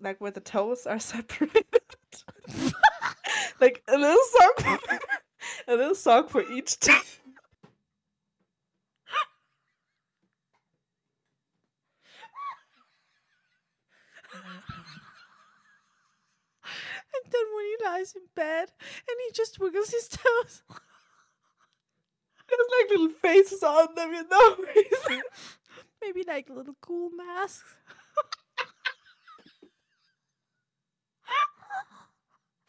like 0.01 0.19
where 0.21 0.31
the 0.31 0.39
toes 0.39 0.85
are 0.85 0.99
separated. 1.13 1.65
like 3.59 3.83
a 3.88 3.97
little 3.97 4.17
sock 4.31 4.81
a 5.67 5.75
little 5.75 5.95
sock 5.95 6.29
for 6.29 6.43
each 6.51 6.79
toe. 6.79 6.93
and 17.23 17.31
then 17.31 17.41
when 17.55 17.65
he 17.65 17.85
lies 17.85 18.13
in 18.15 18.21
bed 18.35 18.71
and 18.79 19.17
he 19.25 19.31
just 19.33 19.59
wiggles 19.59 19.89
his 19.89 20.07
toes. 20.07 20.63
There's 22.49 22.69
like 22.81 22.89
little 22.91 23.09
faces 23.09 23.63
on 23.63 23.95
them, 23.95 24.13
you 24.13 24.27
know. 24.27 24.57
Maybe 26.01 26.23
like 26.25 26.49
little 26.49 26.77
cool 26.81 27.09
masks. 27.09 27.75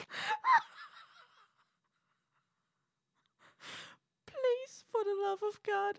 Please, 4.26 4.84
for 4.90 5.04
the 5.04 5.14
love 5.20 5.42
of 5.42 5.62
God, 5.62 5.98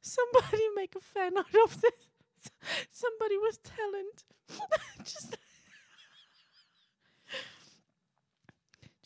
somebody 0.00 0.62
make 0.76 0.94
a 0.94 1.00
fan 1.00 1.36
out 1.36 1.54
of 1.64 1.80
this. 1.80 1.92
Somebody 2.90 3.38
with 3.38 3.62
talent. 3.62 4.24
just, 5.04 5.36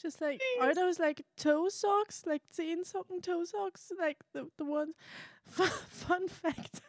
just 0.01 0.21
like 0.21 0.41
are 0.61 0.69
Please. 0.69 0.75
those 0.75 0.99
like 0.99 1.23
toe 1.37 1.69
socks, 1.69 2.25
like 2.27 2.43
Zehensocken 2.55 3.23
toe 3.23 3.45
socks, 3.45 3.93
like 3.99 4.19
the 4.33 4.49
the 4.59 4.65
ones. 4.65 4.95
Fun, 5.47 5.69
fun 5.89 6.29
fact. 6.29 6.81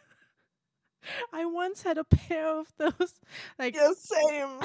I 1.32 1.44
once 1.46 1.82
had 1.82 1.98
a 1.98 2.04
pair 2.04 2.46
of 2.46 2.72
those, 2.78 3.14
like 3.58 3.74
yeah, 3.74 3.90
same. 3.96 4.60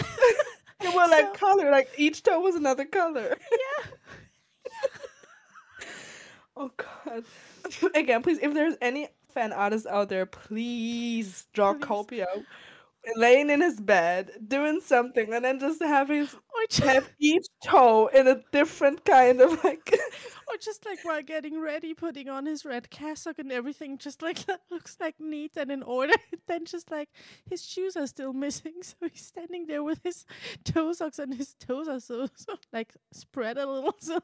They 0.80 0.90
were 0.90 1.08
like 1.08 1.26
So- 1.28 1.34
color, 1.34 1.72
like 1.72 1.90
each 1.98 2.24
toe 2.24 2.40
was 2.40 2.56
another 2.56 2.86
color. 2.86 3.38
yeah. 3.52 3.86
Oh 6.60 6.72
god. 6.76 7.24
Again, 7.94 8.24
please, 8.24 8.40
if 8.42 8.52
there's 8.54 8.74
any 8.82 9.10
fan 9.32 9.54
artists 9.54 9.86
out 9.86 10.10
there, 10.10 10.26
please 10.26 11.46
draw 11.54 11.74
Please. 11.74 11.84
Copia 11.86 12.26
laying 13.16 13.49
in 13.49 13.62
his 13.62 13.80
bed, 13.80 14.32
doing 14.47 14.82
something, 14.82 15.34
and 15.34 15.45
then 15.45 15.60
just 15.60 15.82
have 15.82 16.10
his 16.10 16.34
Or 16.34 16.66
just, 16.70 16.84
have 16.84 17.10
each 17.20 17.45
toe 17.64 18.08
in 18.08 18.28
a 18.28 18.41
different 18.51 19.05
kind 19.05 19.41
of 19.41 19.64
like 19.64 19.89
or 20.47 20.58
just 20.60 20.86
like 20.86 20.99
while 21.03 21.22
getting 21.22 21.60
ready, 21.62 21.93
putting 21.93 22.30
on 22.30 22.45
his 22.45 22.66
red 22.66 22.89
cassock 22.89 23.39
and 23.39 23.51
everything, 23.51 23.97
just 23.97 24.22
like 24.22 24.45
that 24.47 24.62
looks 24.72 24.97
like 24.99 25.16
neat 25.20 25.51
and 25.58 25.72
in 25.72 25.84
order. 25.84 26.14
then 26.47 26.66
just 26.66 26.91
like 26.91 27.10
his 27.49 27.66
shoes 27.66 27.95
are 27.95 28.08
still 28.08 28.34
missing, 28.34 28.74
so 28.82 28.95
he's 29.12 29.26
standing 29.26 29.68
there 29.68 29.84
with 29.84 30.01
his 30.03 30.26
toe 30.64 30.93
socks 30.93 31.20
and 31.20 31.34
his 31.36 31.53
toes 31.55 31.88
are 31.88 31.99
so, 31.99 32.28
so 32.36 32.55
like 32.74 32.93
spread 33.12 33.58
a 33.58 33.66
little, 33.66 33.95
so 33.99 34.20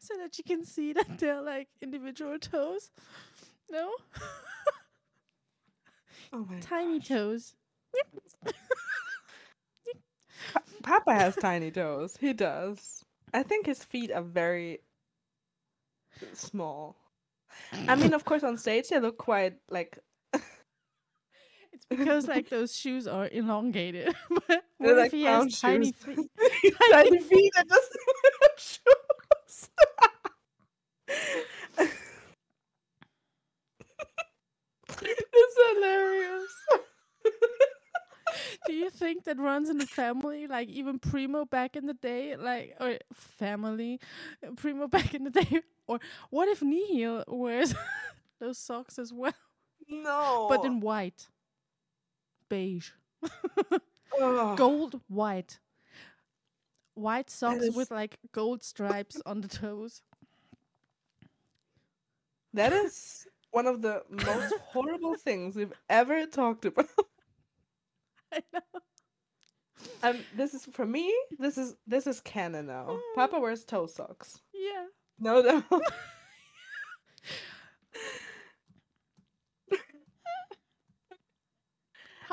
so 0.00 0.14
that 0.18 0.38
you 0.38 0.44
can 0.44 0.64
see 0.64 0.92
that 0.92 1.18
they're 1.18 1.42
like 1.42 1.68
individual 1.82 2.38
toes. 2.38 2.90
No, 3.70 3.90
Oh 6.34 6.44
my 6.50 6.58
tiny 6.60 6.98
gosh. 6.98 7.08
toes. 7.08 7.54
Papa 10.82 11.14
has 11.14 11.36
tiny 11.36 11.70
toes. 11.70 12.16
He 12.20 12.32
does. 12.32 13.04
I 13.32 13.42
think 13.42 13.66
his 13.66 13.84
feet 13.84 14.10
are 14.12 14.22
very 14.22 14.80
small. 16.32 16.96
I 17.88 17.94
mean, 17.96 18.14
of 18.14 18.24
course, 18.24 18.42
on 18.42 18.56
stage 18.58 18.88
they 18.88 19.00
look 19.00 19.18
quite 19.18 19.54
like 19.70 19.98
It's 21.72 21.86
because 21.86 22.28
like 22.28 22.48
those 22.50 22.76
shoes 22.76 23.06
are 23.06 23.28
elongated. 23.28 24.14
but 24.48 24.64
They're 24.80 24.94
what 24.94 24.96
like 24.96 25.06
if 25.06 25.12
he 25.12 25.24
has 25.24 25.46
clown 25.46 25.50
tiny 25.60 25.92
feet? 25.92 26.30
tiny 26.90 27.18
feet 27.20 27.52
and 27.56 27.68
just 27.68 27.98
shoes. 28.58 29.70
It's 35.04 35.56
hilarious. 35.74 36.52
Do 38.66 38.72
you 38.72 38.90
think 38.90 39.24
that 39.24 39.38
runs 39.38 39.70
in 39.70 39.78
the 39.78 39.86
family? 39.86 40.46
Like 40.46 40.68
even 40.68 40.98
Primo 40.98 41.44
back 41.44 41.76
in 41.76 41.86
the 41.86 41.94
day, 41.94 42.36
like 42.36 42.76
or 42.80 42.98
family, 43.12 44.00
Primo 44.56 44.88
back 44.96 45.14
in 45.14 45.24
the 45.24 45.30
day, 45.30 45.62
or 45.86 46.00
what 46.30 46.48
if 46.48 46.62
Nihil 46.62 47.24
wears 47.28 47.74
those 48.40 48.58
socks 48.58 48.98
as 48.98 49.12
well, 49.12 49.34
no. 49.88 50.46
but 50.48 50.64
in 50.64 50.80
white, 50.80 51.28
beige, 52.48 52.90
gold, 54.56 55.00
white. 55.08 55.58
white 56.94 57.30
socks 57.30 57.70
with 57.74 57.90
like 57.90 58.18
gold 58.32 58.62
stripes 58.64 59.20
on 59.26 59.40
the 59.42 59.48
toes. 59.48 60.02
That 62.54 62.72
is 62.72 63.26
one 63.54 63.66
of 63.66 63.82
the 63.82 64.02
most 64.10 64.52
horrible 64.72 65.14
things 65.14 65.54
we've 65.56 65.72
ever 65.88 66.26
talked 66.26 66.64
about. 66.64 66.88
I 68.32 68.42
know. 68.52 68.60
Um, 70.02 70.18
this 70.36 70.54
is 70.54 70.64
for 70.66 70.84
me. 70.86 71.12
This 71.38 71.56
is 71.56 71.76
this 71.86 72.06
is 72.06 72.20
canon 72.20 72.66
now. 72.66 72.98
Papa 73.14 73.38
wears 73.38 73.64
toe 73.64 73.86
socks. 73.86 74.40
Yeah. 74.52 74.86
No, 75.18 75.40
no. 75.40 75.62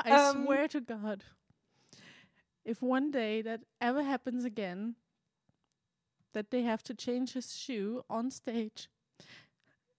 I 0.04 0.10
Um, 0.10 0.44
swear 0.44 0.66
to 0.68 0.80
God, 0.80 1.24
if 2.64 2.82
one 2.82 3.10
day 3.10 3.42
that 3.42 3.60
ever 3.80 4.02
happens 4.02 4.44
again, 4.44 4.96
that 6.32 6.50
they 6.50 6.62
have 6.62 6.82
to 6.84 6.94
change 6.94 7.34
his 7.34 7.54
shoe 7.54 8.04
on 8.10 8.30
stage, 8.30 8.88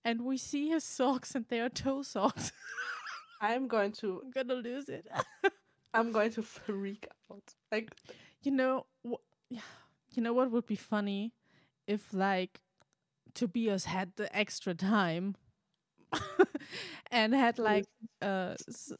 and 0.05 0.21
we 0.23 0.37
see 0.37 0.69
his 0.69 0.83
socks 0.83 1.35
and 1.35 1.45
they 1.49 1.59
are 1.59 1.69
toe 1.69 2.01
socks, 2.03 2.51
I'm 3.41 3.67
going 3.67 3.91
to 3.93 4.21
I'm 4.23 4.31
gonna 4.31 4.61
lose 4.61 4.89
it. 4.89 5.07
I'm 5.93 6.11
going 6.11 6.31
to 6.33 6.41
freak 6.43 7.07
out. 7.31 7.43
Like 7.71 7.91
you 8.43 8.51
know, 8.51 8.85
wh- 9.07 9.21
yeah, 9.49 9.61
you 10.13 10.21
know 10.21 10.33
what 10.33 10.51
would 10.51 10.65
be 10.65 10.75
funny 10.75 11.33
if 11.87 12.13
like 12.13 12.61
Tobias 13.33 13.85
had 13.85 14.13
the 14.15 14.33
extra 14.35 14.73
time 14.73 15.35
and 17.11 17.33
had 17.33 17.59
like 17.59 17.85
a, 18.21 18.55
s- 18.67 18.93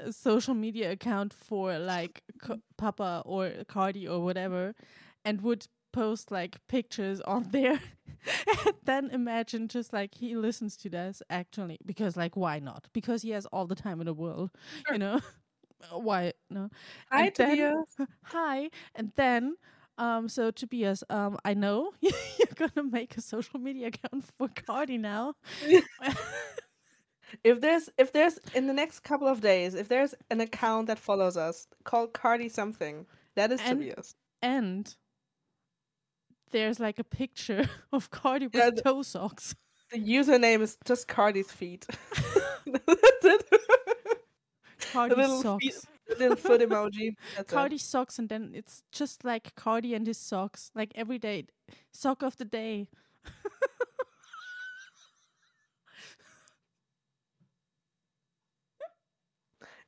a 0.00 0.12
social 0.12 0.54
media 0.54 0.92
account 0.92 1.32
for 1.32 1.78
like 1.78 2.22
Co- 2.42 2.60
Papa 2.76 3.22
or 3.24 3.50
Cardi 3.68 4.06
or 4.08 4.20
whatever, 4.20 4.74
and 5.24 5.40
would 5.42 5.66
post 5.92 6.30
like 6.30 6.58
pictures 6.68 7.20
on 7.22 7.48
there. 7.50 7.80
and 8.66 8.74
then 8.84 9.10
imagine 9.10 9.68
just 9.68 9.92
like 9.92 10.14
he 10.14 10.34
listens 10.36 10.76
to 10.78 10.88
this 10.90 11.22
actually 11.30 11.78
because 11.86 12.16
like 12.16 12.36
why 12.36 12.58
not? 12.58 12.88
Because 12.92 13.22
he 13.22 13.30
has 13.30 13.46
all 13.46 13.66
the 13.66 13.74
time 13.74 14.00
in 14.00 14.06
the 14.06 14.14
world, 14.14 14.50
Sure. 14.86 14.94
you 14.94 14.98
know. 14.98 15.20
Why 15.92 16.34
no? 16.50 16.68
Hi 17.10 17.26
And 17.26 17.34
then- 17.36 17.56
Tobias. 17.56 17.96
hi 18.24 18.70
and 18.94 19.12
then 19.16 19.56
um 19.96 20.28
so 20.28 20.50
tobias 20.50 21.02
um 21.08 21.38
i 21.44 21.54
know 21.54 21.92
you're 22.02 22.54
gonna 22.54 22.86
make 22.86 23.16
a 23.16 23.22
social 23.22 23.58
media 23.58 23.86
account 23.88 24.24
for 24.36 24.48
cardi 24.66 24.98
now 24.98 25.34
If 27.44 27.60
there's 27.60 27.88
if 27.96 28.12
there's 28.12 28.38
in 28.54 28.66
the 28.66 28.72
next 28.72 29.00
couple 29.00 29.28
of 29.28 29.40
days, 29.40 29.74
if 29.74 29.86
there's 29.88 30.14
an 30.30 30.40
account 30.40 30.88
that 30.88 30.98
follows 30.98 31.36
us 31.36 31.66
called 31.84 32.12
Cardi 32.12 32.48
something, 32.48 33.06
that 33.36 33.52
is 33.52 33.60
And- 33.60 33.78
Tobias. 33.80 34.14
and 34.42 34.94
there's 36.50 36.80
like 36.80 36.98
a 36.98 37.04
picture 37.04 37.68
of 37.92 38.10
cardi 38.10 38.46
with 38.46 38.54
Yeah, 38.54 38.70
the- 38.70 38.82
toe 38.82 39.02
socks 39.02 39.54
The 39.92 39.98
username 39.98 40.60
is 40.62 40.76
just 40.84 41.08
Cardi's 41.08 41.50
feet. 41.50 41.86
That's 42.66 43.24
it. 43.24 43.44
cardi 44.92 45.14
socks 45.42 45.64
feet- 45.64 46.18
little 46.18 46.36
foot 46.36 46.60
emoji. 46.60 47.14
That's 47.36 47.52
cardi 47.52 47.76
it. 47.76 47.80
socks 47.80 48.18
and 48.18 48.28
then 48.28 48.52
it's 48.54 48.82
just 48.92 49.24
like 49.24 49.54
cardi 49.56 49.94
and 49.94 50.06
his 50.06 50.18
socks 50.18 50.70
like 50.74 50.92
every 50.94 51.18
day 51.18 51.46
sock 51.92 52.22
of 52.22 52.36
the 52.36 52.44
day 52.44 52.88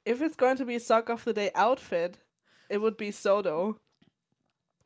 If 0.04 0.20
it's 0.20 0.36
going 0.36 0.56
to 0.56 0.64
be 0.64 0.78
sock 0.78 1.08
of 1.08 1.24
the 1.24 1.32
day 1.32 1.50
outfit, 1.54 2.18
it 2.68 2.78
would 2.78 2.96
be 2.96 3.10
Sodo. 3.10 3.76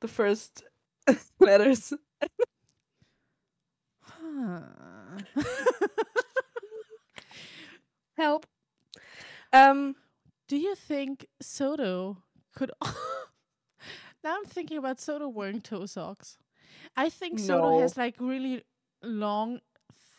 The 0.01 0.09
first 0.09 0.65
letters. 1.41 1.93
Help. 8.17 8.47
Um 9.53 9.97
Do 10.49 10.57
you 10.57 10.75
think 10.75 11.27
Sodo 11.43 12.17
could? 12.55 12.71
now 14.25 14.37
I'm 14.37 14.45
thinking 14.45 14.79
about 14.79 14.99
Sodo 14.99 15.33
wearing 15.33 15.61
toe 15.61 15.87
socks. 15.87 16.39
I 16.97 17.09
think 17.11 17.39
Sodo 17.41 17.81
has 17.81 17.97
like 17.97 18.15
really 18.21 18.63
long, 19.03 19.61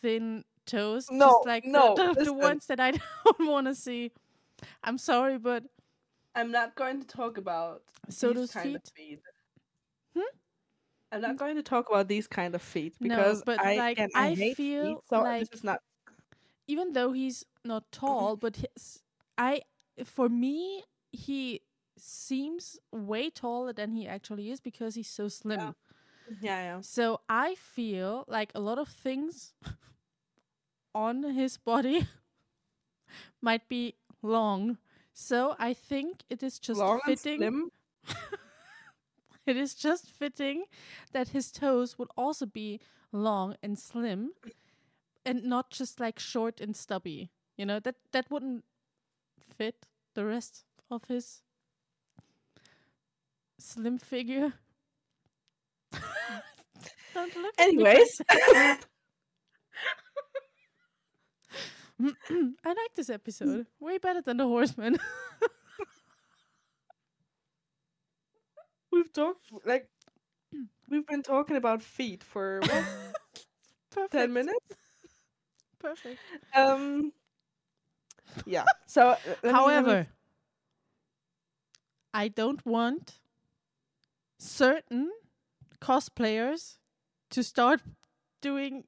thin 0.01 0.43
toes. 0.65 1.07
No, 1.09 1.27
just 1.29 1.45
like 1.47 1.63
the- 1.63 1.69
no, 1.71 1.95
the, 1.95 2.13
the, 2.13 2.19
listen. 2.19 2.37
ones 2.37 2.65
that 2.67 2.79
I 2.79 2.91
don't 2.91 3.47
want 3.47 3.67
to 3.67 3.75
see. 3.75 4.11
I'm 4.83 4.97
sorry, 4.97 5.37
but 5.37 5.63
I'm 6.35 6.51
not 6.51 6.75
going 6.75 6.99
to 7.01 7.07
talk 7.07 7.37
about 7.37 7.83
Sodo's 8.09 8.51
these 8.53 8.63
kind 8.63 8.75
of 8.75 8.83
feet? 8.83 9.07
feet. 9.07 9.21
Hmm? 10.15 10.37
I'm 11.11 11.21
not 11.21 11.35
mm. 11.35 11.39
going 11.39 11.55
to 11.55 11.63
talk 11.63 11.89
about 11.89 12.07
these 12.07 12.27
kind 12.27 12.53
of 12.53 12.61
feet 12.61 12.95
No, 12.99 13.15
because 13.15 13.43
but, 13.45 13.59
I, 13.59 13.75
like, 13.75 13.97
again, 13.97 14.09
I, 14.13 14.27
I 14.27 14.53
feel 14.53 14.85
feet, 14.85 14.97
so 15.09 15.21
like- 15.21 15.49
this 15.49 15.59
is 15.59 15.63
not. 15.63 15.81
even 16.67 16.93
though 16.93 17.13
he's 17.13 17.45
not 17.63 17.83
mm-hmm. 17.91 18.05
tall, 18.05 18.35
but 18.35 18.57
his, 18.57 19.01
I 19.37 19.61
for 20.03 20.29
me 20.29 20.83
he 21.11 21.61
seems 21.97 22.77
way 22.91 23.29
taller 23.29 23.73
than 23.73 23.91
he 23.91 24.07
actually 24.07 24.51
is 24.51 24.59
because 24.59 24.95
he's 24.95 25.09
so 25.09 25.27
slim. 25.27 25.59
Yeah. 25.59 25.71
Yeah, 26.41 26.61
yeah. 26.61 26.81
So 26.81 27.21
I 27.29 27.55
feel 27.55 28.25
like 28.27 28.51
a 28.53 28.59
lot 28.59 28.77
of 28.77 28.89
things 28.89 29.53
on 30.93 31.23
his 31.23 31.57
body 31.57 32.07
might 33.41 33.67
be 33.69 33.95
long. 34.21 34.77
So 35.13 35.55
I 35.57 35.73
think 35.73 36.23
it 36.29 36.43
is 36.43 36.59
just 36.59 36.79
Long 36.79 36.99
and 37.05 37.19
fitting. 37.19 37.69
It 39.51 39.55
is 39.55 39.73
just 39.73 40.11
fitting 40.11 40.65
that 41.13 41.29
his 41.29 41.51
toes 41.51 41.97
would 41.97 42.09
also 42.17 42.45
be 42.45 42.81
long 43.13 43.55
and 43.63 43.79
slim 43.79 44.31
and 45.25 45.43
not 45.45 45.71
just 45.71 45.99
like 46.01 46.19
short 46.19 46.59
and 46.59 46.75
stubby. 46.75 47.31
You 47.55 47.65
know, 47.65 47.79
that 47.79 47.95
that 48.11 48.29
wouldn't 48.29 48.65
fit 49.39 49.87
the 50.15 50.25
rest 50.25 50.65
of 50.91 51.05
his 51.05 51.41
slim 53.57 53.97
figure. 53.97 54.53
Don't 57.13 57.35
look 57.37 57.55
at 57.57 57.71
me 57.73 57.83
like 57.83 57.97
Anyways, 57.97 58.21
I 62.63 62.69
like 62.69 62.95
this 62.95 63.09
episode. 63.09 63.65
Way 63.79 63.97
better 63.97 64.21
than 64.21 64.37
the 64.37 64.45
horseman. 64.45 64.99
We've 68.91 69.11
talked 69.11 69.45
like 69.65 69.89
we've 70.89 71.05
been 71.07 71.23
talking 71.23 71.55
about 71.57 71.81
feet 71.81 72.23
for 72.23 72.59
what, 72.61 74.11
ten 74.11 74.33
minutes. 74.33 74.59
Perfect. 75.79 76.19
Um. 76.55 77.11
Yeah. 78.45 78.65
So, 78.85 79.09
uh, 79.09 79.17
let 79.25 79.43
me- 79.43 79.51
However, 79.51 80.07
I 82.13 82.27
don't 82.27 82.65
want 82.65 83.19
certain 84.39 85.11
cosplayers 85.81 86.77
to 87.31 87.43
start 87.43 87.81
doing 88.41 88.83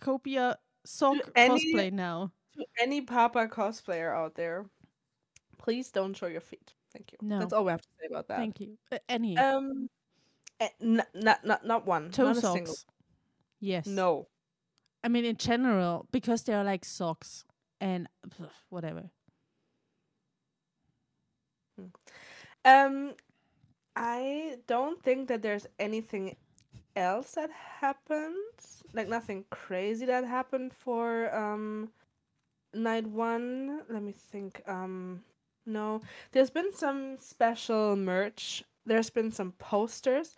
copia 0.00 0.56
sock 0.84 1.16
any- 1.36 1.74
cosplay 1.74 1.92
now. 1.92 2.32
to 2.56 2.64
any 2.80 3.00
Papa 3.00 3.48
cosplayer 3.48 4.14
out 4.14 4.34
there, 4.34 4.66
please 5.58 5.90
don't 5.90 6.14
show 6.14 6.26
your 6.26 6.40
feet. 6.40 6.74
Thank 6.92 7.12
you. 7.12 7.18
No. 7.22 7.38
That's 7.38 7.52
all 7.52 7.64
we 7.64 7.70
have 7.70 7.82
to 7.82 7.88
say 8.00 8.06
about 8.10 8.28
that. 8.28 8.38
Thank 8.38 8.60
you. 8.60 8.76
Uh, 8.90 8.98
any 9.08 9.36
Um, 9.36 9.88
eh, 10.60 10.68
n- 10.80 11.02
not 11.14 11.44
not 11.44 11.64
not 11.64 11.86
one. 11.86 12.10
toe 12.10 12.32
not 12.32 12.36
socks. 12.36 12.84
Yes. 13.60 13.86
No. 13.86 14.28
I 15.04 15.08
mean, 15.08 15.24
in 15.24 15.36
general, 15.36 16.06
because 16.12 16.42
they 16.44 16.52
are 16.54 16.64
like 16.64 16.84
socks 16.84 17.44
and 17.80 18.08
pff, 18.28 18.50
whatever. 18.68 19.10
Um, 22.64 23.14
I 23.96 24.58
don't 24.66 25.02
think 25.02 25.28
that 25.28 25.42
there's 25.42 25.66
anything 25.78 26.36
else 26.94 27.32
that 27.32 27.50
happened. 27.50 28.36
Like 28.92 29.08
nothing 29.08 29.44
crazy 29.50 30.06
that 30.06 30.24
happened 30.24 30.72
for 30.74 31.34
um 31.34 31.90
night 32.74 33.06
one. 33.06 33.82
Let 33.88 34.02
me 34.02 34.12
think. 34.12 34.62
Um, 34.66 35.24
no, 35.66 36.02
there's 36.32 36.50
been 36.50 36.72
some 36.74 37.18
special 37.18 37.96
merch. 37.96 38.64
There's 38.84 39.10
been 39.10 39.30
some 39.30 39.52
posters. 39.52 40.34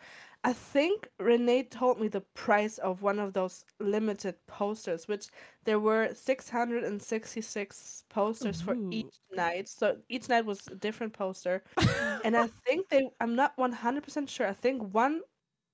I 0.47 0.53
think 0.53 1.09
Renee 1.19 1.63
told 1.65 1.99
me 1.99 2.09
the 2.09 2.21
price 2.21 2.77
of 2.77 3.01
one 3.01 3.19
of 3.19 3.33
those 3.33 3.65
limited 3.81 4.35
posters, 4.47 5.09
which 5.09 5.29
there 5.65 5.81
were 5.81 6.11
666 6.13 8.05
posters 8.11 8.61
for 8.61 8.77
each 8.91 9.15
night. 9.33 9.69
So 9.69 9.97
each 10.11 10.29
night 10.29 10.45
was 10.45 10.67
a 10.71 10.75
different 10.75 11.15
poster 11.15 11.63
and 12.25 12.37
I 12.37 12.49
think 12.67 12.91
they 12.91 13.09
I'm 13.21 13.35
not 13.35 13.57
100% 13.57 14.29
sure. 14.29 14.47
I 14.47 14.53
think 14.53 14.95
one 14.95 15.23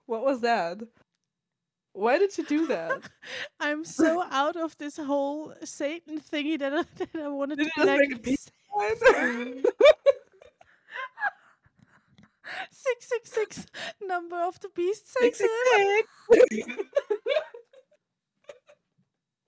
what 0.06 0.24
was 0.24 0.40
that? 0.42 0.78
Why 1.92 2.18
did 2.18 2.36
you 2.38 2.44
do 2.44 2.66
that? 2.68 3.00
I'm 3.60 3.84
so 3.84 4.24
out 4.30 4.56
of 4.56 4.76
this 4.78 4.96
whole 4.96 5.54
Satan 5.64 6.20
thingy 6.20 6.58
that 6.60 6.72
I, 6.72 6.82
that 6.96 7.22
I 7.22 7.28
wanted 7.28 7.58
Did 7.58 7.70
to 7.76 7.84
like 7.84 8.22
six 12.70 13.08
six 13.08 13.30
six 13.32 13.66
number 14.00 14.36
of 14.36 14.60
the 14.60 14.68
beast, 14.74 15.06
Six, 15.20 15.38
six, 15.38 15.52
six. 15.72 16.08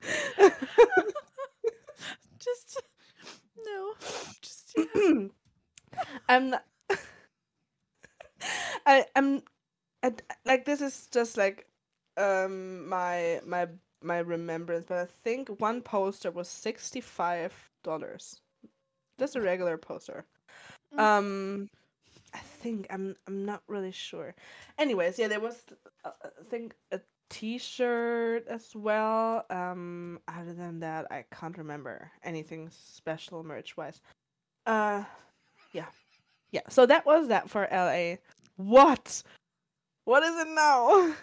Just 2.38 2.82
no, 3.66 3.94
just 4.42 4.74
yeah. 4.76 5.28
I'm 6.28 6.50
not. 6.50 6.64
I 8.86 9.06
I'm, 9.16 9.42
I, 10.04 10.14
like 10.46 10.66
this 10.66 10.82
is 10.82 11.08
just 11.12 11.38
like, 11.38 11.68
um 12.18 12.88
my 12.88 13.40
my 13.46 13.68
my 14.02 14.20
remembrance, 14.20 14.86
but 14.88 14.98
I 14.98 15.06
think 15.06 15.50
one 15.60 15.82
poster 15.82 16.32
was 16.32 16.48
sixty 16.50 17.02
five 17.02 17.54
dollars, 17.84 18.41
just 19.18 19.36
a 19.36 19.40
regular 19.40 19.76
poster. 19.78 20.24
Mm. 20.94 21.00
Um, 21.00 21.70
I 22.34 22.38
think 22.38 22.86
I'm 22.90 23.16
I'm 23.26 23.44
not 23.44 23.62
really 23.68 23.92
sure. 23.92 24.34
Anyways, 24.78 25.18
yeah, 25.18 25.28
there 25.28 25.40
was 25.40 25.62
uh, 26.04 26.10
I 26.24 26.44
think 26.48 26.74
a 26.90 27.00
T-shirt 27.30 28.46
as 28.48 28.74
well. 28.74 29.46
Um, 29.48 30.20
other 30.28 30.52
than 30.52 30.80
that, 30.80 31.06
I 31.10 31.24
can't 31.32 31.56
remember 31.56 32.10
anything 32.22 32.68
special 32.70 33.42
merch 33.42 33.76
wise. 33.76 34.00
Uh, 34.66 35.04
yeah, 35.72 35.86
yeah. 36.50 36.60
So 36.68 36.86
that 36.86 37.06
was 37.06 37.28
that 37.28 37.48
for 37.48 37.66
LA. 37.72 38.16
What? 38.56 39.22
What 40.04 40.22
is 40.22 40.36
it 40.36 40.48
now? 40.48 41.14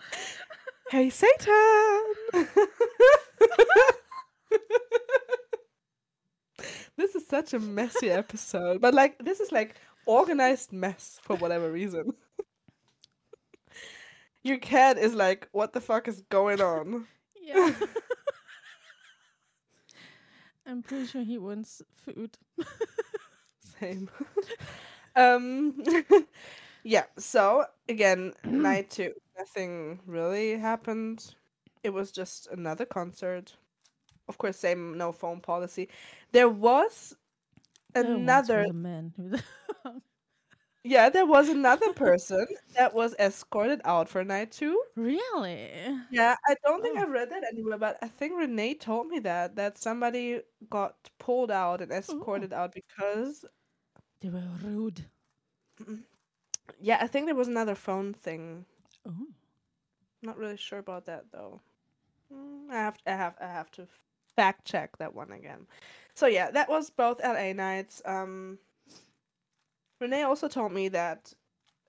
hey, 0.90 1.10
Satan! 1.10 2.04
this 6.96 7.14
is 7.14 7.26
such 7.26 7.54
a 7.54 7.58
messy 7.58 8.10
episode, 8.10 8.80
but 8.80 8.94
like 8.94 9.18
this 9.24 9.40
is 9.40 9.52
like 9.52 9.76
organized 10.06 10.72
mess 10.72 11.18
for 11.22 11.36
whatever 11.36 11.70
reason. 11.70 12.12
Your 14.42 14.58
cat 14.58 14.96
is 14.96 15.14
like, 15.14 15.48
what 15.52 15.72
the 15.72 15.80
fuck 15.80 16.08
is 16.08 16.22
going 16.30 16.60
on? 16.60 17.06
yeah. 17.40 17.72
I'm 20.66 20.82
pretty 20.82 21.06
sure 21.06 21.22
he 21.22 21.38
wants 21.38 21.82
food. 21.94 22.36
Same. 23.80 24.10
um 25.14 25.74
yeah, 26.82 27.04
so 27.16 27.64
again, 27.88 28.32
night 28.44 28.90
two. 28.90 29.12
Nothing 29.38 30.00
really 30.06 30.56
happened. 30.56 31.34
It 31.82 31.90
was 31.90 32.10
just 32.10 32.48
another 32.50 32.84
concert. 32.84 33.56
Of 34.28 34.38
course, 34.38 34.56
same 34.56 34.96
no 34.98 35.12
phone 35.12 35.40
policy. 35.40 35.88
There 36.32 36.48
was 36.48 37.16
another 37.94 38.66
man 38.72 39.12
yeah, 40.84 41.08
there 41.10 41.26
was 41.26 41.48
another 41.48 41.92
person 41.92 42.46
that 42.76 42.94
was 42.94 43.14
escorted 43.18 43.80
out 43.84 44.08
for 44.08 44.24
night 44.24 44.52
two. 44.52 44.80
really 44.96 45.98
Yeah, 46.10 46.36
I 46.46 46.54
don't 46.64 46.82
think 46.82 46.98
Oh. 46.98 47.02
I've 47.02 47.10
read 47.10 47.30
that 47.30 47.44
anywhere, 47.52 47.78
but 47.78 47.98
I 48.02 48.08
think 48.08 48.34
Renee 48.38 48.74
told 48.74 49.08
me 49.08 49.18
that 49.20 49.56
that 49.56 49.78
somebody 49.78 50.42
got 50.70 51.10
pulled 51.18 51.50
out 51.50 51.80
and 51.80 51.92
escorted 51.92 52.52
out 52.52 52.72
because 52.74 53.44
they 54.20 54.28
were 54.30 54.42
rude. 54.62 55.06
yeah, 56.80 56.98
I 57.00 57.06
think 57.06 57.26
there 57.26 57.34
was 57.34 57.48
another 57.48 57.74
phone 57.74 58.12
thing. 58.14 58.64
Oh, 59.06 59.26
Not 60.22 60.36
really 60.38 60.56
sure 60.56 60.78
about 60.78 61.06
that 61.06 61.30
though. 61.32 61.60
Mm, 62.32 62.70
I 62.70 62.74
have 62.76 62.98
I 63.06 63.10
have 63.12 63.36
I 63.40 63.46
have 63.46 63.70
to 63.72 63.86
fact 64.36 64.64
check 64.64 64.96
that 64.98 65.14
one 65.14 65.32
again. 65.32 65.66
So 66.14 66.26
yeah, 66.26 66.50
that 66.50 66.68
was 66.68 66.90
both 66.90 67.20
LA 67.22 67.52
nights. 67.52 68.02
Um 68.04 68.58
Renee 70.00 70.22
also 70.22 70.48
told 70.48 70.72
me 70.72 70.88
that 70.88 71.32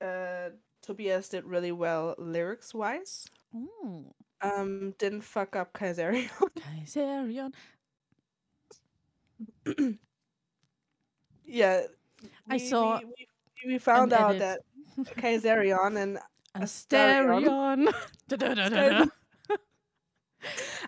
uh 0.01 0.49
Tobias 0.81 1.29
did 1.29 1.43
really 1.45 1.71
well 1.71 2.15
lyrics 2.17 2.73
wise. 2.73 3.27
Um 4.41 4.93
didn't 4.97 5.21
fuck 5.21 5.55
up 5.55 5.73
Kaisarion. 5.73 6.29
Kaisarion. 6.85 7.53
yeah. 11.45 11.81
I 12.49 12.57
saw 12.57 12.99
we, 12.99 13.27
we, 13.65 13.73
we 13.73 13.77
found 13.77 14.13
out 14.13 14.35
edit. 14.35 14.63
that 14.97 15.15
Kaisarion 15.15 15.97
and 16.01 16.19
Astarion. 16.55 17.93
Da-da-da-da-da. 18.27 19.05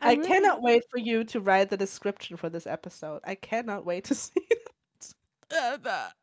I, 0.01 0.13
really- 0.13 0.27
cannot 0.27 0.61
wait 0.61 0.83
for 0.89 0.97
you 0.99 1.23
to 1.25 1.39
write 1.39 1.69
the 1.69 1.77
description 1.77 2.37
for 2.37 2.49
this 2.49 2.65
episode. 2.67 3.21
I 3.23 3.35
cannot 3.35 3.85
wait 3.85 4.05
to 4.05 4.15
see 4.23 4.31
it. 4.49 5.13
Uh, 5.51 5.77
tha- 5.77 6.13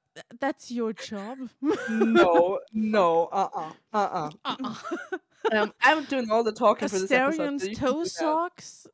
That's 0.41 0.70
your 0.70 0.93
job. 0.93 1.39
No, 1.91 2.61
no, 2.72 3.24
uh 3.33 3.49
uh-uh, 3.55 3.72
uh, 3.93 4.31
uh 4.45 4.55
Uh-uh. 4.62 5.18
Um, 5.53 5.72
I'm 5.81 6.03
doing 6.07 6.29
all 6.29 6.43
the 6.43 6.51
talking 6.51 6.89
for 6.89 6.99
this 6.99 7.11
episode. 7.12 7.77
Toe 7.77 8.03
socks 8.03 8.89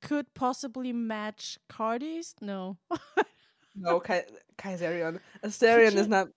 could 0.00 0.26
possibly 0.34 0.92
match 0.92 1.58
Cardi's. 1.68 2.34
No, 2.40 2.76
No, 3.76 4.00
Kai- 4.00 4.24
Kaisarion. 4.58 5.20
Astarion 5.44 5.92
you- 5.92 6.00
is 6.00 6.08
not. 6.08 6.28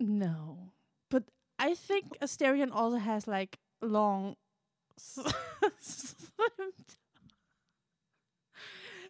no. 0.00 0.70
But 1.10 1.24
I 1.58 1.74
think 1.74 2.18
Astarion 2.20 2.70
also 2.72 2.96
has 2.96 3.26
like 3.28 3.58
long, 3.82 4.36
s- 4.98 5.18
slim 5.80 6.72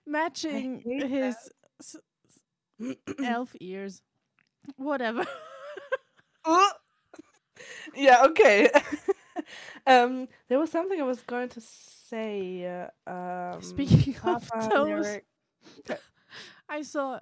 matching 0.06 0.80
his 0.84 1.36
s- 1.80 1.96
elf 3.22 3.54
ears. 3.60 4.02
Whatever. 4.76 5.24
Yeah, 7.94 8.24
okay. 8.26 8.70
um, 9.86 10.26
there 10.48 10.58
was 10.58 10.70
something 10.70 11.00
I 11.00 11.04
was 11.04 11.22
going 11.22 11.48
to 11.50 11.60
say. 11.60 12.64
uh, 12.66 13.10
Um, 13.10 13.62
Speaking 13.62 14.14
of 14.24 14.48
Papa 14.48 14.68
toes, 14.70 15.06
lyric- 15.06 15.26
I 16.68 16.82
saw 16.82 17.20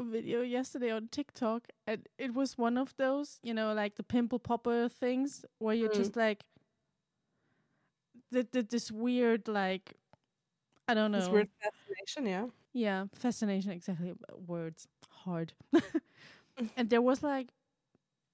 a 0.00 0.04
video 0.04 0.42
yesterday 0.42 0.90
on 0.90 1.08
TikTok, 1.10 1.68
and 1.86 2.06
it 2.18 2.34
was 2.34 2.56
one 2.58 2.78
of 2.78 2.94
those, 2.96 3.38
you 3.42 3.54
know, 3.54 3.72
like 3.74 3.96
the 3.96 4.02
pimple 4.02 4.38
popper 4.38 4.88
things, 4.88 5.44
where 5.58 5.74
you're 5.74 5.90
Mm. 5.90 5.94
just 5.96 6.16
like, 6.16 6.44
th- 8.32 8.50
th- 8.50 8.68
this 8.68 8.90
weird, 8.92 9.48
like, 9.48 9.94
I 10.88 10.94
don't 10.94 11.12
know, 11.12 11.20
This 11.20 11.28
weird 11.28 11.48
fascination, 11.96 12.26
yeah. 12.26 12.46
yeah, 12.72 13.06
fascination. 13.14 13.70
Exactly, 13.72 14.10
uh, 14.12 14.36
words 14.46 14.86
hard. 15.10 15.52
and 16.76 16.90
there 16.90 17.02
was 17.02 17.22
like, 17.22 17.48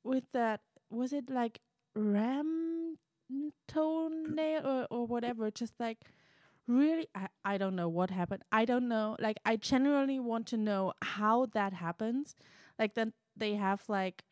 with 0.05 0.25
that, 0.33 0.61
was 0.91 1.13
it 1.13 1.31
like 1.31 1.61
ram 1.95 2.99
toenail 3.69 4.67
or 4.67 4.87
or 4.91 5.07
whatever? 5.07 5.51
Just 5.51 5.75
like 5.81 5.99
really 6.69 7.09
I, 7.15 7.29
I 7.45 7.59
don't 7.59 7.77
know 7.77 7.89
what 7.89 8.11
happened 8.11 8.43
i 8.53 8.65
don't 8.65 8.89
know 8.89 9.17
like 9.21 9.39
i 9.45 9.57
genuinely 9.57 10.21
want 10.21 10.47
to 10.49 10.57
know 10.57 10.95
how 11.03 11.47
that 11.55 11.73
happens 11.73 12.37
like 12.79 12.95
then 12.95 13.13
they 13.37 13.57
have 13.57 13.83
like 13.89 14.25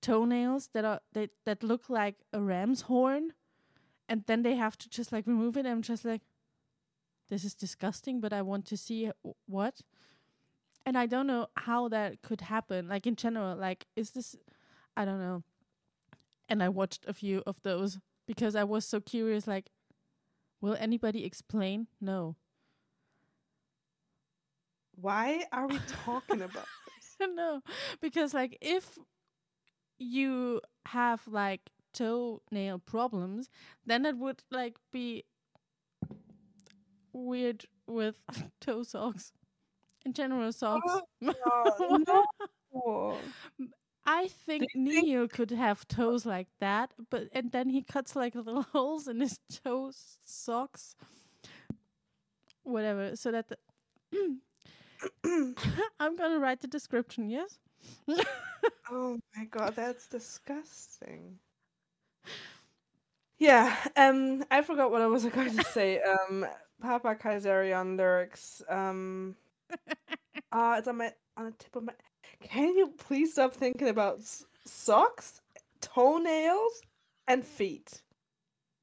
toenails 0.00 0.68
that 0.74 0.84
are 0.84 1.00
that 1.12 1.30
that 1.44 1.62
look 1.62 1.88
like 1.88 2.16
a 2.32 2.40
ram's 2.40 2.82
horn 2.82 3.30
and 4.08 4.24
then 4.26 4.42
they 4.42 4.56
have 4.56 4.78
to 4.78 4.88
just 4.88 5.12
like 5.12 5.26
remove 5.26 5.56
it 5.56 5.66
i'm 5.66 5.82
just 5.82 6.04
like 6.04 6.22
this 7.32 7.44
is 7.44 7.54
disgusting 7.54 8.20
but 8.20 8.32
i 8.32 8.42
want 8.42 8.66
to 8.66 8.76
see 8.76 9.10
what 9.46 9.80
and 10.84 10.98
i 10.98 11.06
don't 11.06 11.26
know 11.26 11.46
how 11.56 11.88
that 11.88 12.20
could 12.22 12.42
happen 12.42 12.88
like 12.88 13.06
in 13.06 13.16
general 13.16 13.56
like 13.56 13.86
is 13.96 14.10
this 14.10 14.36
i 14.96 15.04
don't 15.04 15.18
know 15.18 15.42
and 16.48 16.62
i 16.62 16.68
watched 16.68 17.06
a 17.08 17.14
few 17.14 17.42
of 17.46 17.56
those 17.62 17.98
because 18.26 18.54
i 18.54 18.62
was 18.64 18.84
so 18.84 19.00
curious 19.00 19.46
like 19.46 19.70
Will 20.62 20.76
anybody 20.78 21.24
explain? 21.24 21.88
No. 22.00 22.36
Why 24.94 25.44
are 25.50 25.66
we 25.66 25.80
talking 26.04 26.40
about 26.48 26.66
this? 26.86 27.28
no. 27.34 27.62
Because 28.00 28.32
like 28.32 28.56
if 28.60 28.96
you 29.98 30.60
have 30.86 31.26
like 31.26 31.70
toenail 31.92 32.78
problems, 32.78 33.50
then 33.84 34.06
it 34.06 34.16
would 34.16 34.44
like 34.52 34.76
be 34.92 35.24
weird 37.12 37.64
with 37.86 38.16
toe 38.60 38.82
socks. 38.82 39.32
In 40.04 40.12
general 40.12 40.52
socks. 40.52 40.92
Oh, 41.46 42.26
no. 42.74 43.16
I 44.04 44.26
think 44.28 44.66
you 44.74 44.84
think- 44.84 45.04
Neil 45.06 45.28
could 45.28 45.50
have 45.52 45.86
toes 45.86 46.26
like 46.26 46.48
that, 46.58 46.92
but 47.08 47.28
and 47.32 47.52
then 47.52 47.68
he 47.70 47.82
cuts 47.82 48.16
like 48.16 48.34
little 48.36 48.62
holes 48.62 49.06
in 49.06 49.20
his 49.20 49.38
toe 49.64 49.92
socks. 50.24 50.96
Whatever, 52.64 53.16
so 53.16 53.30
that 53.32 53.48
the 53.48 53.56
I'm 56.00 56.16
gonna 56.16 56.38
write 56.38 56.60
the 56.60 56.68
description. 56.68 57.28
Yes. 57.28 57.58
Oh 58.90 59.18
my 59.36 59.44
god, 59.46 59.74
that's 59.76 60.08
disgusting. 60.08 61.38
Yeah, 63.38 63.74
um, 63.96 64.44
I 64.50 64.62
forgot 64.62 64.92
what 64.92 65.02
I 65.02 65.06
was 65.08 65.24
going 65.24 65.56
to 65.56 65.64
say. 65.64 66.00
Um, 66.00 66.46
Papa 66.82 67.14
Kaisarion 67.14 67.96
lyrics. 67.96 68.60
Um, 68.68 69.36
ah, 70.50 70.74
it's 70.78 70.88
on 70.88 70.98
my 70.98 71.12
on 71.36 71.46
the 71.46 71.52
tip 71.52 71.76
of 71.76 71.84
my. 71.84 71.92
Can 72.42 72.76
you 72.76 72.92
please 72.98 73.32
stop 73.32 73.54
thinking 73.54 73.88
about 73.88 74.18
s- 74.18 74.44
socks, 74.66 75.40
toenails, 75.80 76.82
and 77.28 77.46
feet. 77.46 78.02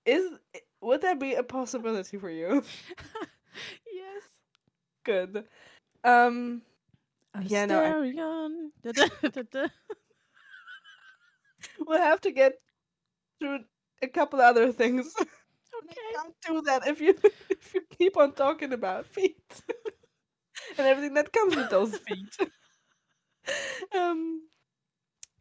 Is 0.06 0.40
would 0.82 1.02
that 1.02 1.20
be 1.20 1.34
a 1.34 1.44
possibility 1.44 2.18
for 2.18 2.30
you? 2.30 2.64
yes. 3.94 4.24
Good. 5.04 5.44
Um 6.04 6.62
yeah, 7.48 7.66
no. 7.66 7.80
I, 7.80 7.90
we'll 11.86 12.00
have 12.00 12.22
to 12.22 12.32
get 12.32 12.54
through 13.40 13.60
a 14.02 14.08
couple 14.08 14.40
other 14.40 14.72
things. 14.72 15.14
Okay. 15.90 16.14
can't 16.16 16.36
do 16.48 16.62
that 16.64 16.88
if 16.88 17.02
you 17.02 17.16
if 17.50 17.74
you 17.74 17.82
keep 17.98 18.18
on 18.18 18.34
talking 18.34 18.74
about 18.74 19.06
feet 19.06 19.62
and 20.78 20.88
everything 20.88 21.14
that 21.16 21.32
comes 21.32 21.56
with 21.56 21.70
those 21.70 21.96
feet. 21.98 22.50
um. 23.96 24.42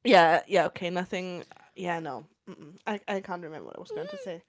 Yeah. 0.04 0.42
Yeah. 0.46 0.66
Okay. 0.66 0.90
Nothing. 0.90 1.44
Yeah. 1.76 2.00
No. 2.00 2.26
Mm-mm. 2.48 2.76
I 2.86 3.00
I 3.08 3.20
can't 3.20 3.42
remember 3.42 3.66
what 3.66 3.76
I 3.76 3.80
was 3.80 3.90
going 3.90 4.08
to 4.08 4.18
say. 4.18 4.42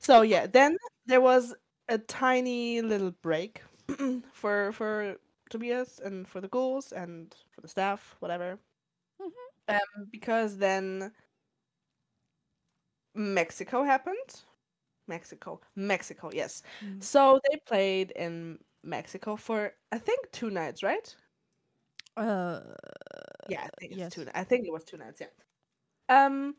So 0.00 0.22
yeah. 0.22 0.46
Then 0.46 0.76
there 1.06 1.20
was 1.20 1.54
a 1.88 1.98
tiny 1.98 2.82
little 2.82 3.12
break 3.22 3.62
for 4.32 4.72
for 4.72 5.16
Tobias 5.50 6.00
and 6.04 6.26
for 6.28 6.40
the 6.40 6.48
ghouls 6.48 6.92
and 6.92 7.34
for 7.52 7.60
the 7.60 7.68
staff, 7.68 8.16
whatever. 8.20 8.58
Mhm. 9.20 9.32
Um, 9.68 10.08
because 10.12 10.58
then 10.58 11.12
Mexico 13.16 13.82
happened. 13.82 14.44
Mexico, 15.06 15.60
Mexico, 15.76 16.30
yes. 16.32 16.62
Mm. 16.82 17.02
So 17.02 17.40
they 17.50 17.58
played 17.66 18.10
in 18.12 18.58
Mexico 18.82 19.36
for 19.36 19.72
I 19.92 19.98
think 19.98 20.30
two 20.32 20.50
nights, 20.50 20.82
right? 20.82 21.14
Uh, 22.16 22.60
Yeah, 23.48 23.62
I 23.64 23.68
think 23.78 23.92
it's 23.92 23.98
yes. 23.98 24.14
two. 24.14 24.26
I 24.34 24.44
think 24.44 24.66
it 24.66 24.72
was 24.72 24.84
two 24.84 24.96
nights. 24.96 25.20
Yeah. 25.20 25.28
Um. 26.08 26.54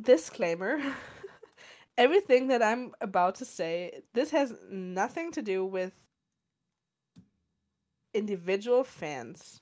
Disclaimer: 0.00 0.80
Everything 1.98 2.48
that 2.48 2.62
I'm 2.62 2.92
about 3.00 3.36
to 3.36 3.44
say, 3.44 4.02
this 4.14 4.30
has 4.30 4.54
nothing 4.70 5.32
to 5.32 5.42
do 5.42 5.64
with 5.64 5.92
individual 8.14 8.84
fans. 8.84 9.60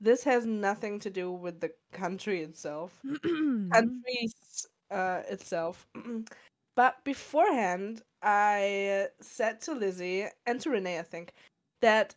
This 0.00 0.24
has 0.24 0.46
nothing 0.46 1.00
to 1.00 1.10
do 1.10 1.32
with 1.32 1.60
the 1.60 1.72
country 1.92 2.42
itself. 2.42 3.00
countries 3.72 4.66
uh, 4.90 5.22
itself. 5.28 5.86
but 6.76 7.02
beforehand, 7.04 8.02
I 8.22 9.08
said 9.20 9.60
to 9.62 9.74
Lizzie 9.74 10.26
and 10.46 10.60
to 10.60 10.70
Renee, 10.70 10.98
I 10.98 11.02
think, 11.02 11.32
that 11.80 12.14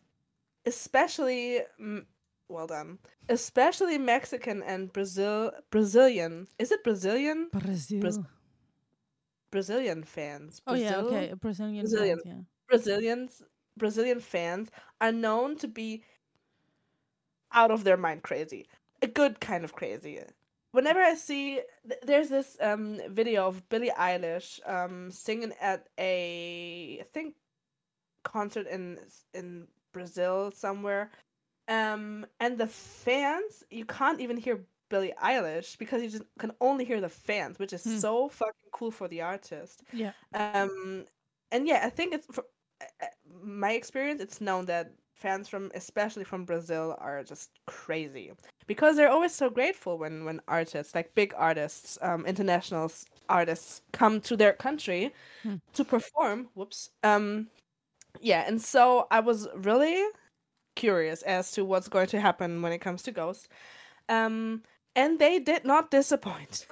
especially, 0.66 1.62
well 2.48 2.68
done, 2.68 3.00
especially 3.30 3.98
Mexican 3.98 4.64
and 4.64 4.92
Brazil 4.92 5.52
Brazilian. 5.70 6.48
Is 6.58 6.72
it 6.72 6.84
Brazilian? 6.84 7.50
Brazil. 7.52 8.26
Brazilian 9.52 10.04
fans. 10.04 10.62
oh 10.68 10.76
yeah, 10.76 10.98
okay. 10.98 11.34
Brazilian. 11.42 11.82
Brazilian. 11.82 12.20
fans, 12.24 12.36
yeah. 12.38 12.44
Brazilians 12.68 13.44
Brazilian 13.78 14.20
fans 14.20 14.70
are 15.02 15.12
known 15.12 15.58
to 15.58 15.68
be 15.68 16.04
out 17.52 17.72
of 17.72 17.84
their 17.84 17.98
mind 17.98 18.22
crazy. 18.22 18.68
A 19.02 19.08
good 19.08 19.40
kind 19.40 19.64
of 19.64 19.74
crazy. 19.74 20.20
Whenever 20.72 21.00
I 21.02 21.16
see 21.16 21.62
th- 21.88 22.02
there's 22.04 22.30
this 22.30 22.58
um 22.62 23.00
video 23.10 23.48
of 23.48 23.68
Billie 23.70 23.92
Eilish 23.92 24.60
um 24.70 25.12
singing 25.12 25.54
at 25.60 25.90
a 25.98 27.00
I 27.02 27.04
think 27.04 27.36
concert 28.24 28.68
in 28.68 29.00
in 29.34 29.68
Brazil 29.94 30.52
somewhere. 30.52 31.12
Um 31.68 32.26
and 32.40 32.58
the 32.58 32.68
fans 32.68 33.64
you 33.70 33.86
can't 33.86 34.20
even 34.22 34.38
hear 34.38 34.66
Billie 34.90 35.14
Eilish 35.22 35.78
because 35.78 36.02
you 36.04 36.10
just 36.10 36.24
can 36.40 36.52
only 36.62 36.86
hear 36.86 37.02
the 37.02 37.10
fans, 37.10 37.60
which 37.60 37.74
is 37.74 37.84
Hmm. 37.84 38.00
so 38.00 38.30
fucking 38.30 38.70
cool 38.72 38.92
for 38.92 39.08
the 39.08 39.22
artist. 39.22 39.84
Yeah. 39.92 40.14
Um, 40.34 41.06
and 41.52 41.68
yeah, 41.68 41.82
I 41.86 41.90
think 41.90 42.14
it's 42.14 42.26
for 42.28 42.46
uh, 42.82 42.86
uh, 43.02 43.08
my 43.44 43.72
experience. 43.74 44.22
It's 44.22 44.42
known 44.42 44.66
that 44.66 44.94
fans 45.20 45.48
from, 45.50 45.72
especially 45.76 46.24
from 46.24 46.46
Brazil, 46.46 46.96
are 47.00 47.24
just 47.24 47.52
crazy 47.68 48.32
because 48.68 48.96
they're 48.96 49.10
always 49.12 49.34
so 49.36 49.50
grateful 49.50 49.98
when 49.98 50.26
when 50.26 50.42
artists, 50.48 50.96
like 50.96 51.14
big 51.16 51.34
artists, 51.36 51.98
um, 52.02 52.26
international 52.26 52.92
artists, 53.28 53.82
come 53.92 54.22
to 54.22 54.38
their 54.38 54.54
country 54.54 55.14
Hmm. 55.44 55.56
to 55.74 55.84
perform. 55.84 56.50
Whoops. 56.56 56.90
Um, 57.04 57.48
yeah, 58.22 58.44
and 58.48 58.62
so 58.62 59.08
I 59.12 59.20
was 59.20 59.48
really 59.56 60.04
curious 60.76 61.22
as 61.24 61.52
to 61.52 61.66
what's 61.66 61.90
going 61.90 62.08
to 62.08 62.20
happen 62.22 62.62
when 62.62 62.72
it 62.72 62.80
comes 62.80 63.04
to 63.04 63.12
Ghost. 63.12 63.50
Um, 64.08 64.64
and 64.96 65.20
they 65.20 65.40
did 65.40 65.66
not 65.66 65.92
disappoint, 65.92 66.68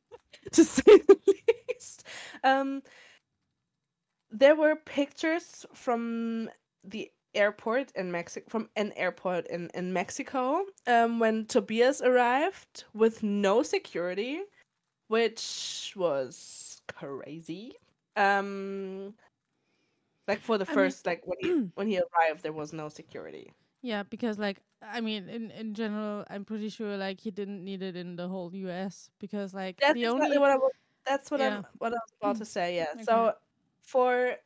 to 0.52 0.64
say 0.64 0.82
the 0.84 1.16
least. 1.26 2.04
Um, 2.44 2.82
there 4.30 4.56
were 4.56 4.76
pictures 4.76 5.66
from 5.74 6.50
the 6.84 7.10
airport 7.34 7.92
in 7.94 8.10
Mexico, 8.12 8.46
from 8.48 8.68
an 8.76 8.92
airport 8.96 9.46
in, 9.48 9.70
in 9.74 9.92
Mexico, 9.92 10.64
um, 10.86 11.18
when 11.18 11.46
Tobias 11.46 12.02
arrived 12.02 12.84
with 12.94 13.22
no 13.22 13.62
security, 13.62 14.40
which 15.08 15.92
was 15.96 16.80
crazy. 16.88 17.74
Um, 18.16 19.14
like 20.28 20.40
for 20.40 20.58
the 20.58 20.64
I 20.64 20.68
mean- 20.68 20.74
first, 20.74 21.06
like 21.06 21.22
when 21.26 21.38
he 21.40 21.48
when 21.74 21.86
he 21.88 21.98
arrived, 21.98 22.42
there 22.42 22.52
was 22.52 22.72
no 22.72 22.88
security. 22.88 23.52
Yeah, 23.82 24.04
because 24.04 24.38
like 24.38 24.58
I 24.82 25.00
mean, 25.00 25.28
in 25.28 25.50
in 25.50 25.74
general, 25.74 26.24
I'm 26.30 26.44
pretty 26.44 26.68
sure 26.68 26.96
like 26.96 27.20
he 27.20 27.30
didn't 27.30 27.64
need 27.64 27.82
it 27.82 27.96
in 27.96 28.16
the 28.16 28.28
whole 28.28 28.54
U.S. 28.54 29.10
because 29.18 29.52
like 29.54 29.80
That's 29.80 29.94
the 29.94 30.02
exactly 30.04 30.26
only 30.26 30.38
what 30.38 30.50
I 30.50 30.56
was. 30.56 30.72
That's 31.04 31.30
what 31.30 31.40
Yeah. 31.40 31.56
I'm. 31.58 31.66
What 31.78 31.92
I 31.92 31.96
was 31.96 32.12
about 32.20 32.36
to 32.36 32.44
say. 32.44 32.76
Yeah. 32.76 32.86
Okay. 32.94 33.02
So 33.02 33.32
for, 33.82 34.36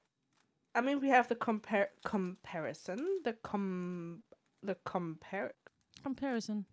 I 0.77 0.83
mean, 0.83 1.01
we 1.01 1.09
have 1.09 1.27
the 1.27 1.35
compare 1.35 1.89
comparison. 2.05 3.23
The 3.25 3.33
com. 3.43 4.23
The 4.63 4.77
compare. 4.85 5.55
comparison 6.03 6.67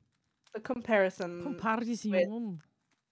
The 0.54 0.60
comparison. 0.60 1.41
comparison. 1.43 2.62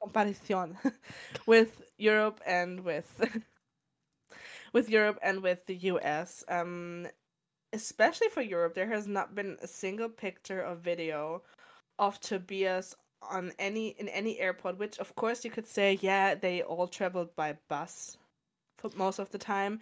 comparison 0.02 0.78
with 1.48 1.82
Europe 1.98 2.42
and 2.46 2.82
with 2.82 3.10
with 4.74 4.89
Europe 4.89 5.18
and 5.24 5.42
with 5.42 5.66
the 5.66 5.76
US. 5.92 6.44
Um 6.50 7.08
especially 7.74 8.28
for 8.30 8.42
Europe 8.42 8.74
there 8.76 8.89
has 8.89 9.08
not 9.08 9.34
been 9.34 9.58
a 9.62 9.68
single 9.68 10.10
picture 10.10 10.66
or 10.66 10.76
video 10.76 11.42
of 12.00 12.20
Tobias 12.20 12.96
on 13.22 13.54
any 13.60 13.89
in 14.00 14.10
any 14.10 14.39
airport 14.39 14.78
which 14.78 15.00
of 15.00 15.16
course 15.16 15.46
you 15.46 15.52
could 15.52 15.68
say 15.68 15.98
yeah 16.02 16.36
they 16.36 16.64
all 16.64 16.88
traveled 16.88 17.34
by 17.36 17.56
bus 17.70 18.18
for 18.78 18.89
most 18.96 19.20
of 19.20 19.30
the 19.30 19.38
time 19.38 19.80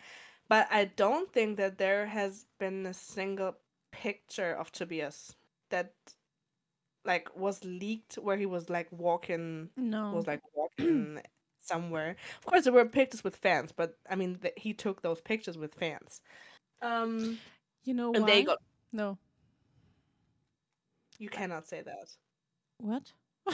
but 0.49 0.67
I 0.71 0.85
don't 0.85 1.31
think 1.31 1.57
that 1.57 1.77
there 1.77 2.05
has 2.07 2.45
been 2.59 2.85
a 2.85 2.93
single 2.93 3.55
picture 3.91 4.53
of 4.53 4.71
Tobias 4.71 5.35
that 5.69 5.93
like 7.05 7.29
was 7.35 7.63
leaked 7.63 8.15
where 8.15 8.35
he 8.37 8.45
was 8.45 8.69
like 8.69 8.87
walking 8.91 9.69
No. 9.77 10.11
was 10.11 10.27
like 10.27 10.41
walking 10.53 11.21
somewhere. 11.61 12.15
Of 12.39 12.45
course, 12.45 12.63
there 12.65 12.73
were 12.73 12.85
pictures 12.85 13.23
with 13.23 13.35
fans, 13.37 13.71
but 13.71 13.97
I 14.09 14.15
mean, 14.15 14.35
th- 14.41 14.53
he 14.57 14.73
took 14.73 15.01
those 15.01 15.21
pictures 15.21 15.57
with 15.57 15.73
fans. 15.75 16.21
Um, 16.81 17.37
you 17.85 17.93
know 17.93 18.11
and 18.13 18.23
why? 18.23 18.29
they 18.29 18.43
got. 18.43 18.57
no. 18.91 19.17
You 21.19 21.29
cannot 21.29 21.67
say 21.67 21.81
that. 21.81 22.09
What? 22.79 23.11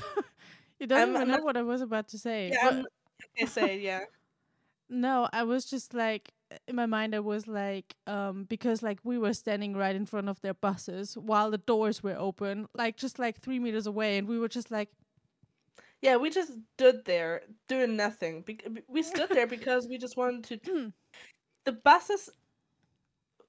you 0.79 0.87
don't 0.87 0.99
I'm 1.01 1.15
even 1.15 1.27
know 1.29 1.35
not- 1.37 1.43
what 1.43 1.57
I 1.57 1.63
was 1.63 1.81
about 1.81 2.07
to 2.09 2.17
say. 2.17 2.49
Yeah, 2.53 2.65
What- 2.65 2.85
I'm, 3.39 3.47
say 3.47 3.79
yeah. 3.79 4.01
No, 4.89 5.27
I 5.33 5.43
was 5.43 5.65
just 5.65 5.93
like 5.95 6.31
in 6.67 6.75
my 6.75 6.85
mind 6.85 7.15
I 7.15 7.19
was 7.19 7.47
like 7.47 7.95
um 8.07 8.45
because 8.45 8.83
like 8.83 8.99
we 9.03 9.17
were 9.17 9.33
standing 9.33 9.75
right 9.75 9.95
in 9.95 10.05
front 10.05 10.29
of 10.29 10.41
their 10.41 10.53
buses 10.53 11.17
while 11.17 11.51
the 11.51 11.57
doors 11.57 12.03
were 12.03 12.15
open, 12.17 12.67
like 12.73 12.97
just 12.97 13.19
like 13.19 13.39
3 13.41 13.59
meters 13.59 13.87
away 13.87 14.17
and 14.17 14.27
we 14.27 14.39
were 14.39 14.49
just 14.49 14.71
like 14.71 14.89
Yeah, 16.01 16.17
we 16.17 16.29
just 16.29 16.51
stood 16.75 17.05
there 17.05 17.41
doing 17.67 17.95
nothing. 17.95 18.41
Bec- 18.41 18.67
we 18.87 19.01
stood 19.01 19.29
there 19.29 19.47
because 19.57 19.87
we 19.87 19.97
just 19.97 20.17
wanted 20.17 20.61
to. 20.63 20.93
the 21.65 21.71
buses. 21.71 22.29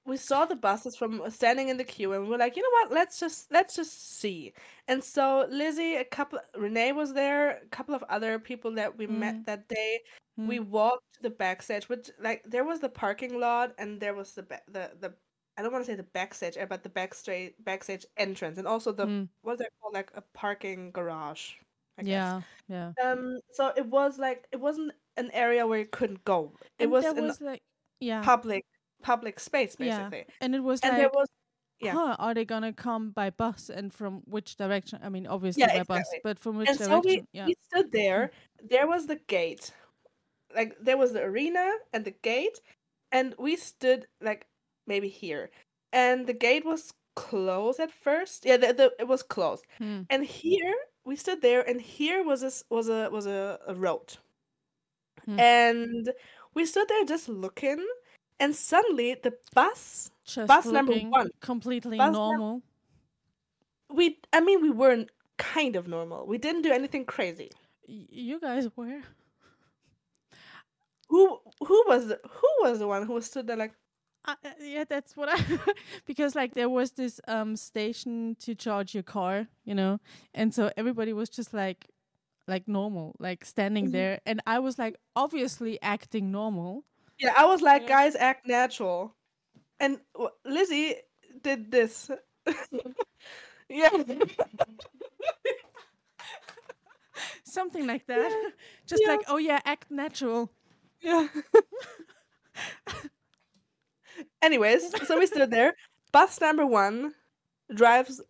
We 0.07 0.17
saw 0.17 0.45
the 0.45 0.55
buses 0.55 0.95
from 0.95 1.21
standing 1.29 1.69
in 1.69 1.77
the 1.77 1.83
queue, 1.83 2.13
and 2.13 2.23
we 2.23 2.29
we're 2.29 2.37
like, 2.37 2.55
you 2.55 2.63
know 2.63 2.69
what? 2.81 2.91
Let's 2.93 3.19
just 3.19 3.51
let's 3.51 3.75
just 3.75 4.19
see. 4.19 4.53
And 4.87 5.03
so 5.03 5.45
Lizzie, 5.49 5.95
a 5.97 6.05
couple, 6.05 6.39
Renee 6.55 6.93
was 6.93 7.13
there, 7.13 7.57
a 7.57 7.65
couple 7.71 7.93
of 7.95 8.03
other 8.09 8.39
people 8.39 8.71
that 8.75 8.97
we 8.97 9.07
Mm. 9.07 9.17
met 9.19 9.45
that 9.45 9.67
day. 9.67 10.01
We 10.37 10.57
hmm, 10.57 10.69
walked 10.69 11.03
to 11.15 11.23
the 11.23 11.29
backstage, 11.31 11.89
which 11.89 12.09
like 12.19 12.43
there 12.45 12.63
was 12.63 12.79
the 12.79 12.89
parking 12.89 13.39
lot, 13.39 13.73
and 13.77 13.99
there 13.99 14.13
was 14.15 14.33
the 14.33 14.43
the 14.67 14.91
the. 14.99 15.13
I 15.57 15.63
don't 15.63 15.71
want 15.73 15.83
to 15.85 15.91
say 15.91 15.95
the 15.95 16.03
backstage, 16.03 16.57
uh, 16.57 16.65
but 16.67 16.83
the 16.83 16.89
backstage 16.89 17.53
backstage 17.59 18.05
entrance, 18.17 18.57
and 18.57 18.67
also 18.67 18.91
the 18.91 19.07
mm, 19.07 19.29
what's 19.41 19.59
that 19.59 19.71
called, 19.81 19.93
like 19.93 20.11
a 20.15 20.21
parking 20.33 20.91
garage. 20.91 21.53
I 21.97 22.03
guess. 22.03 22.09
yeah, 22.09 22.41
yeah. 22.69 22.91
Um. 23.03 23.39
So 23.51 23.73
it 23.75 23.85
was 23.87 24.19
like 24.19 24.47
it 24.51 24.59
wasn't 24.59 24.93
an 25.17 25.31
area 25.33 25.65
where 25.65 25.79
you 25.79 25.87
couldn't 25.91 26.23
go. 26.25 26.53
It 26.79 26.83
and 26.83 26.91
was 26.91 27.05
was 27.05 27.41
like 27.41 27.61
yeah. 27.99 28.21
public 28.23 28.63
public 29.01 29.39
space 29.39 29.75
Yeah. 29.79 30.09
basically. 30.09 30.33
and 30.41 30.55
it 30.55 30.61
was 30.61 30.81
And 30.81 30.91
like 30.91 31.01
there 31.01 31.09
was 31.13 31.27
Yeah. 31.79 31.93
huh, 31.93 32.15
are 32.19 32.33
they 32.33 32.45
gonna 32.45 32.73
come 32.73 33.11
by 33.11 33.29
bus 33.29 33.69
and 33.69 33.93
from 33.93 34.21
which 34.25 34.55
direction? 34.57 34.99
I 35.03 35.09
mean, 35.09 35.27
obviously 35.27 35.61
Yeah, 35.61 35.83
by 35.83 35.99
bus, 35.99 36.09
but 36.23 36.39
from 36.39 36.57
which 36.57 36.69
and 36.69 36.77
so 36.79 37.01
direction? 37.01 37.27
we, 37.33 37.39
yeah. 37.39 37.45
we 37.45 37.55
stood 37.71 37.91
there. 37.91 38.31
There 38.63 38.87
was 38.87 39.05
the 39.07 39.17
gate. 39.27 39.71
Like 40.55 40.75
there 40.79 40.97
was 40.97 41.13
the 41.13 41.21
arena 41.23 41.71
and 41.93 42.03
the 42.05 42.15
gate, 42.23 42.59
and 43.11 43.35
we 43.37 43.55
stood 43.57 44.07
like 44.21 44.47
maybe 44.87 45.09
here. 45.09 45.51
And 45.93 46.25
the 46.25 46.33
gate 46.33 46.65
was 46.65 46.93
closed 47.15 47.79
at 47.79 47.91
first. 47.91 48.45
Yeah, 48.45 48.57
the, 48.57 48.73
the, 48.73 48.91
it 48.99 49.07
was 49.07 49.23
closed. 49.23 49.65
Hmm. 49.77 50.01
And 50.09 50.23
here 50.25 50.73
we 51.05 51.15
stood 51.15 51.41
there, 51.41 51.61
and 51.69 51.79
here 51.81 52.23
was 52.23 52.43
a 52.43 52.51
was 52.73 52.89
a 52.89 53.09
was 53.11 53.25
a, 53.27 53.59
a 53.67 53.75
road. 53.75 54.17
Hmm. 55.25 55.39
And 55.39 56.11
we 56.55 56.65
stood 56.65 56.87
there 56.87 57.05
just 57.05 57.29
looking, 57.29 57.85
and 58.39 58.55
suddenly 58.55 59.15
the 59.21 59.33
bus 59.53 60.11
Just 60.25 60.47
bus 60.47 60.65
number 60.65 60.93
one. 60.99 61.29
completely 61.41 61.97
Bus 61.97 62.05
num- 62.13 62.13
normal. 62.13 62.61
we 63.89 64.19
I 64.33 64.39
mean 64.41 64.61
we 64.61 64.69
weren't 64.69 65.09
kind 65.37 65.75
of 65.75 65.87
normal. 65.87 66.25
We 66.27 66.37
didn't 66.37 66.63
do 66.63 66.71
anything 66.71 67.05
crazy. 67.05 67.51
Y- 67.87 68.07
you 68.09 68.39
guys 68.39 68.67
were. 68.75 69.01
Who 71.09 71.39
who 71.65 71.83
was 71.87 72.07
the, 72.07 72.19
who 72.29 72.47
was 72.61 72.79
the 72.79 72.87
one 72.87 73.05
who 73.05 73.21
stood 73.21 73.47
there 73.47 73.55
like 73.55 73.73
uh, 74.25 74.35
yeah, 74.61 74.83
that's 74.83 75.15
what 75.15 75.29
I 75.31 75.39
because 76.05 76.35
like 76.35 76.53
there 76.53 76.67
was 76.69 76.91
this 76.91 77.21
um 77.29 77.55
station 77.55 78.35
to 78.41 78.55
charge 78.55 78.93
your 78.93 79.03
car, 79.03 79.47
you 79.63 79.73
know, 79.73 79.99
and 80.33 80.53
so 80.53 80.69
everybody 80.75 81.13
was 81.13 81.29
just 81.29 81.53
like 81.53 81.87
like 82.45 82.67
normal, 82.67 83.15
like 83.19 83.45
standing 83.45 83.87
Mhm. 83.87 83.91
there, 83.93 84.19
and 84.25 84.41
I 84.45 84.59
was 84.59 84.77
like 84.77 84.97
obviously 85.15 85.79
acting 85.81 86.29
normal. 86.31 86.83
Yeah, 87.19 87.33
I 87.35 87.45
was 87.45 87.61
like, 87.61 87.83
Yeah. 87.83 87.87
guys, 87.89 88.15
act 88.15 88.47
natural. 88.47 89.15
And 89.79 89.99
w- 90.13 90.31
Lizzie 90.45 90.95
did 91.41 91.71
this. 91.71 92.09
yeah. 93.69 93.89
Something 97.43 97.87
like 97.87 98.05
that. 98.07 98.31
Just 98.85 99.03
Yeah. 99.03 99.11
like, 99.11 99.21
oh 99.27 99.37
yeah, 99.37 99.59
act 99.65 99.89
natural. 99.91 100.51
yeah. 101.01 101.27
Anyways, 104.41 105.07
so 105.07 105.19
we 105.19 105.27
stood 105.27 105.51
there. 105.51 105.73
Bus 106.11 106.39
number 106.41 106.65
one 106.65 107.13
drives 107.73 108.21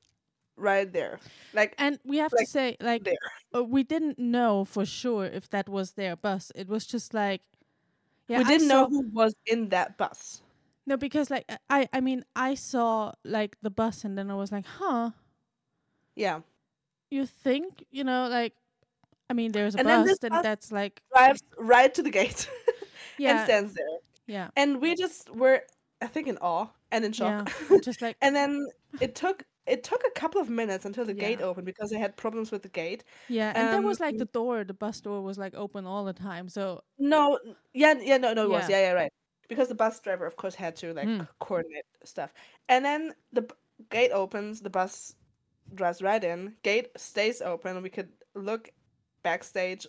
right 0.57 0.91
there. 0.91 1.19
Like, 1.53 1.75
And 1.77 1.99
we 2.03 2.17
have 2.17 2.33
to 2.35 2.45
say, 2.45 2.77
like, 2.81 3.07
uh, 3.55 3.63
we 3.63 3.83
didn't 3.83 4.19
know 4.19 4.65
for 4.65 4.85
sure 4.85 5.25
if 5.25 5.49
that 5.49 5.69
was 5.69 5.93
their 5.93 6.15
bus. 6.15 6.51
It 6.55 6.67
was 6.67 6.85
just 6.85 7.13
like, 7.13 7.41
yeah, 8.27 8.39
we 8.39 8.43
didn't 8.43 8.67
know 8.67 8.87
who 8.87 9.07
was 9.13 9.33
in 9.45 9.69
that 9.69 9.97
bus. 9.97 10.41
No, 10.85 10.95
because 10.97 11.29
like 11.29 11.45
uh, 11.49 11.57
I, 11.69 11.89
I 11.91 11.99
mean, 12.01 12.23
I 12.35 12.55
saw 12.55 13.13
like 13.23 13.57
the 13.61 13.69
bus, 13.69 14.03
and 14.05 14.17
then 14.17 14.31
I 14.31 14.35
was 14.35 14.51
like, 14.51 14.65
huh. 14.65 15.11
Yeah. 16.15 16.41
You 17.11 17.25
think, 17.25 17.85
you 17.91 18.03
know, 18.03 18.27
like, 18.27 18.53
I 19.29 19.33
mean, 19.33 19.51
there's 19.51 19.75
a 19.75 19.79
And 19.79 19.87
bus, 19.87 20.17
then 20.19 20.31
bus- 20.31 20.41
that's 20.43 20.71
like, 20.71 21.01
Drives 21.13 21.41
right 21.57 21.93
to 21.93 22.01
the 22.01 22.09
gate 22.09 22.49
and 22.67 22.83
yeah, 23.19 23.43
stands 23.45 23.73
there. 23.73 23.99
yeah, 24.25 24.49
And 24.55 24.81
we 24.81 24.95
just 24.95 25.29
were, 25.29 25.61
I 26.01 26.07
think, 26.07 26.27
in 26.27 26.37
awe 26.39 26.67
and 26.91 27.05
in 27.05 27.13
shock. 27.13 27.53
yeah, 27.69 27.77
just 27.81 28.01
like, 28.05 28.17
and 28.21 28.35
then 28.35 28.67
it 28.99 29.15
took 29.15 29.43
it 29.67 29.83
took 29.83 30.01
a 30.05 30.11
couple 30.19 30.41
of 30.41 30.49
minutes 30.49 30.85
until 30.85 31.05
the 31.05 31.13
gate 31.13 31.41
opened 31.41 31.65
because 31.65 31.89
they 31.89 31.99
had 31.99 32.15
problems 32.17 32.51
with 32.51 32.63
the 32.63 32.69
gate. 32.69 33.03
yeah, 33.29 33.51
and 33.55 33.71
there 33.73 33.81
was 33.81 33.99
um, 34.01 34.07
like 34.07 34.17
the 34.17 34.25
door, 34.25 34.63
the 34.63 34.73
bus 34.73 35.01
door 35.01 35.21
was 35.21 35.37
like 35.37 35.53
open 35.55 35.85
all 35.85 36.05
the 36.05 36.13
time, 36.13 36.49
so 36.49 36.81
No, 36.97 37.39
yeah, 37.73 37.93
yeah, 38.01 38.17
no, 38.17 38.33
no, 38.33 38.45
it 38.45 38.49
was, 38.49 38.69
Yeah. 38.69 38.77
yeah, 38.79 38.87
yeah, 38.87 38.91
right. 38.93 39.11
Because 39.47 39.67
the 39.69 39.75
bus 39.75 39.99
driver, 39.99 40.25
of 40.25 40.35
course, 40.35 40.55
had 40.55 40.75
to 40.77 40.93
like 40.93 41.07
Hmm. 41.07 41.21
coordinate 41.39 41.85
stuff. 42.03 42.33
And 42.67 42.83
then 42.83 43.13
the 43.31 43.43
b- 43.43 43.55
gate 43.89 44.11
opens, 44.11 44.59
the 44.61 44.69
bus 44.69 45.15
drives 45.75 46.01
right 46.01 46.23
in. 46.23 46.55
Gate 46.63 46.89
stays 46.97 47.41
open. 47.41 47.81
We 47.81 47.89
could 47.89 48.09
look 48.35 48.69
backstage, 49.23 49.87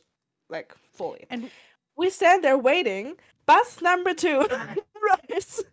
like 0.49 0.75
fully. 0.93 1.27
and 1.31 1.51
We 1.97 2.11
stand 2.11 2.45
there 2.45 2.59
waiting. 2.59 3.17
Bus 3.47 3.81
number 3.83 4.15
two 4.15 4.47
arrives 5.03 5.65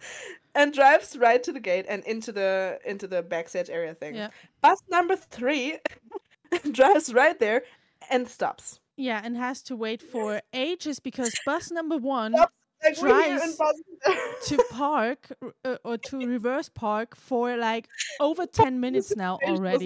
and 0.55 0.73
drives 0.73 1.17
right 1.17 1.43
to 1.43 1.51
the 1.51 1.59
gate 1.59 1.85
and 1.87 2.03
into 2.05 2.31
the 2.31 2.79
into 2.85 3.07
the 3.07 3.21
backstage 3.21 3.69
area 3.69 3.93
thing. 3.93 4.15
Yeah. 4.15 4.29
Bus 4.61 4.79
number 4.89 5.15
three 5.15 5.77
drives 6.71 7.13
right 7.13 7.37
there 7.39 7.63
and 8.09 8.27
stops. 8.27 8.79
yeah, 8.97 9.21
and 9.23 9.35
has 9.37 9.61
to 9.63 9.75
wait 9.75 10.01
for 10.01 10.41
ages 10.53 10.99
because 10.99 11.33
bus 11.45 11.71
number 11.71 11.97
one 11.97 12.33
Stops. 12.33 12.53
Like 12.83 13.01
we're 13.01 13.23
here 13.23 13.39
in 13.43 13.53
Tries 13.55 14.47
to 14.49 14.63
park 14.69 15.31
uh, 15.63 15.77
or 15.83 15.97
to 15.97 16.17
reverse 16.17 16.69
park 16.69 17.15
for 17.15 17.57
like 17.57 17.87
over 18.19 18.45
ten 18.61 18.79
minutes 18.79 19.15
now 19.15 19.39
already. 19.43 19.85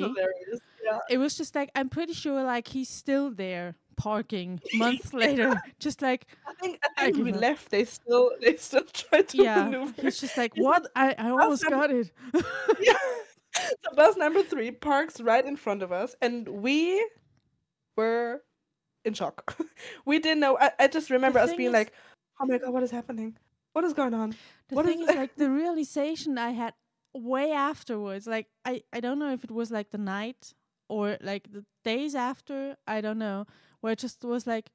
Yeah. 0.83 0.99
it 1.09 1.17
was 1.17 1.37
just 1.37 1.55
like 1.55 1.69
I'm 1.75 1.89
pretty 1.89 2.13
sure 2.13 2.43
like 2.43 2.67
he's 2.67 2.89
still 2.89 3.29
there 3.31 3.75
parking 3.99 4.59
months 4.73 5.13
later, 5.13 5.61
just 5.79 6.01
like 6.01 6.25
I 6.47 6.53
think 6.61 6.79
I 6.83 6.87
I 6.97 7.03
think 7.05 7.17
give 7.17 7.25
we 7.25 7.33
up. 7.33 7.41
left. 7.41 7.69
They 7.69 7.85
still 7.85 8.31
they 8.41 8.55
still 8.55 8.83
tried 8.93 9.27
to 9.29 9.37
yeah. 9.43 9.63
maneuver. 9.65 10.01
He's 10.01 10.19
just 10.19 10.37
like 10.37 10.53
what 10.55 10.87
I 10.95 11.13
I 11.17 11.29
almost 11.29 11.63
number- 11.69 11.87
got 11.87 11.91
it. 11.91 12.11
yeah. 12.81 12.93
So 13.83 13.95
bus 13.95 14.15
number 14.15 14.41
three 14.43 14.71
parks 14.71 15.19
right 15.21 15.45
in 15.45 15.55
front 15.57 15.81
of 15.83 15.91
us, 15.91 16.15
and 16.21 16.47
we 16.47 17.03
were 17.97 18.41
in 19.05 19.13
shock. 19.13 19.57
we 20.05 20.19
didn't 20.19 20.39
know. 20.39 20.57
I, 20.59 20.71
I 20.79 20.87
just 20.87 21.09
remember 21.09 21.39
us 21.39 21.53
being 21.53 21.69
is- 21.69 21.73
like, 21.73 21.91
"Oh 22.39 22.45
my 22.45 22.57
god, 22.57 22.71
what 22.73 22.83
is 22.83 22.91
happening? 22.91 23.37
What 23.73 23.83
is 23.85 23.93
going 23.93 24.13
on?" 24.13 24.35
The 24.69 24.75
What 24.75 24.85
is 24.85 24.91
thing 24.91 25.01
is, 25.01 25.07
that? 25.07 25.17
like 25.17 25.35
the 25.35 25.49
realization 25.49 26.37
I 26.37 26.51
had 26.51 26.73
way 27.13 27.51
afterwards. 27.51 28.27
Like 28.27 28.47
I 28.65 28.83
I 28.93 28.99
don't 29.01 29.19
know 29.19 29.33
if 29.33 29.43
it 29.43 29.51
was 29.51 29.71
like 29.71 29.89
the 29.91 29.97
night 29.97 30.53
or 30.89 31.17
like 31.21 31.51
the 31.51 31.65
days 31.83 32.15
after. 32.15 32.75
I 32.87 33.01
don't 33.01 33.19
know. 33.19 33.45
Where 33.81 33.93
it 33.93 33.99
just 33.99 34.23
was 34.23 34.45
like. 34.47 34.71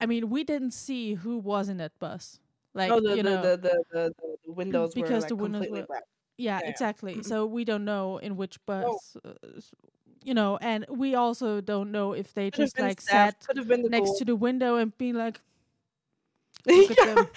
I 0.00 0.06
mean, 0.06 0.30
we 0.30 0.44
didn't 0.44 0.70
see 0.72 1.14
who 1.14 1.38
was 1.38 1.68
in 1.68 1.76
that 1.78 1.98
bus. 1.98 2.38
Like 2.72 2.90
oh, 2.90 3.00
the, 3.00 3.16
you 3.16 3.22
the, 3.22 3.22
know, 3.22 3.42
the, 3.42 3.56
the, 3.56 3.84
the, 3.92 4.36
the 4.46 4.52
windows 4.52 4.96
were 4.96 5.02
because 5.02 5.22
like 5.24 5.28
the 5.28 5.36
windows 5.36 5.68
were- 5.70 5.86
black. 5.86 6.04
Yeah, 6.38 6.60
Yeah, 6.62 6.70
exactly. 6.70 7.22
So 7.22 7.44
we 7.44 7.64
don't 7.66 7.84
know 7.84 8.16
in 8.16 8.36
which 8.36 8.64
bus, 8.64 9.16
uh, 9.22 9.34
s- 9.58 9.74
you 10.24 10.32
know, 10.32 10.56
and 10.62 10.86
we 10.88 11.14
also 11.14 11.60
don't 11.60 11.90
know 11.92 12.14
if 12.14 12.32
they 12.32 12.50
Could 12.50 12.64
just 12.64 12.78
like 12.78 13.00
sat 13.02 13.34
next 13.90 14.08
goal. 14.08 14.18
to 14.18 14.24
the 14.24 14.36
window 14.36 14.76
and 14.76 14.96
being 14.96 15.16
like, 15.16 15.40
look 16.66 16.90
at 16.98 17.14
them. 17.16 17.28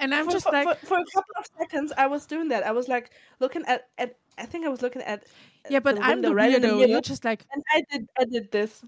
And 0.00 0.14
I'm 0.14 0.26
for, 0.26 0.32
just 0.32 0.46
like- 0.52 0.78
for, 0.80 0.86
for 0.86 0.98
a 0.98 1.04
couple 1.14 1.34
of 1.38 1.46
seconds, 1.58 1.92
I 1.96 2.06
was 2.06 2.26
doing 2.26 2.48
that. 2.48 2.64
I 2.66 2.72
was 2.72 2.88
like 2.88 3.10
looking 3.40 3.64
at, 3.66 3.88
at 3.98 4.16
I 4.36 4.46
think 4.46 4.64
I 4.64 4.68
was 4.68 4.82
looking 4.82 5.02
at. 5.02 5.20
uh, 5.22 5.68
yeah, 5.70 5.80
but 5.80 5.96
the 5.96 6.02
I'm 6.02 6.22
the 6.22 6.34
right 6.34 6.60
weirdo. 6.62 6.88
You're 6.88 7.00
just 7.00 7.24
like, 7.24 7.44
and 7.52 7.62
I 7.74 7.82
did 7.90 8.08
I 8.18 8.24
did 8.24 8.50
this 8.52 8.84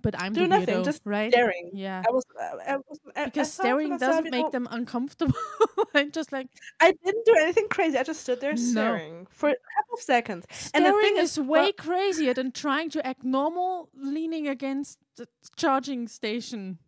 but 0.00 0.14
I'm 0.22 0.32
do 0.32 0.42
the 0.42 0.46
nothing, 0.48 0.76
weirdo, 0.76 0.84
just 0.84 1.02
right? 1.04 1.32
staring. 1.32 1.70
Yeah, 1.74 2.02
I 2.08 2.12
was 2.12 2.24
I, 2.40 2.72
I 2.72 2.76
was 2.76 2.98
I, 3.16 3.24
because 3.24 3.52
staring 3.52 3.90
myself, 3.90 4.10
doesn't 4.12 4.24
you 4.26 4.30
make 4.30 4.44
know. 4.44 4.50
them 4.50 4.68
uncomfortable. 4.70 5.34
I'm 5.94 6.12
just 6.12 6.30
like 6.30 6.46
I 6.80 6.92
didn't 7.04 7.26
do 7.26 7.34
anything 7.40 7.66
crazy. 7.68 7.98
I 7.98 8.04
just 8.04 8.20
stood 8.20 8.40
there 8.40 8.52
No. 8.52 8.56
staring 8.58 9.26
for 9.30 9.48
a 9.48 9.52
couple 9.54 9.94
of 9.94 10.00
seconds. 10.00 10.46
And 10.72 10.84
the 10.84 10.90
staring 10.90 11.02
thing 11.02 11.16
is 11.24 11.32
is, 11.32 11.40
way 11.40 11.46
well- 11.60 11.72
crazier 11.72 12.32
than 12.32 12.52
trying 12.52 12.90
to 12.90 13.04
act 13.04 13.24
normal, 13.24 13.88
leaning 13.96 14.46
against 14.46 14.98
the 15.16 15.26
charging 15.56 16.06
station. 16.06 16.78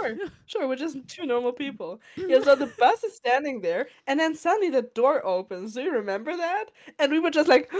Sure, 0.00 0.16
sure, 0.46 0.68
we're 0.68 0.76
just 0.76 0.96
two 1.08 1.26
normal 1.26 1.52
people. 1.52 2.00
Yeah, 2.16 2.40
so 2.40 2.54
the 2.54 2.66
bus 2.78 3.02
is 3.04 3.16
standing 3.16 3.60
there, 3.60 3.88
and 4.06 4.18
then 4.20 4.34
suddenly 4.34 4.70
the 4.70 4.82
door 4.82 5.24
opens. 5.24 5.74
Do 5.74 5.82
you 5.82 5.92
remember 5.92 6.36
that? 6.36 6.66
And 6.98 7.12
we 7.12 7.20
were 7.20 7.30
just 7.30 7.48
like, 7.48 7.70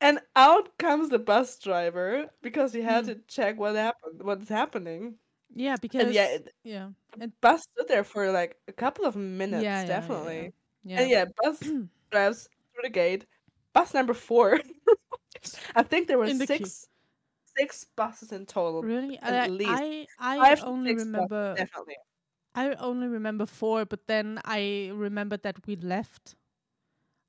and 0.00 0.20
out 0.36 0.76
comes 0.78 1.08
the 1.10 1.18
bus 1.18 1.58
driver 1.58 2.28
because 2.42 2.72
he 2.72 2.82
had 2.82 3.04
Hmm. 3.04 3.10
to 3.12 3.14
check 3.28 3.58
what 3.58 3.74
happened, 3.76 4.22
what's 4.22 4.48
happening. 4.48 5.16
Yeah, 5.54 5.76
because 5.80 6.14
yeah, 6.14 6.26
it- 6.28 6.54
yeah, 6.64 6.90
The 7.16 7.28
bus 7.40 7.62
stood 7.62 7.88
there 7.88 8.04
for 8.04 8.30
like 8.32 8.56
a 8.68 8.72
couple 8.72 9.04
of 9.04 9.16
minutes, 9.16 9.64
Yeah, 9.64 9.82
yeah, 9.82 9.84
yeah, 9.84 10.00
definitely. 10.00 10.52
yeah. 10.84 11.00
And 11.00 11.10
yeah, 11.10 11.24
bus 11.42 11.60
drives 12.10 12.48
through 12.74 12.82
the 12.84 12.90
gate. 12.90 13.26
Bus 13.74 13.94
number 13.94 14.14
four. 14.14 14.60
I 15.74 15.82
think 15.82 16.08
there 16.08 16.18
were 16.18 16.30
six 16.30 16.88
six 17.56 17.84
buses 17.96 18.32
in 18.32 18.46
total. 18.46 18.82
Really? 18.82 19.18
at 19.18 19.32
I, 19.32 19.48
least 19.48 19.68
I 19.70 20.06
I 20.18 20.38
Five 20.38 20.64
only 20.64 20.90
six 20.90 21.04
buses, 21.04 21.06
remember 21.06 21.54
definitely. 21.56 21.96
I 22.54 22.72
only 22.74 23.08
remember 23.08 23.46
four, 23.46 23.84
but 23.84 24.06
then 24.06 24.40
I 24.44 24.90
remembered 24.94 25.42
that 25.42 25.66
we 25.66 25.76
left. 25.76 26.34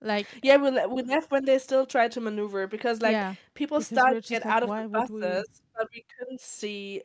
Like 0.01 0.27
Yeah, 0.43 0.57
we, 0.57 0.69
le- 0.69 0.89
we 0.89 1.01
left 1.03 1.31
when 1.31 1.45
they 1.45 1.57
still 1.59 1.85
tried 1.85 2.11
to 2.13 2.21
maneuver 2.21 2.67
because 2.67 3.01
like 3.01 3.13
yeah, 3.13 3.35
people 3.53 3.79
because 3.79 3.87
started 3.87 4.23
to 4.23 4.29
get 4.29 4.45
like, 4.45 4.53
out 4.53 4.63
of 4.63 4.69
the 4.69 4.89
would 4.89 5.09
we- 5.09 5.21
buses, 5.21 5.61
but 5.77 5.87
we 5.93 6.05
couldn't 6.17 6.41
see 6.41 7.01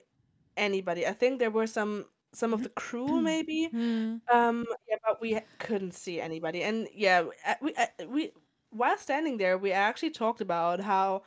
anybody. 0.56 1.06
I 1.06 1.12
think 1.12 1.38
there 1.38 1.50
were 1.52 1.68
some 1.68 2.06
some 2.34 2.52
of 2.52 2.62
the 2.64 2.70
crew 2.70 3.20
maybe. 3.22 3.68
hmm, 3.70 4.16
Um, 4.32 4.66
yeah, 4.88 4.96
but 5.06 5.20
we 5.20 5.40
couldn't 5.58 5.94
see 5.94 6.20
anybody. 6.20 6.62
And 6.64 6.88
yeah, 6.92 7.24
uh, 7.46 7.54
we 7.62 7.74
uh, 7.76 7.86
we 8.08 8.32
while 8.70 8.98
standing 8.98 9.36
there, 9.38 9.56
we 9.58 9.70
actually 9.72 10.10
talked 10.10 10.40
about 10.40 10.80
how 10.80 11.22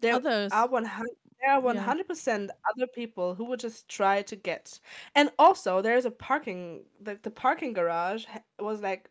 there 0.00 0.14
others 0.14 0.52
are 0.52 0.68
one 0.68 0.84
hundred 0.84 1.16
there 1.40 1.52
are 1.52 1.60
Yeah. 1.72 1.84
100% 1.84 2.50
other 2.70 2.86
people 2.88 3.34
who 3.34 3.44
would 3.46 3.60
just 3.60 3.88
try 3.88 4.22
to 4.22 4.36
get. 4.36 4.80
And 5.14 5.30
also, 5.38 5.80
there's 5.82 6.04
a 6.06 6.10
parking 6.10 6.84
the, 7.00 7.18
the 7.22 7.30
parking 7.30 7.72
garage 7.72 8.24
ha- 8.26 8.42
was 8.60 8.80
like 8.82 9.10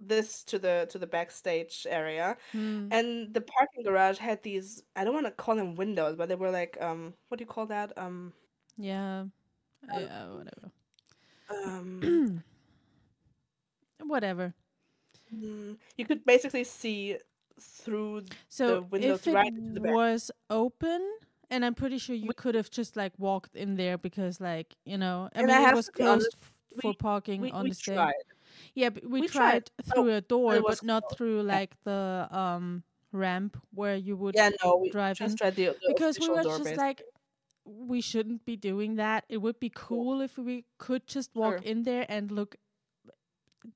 this 0.00 0.44
to 0.44 0.58
the 0.58 0.86
to 0.90 0.98
the 0.98 1.06
backstage 1.06 1.86
area 1.90 2.36
Hmm. 2.52 2.88
and 2.92 3.34
the 3.34 3.40
parking 3.40 3.82
garage 3.84 4.18
had 4.18 4.42
these 4.44 4.82
I 4.96 5.04
don't 5.04 5.14
want 5.14 5.26
to 5.26 5.32
call 5.32 5.56
them 5.56 5.74
windows 5.74 6.16
but 6.16 6.28
they 6.28 6.36
were 6.36 6.50
like 6.52 6.78
um 6.80 7.14
what 7.28 7.38
do 7.38 7.42
you 7.42 7.46
call 7.48 7.66
that 7.66 7.96
um 7.98 8.32
Yeah. 8.76 9.24
Yeah, 9.92 10.28
whatever. 10.30 10.72
um 11.50 12.42
Whatever. 14.02 14.54
mm, 15.34 15.76
you 15.96 16.04
could 16.06 16.24
basically 16.24 16.64
see 16.64 17.18
through 17.60 18.22
So 18.48 18.82
windows 18.82 19.20
if 19.20 19.28
it 19.28 19.34
right 19.34 19.46
into 19.48 19.74
the 19.74 19.80
back. 19.80 19.92
was 19.94 20.30
open, 20.50 21.00
and 21.50 21.64
I'm 21.64 21.74
pretty 21.74 21.98
sure 21.98 22.14
you 22.16 22.32
could 22.34 22.54
have 22.54 22.70
just 22.70 22.96
like 22.96 23.12
walked 23.18 23.56
in 23.56 23.76
there 23.76 23.98
because 23.98 24.40
like 24.40 24.76
you 24.84 24.98
know, 24.98 25.28
I 25.34 25.40
And 25.40 25.46
mean 25.48 25.56
I 25.56 25.70
it 25.70 25.74
was 25.74 25.90
honest, 26.00 26.30
closed 26.30 26.34
f- 26.42 26.58
for 26.82 26.90
we- 26.90 26.96
parking 26.96 27.40
we, 27.40 27.50
on 27.52 27.64
we 27.64 27.70
the 27.70 27.76
tried 27.76 28.14
Yeah, 28.74 28.90
but 28.90 29.04
we, 29.08 29.26
tried, 29.28 29.70
tried. 29.76 29.86
through 29.86 30.10
a 30.14 30.20
door, 30.20 30.60
but 30.62 30.82
not 30.82 31.04
closed. 31.04 31.16
through 31.18 31.42
Yeah. 31.46 31.58
like 31.58 31.76
the 31.84 32.28
um 32.30 32.84
ramp 33.12 33.56
where 33.72 33.96
you 33.96 34.16
would 34.16 34.34
yeah 34.36 34.50
no 34.64 34.76
we 34.76 34.90
drive 34.90 35.16
just 35.16 35.32
in. 35.32 35.36
tried 35.38 35.56
the, 35.56 35.66
the 35.66 35.94
because 35.94 36.18
we 36.20 36.28
were 36.28 36.44
just 36.44 36.58
basically. 36.64 36.76
like 36.76 37.02
we 37.64 38.00
shouldn't 38.00 38.44
be 38.46 38.56
doing 38.56 38.96
that. 38.96 39.24
It 39.28 39.38
would 39.38 39.60
be 39.60 39.70
cool 39.74 40.20
if 40.22 40.38
we 40.38 40.64
could 40.78 41.06
just 41.06 41.34
walk 41.34 41.58
Sure. 41.58 41.62
in 41.62 41.82
there 41.84 42.06
and 42.08 42.30
look 42.32 42.56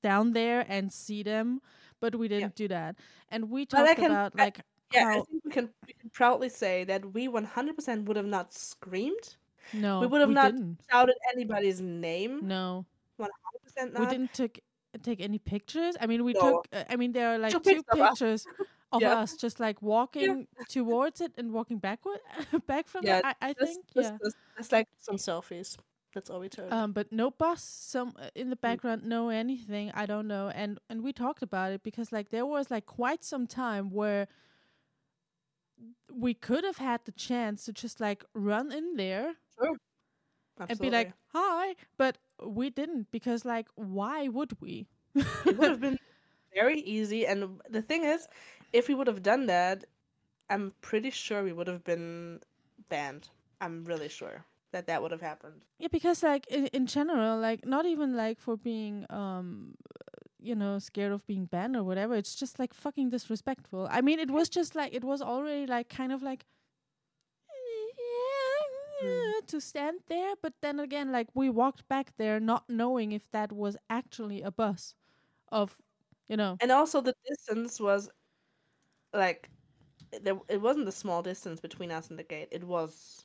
down 0.01 0.33
there 0.33 0.65
and 0.67 0.91
see 0.91 1.23
them, 1.23 1.61
but 1.99 2.15
we 2.15 2.27
didn't 2.27 2.55
do 2.55 2.67
that. 2.69 2.97
And 3.29 3.49
we 3.49 3.65
talked 3.65 3.95
can- 3.95 4.05
about 4.05 4.33
I- 4.37 4.45
like 4.45 4.61
yeah 4.93 5.07
I 5.07 5.13
how 5.13 5.23
think 5.23 5.43
we 5.45 5.51
can 5.51 5.69
we 5.87 5.93
can 5.93 6.09
proudly 6.11 6.49
say 6.49 6.83
that 6.85 7.13
we 7.13 7.27
100% 7.27 8.05
would 8.05 8.17
have 8.17 8.25
not 8.25 8.53
screamed 8.53 9.35
no, 9.73 10.01
we 10.01 10.07
would 10.07 10.21
have 10.21 10.29
not 10.29 10.51
didn't. 10.53 10.79
shouted 10.91 11.15
anybody's 11.33 11.81
name 11.81 12.45
No, 12.47 12.85
100% 13.19 13.93
not 13.93 13.99
we 14.01 14.05
didn't 14.07 14.33
took 14.33 14.59
take 15.01 15.21
any 15.21 15.39
pictures. 15.39 15.95
I 15.99 16.05
mean, 16.05 16.23
we 16.23 16.33
No. 16.33 16.41
took. 16.41 16.67
Uh, 16.71 16.83
I 16.87 16.95
mean, 16.97 17.13
there 17.13 17.33
are 17.33 17.39
like 17.39 17.51
Took 17.51 17.63
two 17.63 17.69
pics 17.81 17.83
of 17.93 17.99
us. 17.99 18.09
pictures 18.19 18.45
of 18.91 19.01
Yeah. 19.01 19.19
us 19.21 19.35
just 19.35 19.59
like 19.59 19.81
walking 19.81 20.45
towards 20.69 21.19
it 21.19 21.31
and 21.37 21.51
walking 21.51 21.79
backward, 21.79 22.19
back 22.67 22.87
from 22.87 23.03
Yeah, 23.03 23.17
it. 23.17 23.25
I, 23.25 23.33
I 23.49 23.53
Just- 23.53 23.73
think, 23.73 23.85
just- 23.95 24.11
yeah. 24.11 24.17
just- 24.23 24.37
It's 24.59 24.71
like 24.71 24.87
some 24.99 25.15
selfies. 25.17 25.77
That's 26.13 26.29
all 26.29 26.41
we 26.41 26.49
took. 26.49 26.71
Um, 26.71 26.91
but 26.93 27.11
no 27.11 27.31
bus. 27.31 27.63
Some 27.63 28.13
uh, 28.19 28.29
in 28.35 28.51
the 28.51 28.55
Mm. 28.55 28.61
background, 28.61 29.03
no 29.03 29.29
anything. 29.29 29.89
I 29.95 30.05
don't 30.05 30.27
know. 30.27 30.49
And 30.53 30.77
and 30.89 31.01
we 31.01 31.11
talked 31.11 31.41
about 31.41 31.71
it 31.71 31.81
because 31.81 32.11
like 32.11 32.29
there 32.29 32.45
was 32.45 32.69
like 32.69 32.85
quite 32.85 33.23
some 33.23 33.47
time 33.47 33.89
where 33.89 34.27
we 36.11 36.33
could 36.33 36.63
have 36.63 36.77
had 36.77 37.01
the 37.05 37.11
chance 37.11 37.65
to 37.65 37.73
just 37.73 37.99
like 37.99 38.23
run 38.33 38.71
in 38.71 38.95
there 38.95 39.35
and 40.69 40.79
be 40.79 40.89
like 40.89 41.13
hi, 41.27 41.75
but 41.97 42.17
we 42.45 42.69
didn't 42.69 43.11
because 43.11 43.45
like 43.45 43.67
why 43.75 44.27
would 44.27 44.59
we? 44.61 44.87
it 45.15 45.57
would 45.57 45.69
have 45.69 45.81
been 45.81 45.99
very 46.53 46.79
easy. 46.79 47.25
And 47.25 47.59
the 47.69 47.81
thing 47.81 48.03
is, 48.03 48.27
if 48.71 48.87
we 48.87 48.95
would 48.95 49.07
have 49.07 49.23
done 49.23 49.47
that, 49.47 49.85
I'm 50.49 50.73
pretty 50.81 51.09
sure 51.09 51.43
we 51.43 51.53
would 51.53 51.67
have 51.67 51.83
been 51.83 52.39
banned. 52.89 53.29
I'm 53.61 53.85
really 53.85 54.09
sure 54.09 54.45
that 54.71 54.87
that 54.87 55.01
would 55.01 55.11
have 55.11 55.21
happened. 55.21 55.61
Yeah, 55.79 55.87
because 55.91 56.23
like 56.23 56.47
in, 56.47 56.67
in 56.67 56.85
general, 56.85 57.39
like 57.39 57.65
not 57.65 57.85
even 57.85 58.15
like 58.15 58.39
for 58.39 58.57
being 58.57 59.05
um 59.09 59.75
you 60.43 60.55
know 60.55 60.79
scared 60.79 61.11
of 61.13 61.25
being 61.27 61.45
banned 61.45 61.75
or 61.75 61.83
whatever. 61.83 62.15
It's 62.15 62.35
just 62.35 62.59
like 62.59 62.73
fucking 62.73 63.09
disrespectful. 63.09 63.87
I 63.91 64.01
mean, 64.01 64.19
it 64.19 64.31
was 64.31 64.49
just 64.49 64.75
like 64.75 64.93
it 64.93 65.03
was 65.03 65.21
already 65.21 65.65
like 65.67 65.89
kind 65.89 66.11
of 66.11 66.21
like 66.23 66.45
to 69.47 69.59
stand 69.59 69.99
there, 70.07 70.33
but 70.41 70.53
then 70.61 70.79
again, 70.79 71.11
like 71.11 71.27
we 71.33 71.49
walked 71.49 71.87
back 71.89 72.13
there 72.17 72.39
not 72.39 72.63
knowing 72.69 73.11
if 73.11 73.29
that 73.31 73.51
was 73.51 73.75
actually 73.89 74.41
a 74.41 74.51
bus 74.51 74.95
of 75.51 75.77
you 76.29 76.37
know 76.37 76.57
And 76.61 76.71
also, 76.71 77.01
the 77.01 77.15
distance 77.27 77.79
was 77.79 78.09
like 79.13 79.49
there. 80.21 80.39
It 80.49 80.61
wasn't 80.61 80.87
a 80.87 80.91
small 80.91 81.21
distance 81.21 81.59
between 81.59 81.91
us 81.91 82.09
and 82.09 82.17
the 82.19 82.23
gate. 82.23 82.49
It 82.51 82.63
was. 82.63 83.23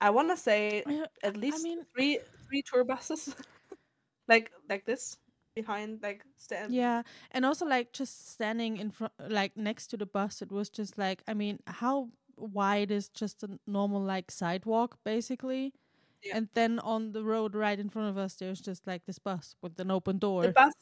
I 0.00 0.10
want 0.10 0.30
to 0.30 0.36
say 0.36 0.82
Uh, 0.86 1.06
at 1.22 1.36
least 1.36 1.60
I 1.60 1.62
mean- 1.62 1.84
three 1.94 2.18
three 2.48 2.62
tour 2.62 2.84
buses, 2.84 3.34
like 4.28 4.52
like 4.68 4.84
this 4.84 5.18
behind 5.56 6.02
like 6.02 6.24
stand. 6.36 6.72
Yeah, 6.74 7.02
and 7.32 7.44
also 7.44 7.66
like 7.66 7.92
just 7.92 8.28
standing 8.32 8.76
in 8.76 8.90
front, 8.92 9.12
like 9.28 9.56
next 9.56 9.88
to 9.88 9.96
the 9.96 10.06
bus, 10.06 10.42
it 10.42 10.52
was 10.52 10.70
just 10.70 10.98
like 10.98 11.22
I 11.28 11.34
mean, 11.34 11.58
how 11.66 12.10
wide 12.36 12.90
is 12.92 13.08
just 13.08 13.42
a 13.42 13.58
normal 13.66 14.02
like 14.02 14.30
sidewalk 14.30 14.98
basically, 15.04 15.74
Yeah. 16.22 16.36
and 16.38 16.48
then 16.54 16.78
on 16.80 17.12
the 17.12 17.24
road 17.24 17.54
right 17.54 17.78
in 17.78 17.88
front 17.90 18.10
of 18.10 18.18
us, 18.18 18.36
there's 18.36 18.60
just 18.60 18.86
like 18.86 19.06
this 19.06 19.18
bus 19.18 19.56
with 19.62 19.80
an 19.80 19.90
open 19.90 20.18
door. 20.18 20.42
The 20.42 20.52
bus 20.52 20.74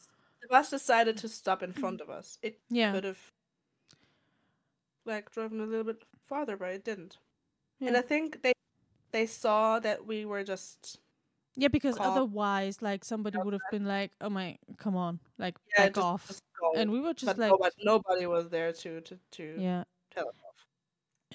the 0.43 0.49
bus 0.49 0.70
decided 0.70 1.16
to 1.18 1.29
stop 1.29 1.62
in 1.62 1.72
front 1.72 2.01
of 2.01 2.11
us. 2.11 2.39
It 2.43 2.61
yeah, 2.70 2.93
could 2.93 3.05
have 3.05 3.33
like 5.07 5.31
driven 5.31 5.61
a 5.61 5.66
little 5.66 5.85
bit 5.85 6.05
farther, 6.27 6.57
but 6.57 6.70
it 6.70 6.85
didn't. 6.85 7.18
yeah. 7.81 7.89
And 7.89 7.97
I 7.97 8.03
think 8.03 8.43
they 8.43 8.53
they 9.12 9.27
saw 9.27 9.79
that 9.81 10.07
we 10.07 10.25
were 10.27 10.45
just 10.45 10.99
yeah, 11.57 11.69
because 11.69 11.97
otherwise, 12.01 12.83
like 12.83 13.05
somebody 13.05 13.39
would 13.39 13.53
have 13.53 13.69
been 13.71 13.85
like, 13.85 14.13
"Oh 14.21 14.31
my, 14.31 14.59
come 14.79 14.97
on, 14.97 15.21
like 15.39 15.57
yeah, 15.77 15.85
back 15.85 15.95
just, 15.95 15.99
off," 15.99 16.27
just 16.29 16.43
and 16.77 16.91
we 16.91 17.01
were 17.01 17.15
just 17.15 17.37
but 17.37 17.39
like, 17.39 17.51
nobody, 17.51 17.75
nobody 17.85 18.27
was 18.27 18.49
there 18.51 18.73
to 18.73 19.01
to 19.03 19.19
to 19.33 19.61
"Yeah, 19.61 19.85
tell 20.11 20.29
us 20.29 20.35
off. 20.49 20.67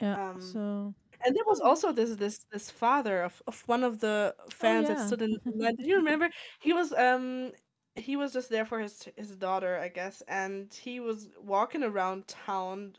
yeah." 0.02 0.18
Um, 0.30 0.42
so 0.42 0.94
And 1.26 1.36
there 1.36 1.46
was 1.48 1.60
also 1.62 1.92
this 1.92 2.16
this 2.18 2.46
this 2.52 2.72
father 2.72 3.24
of, 3.24 3.42
of 3.48 3.62
one 3.68 3.84
of 3.84 4.00
the 4.00 4.36
fans 4.52 4.88
that 4.88 4.98
Oh, 4.98 5.02
yeah. 5.02 5.08
stood 5.08 5.22
in 5.24 5.38
line. 5.56 5.76
Do 5.76 5.88
you 5.88 5.98
remember? 5.98 6.30
He 6.62 6.74
was 6.74 6.94
um 6.94 7.52
he 7.96 8.16
was 8.16 8.34
just 8.34 8.50
there 8.50 8.66
for 8.66 8.80
his 8.80 9.10
his 9.18 9.36
daughter, 9.38 9.78
I 9.80 9.90
guess, 9.90 10.22
and 10.28 10.74
he 10.74 11.00
was 11.00 11.30
walking 11.40 11.84
around 11.84 12.28
town, 12.28 12.96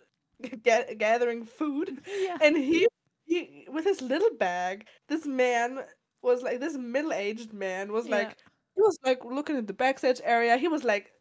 get, 0.62 0.98
gathering 0.98 1.44
food, 1.44 2.02
yeah, 2.06 2.38
and 2.40 2.56
he 2.56 2.88
he 3.26 3.66
with 3.70 3.84
his 3.84 4.02
little 4.02 4.36
bag. 4.38 4.86
This 5.08 5.26
man 5.26 5.84
was 6.22 6.42
like 6.42 6.60
this 6.60 6.76
middle 6.76 7.12
aged 7.12 7.52
man 7.52 7.92
was 7.92 8.06
Yeah. 8.06 8.16
like 8.18 8.36
he 8.76 8.82
was 8.82 8.98
like 9.04 9.24
looking 9.24 9.56
at 9.56 9.66
the 9.66 9.72
backstage 9.72 10.20
area. 10.24 10.56
He 10.56 10.68
was 10.68 10.84
like 10.84 11.12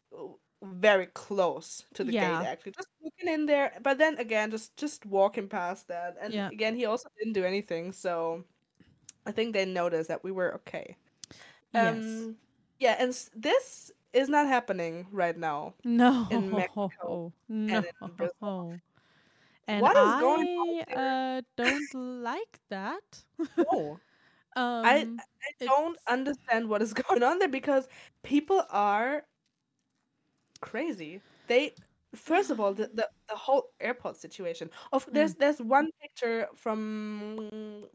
very 0.61 1.05
close 1.07 1.85
to 1.93 2.03
the 2.03 2.11
Yeah. 2.11 2.39
gate 2.41 2.47
actually 2.47 2.71
just 2.73 2.89
looking 3.01 3.33
in 3.33 3.45
there 3.45 3.71
but 3.81 3.97
then 3.97 4.17
again 4.17 4.51
just 4.51 4.75
just 4.75 5.05
walking 5.05 5.47
past 5.47 5.87
that 5.87 6.17
and 6.19 6.33
Yeah. 6.33 6.49
again 6.51 6.75
he 6.75 6.85
also 6.85 7.07
didn't 7.17 7.31
do 7.33 7.45
anything 7.45 7.93
so 7.93 8.43
i 9.25 9.31
think 9.31 9.53
they 9.53 9.63
noticed 9.65 10.09
that 10.09 10.21
we 10.21 10.33
were 10.33 10.53
okay 10.55 10.97
yes, 11.73 11.85
um 11.95 12.35
yeah 12.79 12.95
and 12.99 13.13
this 13.35 13.89
is 14.11 14.27
not 14.27 14.47
happening 14.47 15.07
right 15.11 15.37
now 15.37 15.73
no, 15.85 16.27
in 16.29 16.49
Mexico 16.55 17.31
no. 17.47 17.83
in 18.01 18.15
Brazil. 18.17 18.81
And 19.67 19.81
What 19.81 19.95
is 19.95 20.03
I 20.03 20.19
going 20.19 20.47
on 20.47 20.97
uh, 20.97 21.41
don't 21.55 21.93
like 21.93 22.59
that. 22.69 23.23
no 23.57 23.99
um, 24.59 24.85
i 24.85 24.95
don't 25.59 25.95
it's- 25.95 26.03
understand 26.17 26.67
what 26.69 26.81
is 26.85 26.93
going 27.03 27.23
on 27.23 27.39
there 27.39 27.47
because 27.59 27.87
people 28.23 28.61
are 28.69 29.23
crazy 30.61 31.21
they 31.47 31.73
first 32.15 32.49
of 32.51 32.59
all 32.59 32.73
the, 32.79 32.87
the, 32.93 33.07
the 33.29 33.35
whole 33.45 33.63
airport 33.79 34.15
situation 34.25 34.69
of 34.91 35.05
Mm. 35.07 35.13
there's 35.13 35.33
there's 35.41 35.61
one 35.61 35.87
picture 36.01 36.47
from 36.55 37.85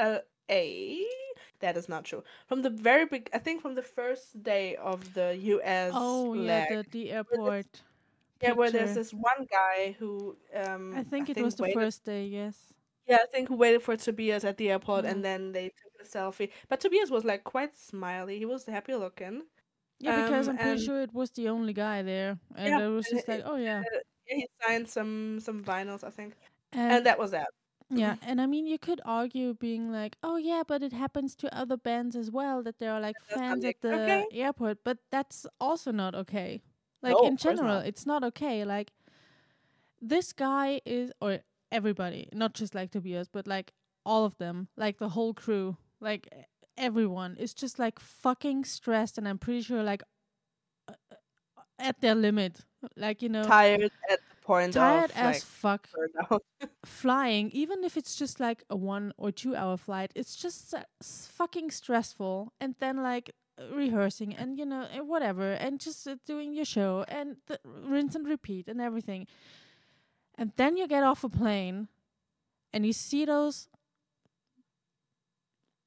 LA 0.00 1.04
that 1.60 1.76
is 1.76 1.88
not 1.88 2.04
true 2.04 2.22
from 2.48 2.62
the 2.62 2.70
very 2.70 3.06
big 3.06 3.30
i 3.32 3.38
think 3.38 3.62
from 3.62 3.74
the 3.74 3.82
first 3.98 4.42
day 4.42 4.74
of 4.76 4.98
the 5.14 5.28
us 5.62 5.92
Oh 5.94 6.34
yeah, 6.34 6.66
the 6.68 6.84
the 6.90 7.04
airport. 7.12 7.66
yeah 8.42 8.52
where 8.58 8.70
there's 8.70 8.94
this 8.94 9.12
one 9.14 9.46
guy 9.58 9.94
who 9.98 10.36
um 10.62 10.84
I 10.96 11.04
think 11.04 11.30
it 11.30 11.38
was 11.38 11.54
the 11.54 11.62
waited- 11.64 11.78
first 11.80 12.04
day. 12.04 12.24
Yes. 12.26 12.56
Yeah 13.06 13.18
i 13.22 13.26
think 13.32 13.48
who 13.48 13.56
waited 13.56 13.82
for 13.82 13.96
tobias 13.96 14.44
at 14.44 14.56
the 14.56 14.70
airport 14.70 15.04
and 15.04 15.14
mm-hmm. 15.14 15.22
then 15.22 15.52
they 15.52 15.64
took 15.68 15.92
a 16.00 16.04
selfie 16.04 16.50
but 16.68 16.80
tobias 16.80 17.10
was 17.10 17.24
like 17.24 17.44
quite 17.44 17.76
smiley 17.76 18.38
he 18.38 18.44
was 18.46 18.64
happy 18.66 18.94
looking 18.94 19.42
Yeah, 20.02 20.24
because 20.24 20.48
Um, 20.48 20.52
I'm 20.54 20.58
pretty 20.58 20.70
and- 20.72 20.80
sure 20.88 21.00
it 21.02 21.12
was 21.14 21.30
the 21.30 21.48
only 21.48 21.72
guy 21.72 22.02
there, 22.02 22.38
and 22.56 22.68
Yeah, 22.68 22.86
it 22.86 22.90
was 22.90 23.06
and 23.06 23.14
just 23.16 23.28
it- 23.28 23.32
like, 23.32 23.44
oh 23.46 23.54
yeah, 23.56 23.80
uh, 23.86 23.98
Yeah, 24.26 24.36
he 24.36 24.46
signed 24.60 24.88
some 24.88 25.38
some 25.40 25.62
vinyls, 25.62 26.02
I 26.02 26.10
think, 26.10 26.34
and, 26.72 26.92
and 26.92 27.06
that 27.06 27.18
was 27.18 27.30
that. 27.30 27.46
yeah, 27.88 28.14
mm-hmm. 28.14 28.28
and 28.28 28.40
I 28.40 28.46
mean, 28.46 28.66
you 28.66 28.78
could 28.78 29.00
argue 29.04 29.54
being 29.54 29.92
like, 29.92 30.16
oh 30.22 30.38
yeah, 30.42 30.62
but 30.66 30.82
it 30.82 30.92
happens 30.92 31.36
to 31.36 31.46
other 31.54 31.76
bands 31.78 32.16
as 32.16 32.30
well 32.30 32.62
that 32.66 32.78
there 32.78 32.90
are 32.92 33.00
like 33.00 33.14
That's 33.28 33.38
fans 33.40 33.64
at 33.64 33.78
the 33.80 33.92
okay. 33.94 34.26
airport, 34.32 34.78
but 34.82 34.98
that's 35.14 35.46
also 35.60 35.92
not 35.92 36.14
okay. 36.26 36.62
Like 37.02 37.14
No, 37.14 37.26
in 37.26 37.34
of 37.34 37.38
course 37.40 37.58
general, 37.58 37.78
not. 37.78 37.86
it's 37.86 38.06
not 38.06 38.24
okay. 38.24 38.64
Like 38.64 38.90
this 40.00 40.32
guy 40.32 40.80
is, 40.84 41.12
or 41.20 41.38
everybody, 41.72 42.28
not 42.32 42.54
just 42.54 42.74
like 42.74 42.90
Tobias, 42.92 43.28
but 43.28 43.46
like 43.46 43.72
all 44.04 44.24
of 44.24 44.36
them, 44.38 44.68
like 44.76 44.98
the 44.98 45.08
whole 45.08 45.34
crew, 45.34 45.76
like 46.00 46.28
everyone 46.76 47.36
is 47.36 47.54
just 47.54 47.78
like 47.78 47.98
fucking 47.98 48.64
stressed, 48.64 49.18
and 49.18 49.26
I'm 49.26 49.38
pretty 49.38 49.62
sure 49.62 49.82
like 49.82 50.02
uh, 50.88 50.92
uh, 51.10 51.16
at 51.78 52.00
their 52.00 52.14
limit, 52.14 52.60
like 52.96 53.22
you 53.22 53.28
know, 53.28 53.42
Tired 53.42 53.90
at 54.10 54.18
the 54.28 54.46
point 54.46 54.74
tired 54.74 55.10
of 55.10 55.16
as 55.16 55.24
like 55.24 55.42
fuck 55.42 55.88
flying, 56.84 57.50
even 57.50 57.82
if 57.84 57.96
it's 57.96 58.16
just 58.16 58.38
like 58.38 58.62
a 58.70 58.76
one 58.76 59.12
or 59.16 59.32
two 59.32 59.56
hour 59.56 59.76
flight, 59.76 60.12
it's 60.14 60.36
just 60.36 60.74
uh, 60.74 60.82
fucking 61.02 61.70
stressful. 61.70 62.52
And 62.60 62.74
then 62.78 63.02
like 63.02 63.32
rehearsing 63.72 64.34
and 64.34 64.58
you 64.58 64.66
know 64.66 64.86
and 64.92 65.08
whatever, 65.08 65.52
and 65.52 65.80
just 65.80 66.06
uh, 66.06 66.16
doing 66.26 66.52
your 66.54 66.64
show 66.64 67.04
and 67.08 67.36
the 67.46 67.58
rinse 67.64 68.14
and 68.14 68.26
repeat 68.26 68.68
and 68.68 68.80
everything. 68.80 69.26
And 70.42 70.50
then 70.56 70.76
you 70.76 70.88
get 70.88 71.04
off 71.04 71.22
a 71.22 71.28
plane, 71.28 71.86
and 72.72 72.84
you 72.84 72.92
see 72.92 73.24
those 73.24 73.68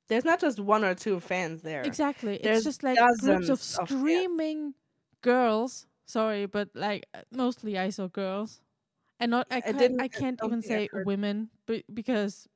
There's 0.08 0.24
not 0.24 0.40
just 0.40 0.62
one 0.62 0.86
or 0.86 0.96
two 0.96 1.20
fans 1.20 1.62
there. 1.62 1.84
exactly. 1.84 2.40
There's 2.42 2.60
it's 2.60 2.64
just 2.64 2.84
like 2.84 2.98
groups 3.20 3.50
of 3.50 3.60
dozens 3.60 3.76
of 3.76 3.90
screaming 3.90 4.76
girls. 5.22 5.88
Sorry, 6.06 6.46
but 6.46 6.70
like 6.74 7.04
mostly 7.32 7.78
I 7.78 7.90
saw 7.90 8.08
girls, 8.08 8.62
and 9.20 9.32
not 9.32 9.48
I 9.52 9.60
can't, 9.60 10.00
I 10.00 10.06
I 10.06 10.08
can't 10.08 10.40
even 10.42 10.62
say 10.62 10.88
women, 10.94 11.50
but 11.66 11.84
because 11.94 12.48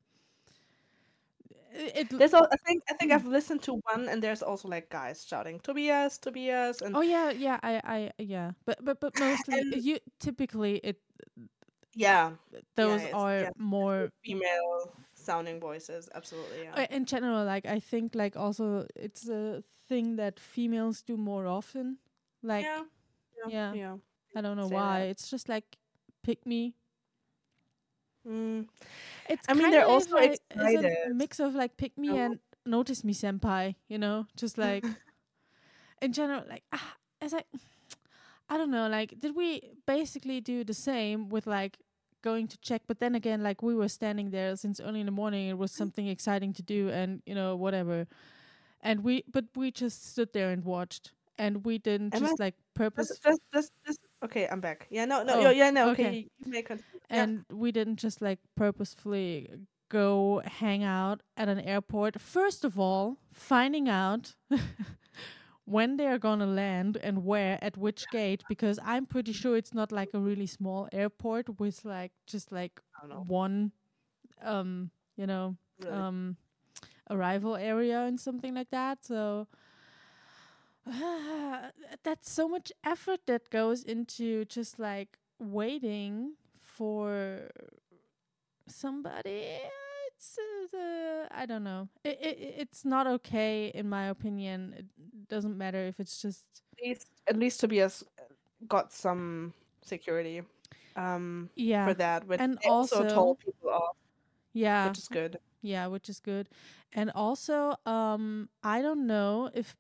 it, 1.74 2.10
There's 2.18 2.34
all, 2.34 2.48
I 2.52 2.58
think 2.66 2.84
I 2.90 2.94
think 2.94 3.12
Mm. 3.12 3.16
I've 3.16 3.26
listened 3.28 3.62
to 3.64 3.74
one 3.92 4.08
and 4.10 4.24
there's 4.24 4.42
also 4.42 4.68
like 4.68 4.90
guys 4.90 5.26
shouting 5.28 5.60
Tobias, 5.60 6.18
Tobias 6.18 6.82
and 6.82 6.96
Oh 6.96 7.02
yeah, 7.02 7.32
yeah, 7.32 7.60
I, 7.62 7.82
I, 7.84 8.12
yeah, 8.18 8.52
but 8.66 8.84
but 8.84 9.00
but 9.00 9.16
mostly 9.18 9.62
you 9.76 10.00
typically 10.20 10.78
it 10.84 10.98
yeah, 11.96 12.32
those 12.76 13.02
it's- 13.02 13.14
are 13.14 13.40
yeah. 13.40 13.50
more 13.58 14.10
female 14.24 14.94
sounding 15.14 15.60
voices, 15.60 16.10
absolutely. 16.16 16.64
Yeah. 16.64 16.88
in 16.90 17.06
general. 17.06 17.46
Like 17.46 17.66
I 17.66 17.80
think 17.80 18.16
like 18.16 18.36
also 18.38 18.86
it's 18.96 19.28
a 19.28 19.64
thing 19.88 20.16
that 20.18 20.40
females 20.40 21.02
do 21.02 21.18
more 21.18 21.46
often. 21.46 21.98
Like 22.42 22.66
yeah. 22.66 22.84
yeah. 23.48 23.74
Yeah. 23.74 23.96
I 24.36 24.42
don't 24.42 24.58
know 24.58 24.68
why. 24.68 25.00
that. 25.00 25.10
It's 25.10 25.30
just 25.30 25.50
like 25.50 25.78
pick 26.24 26.46
me. 26.46 26.76
Mm. 28.28 28.68
It's 29.30 29.46
I 29.48 29.54
mean, 29.54 29.72
they're 29.72 29.86
also 29.86 30.16
like, 30.16 30.40
a 30.56 31.10
mix 31.14 31.40
of 31.40 31.56
like 31.56 31.78
pick 31.78 31.98
me 31.98 32.10
Oh. 32.12 32.18
and 32.18 32.40
notice 32.66 33.04
me 33.04 33.14
senpai. 33.14 33.76
You 33.88 33.98
know, 33.98 34.26
just 34.36 34.58
like 34.58 34.86
in 36.02 36.14
general, 36.14 36.44
like 36.50 36.64
ah, 36.72 36.96
it's 37.22 37.34
like 37.34 37.48
I 38.50 38.58
don't 38.58 38.72
know. 38.72 38.88
Like, 38.88 39.20
did 39.20 39.36
we 39.36 39.62
basically 39.86 40.42
do 40.42 40.64
the 40.64 40.74
same 40.74 41.30
with 41.30 41.46
like 41.48 41.78
going 42.24 42.48
to 42.48 42.58
check? 42.60 42.82
But 42.88 43.00
then 43.00 43.16
again, 43.16 43.44
like 43.44 43.62
we 43.62 43.76
were 43.76 43.88
standing 43.88 44.32
there 44.32 44.56
since 44.56 44.80
early 44.80 45.00
in 45.00 45.06
the 45.06 45.12
morning. 45.12 45.48
It 45.50 45.58
was 45.58 45.72
mm. 45.72 45.78
something 45.78 46.08
exciting 46.08 46.54
to 46.54 46.62
do, 46.64 46.90
and 46.90 47.22
you 47.26 47.36
know 47.36 47.56
whatever. 47.56 48.08
And 48.82 49.04
we, 49.04 49.24
but 49.32 49.46
we 49.56 49.72
just 49.72 50.10
stood 50.12 50.32
there 50.34 50.52
and 50.52 50.64
watched, 50.64 51.12
and 51.38 51.66
we 51.66 51.78
didn't 51.78 52.16
Am 52.16 52.24
I- 52.24 52.28
just 52.28 52.40
like 52.40 52.56
purpose 52.74 53.10
Just, 53.10 53.24
just, 53.24 53.42
just, 53.54 53.72
just, 53.86 54.00
okay, 54.24 54.48
I'm 54.48 54.62
back. 54.62 54.88
Yeah, 54.90 55.06
no, 55.06 55.24
no, 55.24 55.48
Oh, 55.48 55.50
yeah, 55.50 55.70
no, 55.70 55.90
okay. 55.90 56.08
okay. 56.08 56.30
You, 56.46 56.54
you 56.54 56.64
continue. 56.64 56.84
Yeah. 57.12 57.24
and 57.24 57.46
we 57.52 57.72
didn't 57.72 57.98
just 57.98 58.22
like 58.22 58.40
purposefully 58.56 59.50
go 59.90 60.42
hang 60.46 60.84
out 60.84 61.22
at 61.36 61.50
an 61.50 61.60
airport. 61.60 62.22
First 62.22 62.64
of 62.64 62.80
all, 62.80 63.18
finding 63.34 63.90
out 63.90 64.36
when 65.70 65.98
they 65.98 66.08
are 66.08 66.18
gonna 66.20 66.46
land 66.48 66.98
and 67.04 67.24
where 67.26 67.58
at 67.62 67.78
which 67.78 68.10
gate, 68.10 68.44
because 68.48 68.80
I'm 68.84 69.06
pretty 69.06 69.34
sure 69.34 69.56
it's 69.58 69.74
not 69.74 69.92
like 69.92 70.14
a 70.14 70.20
really 70.20 70.48
small 70.48 70.88
airport 70.92 71.60
with 71.60 71.86
like 71.86 72.12
just 72.26 72.52
like 72.52 72.82
I 72.98 73.02
don't 73.02 73.10
know. 73.10 73.24
one, 73.28 73.72
um, 74.44 74.92
you 75.16 75.28
know, 75.28 75.56
Really. 75.80 75.98
um 75.98 76.38
arrival 77.10 77.56
area 77.56 78.02
and 78.06 78.20
something 78.20 78.54
like 78.54 78.70
that 78.70 79.04
so 79.04 79.48
that's 82.04 82.32
so 82.32 82.48
much 82.48 82.72
effort 82.84 83.20
that 83.26 83.50
goes 83.50 83.84
into 83.84 84.46
just 84.46 84.80
like 84.80 85.18
waiting 85.40 86.34
for 86.62 87.50
somebody 88.68 89.58
it's 90.20 90.74
uh, 90.74 91.28
i 91.32 91.46
don't 91.46 91.64
know 91.64 91.88
it, 92.04 92.18
it 92.22 92.38
it's 92.58 92.84
not 92.84 93.08
okay 93.08 93.72
in 93.74 93.88
my 93.88 94.08
opinion 94.08 94.74
it 94.78 94.86
doesn't 95.30 95.58
matter 95.58 95.86
if 95.86 96.00
it's 96.00 96.22
just 96.22 96.46
at 96.78 96.86
least, 96.86 97.08
at 97.28 97.38
least 97.38 97.60
Tobias 97.60 98.04
got 98.68 98.92
some 98.92 99.54
security 99.82 100.42
um, 100.96 101.50
yeah 101.56 101.88
for 101.88 101.94
that, 101.94 102.28
which 102.28 102.42
And 102.42 102.58
also, 102.66 103.04
also- 103.04 103.16
told 103.16 103.40
people 103.40 103.70
off, 103.70 103.96
yeah 104.54 104.88
which 104.88 104.98
is 104.98 105.08
good. 105.08 105.40
Yeah, 105.62 105.88
which 105.88 106.08
is 106.08 106.20
good. 106.22 106.48
And 106.94 107.12
also, 107.12 107.76
um, 107.86 108.48
I 108.64 108.82
don't 108.82 109.08
know 109.08 109.50
if 109.54 109.68
uh, 109.72 109.76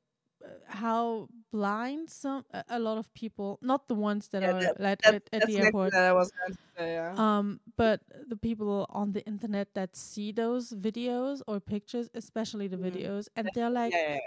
how 0.67 1.27
blind 1.51 2.09
some 2.09 2.45
a, 2.69 2.79
lot 2.79 2.97
of 2.97 3.13
people, 3.13 3.57
not 3.61 3.87
the 3.87 3.95
ones 3.95 4.27
that 4.29 4.41
Yeah, 4.41 4.51
are 4.51 4.59
that- 4.61 4.79
like 4.79 5.01
That, 5.01 5.15
at, 5.15 5.29
at 5.33 5.47
the 5.47 5.57
airport, 5.57 5.91
that 5.91 6.05
I 6.05 6.13
was 6.13 6.31
say. 6.77 6.93
Yeah. 6.93 7.13
um, 7.17 7.59
but 7.75 8.01
the 8.27 8.37
people 8.37 8.85
on 8.89 9.11
the 9.11 9.25
internet 9.25 9.73
that 9.73 9.95
see 9.95 10.31
those 10.31 10.71
videos 10.73 11.41
or 11.47 11.59
pictures, 11.59 12.09
especially 12.13 12.67
the 12.67 12.77
Mhm. 12.77 12.91
videos, 12.91 13.27
and 13.35 13.49
they're 13.53 13.69
like, 13.69 13.93
yeah. 13.93 14.19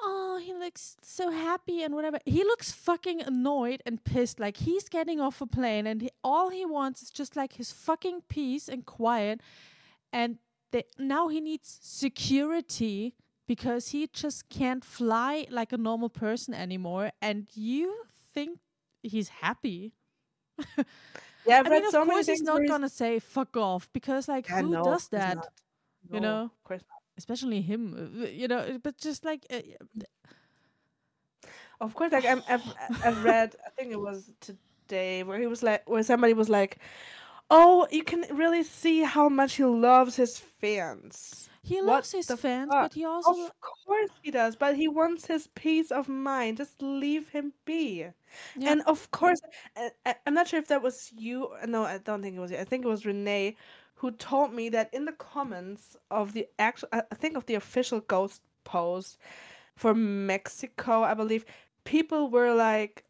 "Oh, 0.00 0.38
he 0.42 0.52
looks 0.52 0.96
so 1.02 1.30
happy 1.30 1.82
and 1.82 1.94
whatever." 1.94 2.18
He 2.26 2.42
looks 2.44 2.72
fucking 2.72 3.22
annoyed 3.22 3.82
and 3.86 4.02
pissed. 4.04 4.40
Like 4.40 4.56
he's 4.58 4.88
getting 4.88 5.20
off 5.20 5.40
a 5.40 5.46
plane, 5.46 5.86
and 5.86 6.02
he, 6.02 6.10
all 6.24 6.50
he 6.50 6.64
wants 6.66 7.02
is 7.02 7.10
just 7.10 7.36
like 7.36 7.52
his 7.54 7.72
fucking 7.72 8.22
peace 8.28 8.68
and 8.68 8.84
quiet. 8.84 9.40
And 10.12 10.38
they, 10.72 10.84
now 10.98 11.28
he 11.28 11.40
needs 11.40 11.78
security 11.82 13.14
because 13.46 13.88
he 13.88 14.08
just 14.12 14.48
can't 14.48 14.84
fly 14.84 15.46
like 15.50 15.72
a 15.72 15.76
normal 15.76 16.08
person 16.08 16.54
anymore. 16.54 17.12
And 17.22 17.46
you 17.54 18.02
think 18.34 18.58
he's 19.02 19.28
happy? 19.28 19.92
Yeah, 21.46 21.60
I've 21.60 21.66
I 21.66 21.70
mean, 21.70 21.84
of 21.84 21.90
so 21.92 22.00
many 22.00 22.10
course, 22.16 22.26
he's 22.26 22.42
not 22.42 22.58
he's- 22.60 22.70
gonna 22.70 22.88
say 22.88 23.18
"fuck 23.20 23.56
off" 23.56 23.88
because, 23.92 24.26
like, 24.28 24.48
Yeah, 24.48 24.62
who 24.62 24.70
no, 24.70 24.82
does 24.84 25.08
that? 25.08 25.36
not. 25.36 25.52
you 26.10 26.20
know? 26.20 26.50
of. 26.64 26.82
Especially 27.16 27.62
him, 27.62 27.94
uh, 28.22 28.26
you 28.26 28.48
know. 28.48 28.78
But 28.82 28.98
just 28.98 29.24
like, 29.24 29.46
uh, 29.50 29.60
Of 31.80 31.94
course, 31.94 32.12
like 32.12 32.24
I'm, 32.24 32.42
I've 32.48 32.62
I've 33.04 33.24
read. 33.24 33.54
I 33.66 33.70
think 33.70 33.92
it 33.92 34.00
was 34.00 34.32
today 34.40 35.22
where 35.22 35.38
he 35.38 35.46
was 35.46 35.62
like, 35.62 35.88
where 35.88 36.02
somebody 36.02 36.32
was 36.32 36.48
like, 36.48 36.78
"Oh, 37.50 37.86
you 37.90 38.02
can 38.02 38.24
really 38.36 38.62
see 38.62 39.02
how 39.02 39.28
much 39.28 39.54
he 39.56 39.64
loves 39.64 40.16
his 40.16 40.38
fans." 40.38 41.48
He 41.66 41.80
What 41.80 41.82
loves 41.82 42.12
his 42.12 42.32
fans, 42.32 42.74
fuck? 42.74 42.78
but 42.78 42.94
he 42.94 43.04
also 43.04 43.32
Of 43.32 43.52
course 43.60 44.10
he 44.22 44.30
does, 44.30 44.56
but 44.56 44.76
he 44.76 44.88
wants 44.88 45.26
his 45.26 45.48
peace 45.48 45.90
of 45.92 46.08
mind. 46.08 46.58
Just 46.58 46.82
leave 46.82 47.30
him 47.30 47.52
be. 47.64 48.06
Yeah. 48.54 48.72
And 48.72 48.82
of 48.86 49.10
course, 49.12 49.40
I, 50.04 50.16
I'm 50.26 50.34
not 50.34 50.48
sure 50.48 50.58
if 50.60 50.68
that 50.68 50.82
was 50.82 51.12
you. 51.16 51.50
No, 51.66 51.84
I 51.84 51.98
don't 51.98 52.22
think 52.22 52.36
it 52.36 52.40
was 52.40 52.50
you. 52.52 52.58
I 52.58 52.64
think 52.64 52.84
it 52.84 52.88
was 52.88 53.06
Renee 53.06 53.56
who 53.96 54.10
told 54.12 54.52
me 54.54 54.68
that 54.70 54.92
in 54.94 55.06
the 55.06 55.12
comments 55.12 55.96
of 56.10 56.32
the 56.34 56.46
actual, 56.58 56.88
I 56.92 57.02
think 57.14 57.36
of 57.36 57.46
the 57.46 57.54
official 57.54 58.00
Ghost 58.00 58.42
post 58.64 59.18
for 59.76 59.94
Mexico, 59.94 61.04
I 61.04 61.14
believe, 61.14 61.46
people 61.84 62.30
were 62.30 62.54
like 62.54 63.05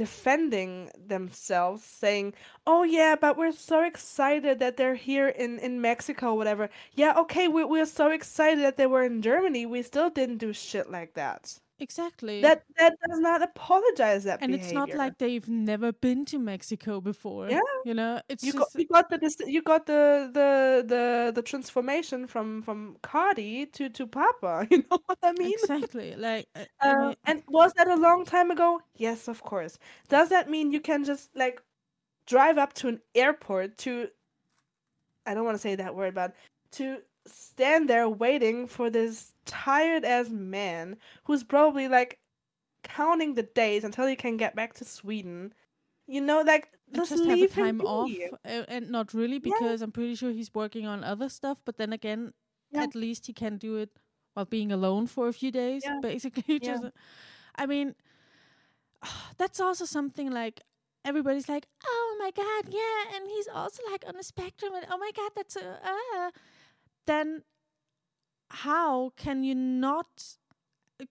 defending 0.00 0.90
themselves, 0.96 1.84
saying, 1.84 2.32
"Oh 2.66 2.84
yeah, 2.84 3.16
but 3.20 3.36
we're 3.36 3.52
so 3.52 3.82
excited 3.82 4.58
that 4.58 4.78
they're 4.78 4.94
here 4.94 5.28
in 5.28 5.58
in 5.58 5.82
Mexico, 5.82 6.32
whatever. 6.32 6.70
Yeah, 6.94 7.12
okay, 7.18 7.48
we 7.48 7.64
we're 7.64 7.84
so 7.84 8.10
excited 8.10 8.64
that 8.64 8.78
they 8.78 8.86
were 8.86 9.04
in 9.04 9.20
Germany. 9.20 9.66
We 9.66 9.82
still 9.82 10.08
didn't 10.08 10.38
do 10.38 10.54
shit 10.54 10.90
like 10.90 11.12
that. 11.14 11.60
Exactly 11.80 12.40
That 12.42 12.64
that 12.78 12.94
does 13.08 13.18
not 13.18 13.42
apologize 13.42 14.24
that 14.24 14.42
and 14.42 14.54
it's 14.54 14.72
not 14.72 14.94
like 14.94 15.18
they've 15.18 15.48
never 15.48 15.92
been 15.92 16.24
to 16.26 16.38
Mexico 16.38 17.00
before. 17.00 17.48
Yeah. 17.50 17.60
you 17.84 17.94
know, 17.94 18.20
it's 18.28 18.44
you 18.44 18.52
got 18.52 18.72
just 18.72 18.78
you 18.78 18.86
got 18.86 19.08
the 19.10 19.44
you 19.46 19.62
got 19.62 19.86
the 19.86 20.30
the 20.32 20.84
the 20.86 21.32
the 21.34 21.42
transformation 21.42 22.26
from 22.26 22.62
from 22.62 22.96
Cardi 23.02 23.66
to 23.66 23.88
to 23.88 24.06
Papa. 24.06 24.66
You 24.70 24.84
know 24.90 24.98
what 25.06 25.18
I 25.22 25.32
mean? 25.32 25.52
exactly 25.52 26.14
like. 26.16 26.46
uh, 26.54 26.64
Uh, 26.82 27.14
and 27.24 27.42
was 27.48 27.72
that 27.74 27.88
a 27.88 27.96
long 27.96 28.24
time 28.24 28.50
ago? 28.50 28.80
Yes, 28.96 29.28
of 29.28 29.42
course. 29.42 29.78
Does 30.08 30.28
that 30.30 30.48
mean 30.50 30.72
you 30.72 30.80
can 30.80 31.04
just 31.04 31.30
like 31.36 31.62
drive 32.26 32.58
up 32.58 32.72
to 32.74 32.88
an 32.88 33.00
airport 33.14 33.76
to 33.78 34.08
I 35.26 35.34
don't 35.34 35.44
want 35.44 35.56
to 35.56 35.60
say 35.60 35.74
that 35.76 35.94
word, 35.94 36.14
but 36.14 36.34
to 36.72 36.98
stand 37.26 37.88
there 37.88 38.08
waiting 38.08 38.66
for 38.66 38.90
this 38.90 39.32
tired 39.50 40.04
as 40.04 40.30
man 40.30 40.96
who's 41.24 41.42
probably 41.42 41.88
like 41.88 42.18
counting 42.84 43.34
the 43.34 43.42
days 43.42 43.84
until 43.84 44.06
he 44.06 44.16
can 44.16 44.36
get 44.36 44.54
back 44.54 44.74
to 44.74 44.84
Sweden. 44.84 45.52
You 46.06 46.20
know, 46.20 46.40
like 46.42 46.68
just, 46.94 47.10
just 47.10 47.24
have 47.24 47.38
a 47.38 47.48
time 47.48 47.80
off, 47.82 48.10
uh, 48.44 48.64
and 48.68 48.90
not 48.90 49.14
really 49.14 49.38
because 49.38 49.82
I'm 49.82 49.92
pretty 49.92 50.14
sure 50.14 50.32
he's 50.32 50.52
working 50.54 50.86
on 50.86 51.04
other 51.04 51.28
stuff. 51.28 51.58
But 51.64 51.76
then 51.76 51.92
again, 51.92 52.32
Yeah. 52.72 52.82
at 52.82 52.94
least 52.94 53.26
he 53.26 53.32
can 53.32 53.58
do 53.58 53.76
it 53.76 53.90
while 54.34 54.46
being 54.46 54.72
alone 54.72 55.06
for 55.06 55.28
a 55.28 55.32
few 55.32 55.50
days. 55.52 55.82
Yeah. 55.84 55.98
Basically, 56.02 56.58
Yeah. 56.62 56.70
just 56.70 56.84
I 57.54 57.66
mean, 57.66 57.94
that's 59.38 59.60
also 59.60 59.84
something 59.84 60.30
like 60.30 60.62
everybody's 61.04 61.48
like, 61.48 61.66
oh 61.86 62.16
my 62.18 62.30
god, 62.30 62.72
yeah, 62.72 63.16
and 63.16 63.28
he's 63.28 63.48
also 63.48 63.82
like 63.90 64.04
on 64.06 64.16
the 64.16 64.24
spectrum, 64.24 64.74
and 64.74 64.86
oh 64.90 64.98
my 64.98 65.10
god, 65.14 65.30
that's 65.36 65.56
uh, 65.56 65.78
uh. 65.84 66.30
then 67.06 67.42
how 68.50 69.10
can 69.16 69.44
you 69.44 69.54
not 69.54 70.36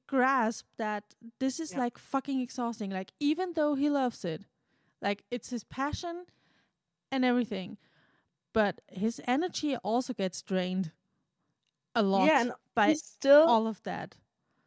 grasp 0.08 0.66
that 0.78 1.16
this 1.40 1.60
is 1.60 1.74
Yeah. 1.74 1.80
like 1.80 1.98
fucking 1.98 2.42
exhausting? 2.42 2.92
Like 2.92 3.12
even 3.20 3.54
though 3.54 3.76
he 3.76 3.90
loves 3.90 4.26
it, 4.26 4.46
Like 5.02 5.26
it's 5.32 5.50
his 5.52 5.64
passion 5.66 6.28
and 7.12 7.26
everything. 7.26 7.78
But 8.54 8.82
his 8.90 9.22
energy 9.28 9.76
also 9.78 10.14
gets 10.14 10.42
drained 10.44 10.94
a 11.96 12.02
lot 12.04 12.28
yeah, 12.28 12.42
and 12.42 12.54
by 12.76 12.94
still 12.94 13.48
all 13.48 13.68
of 13.68 13.82
that. 13.84 14.18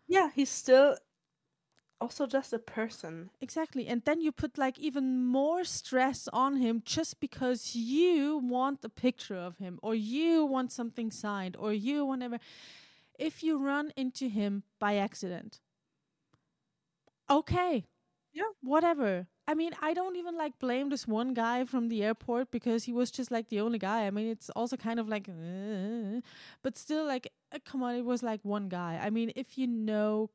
yeah, 0.06 0.30
he's 0.34 0.50
still 0.50 0.96
also 2.02 2.26
just 2.26 2.52
a 2.52 2.58
person. 2.58 3.30
Exactly. 3.40 3.86
And 3.86 4.02
then 4.04 4.20
you 4.20 4.32
put 4.32 4.58
like 4.58 4.78
even 4.78 5.24
more 5.24 5.64
stress 5.64 6.28
on 6.32 6.56
him 6.56 6.82
just 6.84 7.20
because 7.20 7.74
you 7.76 8.38
want 8.38 8.84
a 8.84 8.88
picture 8.88 9.36
of 9.36 9.58
him 9.58 9.78
or 9.82 9.94
you 9.94 10.44
want 10.44 10.72
something 10.72 11.10
signed 11.10 11.56
or 11.58 11.72
you 11.72 12.04
whatever. 12.04 12.38
If 13.18 13.42
you 13.42 13.58
run 13.58 13.92
into 13.96 14.28
him 14.28 14.64
by 14.80 14.96
accident, 14.96 15.60
okay. 17.30 17.86
Yeah. 18.32 18.44
Whatever. 18.62 19.26
I 19.46 19.54
mean, 19.54 19.72
I 19.82 19.92
don't 19.92 20.16
even 20.16 20.36
like 20.38 20.58
blame 20.58 20.88
this 20.88 21.06
one 21.06 21.34
guy 21.34 21.64
from 21.64 21.88
the 21.88 22.02
airport 22.04 22.50
because 22.50 22.84
he 22.84 22.92
was 22.92 23.10
just 23.10 23.30
like 23.30 23.48
the 23.48 23.60
only 23.60 23.78
guy. 23.78 24.06
I 24.06 24.10
mean, 24.10 24.28
it's 24.28 24.48
also 24.50 24.76
kind 24.76 25.00
of 25.00 25.08
like, 25.08 25.28
uh, 25.28 26.20
but 26.62 26.78
still, 26.78 27.04
like, 27.06 27.28
uh, 27.52 27.58
come 27.64 27.82
on, 27.82 27.96
it 27.96 28.04
was 28.04 28.22
like 28.22 28.40
one 28.44 28.68
guy. 28.68 29.00
I 29.02 29.10
mean, 29.10 29.32
if 29.36 29.58
you 29.58 29.66
know, 29.66 30.30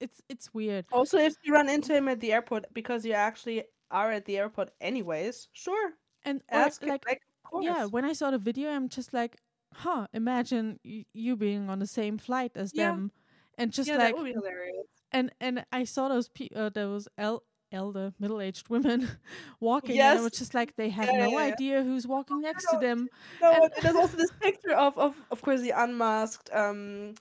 it's 0.00 0.20
it's 0.28 0.52
weird. 0.54 0.84
Also, 0.92 1.18
if 1.18 1.34
you 1.44 1.52
run 1.52 1.68
into 1.68 1.94
him 1.94 2.08
at 2.08 2.20
the 2.20 2.32
airport 2.32 2.66
because 2.74 3.04
you 3.04 3.12
actually 3.12 3.64
are 3.90 4.10
at 4.12 4.24
the 4.24 4.38
airport 4.38 4.70
anyways, 4.80 5.48
sure. 5.52 5.92
And 6.24 6.42
Ask 6.50 6.82
him, 6.82 6.88
like, 6.88 7.04
like, 7.06 7.22
yeah, 7.62 7.84
when 7.86 8.04
I 8.04 8.12
saw 8.12 8.30
the 8.32 8.38
video, 8.38 8.70
I'm 8.70 8.88
just 8.88 9.12
like, 9.14 9.36
huh. 9.74 10.06
Imagine 10.12 10.80
y- 10.84 11.04
you 11.14 11.36
being 11.36 11.70
on 11.70 11.78
the 11.78 11.86
same 11.86 12.18
flight 12.18 12.52
as 12.56 12.72
Yeah. 12.74 12.90
them, 12.90 13.12
and 13.58 13.72
just 13.72 13.88
yeah, 13.88 13.96
like, 13.96 14.14
that 14.14 14.18
would 14.18 14.24
be 14.24 14.32
hilarious. 14.32 14.86
and 15.12 15.30
and 15.40 15.64
I 15.72 15.84
saw 15.84 16.08
those 16.08 16.28
pe- 16.28 16.48
uh, 16.54 16.70
those 16.70 17.06
el- 17.16 17.44
elder 17.72 18.12
middle 18.18 18.40
aged 18.40 18.68
women 18.68 19.08
walking, 19.60 20.00
and 20.00 20.18
it 20.18 20.22
was 20.22 20.32
just 20.32 20.54
like, 20.54 20.74
they 20.76 20.88
have 20.90 21.06
Yeah, 21.12 21.26
no 21.26 21.30
yeah, 21.30 21.46
yeah. 21.46 21.52
idea 21.54 21.82
who's 21.84 22.06
walking 22.06 22.40
next 22.40 22.66
to 22.70 22.76
them. 22.76 23.08
No, 23.40 23.52
And- 23.52 23.62
and 23.62 23.84
there's 23.84 23.96
also 23.96 24.16
this 24.16 24.32
picture 24.40 24.74
of, 24.74 24.98
of, 24.98 25.14
of 25.30 25.42
course, 25.42 25.60
the 25.60 25.70
unmasked 25.70 26.50
um, 26.52 27.14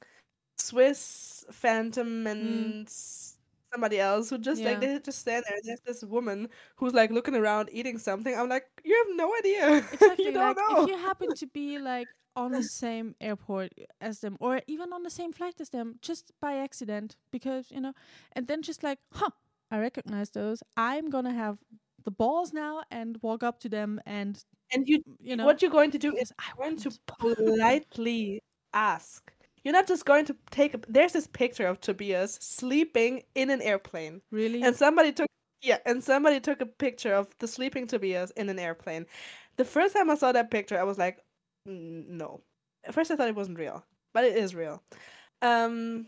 Swiss 0.58 1.46
Phantom 1.52 2.26
and 2.28 2.88
s- 2.88 3.38
somebody 3.72 4.00
else 4.00 4.30
who 4.30 4.38
just 4.38 4.62
Mm. 4.62 4.64
Yeah. 4.64 4.70
like 4.72 4.80
they 4.82 5.00
just 5.00 5.20
stand 5.20 5.44
there. 5.50 5.58
There's 5.64 5.82
this 5.82 6.04
woman 6.04 6.50
who's 6.78 6.94
like 6.94 7.12
looking 7.12 7.36
around 7.36 7.70
eating 7.72 7.98
something. 7.98 8.38
I'm 8.38 8.50
like, 8.50 8.66
you 8.84 8.96
have 9.06 9.16
no 9.18 9.34
idea. 9.40 9.78
Exactly. 9.94 10.26
you 10.26 10.32
don't 10.32 10.56
like 10.58 10.58
know. 10.58 10.84
if 10.84 10.90
you 10.90 10.98
happen 10.98 11.34
to 11.36 11.48
be 11.48 11.78
like 11.80 12.08
on 12.38 12.52
the 12.52 12.64
same 12.64 13.16
airport 13.22 13.72
as 14.02 14.20
them, 14.20 14.36
or 14.42 14.62
even 14.68 14.92
on 14.92 15.04
the 15.04 15.10
same 15.10 15.32
flight 15.32 15.56
as 15.62 15.70
them, 15.70 15.96
just 16.02 16.32
by 16.42 16.56
accident, 16.58 17.16
because 17.32 17.72
you 17.72 17.80
know, 17.80 17.94
and 18.34 18.48
then 18.48 18.62
just 18.62 18.84
like, 18.84 19.00
huh, 19.14 19.30
I 19.72 19.80
recognize 19.80 20.30
those. 20.32 20.62
I'm 20.78 21.10
gonna 21.10 21.34
have 21.34 21.60
the 22.04 22.12
balls 22.12 22.54
now 22.54 22.84
and 22.92 23.18
walk 23.22 23.42
up 23.44 23.60
to 23.62 23.70
them 23.70 24.00
and 24.06 24.44
and 24.74 24.88
you, 24.88 25.04
you 25.20 25.36
know 25.36 25.46
what 25.46 25.62
you're 25.62 25.72
going 25.72 25.92
to 25.92 25.98
do 25.98 26.16
is 26.16 26.32
I 26.40 26.52
want 26.58 26.80
to 26.84 26.92
politely 27.08 28.44
ask. 28.74 29.32
You're 29.66 29.74
not 29.74 29.88
just 29.88 30.06
going 30.06 30.26
to 30.26 30.36
take. 30.52 30.76
A, 30.76 30.80
there's 30.88 31.12
this 31.12 31.28
picture 31.28 31.66
of 31.68 31.82
Tobias 31.82 32.38
sleeping 32.42 33.24
in 33.34 33.50
an 33.50 33.62
airplane. 33.62 34.22
really. 34.32 34.62
and 34.64 34.76
somebody 34.76 35.12
took 35.12 35.28
yeah 35.62 35.80
and 35.86 36.04
somebody 36.04 36.40
took 36.40 36.62
a 36.62 36.66
picture 36.66 37.14
of 37.14 37.28
the 37.40 37.48
sleeping 37.48 37.88
tobias 37.88 38.30
in 38.38 38.50
an 38.50 38.60
airplane 38.60 39.06
the 39.58 39.66
first 39.66 39.96
time 39.96 40.12
i 40.12 40.16
saw 40.16 40.32
that 40.32 40.52
picture 40.52 40.78
i 40.80 40.84
was 40.84 40.98
like 41.00 41.24
"Mm, 41.68 42.08
no 42.08 42.42
at 42.84 42.94
first 42.94 43.10
i 43.10 43.16
thought 43.16 43.30
it 43.30 43.36
wasn't 43.36 43.58
real 43.58 43.84
but 44.14 44.24
it 44.24 44.38
is 44.38 44.54
real 44.54 44.84
um 45.42 46.06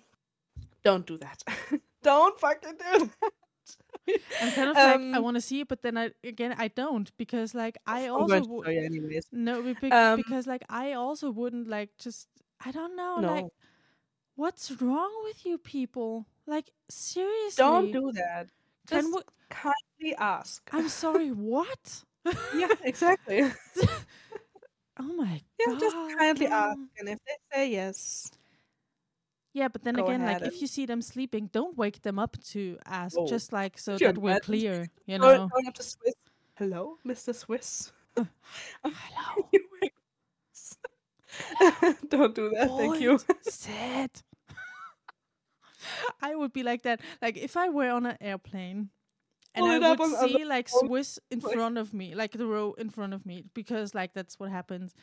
don't 0.83 1.07
do 1.07 1.17
that 1.17 1.43
don't 2.03 2.39
fucking 2.39 2.73
do 2.77 3.09
that 3.21 3.31
I'm 4.41 4.51
kind 4.51 4.69
of 4.69 4.75
like 4.77 4.85
I 4.85 5.17
Um, 5.17 5.23
want 5.23 5.35
to 5.35 5.41
see 5.41 5.61
it, 5.61 5.67
but 5.67 5.81
then 5.81 5.97
I 5.97 6.11
again 6.23 6.55
I 6.57 6.69
don't 6.69 7.11
because 7.17 7.53
like 7.53 7.77
I 7.85 8.07
also 8.07 8.41
would 8.45 8.67
anyways 8.67 9.27
no 9.33 9.59
Um, 9.91 10.15
because 10.15 10.47
like 10.47 10.63
I 10.69 10.93
also 10.93 11.29
wouldn't 11.31 11.67
like 11.67 11.89
just 11.97 12.27
I 12.65 12.71
don't 12.71 12.95
know 12.95 13.17
no. 13.19 13.33
like 13.33 13.45
what's 14.35 14.71
wrong 14.81 15.11
with 15.23 15.45
you 15.45 15.57
people? 15.57 16.25
Like 16.45 16.71
seriously. 16.89 17.55
don't 17.57 17.91
do 17.91 18.11
that. 18.13 18.47
Can 18.87 19.01
just 19.01 19.15
we, 19.15 19.21
kindly 19.49 20.15
ask. 20.17 20.67
I'm 20.71 20.89
sorry 20.89 21.29
what? 21.31 22.03
Yeah 22.55 22.69
exactly. 22.83 23.43
Oh 24.99 25.03
my 25.15 25.41
yeah 25.59 25.65
god 25.73 25.79
just 25.79 25.95
kindly 26.17 26.47
ask 26.47 26.79
and 26.99 27.09
if 27.09 27.19
they 27.25 27.37
say 27.53 27.69
yes 27.71 28.31
yeah 29.53 29.67
but 29.67 29.83
then 29.83 29.95
Go 29.95 30.05
again 30.05 30.25
like 30.25 30.41
if 30.41 30.61
you 30.61 30.67
see 30.67 30.85
them 30.85 31.01
sleeping 31.01 31.49
don't 31.53 31.77
wake 31.77 32.01
them 32.01 32.17
up 32.19 32.35
to 32.51 32.77
ask 32.85 33.15
Oh, 33.17 33.27
just 33.27 33.53
like 33.53 33.77
so 33.77 33.97
that 33.97 34.17
we're 34.17 34.39
clear 34.39 34.87
you 35.05 35.17
know? 35.19 35.47
going 35.47 35.67
up 35.67 35.73
to 35.75 35.83
swiss. 35.83 36.15
Hello 36.55 36.97
mr 37.05 37.33
swiss? 37.35 37.91
Uh, 38.17 38.25
hello. 38.83 39.47
You 39.53 39.63
were- 39.71 39.76
Don't 42.09 42.35
do 42.35 42.49
that, 42.55 42.69
thank 42.77 43.01
you. 43.01 43.19
Sad. 43.41 44.11
I 46.21 46.35
would 46.35 46.53
be 46.53 46.63
like 46.63 46.83
that. 46.83 47.01
Like 47.21 47.37
if 47.37 47.55
I 47.57 47.69
were 47.69 47.89
on 47.89 48.05
an 48.05 48.17
airplane 48.21 48.89
and 49.55 49.63
Pull 49.65 49.71
I 49.71 49.79
would 49.89 50.01
on- 50.01 50.15
on 50.15 50.29
see 50.29 50.45
like 50.45 50.69
phone, 50.69 50.87
Swiss 50.87 51.19
in 51.31 51.39
like- 51.39 51.53
front 51.53 51.77
of 51.77 51.93
me, 51.93 52.15
like 52.15 52.31
the 52.33 52.45
row 52.45 52.73
in 52.77 52.89
front 52.89 53.13
of 53.13 53.25
me, 53.25 53.43
because 53.53 53.95
like 53.95 54.13
that's 54.13 54.39
what 54.39 54.49
happens. 54.51 54.93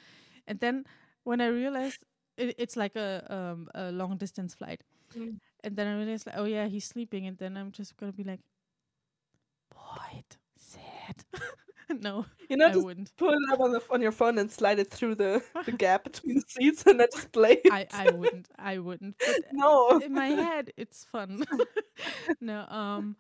And 0.46 0.60
then 0.60 0.84
when 1.24 1.40
I 1.40 1.46
realized 1.46 2.04
it, 2.36 2.54
it's 2.58 2.76
like 2.76 2.96
a 2.96 3.24
um 3.30 3.68
a 3.74 3.90
long 3.92 4.16
distance 4.16 4.54
flight, 4.54 4.82
Mm. 5.16 5.38
and 5.62 5.76
then 5.76 5.86
I 5.86 5.96
realized 5.96 6.26
like 6.26 6.36
oh 6.38 6.44
yeah 6.44 6.66
he's 6.66 6.84
sleeping, 6.84 7.26
and 7.26 7.38
then 7.38 7.56
I'm 7.56 7.70
just 7.72 7.96
gonna 7.96 8.12
be 8.12 8.24
like, 8.24 8.40
Boyd, 9.70 10.24
sit. 10.58 11.24
no, 12.02 12.26
You 12.48 12.56
know, 12.56 12.66
I 12.66 12.72
just 12.72 12.84
wouldn't. 12.84 13.16
pull 13.16 13.30
it 13.32 13.52
up 13.52 13.60
on 13.60 13.72
the 13.72 13.80
on 13.90 14.00
your 14.02 14.12
phone 14.12 14.38
and 14.38 14.50
slide 14.50 14.78
it 14.78 14.90
through 14.90 15.14
the, 15.16 15.42
the 15.64 15.72
gap 15.84 16.04
between 16.04 16.36
the 16.36 16.44
seats 16.48 16.84
and 16.86 17.00
then 17.00 17.08
just 17.12 17.32
play 17.32 17.58
it. 17.64 17.72
I 17.72 17.86
I 17.92 18.10
wouldn't. 18.10 18.48
I 18.58 18.78
wouldn't. 18.78 19.16
But 19.18 19.44
no. 19.52 19.98
in 19.98 20.12
my 20.12 20.28
head 20.28 20.72
it's 20.76 21.04
fun 21.04 21.44
no 22.40 22.66
um 22.68 23.16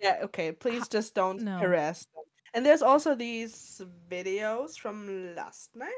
Yeah, 0.00 0.20
okay. 0.24 0.52
Please 0.52 0.88
just 0.88 1.14
don't 1.14 1.42
no. 1.42 1.58
harass 1.58 2.06
them. 2.06 2.24
And 2.54 2.66
there's 2.66 2.82
also 2.82 3.14
these 3.14 3.80
videos 4.10 4.76
from 4.78 5.34
last 5.36 5.70
night, 5.76 5.88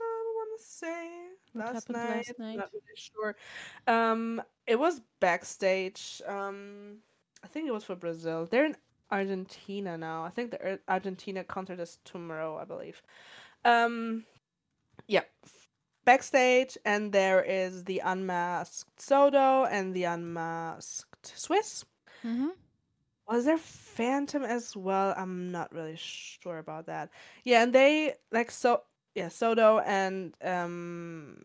I 0.00 0.32
want 0.34 0.60
to 0.60 0.66
say. 0.66 1.08
What 1.52 1.74
last 1.74 1.88
night. 1.90 2.16
last 2.16 2.38
night? 2.38 2.56
Not 2.56 2.70
really 2.72 2.96
sure. 2.96 3.36
Um, 3.86 4.42
it 4.66 4.76
was 4.78 5.00
backstage. 5.20 6.20
Um, 6.26 6.96
I 7.44 7.46
think 7.46 7.68
it 7.68 7.72
was 7.72 7.84
for 7.84 7.94
Brazil. 7.94 8.48
They're 8.50 8.64
in 8.66 8.76
Argentina 9.10 9.96
now. 9.98 10.24
I 10.24 10.30
think 10.30 10.52
the 10.52 10.78
Argentina 10.88 11.44
concert 11.44 11.80
is 11.80 11.98
tomorrow, 12.04 12.58
I 12.58 12.64
believe. 12.64 13.02
Um, 13.64 14.24
yeah. 15.06 15.22
Backstage, 16.04 16.78
and 16.84 17.12
there 17.12 17.42
is 17.42 17.84
the 17.84 18.00
unmasked 18.04 18.96
Sodo 18.98 19.68
and 19.70 19.94
the 19.94 20.04
unmasked 20.04 21.38
Swiss. 21.38 21.84
mm-hmm. 22.24 22.48
Was 23.28 23.44
there 23.44 23.58
Phantom 23.58 24.42
as 24.42 24.76
well? 24.76 25.14
I'm 25.16 25.52
not 25.52 25.72
really 25.72 25.96
sure 25.96 26.58
about 26.58 26.86
that. 26.86 27.10
Yeah, 27.44 27.62
and 27.62 27.72
they 27.72 28.14
like 28.32 28.50
so 28.50 28.82
yeah, 29.14 29.28
Sodo 29.28 29.80
and 29.86 30.34
um 30.42 31.36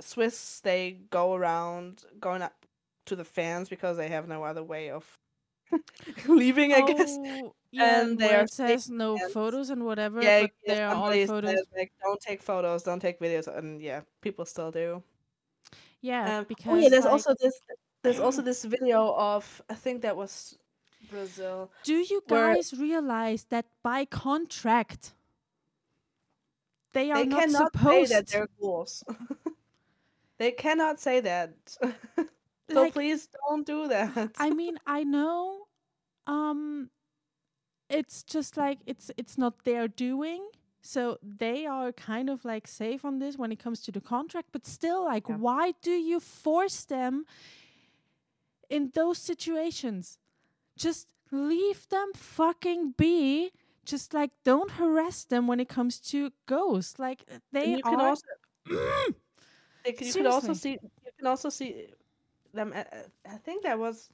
Swiss 0.00 0.60
they 0.60 0.98
go 1.08 1.34
around 1.34 2.04
going 2.20 2.42
up 2.42 2.66
to 3.06 3.16
the 3.16 3.24
fans 3.24 3.70
because 3.70 3.96
they 3.96 4.08
have 4.08 4.28
no 4.28 4.44
other 4.44 4.62
way 4.62 4.90
of 4.90 5.18
leaving, 6.28 6.72
I 6.72 6.80
guess. 6.86 7.16
Oh, 7.20 7.54
yeah, 7.72 8.02
And 8.02 8.18
where 8.18 8.42
it 8.42 8.52
says 8.52 8.90
no 8.90 9.16
photos 9.32 9.70
and 9.70 9.84
whatever 9.84 10.20
Yeah, 10.22 10.42
but 10.42 10.50
yeah, 10.66 10.74
there 10.74 10.88
are 10.88 10.94
all 10.94 11.12
photos 11.26 11.50
says, 11.50 11.66
like 11.76 11.92
don't 12.02 12.20
take 12.20 12.42
photos, 12.42 12.82
don't 12.82 13.00
take 13.00 13.20
videos, 13.20 13.46
and 13.46 13.80
yeah, 13.80 14.00
people 14.22 14.44
still 14.44 14.70
do. 14.72 15.02
yeah 16.00 16.38
Um, 16.38 16.44
because 16.48 16.72
oh 16.72 16.76
yeah, 16.76 16.88
there's 16.88 17.04
like, 17.04 17.12
also 17.12 17.34
this. 17.40 17.54
There's 18.02 18.18
also 18.18 18.42
this 18.42 18.64
video 18.64 19.14
of 19.14 19.62
I 19.68 19.74
think 19.74 20.02
that 20.02 20.16
was 20.16 20.56
Brazil. 21.10 21.70
do 21.84 21.94
you 21.94 22.22
where- 22.26 22.54
guys 22.54 22.72
realize 22.72 23.44
that 23.50 23.66
by 23.84 24.04
contract 24.06 25.12
they 26.92 27.10
are 27.12 27.18
They 27.22 27.26
not 27.26 27.40
cannot 27.40 27.72
say 27.76 27.78
supposed 27.78 28.12
that 28.12 28.26
they're 28.26 28.48
ghouls. 28.58 29.04
they 30.38 30.50
cannot 30.50 30.98
say 30.98 31.20
that. 31.20 31.52
so 32.72 32.82
Like, 32.82 32.92
please 32.94 33.28
don't 33.48 33.64
do 33.66 33.86
that. 33.88 34.32
I 34.38 34.50
mean, 34.50 34.78
I 34.86 35.04
know 35.04 35.59
um 36.26 36.90
it's 37.88 38.22
just 38.22 38.56
like 38.56 38.78
it's 38.86 39.10
it's 39.16 39.36
not 39.38 39.64
their 39.64 39.88
doing. 39.88 40.48
So 40.82 41.18
they 41.22 41.66
are 41.66 41.92
kind 41.92 42.30
of 42.30 42.44
like 42.44 42.66
safe 42.66 43.04
on 43.04 43.18
this 43.18 43.36
when 43.36 43.52
it 43.52 43.58
comes 43.58 43.80
to 43.82 43.92
the 43.92 44.00
contract, 44.00 44.48
but 44.52 44.66
still 44.66 45.04
like 45.04 45.28
Yeah. 45.28 45.36
why 45.36 45.74
do 45.82 45.90
you 45.90 46.20
force 46.20 46.84
them 46.84 47.26
in 48.70 48.90
those 48.94 49.18
situations? 49.18 50.18
Just 50.76 51.08
leave 51.30 51.88
them 51.88 52.12
fucking 52.14 52.92
be. 52.96 53.50
Just 53.84 54.14
like 54.14 54.30
don't 54.44 54.70
harass 54.72 55.24
them 55.24 55.46
when 55.46 55.60
it 55.60 55.68
comes 55.68 55.98
to 56.12 56.30
ghosts. 56.46 56.98
Like 56.98 57.24
uh, 57.30 57.38
they 57.52 57.74
you 57.76 57.82
can 57.82 58.00
also 58.00 58.26
you 58.68 60.12
could 60.12 60.26
also 60.26 60.54
see 60.54 60.72
you 61.04 61.10
can 61.18 61.26
also 61.26 61.48
see 61.50 61.88
them. 62.54 62.72
at- 62.72 62.92
at- 62.92 63.10
I 63.26 63.36
think 63.38 63.64
that 63.64 63.78
was 63.78 64.10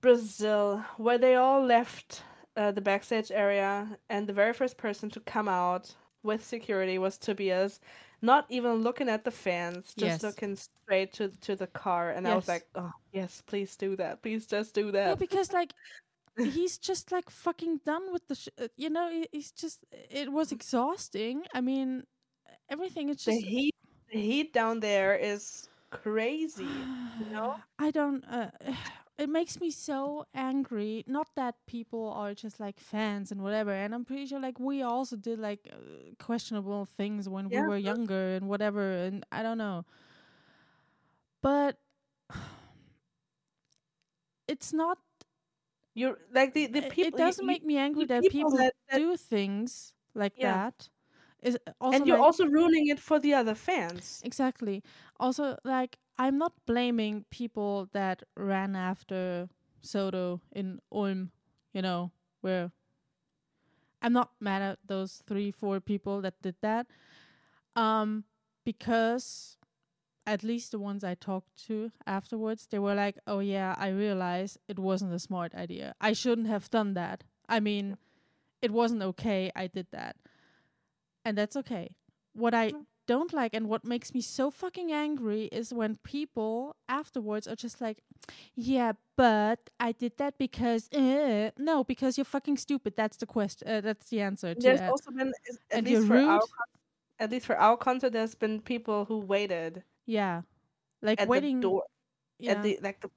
Brazil 0.00 0.84
where 0.96 1.18
they 1.18 1.34
all 1.34 1.64
left 1.64 2.22
uh, 2.56 2.72
the 2.72 2.80
backstage 2.80 3.30
area, 3.30 3.98
and 4.08 4.26
the 4.26 4.32
very 4.32 4.52
first 4.52 4.76
person 4.76 5.08
to 5.10 5.20
come 5.20 5.48
out 5.48 5.94
with 6.22 6.44
security 6.44 6.98
was 6.98 7.16
Tobias, 7.16 7.80
not 8.22 8.44
even 8.50 8.82
looking 8.82 9.08
at 9.08 9.24
the 9.24 9.30
fans, 9.30 9.94
just 9.96 10.22
Yes. 10.22 10.22
looking 10.22 10.56
straight 10.56 11.12
to 11.14 11.28
to 11.28 11.56
the 11.56 11.66
car. 11.68 12.10
And 12.10 12.26
I 12.26 12.34
was 12.34 12.48
like, 12.48 12.66
oh 12.74 12.90
yes, 13.12 13.42
please 13.46 13.76
do 13.76 13.96
that, 13.96 14.22
please 14.22 14.46
just 14.46 14.74
do 14.74 14.90
that. 14.92 15.18
because 15.18 15.52
like 15.52 15.72
he's 16.38 16.78
just 16.78 17.12
like 17.12 17.28
fucking 17.30 17.80
done 17.84 18.12
with 18.12 18.26
the 18.28 18.34
sh- 18.34 18.48
uh, 18.58 18.68
you 18.76 18.90
know 18.90 19.10
he's 19.32 19.52
just 19.52 19.84
it 20.10 20.30
was 20.30 20.52
exhausting. 20.52 21.42
I 21.54 21.60
mean 21.60 22.04
everything 22.68 23.08
is 23.08 23.24
the 23.24 23.32
just 23.32 23.46
heat, 23.46 23.74
the 24.12 24.20
heat 24.20 24.52
down 24.52 24.80
there 24.80 25.14
is 25.14 25.68
crazy. 25.90 26.66
know? 27.32 27.56
I 27.78 27.90
don't. 27.90 28.24
Uh, 28.24 28.50
it 29.20 29.28
makes 29.30 29.60
me 29.60 29.70
so 29.70 30.26
angry. 30.34 31.04
Not 31.06 31.28
that 31.36 31.56
people 31.66 32.10
are 32.10 32.34
just 32.34 32.60
like 32.60 32.80
fans 32.80 33.30
and 33.32 33.42
whatever. 33.42 33.72
And 33.72 33.94
I'm 33.94 34.04
pretty 34.04 34.26
sure 34.26 34.40
like 34.40 34.58
we 34.58 34.82
also 34.82 35.16
did 35.16 35.38
like 35.38 35.68
uh, 35.72 35.76
questionable 36.18 36.86
things 36.86 37.28
when 37.28 37.50
Yeah, 37.50 37.60
we 37.60 37.62
were 37.62 37.78
younger 37.78 38.34
and 38.36 38.48
whatever. 38.48 38.92
And 38.92 39.26
I 39.32 39.42
don't 39.42 39.58
know. 39.58 39.84
But 41.42 41.78
it's 44.48 44.72
not. 44.72 44.98
You're 45.94 46.18
like 46.32 46.54
the 46.54 46.66
the 46.66 46.82
people. 46.82 47.08
it 47.08 47.16
doesn't 47.16 47.46
make 47.46 47.64
me 47.64 47.76
angry 47.76 48.04
that 48.06 48.28
people, 48.28 48.58
that, 48.58 48.74
that 48.88 49.02
do 49.02 49.16
things 49.16 49.94
like 50.14 50.38
Yeah. 50.38 50.40
that. 50.40 50.88
Is 51.40 51.58
also 51.80 52.04
and 52.04 52.06
you're 52.06 52.18
like, 52.18 52.20
also 52.20 52.46
ruining 52.46 52.88
it 52.88 52.98
for 53.00 53.18
the 53.20 53.34
other 53.34 53.54
fans. 53.54 54.24
Exactly. 54.24 54.82
Also, 55.18 55.56
like, 55.64 55.98
I'm 56.20 56.36
not 56.36 56.52
blaming 56.66 57.24
people 57.30 57.88
that 57.94 58.22
ran 58.36 58.76
after 58.76 59.48
Sodo 59.82 60.40
in 60.52 60.78
Ulm, 60.92 61.30
you 61.72 61.80
know, 61.80 62.12
where 62.42 62.72
I'm 64.02 64.12
not 64.12 64.32
mad 64.38 64.60
at 64.60 64.78
those 64.86 65.22
three, 65.26 65.50
four 65.50 65.80
people 65.80 66.20
that 66.20 66.34
did 66.42 66.56
that. 66.60 66.88
Um, 67.74 68.24
because 68.66 69.56
at 70.26 70.44
least 70.44 70.72
the 70.72 70.78
ones 70.78 71.04
I 71.04 71.14
talked 71.14 71.66
to 71.68 71.90
afterwards, 72.06 72.66
they 72.70 72.78
were 72.78 72.94
like, 72.94 73.16
oh, 73.26 73.38
yeah, 73.38 73.74
I 73.78 73.88
realize 73.88 74.58
it 74.68 74.78
wasn't 74.78 75.14
a 75.14 75.18
smart 75.18 75.54
idea. 75.54 75.94
I 76.02 76.12
shouldn't 76.12 76.48
have 76.48 76.68
done 76.68 76.92
that. 76.92 77.24
I 77.48 77.60
mean, 77.60 77.96
it 78.60 78.72
wasn't 78.72 79.02
okay. 79.02 79.50
I 79.56 79.68
did 79.68 79.86
that. 79.92 80.16
And 81.24 81.38
that's 81.38 81.56
okay. 81.56 81.96
What 82.34 82.52
I 82.52 82.72
Mm. 82.72 82.84
Don't 83.12 83.32
like 83.40 83.52
and 83.58 83.66
what 83.72 83.82
makes 83.84 84.08
me 84.14 84.20
so 84.20 84.50
fucking 84.50 84.92
angry 84.92 85.42
is 85.60 85.66
when 85.80 85.96
people 86.14 86.76
afterwards 86.88 87.46
are 87.50 87.56
just 87.56 87.80
like, 87.80 87.98
yeah, 88.54 88.92
but 89.16 89.58
I 89.80 89.90
did 90.02 90.12
that 90.22 90.34
because 90.38 90.88
uh, 90.94 91.50
no, 91.58 91.82
because 91.92 92.12
you're 92.18 92.32
fucking 92.36 92.56
stupid. 92.66 92.92
That's 92.96 93.16
the 93.18 93.26
question. 93.26 93.66
Uh, 93.68 93.80
that's 93.80 94.06
the 94.10 94.20
answer 94.20 94.54
to 94.54 94.60
There's 94.60 94.80
that. 94.80 94.90
also 94.90 95.10
been 95.10 95.32
at 95.74 95.78
And 95.78 95.86
least 95.86 96.06
for 96.06 96.14
our 96.16 96.38
rude. 96.38 96.40
con- 96.56 96.72
at 97.18 97.28
least 97.32 97.46
for 97.46 97.56
our 97.58 97.76
concert, 97.76 98.12
there's 98.12 98.34
been 98.34 98.60
people 98.62 99.04
who 99.08 99.18
waited 99.34 99.82
yeah, 100.06 100.42
like 101.02 101.20
at 101.20 101.28
waiting. 101.28 101.60
the 101.60 101.68
door 101.68 101.82
yeah, 102.38 102.52
at 102.52 102.62
the 102.62 102.78
like 102.82 102.98
the 103.04 103.10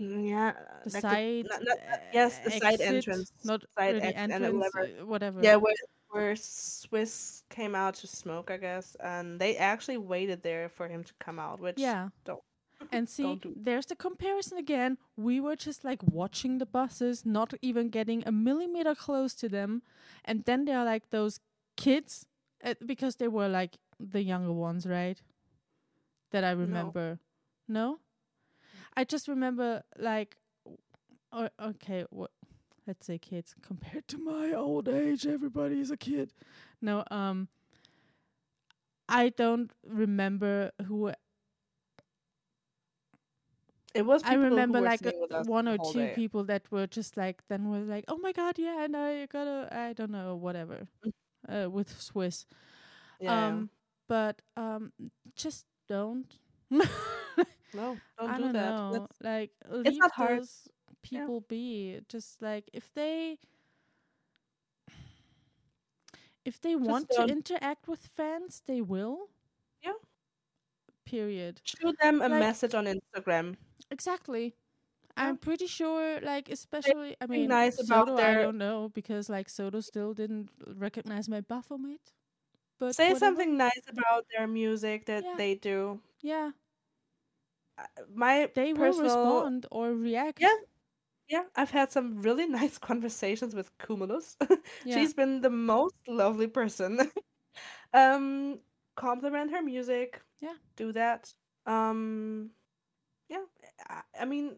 mm, 0.00 0.28
yeah 0.30 0.52
the 0.86 0.90
like 0.96 1.02
side. 1.02 1.46
not- 1.50 1.62
not- 1.68 1.78
yes, 2.14 2.38
the 2.44 2.50
side 2.62 2.80
entrance, 2.80 3.32
not 3.44 3.60
side 3.76 3.94
really 3.94 4.06
exit 4.06 4.16
and 4.22 4.32
entrance. 4.32 4.54
whatever. 4.62 4.82
uh, 5.02 5.06
whatever. 5.12 5.38
yeah 5.42 5.56
where 5.56 5.74
where 6.12 6.36
Swiss 6.36 7.42
came 7.50 7.74
out 7.74 7.94
to 7.96 8.06
smoke, 8.06 8.50
I 8.50 8.58
guess, 8.58 8.96
and 8.96 9.40
they 9.40 9.56
actually 9.56 9.98
waited 9.98 10.42
there 10.42 10.68
for 10.68 10.88
him 10.88 11.04
to 11.04 11.12
come 11.18 11.38
out, 11.38 11.60
which 11.60 11.78
Yeah. 11.78 12.10
don't 12.24 12.42
And 12.92 13.08
see, 13.08 13.36
do. 13.36 13.54
there's 13.56 13.86
the 13.86 13.96
comparison 13.96 14.58
again. 14.58 14.98
We 15.16 15.40
were 15.40 15.56
just 15.56 15.84
like 15.84 16.02
watching 16.02 16.58
the 16.58 16.66
buses, 16.66 17.24
not 17.24 17.54
even 17.62 17.90
getting 17.90 18.22
a 18.26 18.32
millimeter 18.32 18.94
close 18.94 19.34
to 19.36 19.48
them. 19.48 19.82
And 20.24 20.44
then 20.44 20.64
there 20.66 20.78
are 20.78 20.84
like 20.84 21.10
those 21.10 21.40
kids, 21.76 22.26
uh, 22.64 22.74
because 22.84 23.16
they 23.16 23.28
were 23.28 23.48
like 23.48 23.78
the 24.00 24.22
younger 24.22 24.52
ones, 24.52 24.86
right? 24.86 25.20
That 26.32 26.44
I 26.44 26.52
remember. 26.52 27.20
No? 27.68 28.00
I 28.96 29.04
just 29.04 29.28
remember 29.28 29.82
like, 29.98 30.36
or, 31.32 31.50
okay, 31.60 32.04
what? 32.10 32.30
Let's 32.86 33.06
say 33.06 33.18
kids 33.18 33.54
compared 33.62 34.08
to 34.08 34.18
my 34.18 34.52
old 34.52 34.88
age, 34.88 35.26
everybody 35.26 35.80
is 35.80 35.90
a 35.90 35.96
kid. 35.96 36.32
No, 36.80 37.04
um, 37.10 37.48
I 39.08 39.28
don't 39.28 39.70
remember 39.86 40.72
who 40.86 41.12
It 43.94 44.06
was. 44.06 44.22
I 44.24 44.34
remember 44.34 44.80
like 44.80 45.00
sitting 45.00 45.20
with 45.20 45.32
us 45.32 45.46
one 45.46 45.68
or 45.68 45.76
two 45.78 46.06
day. 46.06 46.12
people 46.14 46.44
that 46.44 46.62
were 46.70 46.86
just 46.86 47.16
like 47.16 47.42
then 47.48 47.68
were 47.70 47.80
like, 47.80 48.04
oh 48.08 48.16
my 48.16 48.32
god, 48.32 48.58
yeah, 48.58 48.84
and 48.84 48.96
I 48.96 49.26
gotta, 49.26 49.68
I 49.70 49.92
don't 49.92 50.10
know, 50.10 50.34
whatever, 50.34 50.88
uh, 51.48 51.68
with 51.70 51.90
Swiss. 52.00 52.46
Yeah, 53.20 53.48
Um, 53.48 53.70
but 54.08 54.40
um, 54.56 54.92
just 55.36 55.66
don't. 55.88 56.26
no, 56.70 56.84
don't 57.74 58.30
I 58.30 58.36
do 58.36 58.42
don't 58.42 58.52
that. 58.52 59.08
Like 59.22 59.50
leave 59.70 59.98
not 60.00 60.12
hard. 60.12 60.40
People 61.02 61.40
be. 61.42 62.00
Just 62.08 62.40
like 62.42 62.70
if 62.72 62.92
they. 62.94 63.38
If 66.44 66.60
they 66.60 66.74
want 66.76 67.10
to 67.10 67.24
interact 67.26 67.86
with 67.88 68.08
fans, 68.16 68.62
they 68.66 68.80
will. 68.80 69.28
Yeah. 69.82 69.92
Period. 71.04 71.60
Shoot 71.64 71.96
them 72.00 72.20
a 72.22 72.28
Like- 72.28 72.40
message 72.40 72.74
on 72.74 72.86
Instagram. 72.86 73.56
Exactly. 73.90 74.56
Yeah. 75.16 75.28
I'm 75.28 75.38
pretty 75.38 75.66
sure, 75.66 76.20
like, 76.22 76.48
especially, 76.48 77.16
I 77.20 77.26
mean, 77.26 77.48
nice 77.48 77.78
about 77.80 78.08
Sodo, 78.08 78.18
I 78.20 78.34
don't 78.34 78.58
know, 78.58 78.88
because, 78.94 79.28
like, 79.28 79.48
Sodo 79.48 79.82
still 79.84 80.14
didn't 80.14 80.50
recognize 80.66 81.28
my 81.28 81.40
Baphomet. 81.42 82.12
But 82.78 82.96
Say 82.96 83.12
whatever. 83.12 83.18
something 83.18 83.56
nice 83.56 83.82
about 83.88 84.26
their 84.36 84.46
music 84.46 85.06
that 85.06 85.24
Yeah. 85.24 85.34
they 85.36 85.54
do. 85.56 86.02
Yeah, 86.22 86.52
Uh, 87.78 87.86
My 88.08 88.46
they 88.54 88.72
will 88.74 88.92
respond 88.98 89.66
or 89.70 89.92
react. 89.94 90.40
Yeah. 90.40 90.56
Yeah, 91.28 91.44
I've 91.56 91.70
had 91.70 91.90
some 91.90 92.22
really 92.22 92.46
nice 92.60 92.78
conversations 92.78 93.54
with 93.54 93.70
Cumulus. 93.78 94.36
Yeah. 94.84 94.96
She's 94.96 95.14
been 95.14 95.40
the 95.40 95.50
most 95.50 95.94
lovely 96.08 96.46
person. 96.46 97.10
um, 97.94 98.58
compliment 98.96 99.50
her 99.50 99.62
music. 99.62 100.20
Yeah. 100.40 100.54
do 100.76 100.92
that. 100.92 101.32
Um, 101.66 102.50
yeah, 103.28 103.44
I, 103.88 104.02
I 104.20 104.24
mean, 104.24 104.56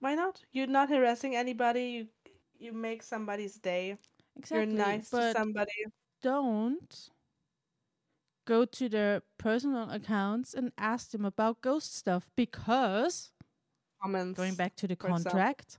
why 0.00 0.14
not? 0.14 0.40
You're 0.52 0.66
not 0.66 0.88
harassing 0.88 1.36
anybody. 1.36 1.84
You 1.84 2.06
you 2.58 2.72
make 2.72 3.02
somebody's 3.02 3.54
day. 3.56 3.96
exactly. 4.36 4.74
You're 4.74 4.86
nice 4.86 5.10
to 5.10 5.32
somebody. 5.32 5.86
don't 6.22 7.10
go 8.46 8.64
to 8.64 8.88
their 8.88 9.22
personal 9.36 9.90
accounts 9.90 10.54
and 10.54 10.72
ask 10.78 11.10
them 11.10 11.24
about 11.24 11.60
ghost 11.60 11.94
stuff 11.94 12.26
because 12.34 13.30
Comments. 14.02 14.36
going 14.36 14.54
back 14.54 14.76
to 14.76 14.86
the 14.86 14.96
contract. 14.96 15.78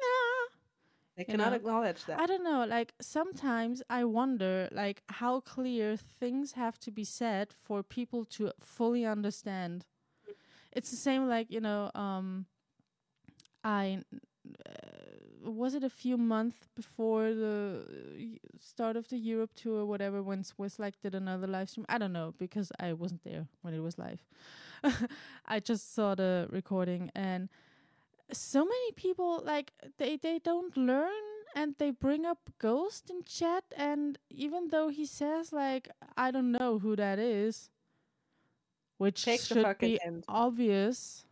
ah, 0.00 0.48
they 1.16 1.24
cannot 1.24 1.50
know, 1.50 1.56
acknowledge 1.56 2.04
that. 2.04 2.20
I 2.20 2.26
don't 2.26 2.44
know. 2.44 2.64
Like 2.64 2.94
sometimes 3.00 3.82
I 3.90 4.04
wonder, 4.04 4.68
like 4.70 5.02
how 5.08 5.40
clear 5.40 5.96
things 5.96 6.52
have 6.52 6.78
to 6.80 6.90
be 6.90 7.04
said 7.04 7.52
for 7.52 7.82
people 7.82 8.24
to 8.36 8.52
fully 8.60 9.04
understand. 9.04 9.84
It's 10.72 10.90
the 10.90 10.96
same, 10.96 11.28
like 11.28 11.50
you 11.50 11.60
know, 11.60 11.90
um, 11.94 12.46
I 13.64 14.02
uh, 14.64 15.50
was 15.50 15.74
it 15.74 15.82
a 15.82 15.90
few 15.90 16.16
months 16.16 16.68
before 16.76 17.34
the 17.34 17.82
uh, 17.82 18.58
start 18.60 18.96
of 18.96 19.08
the 19.08 19.18
Europe 19.18 19.50
tour, 19.56 19.80
or 19.80 19.86
whatever, 19.86 20.22
when 20.22 20.44
Swiss 20.44 20.78
like 20.78 21.00
did 21.00 21.14
another 21.14 21.46
live 21.46 21.68
stream. 21.68 21.86
I 21.88 21.98
don't 21.98 22.12
know 22.12 22.34
because 22.38 22.70
I 22.78 22.92
wasn't 22.92 23.24
there 23.24 23.46
when 23.62 23.74
it 23.74 23.80
was 23.80 23.98
live. 23.98 24.22
I 25.46 25.60
just 25.60 25.94
saw 25.94 26.14
the 26.14 26.48
recording 26.50 27.10
and 27.14 27.48
so 28.32 28.64
many 28.64 28.92
people 28.92 29.42
like 29.44 29.72
they 29.98 30.16
they 30.16 30.38
don't 30.38 30.76
learn 30.76 31.12
and 31.54 31.74
they 31.78 31.90
bring 31.90 32.26
up 32.26 32.38
ghost 32.58 33.10
in 33.10 33.22
chat 33.24 33.64
and 33.76 34.18
even 34.30 34.68
though 34.68 34.88
he 34.88 35.06
says 35.06 35.52
like 35.52 35.88
i 36.16 36.30
don't 36.30 36.52
know 36.52 36.78
who 36.78 36.94
that 36.94 37.18
is 37.18 37.70
which 38.98 39.24
Take 39.24 39.40
should 39.40 39.78
be 39.78 39.98
hint. 40.02 40.24
obvious 40.28 41.24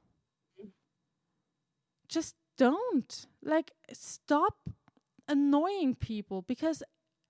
just 2.09 2.35
don't 2.57 3.27
like 3.43 3.73
stop 3.93 4.55
annoying 5.29 5.95
people 5.95 6.43
because 6.43 6.83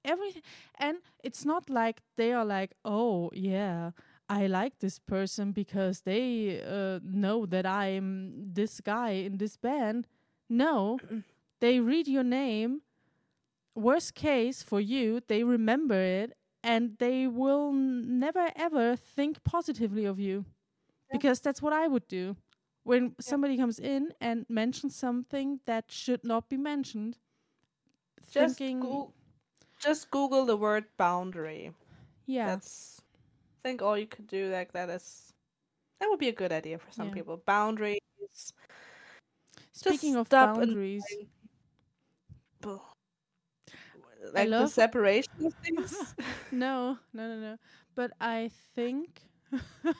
everything 0.05 0.43
and 0.79 0.99
it's 1.25 1.45
not 1.45 1.69
like 1.69 2.03
they 2.17 2.33
are 2.33 2.45
like 2.45 2.73
oh 2.85 3.31
yeah 3.35 3.91
i 4.28 4.47
like 4.47 4.78
this 4.81 4.98
person 4.98 5.53
because 5.53 6.01
they 6.03 6.61
uh, 6.62 6.98
know 7.03 7.47
that 7.47 7.66
i'm 7.66 8.53
this 8.53 8.81
guy 8.81 9.11
in 9.11 9.39
this 9.39 9.57
band 9.57 10.07
no 10.48 10.98
they 11.61 11.81
read 11.81 12.09
your 12.09 12.24
name 12.24 12.81
worst 13.74 14.15
case 14.15 14.62
for 14.62 14.81
you 14.81 15.20
they 15.28 15.44
remember 15.44 16.01
it 16.01 16.32
and 16.62 16.97
they 16.98 17.27
will 17.27 17.73
never 17.73 18.51
ever 18.57 18.97
think 18.97 19.43
positively 19.44 20.05
of 20.05 20.19
you 20.19 20.44
Yeah. 21.11 21.19
because 21.19 21.40
that's 21.40 21.62
what 21.62 21.73
i 21.73 21.86
would 21.86 22.09
do 22.09 22.36
when 22.85 23.15
somebody 23.20 23.57
comes 23.57 23.78
in 23.78 24.12
and 24.20 24.47
mentions 24.48 24.97
something 24.97 25.61
that 25.66 25.85
should 25.90 26.24
not 26.24 26.48
be 26.48 26.57
mentioned 26.57 27.19
Just 28.31 28.59
thinking. 28.59 28.81
Goo- 28.81 29.12
just 29.81 30.11
Google 30.11 30.47
the 30.47 30.57
word 30.57 30.85
boundary. 30.97 31.73
yeah, 32.27 32.47
That's 32.47 33.01
think 33.67 33.83
all 33.83 33.99
you 33.99 34.07
could 34.07 34.29
do 34.29 34.49
like 34.53 34.73
that 34.73 34.89
is 34.89 35.33
that 35.99 36.09
would 36.09 36.21
be 36.21 36.29
a 36.29 36.33
good 36.33 36.53
idea 36.53 36.79
for 36.79 36.93
some 36.93 37.09
Yeah. 37.09 37.15
people. 37.15 37.43
Boundaries. 37.47 37.99
speaking 39.73 40.15
of 40.17 40.27
stop 40.29 40.55
boundaries. 40.55 41.05
Like 44.33 44.51
the 44.51 44.67
separation 44.83 45.33
of 45.45 45.55
things. 45.65 46.15
no, 46.53 46.99
no, 47.13 47.29
no, 47.29 47.37
no. 47.41 47.57
But 47.97 48.13
I 48.21 48.51
think 48.75 49.23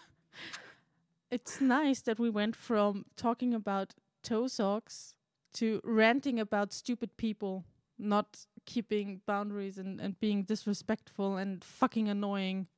it's 1.31 1.61
nice 1.61 2.03
that 2.03 2.21
we 2.21 2.31
went 2.31 2.55
from 2.55 3.05
talking 3.17 3.53
about 3.53 3.95
toe 4.23 4.47
socks 4.47 5.15
to 5.55 5.81
ranting 5.83 6.39
about 6.39 6.73
stupid 6.73 7.17
people 7.17 7.65
not 7.99 8.47
keeping 8.65 9.23
boundaries 9.27 9.79
and, 9.79 10.01
and 10.01 10.21
being 10.21 10.45
disrespectful 10.45 11.37
and 11.37 11.65
fucking 11.65 12.09
annoying. 12.09 12.69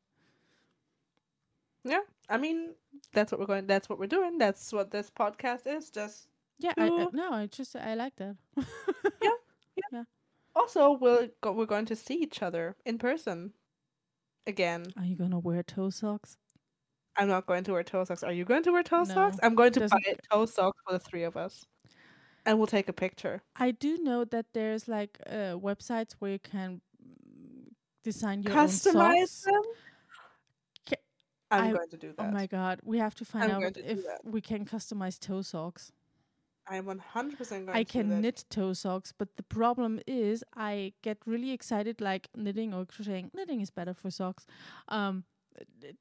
Yeah. 1.85 2.01
I 2.29 2.37
mean, 2.39 2.75
that's 3.13 3.33
what 3.33 3.41
we're 3.41 3.47
going 3.47 3.67
that's 3.67 3.89
what 3.89 3.99
we're 3.99 4.07
doing. 4.07 4.39
That's 4.39 4.73
what 4.73 4.91
this 4.91 5.11
podcast 5.11 5.67
is. 5.67 5.91
Just 5.91 6.29
Yeah, 6.59 6.73
I, 6.77 6.87
I 6.89 7.07
no, 7.13 7.33
I 7.33 7.47
just 7.47 7.75
I 7.77 7.95
like 7.95 8.17
that. 8.17 8.37
Yeah, 9.23 9.31
yeah, 9.77 9.83
yeah. 9.93 10.03
Also 10.55 10.93
we'll 10.93 11.29
go, 11.41 11.53
we're 11.53 11.67
going 11.67 11.87
to 11.87 11.97
see 11.97 12.15
each 12.17 12.43
other 12.43 12.77
in 12.85 12.99
person 12.99 13.53
again. 14.47 14.87
Are 14.97 15.05
you 15.05 15.17
gonna 15.17 15.39
wear 15.39 15.63
toe 15.63 15.91
socks? 15.91 16.37
I'm 17.17 17.29
not 17.29 17.47
going 17.47 17.65
to 17.65 17.73
wear 17.73 17.83
toe 17.83 18.05
socks. 18.05 18.23
Are 18.23 18.33
you 18.33 18.45
going 18.45 18.63
to 18.65 18.71
wear 18.73 18.83
toe 18.85 19.03
No, 19.05 19.15
socks? 19.15 19.39
I'm 19.43 19.55
going 19.57 19.73
to 19.73 19.81
buy 19.81 19.87
doesn't- 19.89 20.21
toe 20.31 20.47
socks 20.47 20.79
for 20.87 20.93
the 20.93 20.99
three 21.01 21.25
of 21.25 21.37
us. 21.37 21.65
And 22.47 22.57
we'll 22.59 22.69
take 22.69 22.89
a 22.89 22.93
picture. 22.93 23.43
I 23.57 23.73
do 23.73 23.99
know 23.99 24.25
that 24.27 24.47
there's 24.55 24.87
like 24.89 25.19
uh, 25.29 25.59
websites 25.59 26.15
where 26.21 26.31
you 26.33 26.39
can 26.39 26.81
design 28.05 28.43
your 28.43 28.53
own 28.57 28.67
Customize 28.69 29.29
socks. 29.29 29.43
them. 29.43 29.63
I'm 31.51 31.65
I- 31.65 31.73
going 31.73 31.89
to 31.91 31.97
do 31.97 32.13
that. 32.17 32.27
Oh 32.27 32.31
my 32.31 32.47
god, 32.47 32.81
we 32.85 32.99
have 32.99 33.15
to 33.17 33.25
find 33.25 33.53
I'm 33.53 33.65
out 33.65 33.75
to 33.75 33.91
if 33.93 34.01
we 34.25 34.41
can 34.41 34.65
customize 34.65 35.19
toe 35.19 35.43
socks. 35.43 35.93
I'm 36.71 36.85
100% 36.85 37.39
going 37.39 37.69
I 37.71 37.83
to 37.83 37.85
do 37.85 37.93
can 37.93 38.21
knit 38.21 38.45
toe 38.51 38.75
socks, 38.75 39.11
but 39.17 39.37
the 39.37 39.43
problem 39.43 40.01
is 40.07 40.45
I 40.55 40.93
get 41.01 41.17
really 41.25 41.53
excited 41.53 42.01
like 42.03 42.29
knitting 42.37 42.75
or 42.75 42.85
crocheting. 42.85 43.31
Knitting 43.33 43.63
is 43.63 43.71
better 43.71 43.95
for 43.95 44.11
socks. 44.11 44.45
Um 44.89 45.25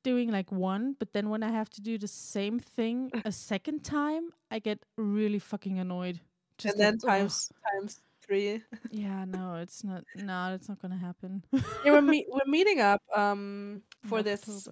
doing 0.03 0.30
like 0.30 0.52
one, 0.52 0.95
but 0.99 1.14
then 1.14 1.30
when 1.30 1.41
I 1.41 1.49
have 1.49 1.69
to 1.72 1.82
do 1.82 1.98
the 1.98 2.07
same 2.07 2.60
thing 2.60 3.11
a 3.26 3.32
second 3.32 3.84
time, 3.84 4.30
I 4.52 4.60
get 4.60 4.80
really 4.98 5.40
fucking 5.40 5.80
annoyed. 5.80 6.19
and 6.64 6.65
like, 6.65 6.78
then 6.78 6.98
times 6.99 7.52
times 7.72 8.02
three. 8.22 8.61
Yeah, 8.91 9.26
no, 9.26 9.56
it's 9.56 9.84
not 9.84 10.03
no, 10.15 10.53
it's 10.53 10.68
not 10.69 10.80
gonna 10.82 10.98
happen. 10.98 11.44
yeah, 11.53 11.91
we're, 11.91 12.02
meet, 12.14 12.28
we're 12.30 12.52
meeting 12.52 12.82
up 12.82 13.02
um 13.15 13.82
for 14.06 14.22
this. 14.22 14.68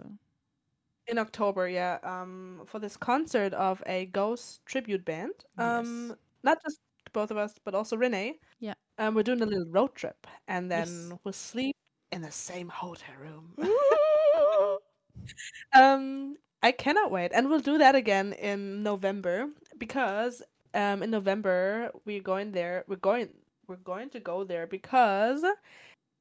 In 1.08 1.18
October, 1.18 1.68
yeah, 1.68 2.00
um, 2.04 2.62
for 2.66 2.80
this 2.80 2.98
concert 2.98 3.54
of 3.54 3.82
a 3.86 4.06
Ghost 4.08 4.66
tribute 4.66 5.06
band. 5.06 5.34
Um, 5.58 6.08
Yes. 6.10 6.18
not 6.44 6.58
just 6.64 6.80
both 7.14 7.32
of 7.32 7.38
us, 7.38 7.56
but 7.64 7.76
also 7.76 7.96
Renee. 7.98 8.40
Yeah. 8.60 8.74
Um, 8.98 9.16
we're 9.16 9.24
doing 9.24 9.42
a 9.42 9.46
little 9.46 9.68
road 9.72 9.96
trip, 9.96 10.28
and 10.48 10.72
then 10.72 10.88
Yes. 10.88 11.20
we'll 11.24 11.34
sleep 11.34 11.76
in 12.12 12.22
the 12.22 12.32
same 12.32 12.70
hotel 12.70 13.16
room. 13.20 13.54
um, 15.74 16.38
I 16.64 16.72
cannot 16.72 17.12
wait, 17.12 17.32
and 17.34 17.50
we'll 17.50 17.60
do 17.60 17.78
that 17.78 17.96
again 17.96 18.34
in 18.34 18.84
November 18.84 19.50
because 19.78 20.42
um, 20.74 21.04
in 21.04 21.12
November 21.12 21.92
we're 22.06 22.22
going 22.22 22.52
there. 22.52 22.84
We're 22.88 22.98
going. 22.98 23.30
We're 23.68 23.78
going 23.78 24.12
to 24.12 24.20
go 24.20 24.44
there 24.44 24.68
because 24.68 25.44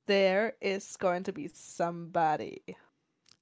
there 0.07 0.55
is 0.63 0.97
going 0.97 1.25
to 1.25 1.33
be 1.33 1.49
somebody. 1.49 2.63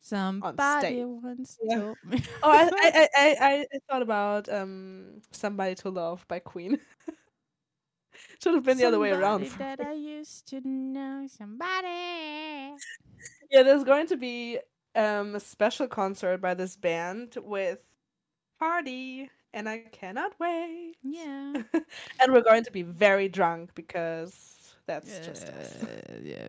Somebody 0.02 1.04
once 1.04 1.58
Yeah. 1.62 1.76
told 1.76 1.98
me. 2.04 2.20
Oh, 2.42 2.50
I, 2.50 2.68
I, 2.74 3.08
I, 3.16 3.36
I, 3.40 3.78
thought 3.88 4.02
about 4.02 4.48
um 4.48 5.22
"Somebody 5.30 5.76
to 5.76 5.90
Love" 5.90 6.26
by 6.26 6.40
Queen. 6.40 6.78
Should 8.42 8.54
have 8.54 8.64
been 8.64 8.78
the 8.78 8.84
other 8.84 8.98
way 8.98 9.12
around. 9.12 9.46
That 9.58 9.80
I 9.80 9.92
used 9.92 10.48
to 10.48 10.60
know. 10.66 11.28
Somebody. 11.28 12.74
Yeah, 13.50 13.62
there's 13.62 13.84
going 13.84 14.08
to 14.08 14.16
be 14.16 14.58
um 14.96 15.36
a 15.36 15.40
special 15.40 15.86
concert 15.86 16.38
by 16.40 16.54
this 16.54 16.76
band 16.76 17.36
with 17.36 17.80
party, 18.58 19.30
and 19.54 19.68
I 19.68 19.84
cannot 19.92 20.32
wait. 20.40 20.96
Yeah. 21.04 21.62
and 22.20 22.32
we're 22.32 22.42
going 22.42 22.64
to 22.64 22.72
be 22.72 22.82
very 22.82 23.28
drunk 23.28 23.70
because 23.76 24.61
that's 24.86 25.18
just 25.20 25.48
us. 25.48 25.76
yeah. 26.22 26.48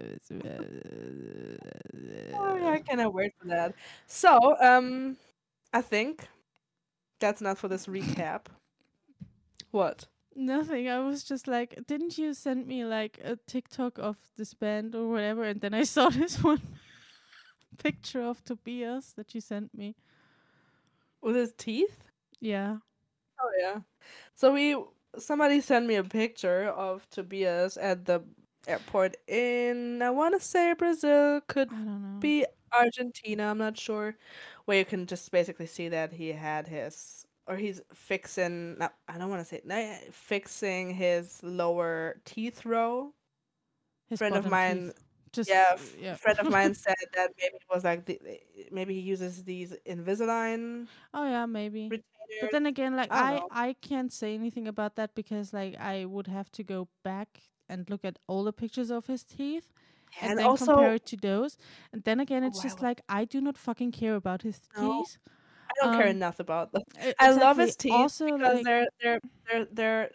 Oh 2.33 2.55
yeah, 2.57 2.69
I 2.71 2.79
cannot 2.79 3.13
wait 3.13 3.33
for 3.39 3.47
that. 3.47 3.73
So, 4.07 4.55
um, 4.59 5.17
I 5.73 5.81
think 5.81 6.27
that's 7.19 7.41
not 7.41 7.57
for 7.57 7.67
this 7.67 7.87
recap. 7.87 8.47
What? 9.71 10.05
Nothing. 10.35 10.89
I 10.89 10.99
was 10.99 11.23
just 11.23 11.47
like, 11.47 11.79
didn't 11.87 12.17
you 12.17 12.33
send 12.33 12.67
me 12.67 12.85
like 12.85 13.19
a 13.23 13.37
TikTok 13.47 13.97
of 13.99 14.17
this 14.35 14.53
band 14.53 14.95
or 14.95 15.07
whatever? 15.07 15.43
And 15.43 15.61
then 15.61 15.73
I 15.73 15.83
saw 15.95 16.09
this 16.09 16.43
one 16.43 16.61
picture 17.83 18.21
of 18.21 18.43
Tobias 18.43 19.13
that 19.15 19.33
you 19.35 19.41
sent 19.41 19.73
me. 19.75 19.95
With 21.21 21.35
his 21.35 21.53
teeth? 21.57 22.03
Yeah. 22.41 22.77
Oh 23.41 23.51
yeah. 23.59 23.79
So 24.35 24.53
we 24.53 24.75
somebody 25.17 25.61
sent 25.61 25.85
me 25.87 25.95
a 25.95 26.03
picture 26.03 26.69
of 26.69 27.07
Tobias 27.09 27.77
at 27.77 28.05
the 28.05 28.23
airport 28.67 29.17
in 29.27 30.01
I 30.01 30.09
want 30.11 30.35
to 30.35 30.39
say 30.45 30.73
Brazil, 30.73 31.41
could 31.47 31.69
I 31.71 31.75
don't 31.75 32.01
know. 32.13 32.19
be 32.19 32.45
Argentina. 32.73 33.45
I'm 33.51 33.57
not 33.57 33.77
sure. 33.77 34.15
Where 34.65 34.77
you 34.77 34.85
can 34.85 35.05
just 35.05 35.31
basically 35.31 35.65
see 35.67 35.89
that 35.89 36.13
he 36.13 36.29
had 36.29 36.67
his 36.67 37.25
or 37.47 37.57
he's 37.57 37.81
fixing. 37.93 38.77
No, 38.77 38.89
I 39.07 39.17
don't 39.17 39.29
want 39.29 39.41
to 39.41 39.45
say 39.45 39.61
no, 39.65 39.97
fixing 40.11 40.93
his 40.93 41.41
lower 41.43 42.21
teeth 42.25 42.65
row. 42.65 43.13
His 44.09 44.19
friend 44.19 44.35
of 44.35 44.49
mine- 44.49 44.87
teeth. 44.87 44.99
Just 45.33 45.49
yeah, 45.49 45.75
yeah. 45.99 46.13
friend 46.15 46.37
of 46.37 46.49
mine 46.51 46.75
said 46.75 46.93
that 47.15 47.31
maybe 47.41 47.55
it 47.55 47.63
was 47.73 47.83
like 47.83 48.05
the, 48.05 48.19
maybe 48.71 48.93
he 48.93 48.99
uses 49.01 49.43
these 49.43 49.73
Invisalign 49.83 50.87
oh 51.11 51.25
yeah, 51.25 51.47
maybe. 51.47 51.89
But 52.41 52.51
then 52.51 52.65
again, 52.65 52.95
like 52.95 53.09
I 53.11 53.39
I. 53.51 53.69
I 53.69 53.73
can't 53.81 54.11
say 54.11 54.33
anything 54.33 54.67
about 54.67 54.95
that 54.95 55.15
because 55.15 55.53
like 55.53 55.75
I 55.79 56.05
would 56.05 56.27
have 56.27 56.51
to 56.53 56.63
go 56.63 56.87
back 57.03 57.41
and 57.69 57.89
look 57.89 58.03
at 58.05 58.19
older 58.27 58.51
pictures 58.51 58.91
of 58.91 59.07
his 59.07 59.23
teeth 59.23 59.71
and, 60.21 60.31
and 60.31 60.39
then 60.39 60.57
compare 60.57 60.93
it 60.95 61.05
to 61.07 61.17
those. 61.17 61.57
And 61.91 62.03
then 62.03 62.19
again, 62.19 62.43
Oh, 62.43 62.47
it's 62.47 62.61
just 62.61 62.81
like 62.81 63.01
I 63.07 63.25
do 63.25 63.41
not 63.41 63.57
fucking 63.57 63.91
care 63.91 64.15
about 64.15 64.41
his 64.41 64.59
No. 64.75 64.89
teeth. 64.91 65.17
I 65.69 65.73
don't 65.81 65.93
care 65.95 66.05
um, 66.05 66.15
enough 66.15 66.39
about 66.39 66.71
them. 66.71 66.83
I 67.19 67.31
love 67.31 67.57
his 67.57 67.75
teeth 67.75 67.91
Also, 67.91 68.25
because 68.25 68.55
like 68.55 68.65
they're 68.65 68.87
they're 69.01 69.19
they're 69.49 69.65
they're 69.71 70.11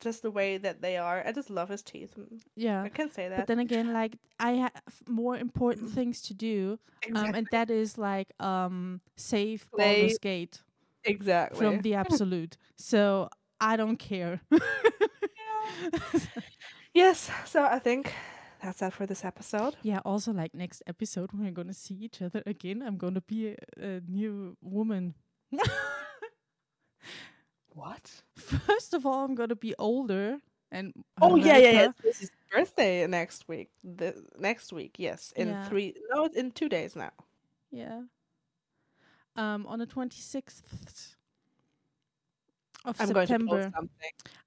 just 0.00 0.22
the 0.22 0.30
way 0.30 0.58
that 0.58 0.80
they 0.80 0.96
are. 0.96 1.22
I 1.26 1.32
just 1.32 1.50
love 1.50 1.68
his 1.68 1.82
teeth. 1.82 2.14
Mm, 2.16 2.40
yeah. 2.56 2.82
I 2.84 2.88
can 2.88 3.10
say 3.10 3.28
that. 3.28 3.38
But 3.38 3.46
then 3.46 3.58
again, 3.58 3.92
like 3.92 4.16
I 4.38 4.52
have 4.52 4.72
more 5.08 5.36
important 5.36 5.90
things 5.90 6.20
to 6.22 6.34
do, 6.34 6.78
um, 7.14 7.34
and 7.34 7.46
that 7.50 7.70
is 7.70 7.98
like 7.98 8.32
um 8.40 9.00
save 9.16 9.70
Play 9.70 10.00
Baldur's 10.00 10.18
Gate 10.18 10.60
exactly. 11.04 11.58
from 11.58 11.80
the 11.80 11.94
absolute. 11.94 12.56
so 12.76 13.28
I 13.60 13.76
don't 13.76 13.98
care. 13.98 14.40
yes. 16.94 17.30
So 17.46 17.62
I 17.62 17.78
think 17.78 18.12
that's 18.62 18.80
that 18.80 18.92
for 18.92 19.06
this 19.06 19.24
episode. 19.24 19.76
Yeah, 19.82 20.00
also 20.04 20.32
like 20.32 20.54
next 20.54 20.82
episode 20.86 21.32
when 21.32 21.44
we're 21.44 21.52
gonna 21.52 21.74
see 21.74 21.94
each 21.94 22.22
other 22.22 22.42
again, 22.46 22.82
I'm 22.82 22.96
gonna 22.96 23.20
be 23.20 23.48
a, 23.48 23.56
a 23.80 24.00
new 24.08 24.56
woman. 24.60 25.14
What? 27.74 28.22
First 28.36 28.94
of 28.94 29.06
all, 29.06 29.24
I'm 29.24 29.34
gonna 29.34 29.56
be 29.56 29.74
older 29.78 30.38
and 30.70 30.92
Oh 31.20 31.36
yeah, 31.36 31.56
yeah, 31.56 31.70
yeah. 31.70 31.88
This 32.02 32.22
is 32.22 32.30
birthday 32.50 33.06
next 33.06 33.48
week. 33.48 33.70
The 33.82 34.14
next 34.38 34.72
week, 34.72 34.96
yes. 34.98 35.32
In 35.36 35.48
Yeah. 35.48 35.68
three 35.68 35.94
no, 36.10 36.26
in 36.26 36.50
two 36.50 36.68
days 36.68 36.96
now. 36.96 37.12
Yeah. 37.70 38.02
Um, 39.36 39.66
on 39.66 39.78
the 39.78 39.86
twenty 39.86 40.20
sixth 40.20 41.16
of 42.84 43.00
I'm 43.00 43.06
September. 43.08 43.72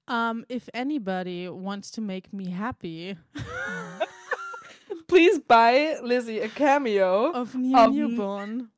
Um, 0.08 0.44
if 0.48 0.68
anybody 0.72 1.48
wants 1.48 1.90
to 1.92 2.00
make 2.00 2.32
me 2.32 2.50
happy 2.50 3.16
Please 5.08 5.38
buy 5.38 5.96
Lizzie 6.02 6.40
a 6.40 6.48
cameo. 6.48 7.32
of 7.32 7.54
Um, 7.54 7.62
Newborn, 7.62 8.68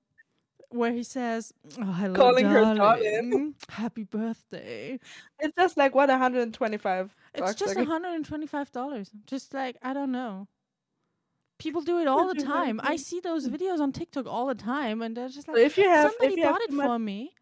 where 0.71 0.93
he 0.93 1.03
says, 1.03 1.53
"Oh, 1.79 1.85
hello, 1.93 2.15
Calling 2.15 2.47
her 2.47 2.61
darling. 2.75 2.77
darling. 2.77 3.55
Happy 3.69 4.05
birthday." 4.05 4.99
It's 5.41 5.55
just 5.57 5.77
like 5.77 5.95
what 5.95 6.09
125 6.09 7.15
It's 7.35 7.55
just 7.55 7.77
hundred 7.77 8.15
and 8.15 8.25
twenty-five 8.25 8.73
dollars. 8.73 9.11
Just 9.27 9.53
like 9.55 9.77
I 9.83 9.93
don't 9.95 10.13
know. 10.13 10.49
People 11.59 11.83
do 11.83 11.99
it 11.99 12.07
all 12.07 12.29
the 12.29 12.35
time. 12.35 12.81
I 12.83 12.97
see 12.97 13.21
those 13.21 13.49
videos 13.49 13.81
on 13.81 13.93
TikTok 13.93 14.27
all 14.27 14.47
the 14.47 14.55
time, 14.55 15.03
and 15.03 15.17
they're 15.17 15.29
just 15.29 15.49
So 15.51 15.53
like, 15.53 15.63
if 15.63 15.77
you 15.77 15.85
have 15.89 16.13
somebody 16.13 16.35
if 16.35 16.37
you 16.37 16.43
bought 16.45 16.61
it 16.63 16.71
too 16.71 16.77
much, 16.77 16.87
for 16.87 16.99
me. 16.99 17.35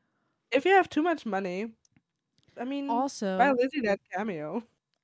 if 0.50 0.64
you 0.64 0.72
have 0.72 0.88
too 0.88 1.02
much 1.02 1.26
money, 1.26 1.72
I 2.58 2.64
mean, 2.64 2.88
Also, 2.90 3.38
buy 3.38 3.52
Lizzie 3.52 3.80
that 3.82 4.00
cameo. 4.12 4.62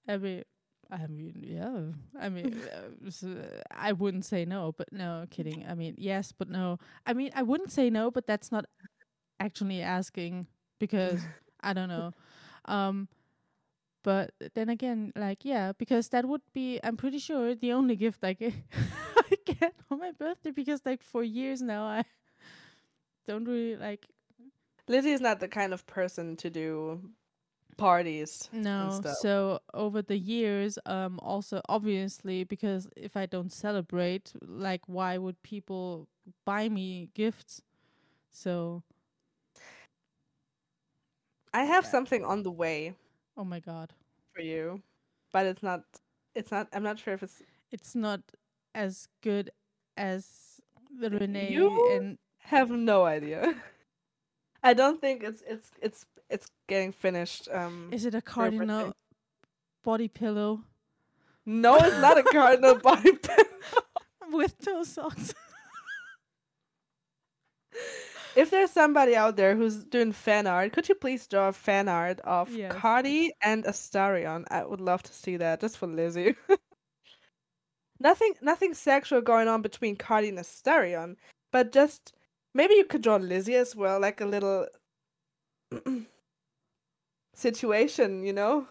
Abby, 0.08 0.42
I 0.90 1.06
mean, 1.06 1.42
yeah. 1.46 1.92
I 2.20 2.28
mean, 2.28 2.60
uh, 2.64 3.60
I 3.70 3.92
wouldn't 3.92 4.24
say 4.24 4.44
no, 4.44 4.72
but 4.72 4.92
no, 4.92 5.26
kidding. 5.30 5.64
I 5.66 5.74
mean, 5.74 5.94
yes, 5.98 6.32
but 6.32 6.48
no. 6.48 6.78
I 7.06 7.12
mean, 7.14 7.30
I 7.34 7.42
wouldn't 7.42 7.70
say 7.72 7.88
no, 7.90 8.10
but 8.10 8.26
that's 8.26 8.50
not 8.52 8.66
actually 9.40 9.82
asking 9.82 10.48
because 10.80 11.22
I 11.60 11.72
don't 11.72 11.88
know. 11.88 12.12
Um, 12.66 13.08
but 14.04 14.32
then 14.54 14.68
again, 14.68 15.12
like, 15.16 15.44
yeah, 15.44 15.72
because 15.72 16.08
that 16.10 16.26
would 16.26 16.42
be, 16.52 16.80
I'm 16.82 16.96
pretty 16.96 17.18
sure, 17.18 17.54
the 17.54 17.72
only 17.72 17.96
gift 17.96 18.24
I 18.24 18.32
get, 18.34 18.54
On 19.90 19.98
my 19.98 20.12
birthday 20.12 20.50
because, 20.50 20.80
like, 20.84 21.02
for 21.02 21.22
years 21.22 21.62
now, 21.62 21.84
I 21.84 22.04
don't 23.26 23.44
really 23.44 23.76
like 23.76 24.06
Lizzie 24.88 25.12
is 25.12 25.20
not 25.20 25.40
the 25.40 25.48
kind 25.48 25.72
of 25.72 25.86
person 25.86 26.36
to 26.36 26.50
do 26.50 27.10
parties. 27.76 28.50
No. 28.52 29.02
So 29.04 29.60
over 29.74 30.02
the 30.02 30.16
years, 30.18 30.78
um, 30.86 31.18
also 31.20 31.60
obviously 31.68 32.44
because 32.44 32.88
if 32.96 33.16
I 33.16 33.26
don't 33.26 33.52
celebrate, 33.52 34.32
like, 34.42 34.88
why 34.88 35.18
would 35.18 35.42
people 35.42 36.08
buy 36.44 36.68
me 36.68 37.10
gifts? 37.14 37.62
So, 38.30 38.82
I 41.54 41.64
have 41.64 41.84
Yeah. 41.84 41.90
something 41.90 42.24
on 42.24 42.42
the 42.42 42.50
way 42.50 42.94
oh 43.36 43.44
my 43.44 43.60
god, 43.60 43.94
for 44.34 44.42
you, 44.42 44.82
but 45.32 45.46
it's 45.46 45.62
not. 45.62 45.84
It's 46.34 46.50
not. 46.50 46.68
I'm 46.72 46.82
not 46.82 46.98
sure 46.98 47.14
if 47.14 47.22
it's. 47.22 47.42
it's 47.70 47.94
not 47.94 48.20
as 48.74 49.08
good 49.22 49.50
as 49.96 50.26
the 51.00 51.10
Renee 51.10 51.52
You- 51.52 51.90
and 51.96 52.18
Have 52.38 52.70
no 52.70 53.04
idea. 53.04 53.54
I 54.62 54.74
don't 54.74 55.00
think 55.00 55.22
it's 55.22 55.42
it's 55.46 55.70
it's 55.80 56.06
it's 56.30 56.46
getting 56.68 56.92
finished. 56.92 57.48
Um. 57.52 57.88
is 57.92 58.04
it 58.06 58.14
a 58.14 58.22
cardinal 58.22 58.92
body 59.84 60.08
pillow 60.08 60.60
No, 61.46 61.76
it's 61.76 61.98
not 61.98 62.18
a 62.18 62.22
cardinal 62.22 62.76
body 62.90 63.12
pillow. 63.16 63.48
with 64.30 64.58
toe 64.64 64.84
socks? 64.84 65.34
If 68.34 68.50
there's 68.50 68.70
somebody 68.70 69.14
out 69.14 69.36
there 69.36 69.54
who's 69.54 69.84
doing 69.84 70.12
fan 70.12 70.46
art, 70.46 70.72
could 70.72 70.88
you 70.88 70.94
please 70.94 71.26
draw 71.26 71.48
a 71.48 71.52
fan 71.52 71.86
art 71.88 72.18
of 72.20 72.50
Yes. 72.50 72.72
Cardi 72.72 73.30
and 73.42 73.64
Astarion? 73.64 74.44
I 74.50 74.64
would 74.64 74.80
love 74.80 75.02
to 75.02 75.12
see 75.12 75.36
that 75.36 75.60
just 75.60 75.76
for 75.76 75.86
Lizzie. 75.86 76.34
Nothing 78.02 78.34
nothing 78.42 78.74
sexual 78.74 79.20
going 79.20 79.48
on 79.48 79.62
between 79.62 79.96
Cardi 79.96 80.28
and 80.28 80.38
Astarion, 80.38 81.16
but 81.50 81.72
just 81.72 82.12
maybe 82.54 82.74
you 82.74 82.84
could 82.84 83.02
draw 83.02 83.16
Lizzie 83.16 83.54
as 83.54 83.74
well, 83.76 84.00
like 84.00 84.20
a 84.20 84.26
little 84.26 84.66
situation, 87.34 88.24
you 88.24 88.32
know? 88.32 88.66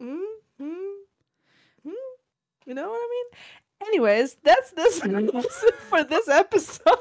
mm, 0.00 0.18
mm, 0.60 0.92
mm, 1.86 1.92
you 2.66 2.74
know 2.74 2.88
what 2.88 3.00
I 3.00 3.08
mean? 3.10 3.88
Anyways, 3.88 4.36
that's 4.42 4.72
this 4.72 5.00
for 5.88 6.04
this 6.04 6.28
episode. 6.28 6.98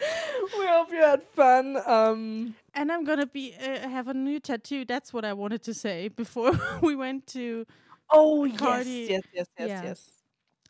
we 0.58 0.66
hope 0.66 0.90
you 0.90 1.02
had 1.02 1.22
fun. 1.34 1.76
Um, 1.86 2.54
and 2.74 2.90
I'm 2.90 3.04
gonna 3.04 3.26
be 3.26 3.54
uh, 3.62 3.88
have 3.88 4.08
a 4.08 4.14
new 4.14 4.40
tattoo. 4.40 4.84
That's 4.84 5.12
what 5.12 5.24
I 5.24 5.32
wanted 5.32 5.62
to 5.64 5.74
say 5.74 6.08
before 6.08 6.52
we 6.80 6.96
went 6.96 7.26
to. 7.28 7.66
Oh 8.12 8.44
yes, 8.44 8.86
yes, 8.86 9.08
yes, 9.08 9.22
yes, 9.32 9.46
yeah. 9.58 9.82
yes. 9.82 10.10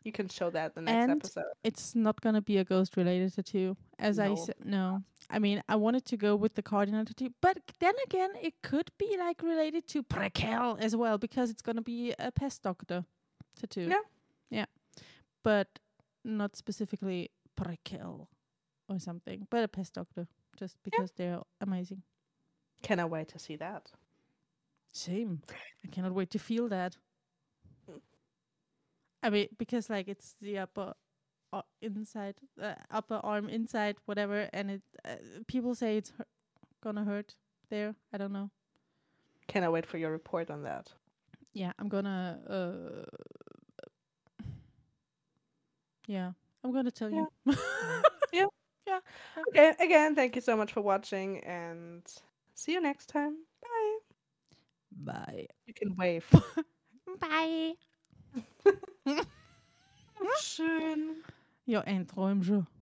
You 0.03 0.11
can 0.11 0.27
show 0.27 0.49
that 0.49 0.75
the 0.75 0.81
next 0.81 0.93
And 0.95 1.11
episode. 1.11 1.43
It's 1.63 1.95
not 1.95 2.19
gonna 2.19 2.41
be 2.41 2.57
a 2.57 2.65
ghost 2.65 2.97
related 2.97 3.33
tattoo, 3.33 3.77
as 3.99 4.19
I 4.19 4.35
said. 4.35 4.55
No, 4.63 5.01
I 5.29 5.39
mean 5.39 5.63
I 5.69 5.75
wanted 5.77 6.05
to 6.05 6.17
go 6.17 6.35
with 6.35 6.55
the 6.55 6.61
cardinal 6.61 7.05
tattoo, 7.05 7.33
but 7.41 7.57
then 7.79 7.93
again, 8.05 8.31
it 8.41 8.61
could 8.61 8.91
be 8.97 9.15
like 9.17 9.41
related 9.41 9.87
to 9.89 10.03
Prequelle 10.03 10.79
as 10.79 10.95
well 10.95 11.17
because 11.17 11.49
it's 11.49 11.61
gonna 11.61 11.81
be 11.81 12.13
a 12.19 12.31
pest 12.31 12.63
doctor 12.63 13.05
tattoo. 13.59 13.87
Yeah. 13.89 14.01
yeah, 14.49 14.65
but 15.43 15.79
not 16.25 16.55
specifically 16.55 17.31
Prequelle 17.55 18.27
or 18.89 18.99
something, 18.99 19.47
but 19.49 19.63
a 19.63 19.67
pest 19.67 19.93
doctor, 19.93 20.27
just 20.57 20.77
because 20.83 21.11
they're 21.11 21.39
amazing. 21.61 22.03
Cannot 22.81 23.09
wait 23.09 23.29
to 23.29 23.39
see 23.39 23.55
that. 23.55 23.91
Same. 24.91 25.41
I 25.83 25.87
cannot 25.87 26.13
wait 26.13 26.29
to 26.31 26.39
feel 26.39 26.67
that. 26.67 26.97
I 29.23 29.29
mean, 29.29 29.47
because 29.57 29.89
like 29.89 30.07
it's 30.07 30.35
the 30.41 30.59
upper 30.59 30.93
uh, 31.53 31.61
inside, 31.81 32.35
uh, 32.61 32.73
upper 32.91 33.19
arm 33.23 33.47
inside, 33.49 33.95
whatever, 34.05 34.49
and 34.53 34.71
it. 34.71 34.81
Uh, 35.05 35.15
people 35.47 35.75
say 35.75 35.97
it's 35.97 36.11
hu- 36.17 36.23
gonna 36.83 37.03
hurt 37.03 37.35
there. 37.69 37.95
I 38.13 38.17
don't 38.17 38.33
know. 38.33 38.51
Cannot 39.47 39.71
wait 39.71 39.85
for 39.85 39.97
your 39.97 40.11
report 40.11 40.49
on 40.51 40.63
that. 40.63 40.93
Yeah, 41.53 41.71
I'm 41.79 41.87
gonna. 41.89 42.39
Uh, 42.49 43.05
yeah, 46.07 46.31
I'm 46.63 46.73
gonna 46.73 46.91
tell 46.91 47.09
you. 47.11 47.27
Yeah. 48.33 48.45
Yeah. 48.87 48.99
Okay, 49.49 49.73
again, 49.79 50.15
thank 50.15 50.35
you 50.35 50.41
so 50.41 50.57
much 50.57 50.73
for 50.73 50.81
watching 50.81 51.39
and 51.45 52.01
see 52.55 52.73
you 52.73 52.81
next 52.81 53.05
time. 53.07 53.37
Bye. 53.61 53.97
Bye. 54.91 55.47
You 55.67 55.73
can 55.73 55.95
wave. 55.95 56.25
Bye. 57.19 57.73
Schön. 60.39 61.23
Ja, 61.65 61.81
ein 61.81 62.07
Träumchen. 62.07 62.67